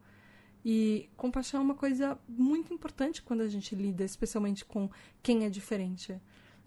E 0.63 1.09
compaixão 1.17 1.61
é 1.61 1.65
uma 1.65 1.75
coisa 1.75 2.19
muito 2.29 2.75
importante 2.75 3.23
quando 3.23 3.41
a 3.41 3.49
gente 3.49 3.75
lida, 3.75 4.05
especialmente 4.05 4.65
com 4.65 4.91
quem 5.23 5.45
é 5.45 5.49
diferente. 5.49 6.21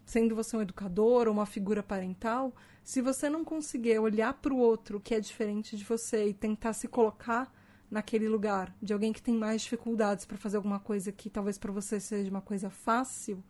Sendo 0.10 0.36
você 0.36 0.58
um 0.58 0.62
educador 0.62 1.28
ou 1.28 1.34
uma 1.34 1.46
figura 1.46 1.84
parental, 1.84 2.52
se 2.84 3.00
você 3.00 3.30
não 3.30 3.46
conseguir 3.46 4.00
olhar 4.00 4.34
para 4.34 4.52
o 4.52 4.58
outro 4.58 5.00
que 5.00 5.14
é 5.14 5.20
diferente 5.20 5.78
de 5.78 5.84
você 5.84 6.30
e 6.30 6.34
tentar 6.34 6.74
se 6.74 6.88
colocar 6.88 7.54
naquele 7.92 8.28
lugar 8.28 8.76
de 8.82 8.92
alguém 8.92 9.14
que 9.14 9.22
tem 9.22 9.36
mais 9.36 9.62
dificuldades 9.62 10.26
para 10.26 10.36
fazer 10.36 10.58
alguma 10.58 10.80
coisa 10.80 11.12
que 11.12 11.30
talvez 11.30 11.60
para 11.60 11.72
você 11.72 12.00
seja 12.00 12.28
uma 12.32 12.42
coisa 12.42 12.72
fácil, 12.72 13.44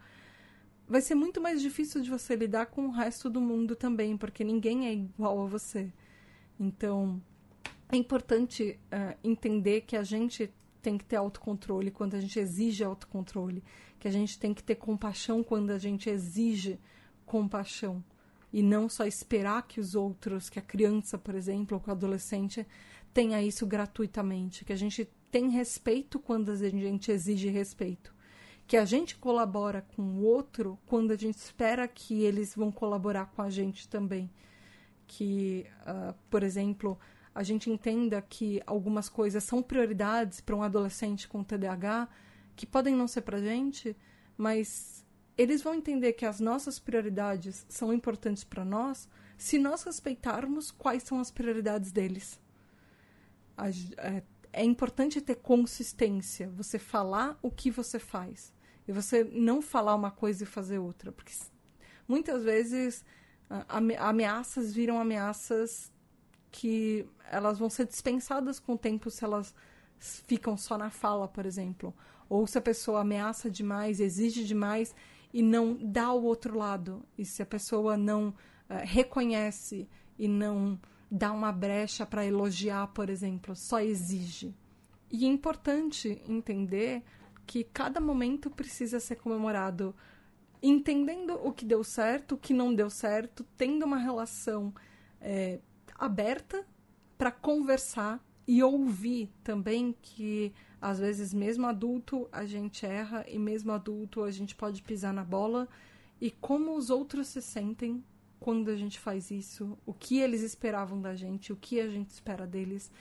vai 0.85 0.99
ser 0.99 1.15
muito 1.15 1.39
mais 1.39 1.61
difícil 1.61 2.01
de 2.01 2.09
você 2.09 2.35
lidar 2.35 2.65
com 2.65 2.87
o 2.87 2.91
resto 2.91 3.29
do 3.29 3.39
mundo 3.39 3.73
também, 3.73 4.17
porque 4.17 4.43
ninguém 4.43 4.85
é 4.85 4.93
igual 4.93 5.41
a 5.41 5.45
você. 5.45 5.93
Então, 6.59 7.21
é 7.89 7.95
importante 7.95 8.77
uh, 8.91 9.17
entender 9.23 9.81
que 9.81 9.95
a 9.95 10.03
gente 10.03 10.53
tem 10.81 10.97
que 10.97 11.05
ter 11.05 11.15
autocontrole 11.15 11.91
quando 11.91 12.15
a 12.15 12.21
gente 12.21 12.39
exige 12.39 12.83
autocontrole, 12.83 13.63
que 13.99 14.07
a 14.07 14.11
gente 14.11 14.39
tem 14.39 14.53
que 14.53 14.63
ter 14.63 14.75
compaixão 14.75 15.43
quando 15.43 15.71
a 15.71 15.77
gente 15.77 16.09
exige 16.09 16.79
compaixão 17.25 18.03
e 18.51 18.63
não 18.63 18.89
só 18.89 19.05
esperar 19.05 19.67
que 19.67 19.79
os 19.79 19.93
outros, 19.93 20.49
que 20.49 20.57
a 20.57 20.61
criança, 20.63 21.17
por 21.17 21.35
exemplo, 21.35 21.77
ou 21.77 21.83
que 21.83 21.89
o 21.89 21.91
adolescente 21.91 22.65
tenha 23.13 23.41
isso 23.41 23.65
gratuitamente, 23.65 24.65
que 24.65 24.73
a 24.73 24.77
gente 24.77 25.07
tem 25.29 25.49
respeito 25.49 26.19
quando 26.19 26.51
a 26.51 26.55
gente 26.55 27.11
exige 27.11 27.49
respeito 27.49 28.13
que 28.69 28.77
a 28.77 28.85
gente 28.85 29.15
colabora 29.17 29.81
com 29.95 30.03
o 30.03 30.23
outro 30.23 30.77
quando 30.85 31.09
a 31.09 31.15
gente 31.15 31.37
espera 31.37 31.87
que 31.87 32.21
eles 32.21 32.53
vão 32.53 32.71
colaborar 32.71 33.25
com 33.25 33.41
a 33.41 33.49
gente 33.49 33.89
também. 33.89 34.29
Que, 35.07 35.65
uh, 35.87 36.13
por 36.29 36.43
exemplo, 36.43 36.95
a 37.39 37.43
gente 37.43 37.69
entenda 37.69 38.21
que 38.21 38.61
algumas 38.67 39.07
coisas 39.07 39.45
são 39.45 39.63
prioridades 39.63 40.41
para 40.41 40.53
um 40.53 40.61
adolescente 40.61 41.25
com 41.25 41.41
TDAH, 41.41 42.09
que 42.53 42.65
podem 42.65 42.93
não 42.93 43.07
ser 43.07 43.21
para 43.21 43.39
gente, 43.39 43.95
mas 44.37 45.05
eles 45.37 45.61
vão 45.61 45.73
entender 45.73 46.11
que 46.11 46.25
as 46.25 46.41
nossas 46.41 46.79
prioridades 46.79 47.65
são 47.69 47.93
importantes 47.93 48.43
para 48.43 48.65
nós 48.65 49.07
se 49.37 49.57
nós 49.57 49.83
respeitarmos 49.83 50.69
quais 50.69 51.03
são 51.03 51.17
as 51.17 51.31
prioridades 51.31 51.93
deles. 51.93 52.37
É, 53.97 54.21
é 54.51 54.65
importante 54.65 55.21
ter 55.21 55.35
consistência, 55.35 56.49
você 56.49 56.77
falar 56.77 57.39
o 57.41 57.49
que 57.49 57.71
você 57.71 57.99
faz 57.99 58.53
e 58.85 58.91
você 58.91 59.23
não 59.23 59.61
falar 59.61 59.95
uma 59.95 60.11
coisa 60.11 60.43
e 60.43 60.45
fazer 60.45 60.77
outra. 60.77 61.09
Porque 61.09 61.31
muitas 62.05 62.43
vezes 62.43 63.05
ameaças 63.97 64.73
viram 64.73 64.99
ameaças 64.99 65.89
que 66.51 67.05
elas 67.31 67.59
vão 67.59 67.69
ser 67.69 67.85
dispensadas 67.85 68.59
com 68.59 68.73
o 68.73 68.77
tempo 68.77 69.09
se 69.09 69.23
elas 69.23 69.53
ficam 69.99 70.57
só 70.57 70.77
na 70.77 70.89
fala, 70.89 71.27
por 71.27 71.45
exemplo. 71.45 71.93
Ou 72.27 72.45
se 72.47 72.57
a 72.57 72.61
pessoa 72.61 73.01
ameaça 73.01 73.49
demais, 73.49 73.99
exige 73.99 74.43
demais 74.43 74.95
e 75.33 75.41
não 75.41 75.77
dá 75.81 76.11
o 76.11 76.23
outro 76.23 76.57
lado. 76.57 77.03
E 77.17 77.25
se 77.25 77.41
a 77.41 77.45
pessoa 77.45 77.97
não 77.97 78.29
uh, 78.29 78.33
reconhece 78.83 79.87
e 80.17 80.27
não 80.27 80.79
dá 81.09 81.31
uma 81.31 81.51
brecha 81.51 82.05
para 82.05 82.25
elogiar, 82.25 82.87
por 82.87 83.09
exemplo, 83.09 83.55
só 83.55 83.79
exige. 83.79 84.55
E 85.11 85.25
é 85.25 85.27
importante 85.27 86.21
entender 86.27 87.03
que 87.45 87.63
cada 87.63 87.99
momento 87.99 88.49
precisa 88.49 88.99
ser 88.99 89.15
comemorado 89.15 89.95
entendendo 90.61 91.33
o 91.43 91.51
que 91.51 91.65
deu 91.65 91.83
certo, 91.83 92.35
o 92.35 92.37
que 92.37 92.53
não 92.53 92.75
deu 92.75 92.89
certo, 92.89 93.45
tendo 93.57 93.85
uma 93.85 93.97
relação 93.97 94.73
é, 95.21 95.59
aberta 95.99 96.65
para 97.17 97.31
conversar 97.31 98.23
e 98.47 98.63
ouvir 98.63 99.31
também 99.43 99.93
que 100.01 100.53
às 100.81 100.97
vezes 100.97 101.33
mesmo 101.33 101.67
adulto 101.67 102.27
a 102.31 102.45
gente 102.45 102.85
erra 102.85 103.25
e 103.27 103.37
mesmo 103.37 103.71
adulto 103.71 104.23
a 104.23 104.31
gente 104.31 104.55
pode 104.55 104.81
pisar 104.81 105.13
na 105.13 105.23
bola. 105.23 105.67
E 106.21 106.31
como 106.31 106.75
os 106.75 106.89
outros 106.89 107.27
se 107.27 107.41
sentem 107.41 108.03
quando 108.39 108.69
a 108.69 108.75
gente 108.75 108.97
faz 108.97 109.29
isso, 109.29 109.77
o 109.85 109.93
que 109.93 110.19
eles 110.19 110.41
esperavam 110.41 111.01
da 111.01 111.13
gente, 111.13 111.51
o 111.51 111.57
que 111.57 111.79
a 111.79 111.89
gente 111.89 112.09
espera 112.09 112.47
deles. 112.47 112.91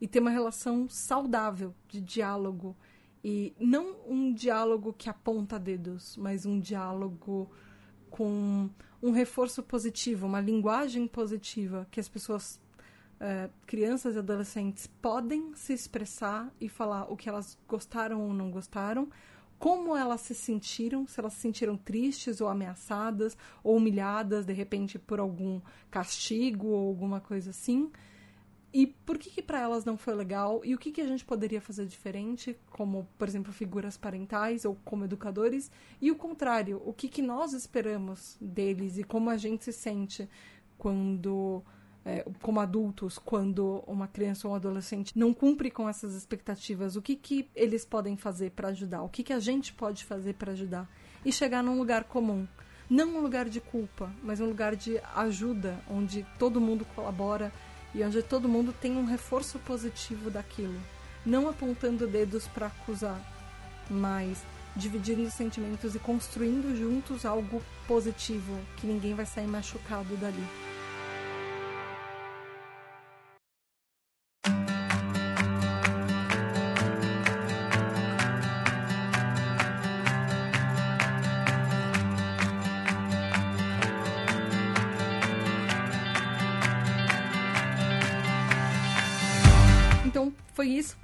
E 0.00 0.06
ter 0.06 0.20
uma 0.20 0.30
relação 0.30 0.88
saudável 0.88 1.74
de 1.88 2.00
diálogo. 2.00 2.76
E 3.22 3.54
não 3.58 3.96
um 4.06 4.32
diálogo 4.32 4.92
que 4.92 5.08
aponta 5.08 5.58
dedos, 5.58 6.16
mas 6.16 6.44
um 6.44 6.60
diálogo 6.60 7.50
com 8.10 8.68
um 9.02 9.10
reforço 9.10 9.62
positivo, 9.62 10.26
uma 10.26 10.40
linguagem 10.40 11.06
positiva 11.06 11.86
que 11.90 12.00
as 12.00 12.08
pessoas, 12.08 12.60
é, 13.20 13.48
crianças 13.66 14.16
e 14.16 14.18
adolescentes, 14.18 14.86
podem 15.00 15.54
se 15.54 15.72
expressar 15.72 16.52
e 16.60 16.68
falar 16.68 17.04
o 17.12 17.16
que 17.16 17.28
elas 17.28 17.56
gostaram 17.68 18.20
ou 18.20 18.34
não 18.34 18.50
gostaram, 18.50 19.08
como 19.58 19.96
elas 19.96 20.20
se 20.20 20.34
sentiram, 20.34 21.06
se 21.06 21.18
elas 21.18 21.32
se 21.32 21.40
sentiram 21.40 21.76
tristes 21.76 22.40
ou 22.40 22.48
ameaçadas 22.48 23.36
ou 23.62 23.76
humilhadas 23.76 24.46
de 24.46 24.52
repente 24.52 24.98
por 24.98 25.18
algum 25.18 25.60
castigo 25.90 26.68
ou 26.68 26.88
alguma 26.88 27.20
coisa 27.20 27.50
assim 27.50 27.90
e 28.72 28.86
por 28.86 29.16
que, 29.16 29.30
que 29.30 29.42
para 29.42 29.60
elas 29.60 29.84
não 29.84 29.96
foi 29.96 30.14
legal? 30.14 30.60
E 30.62 30.74
o 30.74 30.78
que, 30.78 30.92
que 30.92 31.00
a 31.00 31.06
gente 31.06 31.24
poderia 31.24 31.60
fazer 31.60 31.86
diferente, 31.86 32.56
como, 32.70 33.08
por 33.16 33.26
exemplo, 33.26 33.52
figuras 33.52 33.96
parentais 33.96 34.64
ou 34.64 34.76
como 34.84 35.04
educadores? 35.04 35.70
E 36.00 36.10
o 36.10 36.16
contrário, 36.16 36.82
o 36.84 36.92
que, 36.92 37.08
que 37.08 37.22
nós 37.22 37.54
esperamos 37.54 38.36
deles 38.40 38.98
e 38.98 39.04
como 39.04 39.30
a 39.30 39.38
gente 39.38 39.64
se 39.64 39.72
sente 39.72 40.28
quando, 40.76 41.62
é, 42.04 42.26
como 42.42 42.60
adultos, 42.60 43.18
quando 43.18 43.82
uma 43.86 44.06
criança 44.06 44.46
ou 44.46 44.52
um 44.52 44.56
adolescente 44.56 45.18
não 45.18 45.32
cumpre 45.32 45.70
com 45.70 45.88
essas 45.88 46.14
expectativas? 46.14 46.94
O 46.94 47.00
que, 47.00 47.16
que 47.16 47.48
eles 47.54 47.86
podem 47.86 48.18
fazer 48.18 48.50
para 48.50 48.68
ajudar? 48.68 49.02
O 49.02 49.08
que, 49.08 49.22
que 49.22 49.32
a 49.32 49.40
gente 49.40 49.72
pode 49.72 50.04
fazer 50.04 50.34
para 50.34 50.52
ajudar? 50.52 50.90
E 51.24 51.32
chegar 51.32 51.62
num 51.62 51.78
lugar 51.78 52.04
comum. 52.04 52.46
Não 52.90 53.16
um 53.16 53.20
lugar 53.20 53.48
de 53.48 53.60
culpa, 53.60 54.10
mas 54.22 54.40
um 54.40 54.46
lugar 54.46 54.76
de 54.76 54.98
ajuda, 55.14 55.78
onde 55.90 56.26
todo 56.38 56.60
mundo 56.60 56.86
colabora 56.94 57.52
e 57.94 58.02
onde 58.02 58.22
todo 58.22 58.48
mundo 58.48 58.72
tem 58.72 58.96
um 58.96 59.04
reforço 59.04 59.58
positivo 59.58 60.30
daquilo, 60.30 60.80
não 61.24 61.48
apontando 61.48 62.06
dedos 62.06 62.46
para 62.46 62.66
acusar, 62.66 63.20
mas 63.90 64.42
dividindo 64.76 65.28
sentimentos 65.30 65.94
e 65.94 65.98
construindo 65.98 66.76
juntos 66.76 67.24
algo 67.24 67.62
positivo, 67.86 68.58
que 68.76 68.86
ninguém 68.86 69.14
vai 69.14 69.26
sair 69.26 69.46
machucado 69.46 70.16
dali. 70.16 70.44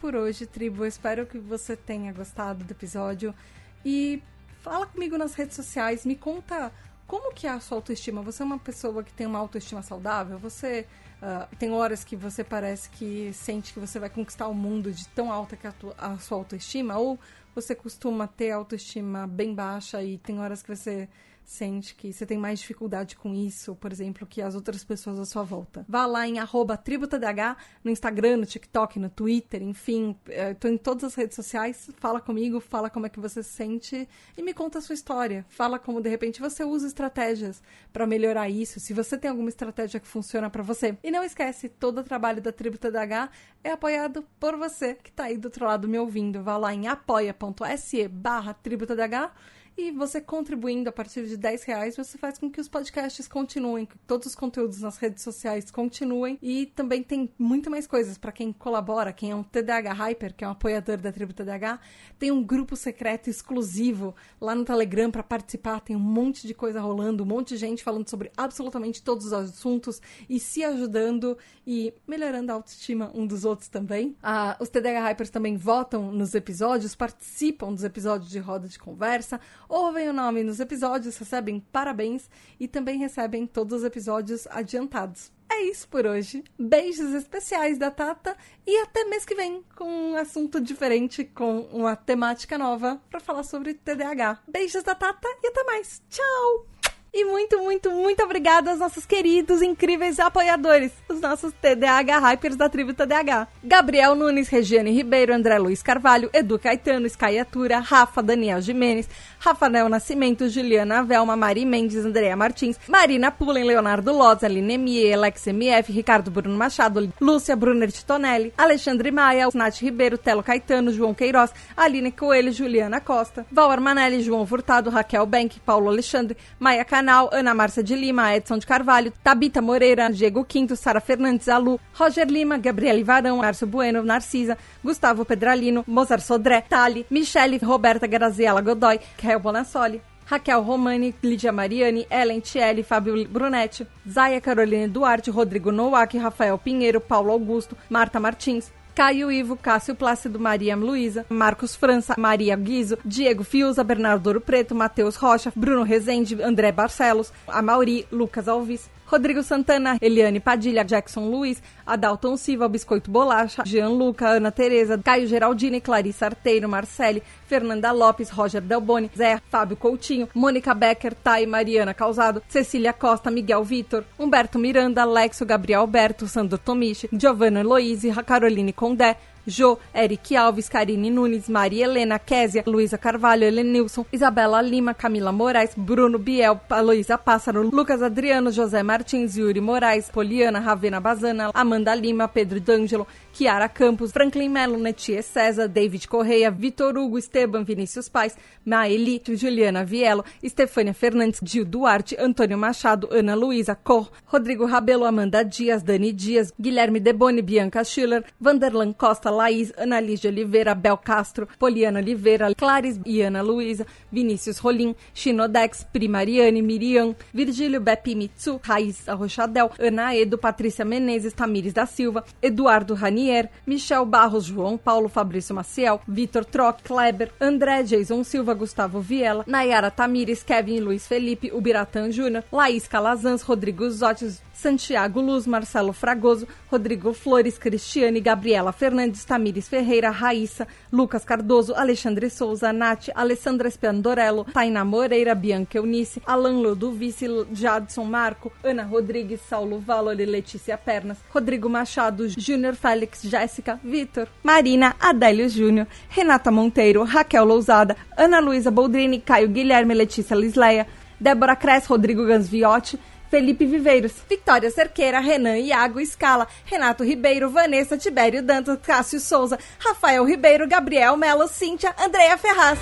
Por 0.05 0.15
hoje, 0.15 0.45
tribo. 0.45 0.85
Espero 0.85 1.25
que 1.25 1.39
você 1.39 1.75
tenha 1.75 2.13
gostado 2.13 2.63
do 2.63 2.71
episódio. 2.71 3.35
E 3.83 4.23
fala 4.61 4.85
comigo 4.85 5.17
nas 5.17 5.33
redes 5.33 5.57
sociais, 5.57 6.05
me 6.05 6.15
conta 6.15 6.71
como 7.07 7.33
que 7.33 7.47
é 7.47 7.51
a 7.51 7.59
sua 7.59 7.79
autoestima. 7.79 8.21
Você 8.21 8.43
é 8.43 8.45
uma 8.45 8.59
pessoa 8.59 9.03
que 9.03 9.15
tem 9.15 9.27
uma 9.27 9.39
autoestima 9.39 9.81
saudável? 9.81 10.39
Você 10.41 10.87
uh, 11.23 11.57
tem 11.57 11.73
horas 11.73 12.05
que 12.05 12.17
você 12.17 12.45
parece 12.45 12.91
que 12.91 13.33
sente 13.33 13.73
que 13.73 13.81
você 13.81 13.99
vai 13.99 14.11
conquistar 14.11 14.47
o 14.47 14.53
mundo 14.53 14.93
de 14.93 15.09
tão 15.09 15.33
alta 15.33 15.57
que 15.57 15.67
é 15.67 15.71
a, 15.71 15.73
tua, 15.73 15.95
a 15.97 16.19
sua 16.19 16.37
autoestima? 16.37 16.99
Ou 16.99 17.19
você 17.55 17.75
costuma 17.75 18.27
ter 18.27 18.51
autoestima 18.51 19.27
bem 19.27 19.55
baixa 19.55 20.03
e 20.03 20.19
tem 20.19 20.39
horas 20.39 20.63
que 20.63 20.77
você 20.77 21.09
sente 21.45 21.95
que 21.95 22.13
você 22.13 22.25
tem 22.25 22.39
mais 22.39 22.59
dificuldade 22.59 23.17
com 23.17 23.35
isso, 23.35 23.75
por 23.77 23.93
exemplo, 23.93 24.27
que 24.27 24.41
as 24.41 24.55
outras 24.55 24.83
pessoas 24.83 25.19
à 25.19 25.25
sua 25.25 25.43
volta. 25.43 25.85
Vá 25.89 26.07
lá 26.07 26.27
em 26.27 26.37
tributadh 26.83 27.57
no 27.83 27.91
Instagram, 27.91 28.39
no 28.39 28.47
TikTok, 28.47 28.99
no 28.99 29.11
Twitter, 29.11 29.63
enfim, 29.63 30.17
estou 30.27 30.71
em 30.71 30.77
todas 30.77 31.05
as 31.05 31.15
redes 31.15 31.37
sociais, 31.37 31.91
fala 31.97 32.21
comigo, 32.21 32.61
fala 32.61 32.89
como 32.89 33.07
é 33.07 33.09
que 33.09 33.21
você 33.21 33.43
se 33.43 33.51
sente 33.51 34.09
e 34.37 34.43
me 34.43 34.55
conta 34.55 34.79
a 34.79 34.83
sua 34.83 34.95
história. 34.95 35.45
Fala 35.49 35.79
como 35.79 36.01
de 36.01 36.09
repente 36.09 36.41
você 36.41 36.65
usa 36.65 36.87
estratégias 36.87 37.63
para 37.93 38.07
melhorar 38.07 38.49
isso, 38.49 38.81
se 38.81 38.93
você 38.93 39.19
tem 39.19 39.31
alguma 39.31 39.49
estratégia 39.49 40.01
que 40.01 40.09
funciona 40.09 40.49
para 40.49 40.63
você. 40.63 40.97
E 41.03 41.11
não 41.11 41.23
esquece, 41.23 41.69
todo 41.69 41.99
o 41.99 42.05
trabalho 42.05 42.41
da 42.41 42.53
Tributa 42.53 42.91
DH 42.91 43.31
é 43.63 43.71
apoiado 43.71 44.25
por 44.39 44.57
você 44.57 44.95
que 44.95 45.11
está 45.11 45.25
aí 45.25 45.37
do 45.37 45.47
outro 45.47 45.67
lado 45.67 45.89
me 45.89 45.99
ouvindo. 45.99 46.43
Vá 46.43 46.57
lá 46.57 46.73
em 46.73 46.87
apoia.se 46.89 48.09
barra 48.09 48.55
tributadh 48.55 49.31
e 49.77 49.91
você 49.91 50.21
contribuindo 50.21 50.89
a 50.89 50.93
partir 50.93 51.27
de 51.27 51.37
10 51.37 51.65
reais, 51.65 51.97
você 51.97 52.17
faz 52.17 52.39
com 52.39 52.51
que 52.51 52.61
os 52.61 52.69
podcasts 52.69 53.27
continuem, 53.27 53.87
que 53.87 53.99
todos 54.07 54.29
os 54.29 54.35
conteúdos 54.35 54.81
nas 54.81 54.99
redes 54.99 55.23
sociais 55.23 55.71
continuem. 55.71 56.39
E 56.41 56.67
também 56.67 57.03
tem 57.03 57.29
muito 57.39 57.71
mais 57.71 57.87
coisas 57.87 58.17
para 58.17 58.31
quem 58.31 58.53
colabora, 58.53 59.13
quem 59.13 59.33
é 59.33 59.35
um 59.35 59.43
TDAH 59.43 59.93
Hyper, 59.93 60.35
que 60.35 60.45
é 60.45 60.49
um 60.49 60.53
apoiador 60.53 60.99
da 60.99 61.11
tribo 61.11 61.33
TDAH. 61.33 61.81
Tem 62.19 62.31
um 62.31 62.43
grupo 62.43 62.77
secreto 62.77 63.29
exclusivo 63.29 64.15
lá 64.41 64.55
no 64.55 64.65
Telegram 64.65 65.11
para 65.11 65.23
participar. 65.23 65.81
Tem 65.81 65.97
um 65.97 66.01
monte 66.01 66.47
de 66.47 66.55
coisa 66.55 66.81
rolando, 66.81 67.25
um 67.25 67.27
monte 67.27 67.49
de 67.49 67.57
gente 67.57 67.83
falando 67.83 68.09
sobre 68.09 68.31
absolutamente 68.37 69.03
todos 69.03 69.27
os 69.27 69.33
assuntos 69.33 70.01
e 70.29 70.39
se 70.39 70.63
ajudando 70.63 71.37
e 71.67 71.93
melhorando 72.07 72.53
a 72.53 72.55
autoestima 72.55 73.11
um 73.13 73.27
dos 73.27 73.45
outros 73.45 73.69
também. 73.69 74.17
Ah, 74.23 74.57
os 74.61 74.69
TDAH 74.69 75.09
Hypers 75.09 75.31
também 75.31 75.57
votam 75.57 76.13
nos 76.13 76.35
episódios, 76.35 76.95
participam 76.95 77.73
dos 77.73 77.83
episódios 77.83 78.31
de 78.31 78.39
roda 78.39 78.69
de 78.69 78.79
conversa 78.79 79.41
ouvem 79.69 80.09
o 80.09 80.13
nome 80.13 80.43
nos 80.43 80.61
episódios, 80.61 81.17
recebem 81.17 81.61
parabéns 81.73 82.29
e 82.59 82.69
também 82.69 82.99
recebem 82.99 83.47
todos 83.47 83.81
os 83.81 83.85
episódios 83.85 84.47
adiantados. 84.49 85.33
É 85.51 85.63
isso 85.63 85.87
por 85.89 86.07
hoje. 86.07 86.43
Beijos 86.59 87.15
especiais 87.15 87.79
da 87.79 87.91
Tata 87.91 88.37
e 88.67 88.77
até 88.79 89.05
mês 89.05 89.25
que 89.25 89.35
vem 89.35 89.63
com 89.77 89.85
um 89.85 90.17
assunto 90.17 90.61
diferente, 90.61 91.25
com 91.25 91.61
uma 91.73 91.95
temática 91.95 92.59
nova 92.59 93.01
para 93.09 93.21
falar 93.21 93.45
sobre 93.45 93.75
TDAH. 93.75 94.43
Beijos 94.49 94.83
da 94.83 94.95
Tata 94.95 95.29
e 95.43 95.47
até 95.47 95.63
mais. 95.65 96.03
Tchau! 96.09 96.74
E 97.17 97.25
muito, 97.25 97.63
muito, 97.63 97.93
muito 97.93 98.25
obrigada 98.25 98.73
aos 98.73 98.81
nossos 98.81 99.07
queridos, 99.07 99.63
incríveis 99.63 100.19
apoiadores, 100.19 100.91
os 101.09 101.21
nossos 101.21 101.53
TDAH 101.53 102.19
Hypers 102.19 102.57
da 102.57 102.69
tribo 102.69 102.93
TDAH. 102.93 103.47
Gabriel 103.63 104.17
Nunes, 104.17 104.49
Regiane 104.49 104.91
Ribeiro, 104.91 105.33
André 105.33 105.57
Luiz 105.57 105.81
Carvalho, 105.81 106.29
Edu 106.33 106.59
Caetano, 106.59 107.07
Skyatura, 107.07 107.79
Rafa, 107.79 108.21
Daniel 108.21 108.61
Jimenez, 108.61 109.09
Rafael 109.39 109.89
Nascimento, 109.89 110.49
Juliana 110.49 111.05
Velma, 111.05 111.37
Mari 111.37 111.65
Mendes, 111.65 112.05
Andréa 112.05 112.35
Martins, 112.35 112.81
Marina 112.89 113.31
Pullen, 113.31 113.65
Leonardo 113.65 114.13
Loz, 114.13 114.43
Aline 114.43 114.77
Mie, 114.77 115.13
Alex 115.13 115.47
MF, 115.47 115.93
Ricardo 115.93 116.33
Bruno 116.33 116.59
Machado, 116.59 117.09
Lúcia 117.21 117.55
Brunner 117.55 117.93
Titonelli, 117.93 118.53
Alexandre 118.59 119.13
Maia, 119.13 119.47
Nath 119.55 119.81
Ribeiro, 119.81 120.19
Telo 120.19 120.43
Caetano, 120.43 120.91
João 120.91 121.15
Queiroz, 121.15 121.53
Aline 121.77 122.11
Coelho, 122.11 122.51
Juliana 122.51 123.01
Costa, 123.01 123.47
Val 123.53 123.71
Armanelli, 123.71 124.21
João 124.21 124.45
Furtado, 124.45 124.91
Raquel 124.91 125.27
Bank, 125.27 125.61
Paulo 125.61 125.89
Alexandre, 125.89 126.37
Maia 126.59 126.85
Can 126.85 127.04
Ana 127.09 127.55
Márcia 127.55 127.83
de 127.83 127.97
Lima, 127.97 128.35
Edson 128.35 128.59
de 128.59 128.67
Carvalho, 128.67 129.13
Tabita 129.23 129.61
Moreira, 129.61 130.09
Diego 130.09 130.45
Quinto, 130.45 130.75
Sara 130.77 131.01
Fernandes, 131.01 131.49
Alu, 131.49 131.79
Roger 131.99 132.31
Lima, 132.31 132.59
Gabriele 132.59 133.05
Varão, 133.05 133.39
Márcio 133.39 133.67
Bueno, 133.67 134.03
Narcisa, 134.03 134.57
Gustavo 134.83 135.25
Pedralino, 135.25 135.85
Mozart 135.87 136.23
Sodré, 136.23 136.63
Tali, 136.63 137.07
Michele, 137.11 137.59
Roberta 137.59 138.07
Graziella 138.07 138.61
Godoy, 138.61 138.99
Kel 139.17 139.39
Bonassoli. 139.39 140.01
Raquel 140.27 140.65
Romani, 140.65 141.15
Lídia 141.23 141.53
Mariani, 141.53 142.07
Ellen 142.09 142.41
Tielli, 142.41 142.83
Fábio 142.83 143.29
Brunetti, 143.29 143.87
Zaya 144.09 144.41
Carolina 144.41 144.89
Duarte, 144.89 145.31
Rodrigo 145.31 145.71
Nowak, 145.71 146.15
Rafael 146.15 146.59
Pinheiro, 146.59 146.99
Paulo 146.99 147.33
Augusto, 147.33 147.77
Marta 147.91 148.19
Martins, 148.19 148.73
Caio 148.95 149.31
Ivo, 149.31 149.57
Cássio 149.57 149.95
Plácido, 149.95 150.39
Maria 150.39 150.77
Luísa, 150.77 151.27
Marcos 151.29 151.75
França, 151.75 152.15
Maria 152.17 152.55
Guizo, 152.55 152.97
Diego 153.05 153.43
Fiuza, 153.43 153.83
Bernardo 153.83 154.29
Ouro 154.29 154.41
Preto, 154.41 154.75
Matheus 154.75 155.17
Rocha, 155.17 155.53
Bruno 155.57 155.83
Rezende, 155.83 156.41
André 156.43 156.71
Barcelos, 156.71 157.33
Amauri, 157.49 158.07
Lucas 158.13 158.47
Alves, 158.47 158.89
Rodrigo 159.07 159.43
Santana, 159.43 159.99
Eliane 160.01 160.41
Padilha, 160.41 160.85
Jackson 160.85 161.31
Luiz, 161.31 161.63
Adalton 161.87 162.37
Silva, 162.37 162.69
Biscoito 162.69 163.11
Bolacha, 163.11 163.63
Jean 163.65 163.93
Luca, 163.97 164.31
Ana 164.31 164.51
Tereza, 164.51 164.99
Caio 164.99 165.27
Geraldini, 165.27 165.81
Clarissa 165.81 166.27
Arteiro, 166.27 166.69
Marcele, 166.69 167.23
Fernanda 167.47 167.93
Lopes, 167.93 168.31
Roger 168.31 168.63
Delboni, 168.63 169.11
Zé, 169.15 169.41
Fábio 169.51 169.77
Coutinho, 169.77 170.29
Mônica 170.35 170.75
Becker, 170.75 171.15
Thay, 171.15 171.47
Mariana 171.47 171.95
Causado, 171.95 172.43
Cecília 172.49 172.93
Costa, 172.93 173.31
Miguel 173.31 173.63
Vitor, 173.63 174.05
Humberto 174.19 174.59
Miranda, 174.59 175.03
Alexo, 175.03 175.45
Gabriel 175.45 175.81
Alberto, 175.81 176.27
Sandro 176.27 176.59
Tomichi, 176.59 177.09
Giovanna 177.13 177.61
Eloise, 177.61 178.11
Caroline 178.25 178.73
Condé, 178.73 179.17
Jô, 179.47 179.79
Eric 179.93 180.37
Alves, 180.37 180.69
Karine 180.69 181.11
Nunes, 181.11 181.49
Maria 181.49 181.85
Helena, 181.85 182.19
Késia, 182.19 182.63
Luísa 182.67 182.97
Carvalho, 182.97 183.45
Helenilson, 183.45 184.07
Isabela 184.13 184.63
Lima, 184.63 184.95
Camila 184.95 185.33
Moraes, 185.33 185.75
Bruno 185.77 186.19
Biel, 186.19 186.59
Aloísa 186.71 187.19
Pássaro, 187.19 187.63
Lucas 187.63 188.03
Adriano, 188.03 188.51
José 188.51 188.83
Martins, 188.83 189.37
Yuri 189.37 189.61
Moraes, 189.61 190.11
Poliana, 190.11 190.61
Ravena 190.61 191.01
Bazana, 191.01 191.51
Amanda 191.53 191.95
Lima, 191.95 192.27
Pedro 192.27 192.59
D'Angelo, 192.59 193.07
Kiara 193.33 193.69
Campos, 193.69 194.13
Franklin 194.13 194.49
Melo, 194.49 194.79
Netie 194.79 195.21
César, 195.23 195.69
David 195.69 196.07
Correia, 196.07 196.51
Vitor 196.51 196.97
Hugo, 196.97 197.19
Esteban 197.19 197.65
Vinícius 197.65 198.09
Pais, 198.09 198.37
Maeli, 198.65 199.21
Juliana 199.37 199.85
Vielo, 199.85 200.25
Estefânia 200.43 200.95
Fernandes, 200.95 201.41
Gil 201.43 201.65
Duarte, 201.65 202.17
Antônio 202.19 202.57
Machado, 202.57 203.09
Ana 203.13 203.35
Luísa 203.35 203.75
Cor, 203.75 204.11
Rodrigo 204.33 204.67
Rabelo, 204.67 205.05
Amanda 205.05 205.45
Dias, 205.45 205.83
Dani 205.83 206.13
Dias, 206.13 206.53
Guilherme 206.59 207.01
Deboni, 207.01 207.43
Bianca 207.43 207.85
Schiller, 207.85 208.25
Vanderlan 208.41 208.95
Costa, 208.95 209.34
Laís, 209.35 209.73
Ana 209.77 210.01
Lígia 210.01 210.31
Oliveira, 210.31 210.75
Bel 210.75 210.97
Castro, 210.97 211.49
Poliana 211.59 212.01
Oliveira, 212.01 212.55
Clares 212.55 213.01
e 213.05 213.23
Ana 213.23 213.43
Luísa, 213.43 213.87
Vinícius 214.11 214.59
Rolim, 214.59 214.95
Chinodex, 215.13 215.85
Primariane, 215.93 216.63
Miriam, 216.63 217.15
Virgílio 217.33 217.81
Bepi 217.81 218.15
Mitsu, 218.15 218.61
Raíssa 218.63 219.15
Rochadel, 219.15 219.71
Ana 219.79 220.15
Edo, 220.15 220.39
Patrícia 220.39 220.85
Menezes, 220.85 221.33
Tamires 221.33 221.73
da 221.73 221.87
Silva, 221.87 222.25
Eduardo 222.41 222.95
Ranier, 222.95 223.51
Michel 223.67 224.05
Barros, 224.05 224.47
João 224.47 224.79
Paulo, 224.79 225.09
Fabrício 225.09 225.55
Maciel, 225.55 226.01
Vitor 226.07 226.45
Troc, 226.45 226.83
Kleber, 226.83 227.33
André, 227.41 227.85
Jason 227.85 228.23
Silva, 228.25 228.55
Gustavo 228.55 229.01
Viela, 229.01 229.45
Nayara 229.47 229.91
Tamires, 229.91 230.43
Kevin 230.43 230.81
Luiz 230.81 231.07
Felipe, 231.07 231.51
Ubiratan 231.53 232.11
Júnior, 232.11 232.45
Laís 232.53 232.87
Calazans, 232.87 233.43
Rodrigo 233.43 233.89
Zotes, 233.91 234.43
Santiago 234.65 235.21
Luz, 235.21 235.47
Marcelo 235.47 235.93
Fragoso, 235.93 236.49
Rodrigo 236.73 237.13
Flores, 237.13 237.59
Cristiane, 237.59 238.19
Gabriela 238.19 238.73
Fernandes, 238.73 239.23
Tamires 239.23 239.69
Ferreira, 239.69 240.11
Raíssa, 240.11 240.67
Lucas 240.91 241.23
Cardoso, 241.23 241.75
Alexandre 241.75 242.31
Souza, 242.31 242.73
Nath, 242.73 243.11
Alessandra 243.15 243.71
Spiandorello, 243.71 244.47
Tainá 244.55 244.83
Moreira, 244.83 245.35
Bianca 245.35 245.77
Eunice, 245.77 246.23
Alan 246.25 246.63
Loduvice, 246.63 247.27
Jadson 247.53 248.07
Marco, 248.07 248.51
Ana 248.65 248.85
Rodrigues, 248.85 249.43
Saulo 249.47 249.79
Valori, 249.81 250.25
Letícia 250.25 250.79
Pernas, 250.79 251.19
Rodrigo 251.31 251.69
Machado, 251.69 252.27
Júnior 252.27 252.75
Félix, 252.75 253.23
Jéssica, 253.23 253.79
Vitor, 253.85 254.29
Marina, 254.43 254.97
Adélio 254.99 255.47
Júnior, 255.47 255.87
Renata 256.09 256.51
Monteiro, 256.51 257.05
Raquel 257.05 257.45
Lousada, 257.45 257.97
Ana 258.17 258.41
Luísa 258.41 258.71
Boldrini, 258.71 259.21
Caio 259.21 259.49
Guilherme, 259.49 259.93
Letícia 259.93 260.35
Lisleia, 260.35 260.87
Débora 261.21 261.55
Cres, 261.55 261.87
Rodrigo 261.87 262.25
Gansviotti, 262.25 262.99
Felipe 263.35 263.67
Viveiros, 263.67 264.13
Vitória 264.31 264.71
Cerqueira, 264.71 265.19
Renan 265.19 265.59
Iago 265.59 265.99
Scala, 266.07 266.47
Renato 266.65 267.03
Ribeiro, 267.03 267.51
Vanessa 267.51 267.99
Tibério 267.99 268.41
Dantas, 268.41 268.79
Cássio 268.81 269.19
Souza, 269.19 269.59
Rafael 269.77 270.25
Ribeiro, 270.25 270.69
Gabriel 270.69 271.17
Melo, 271.17 271.49
Cíntia, 271.49 271.93
Andréa 271.99 272.39
Ferraz. 272.39 272.79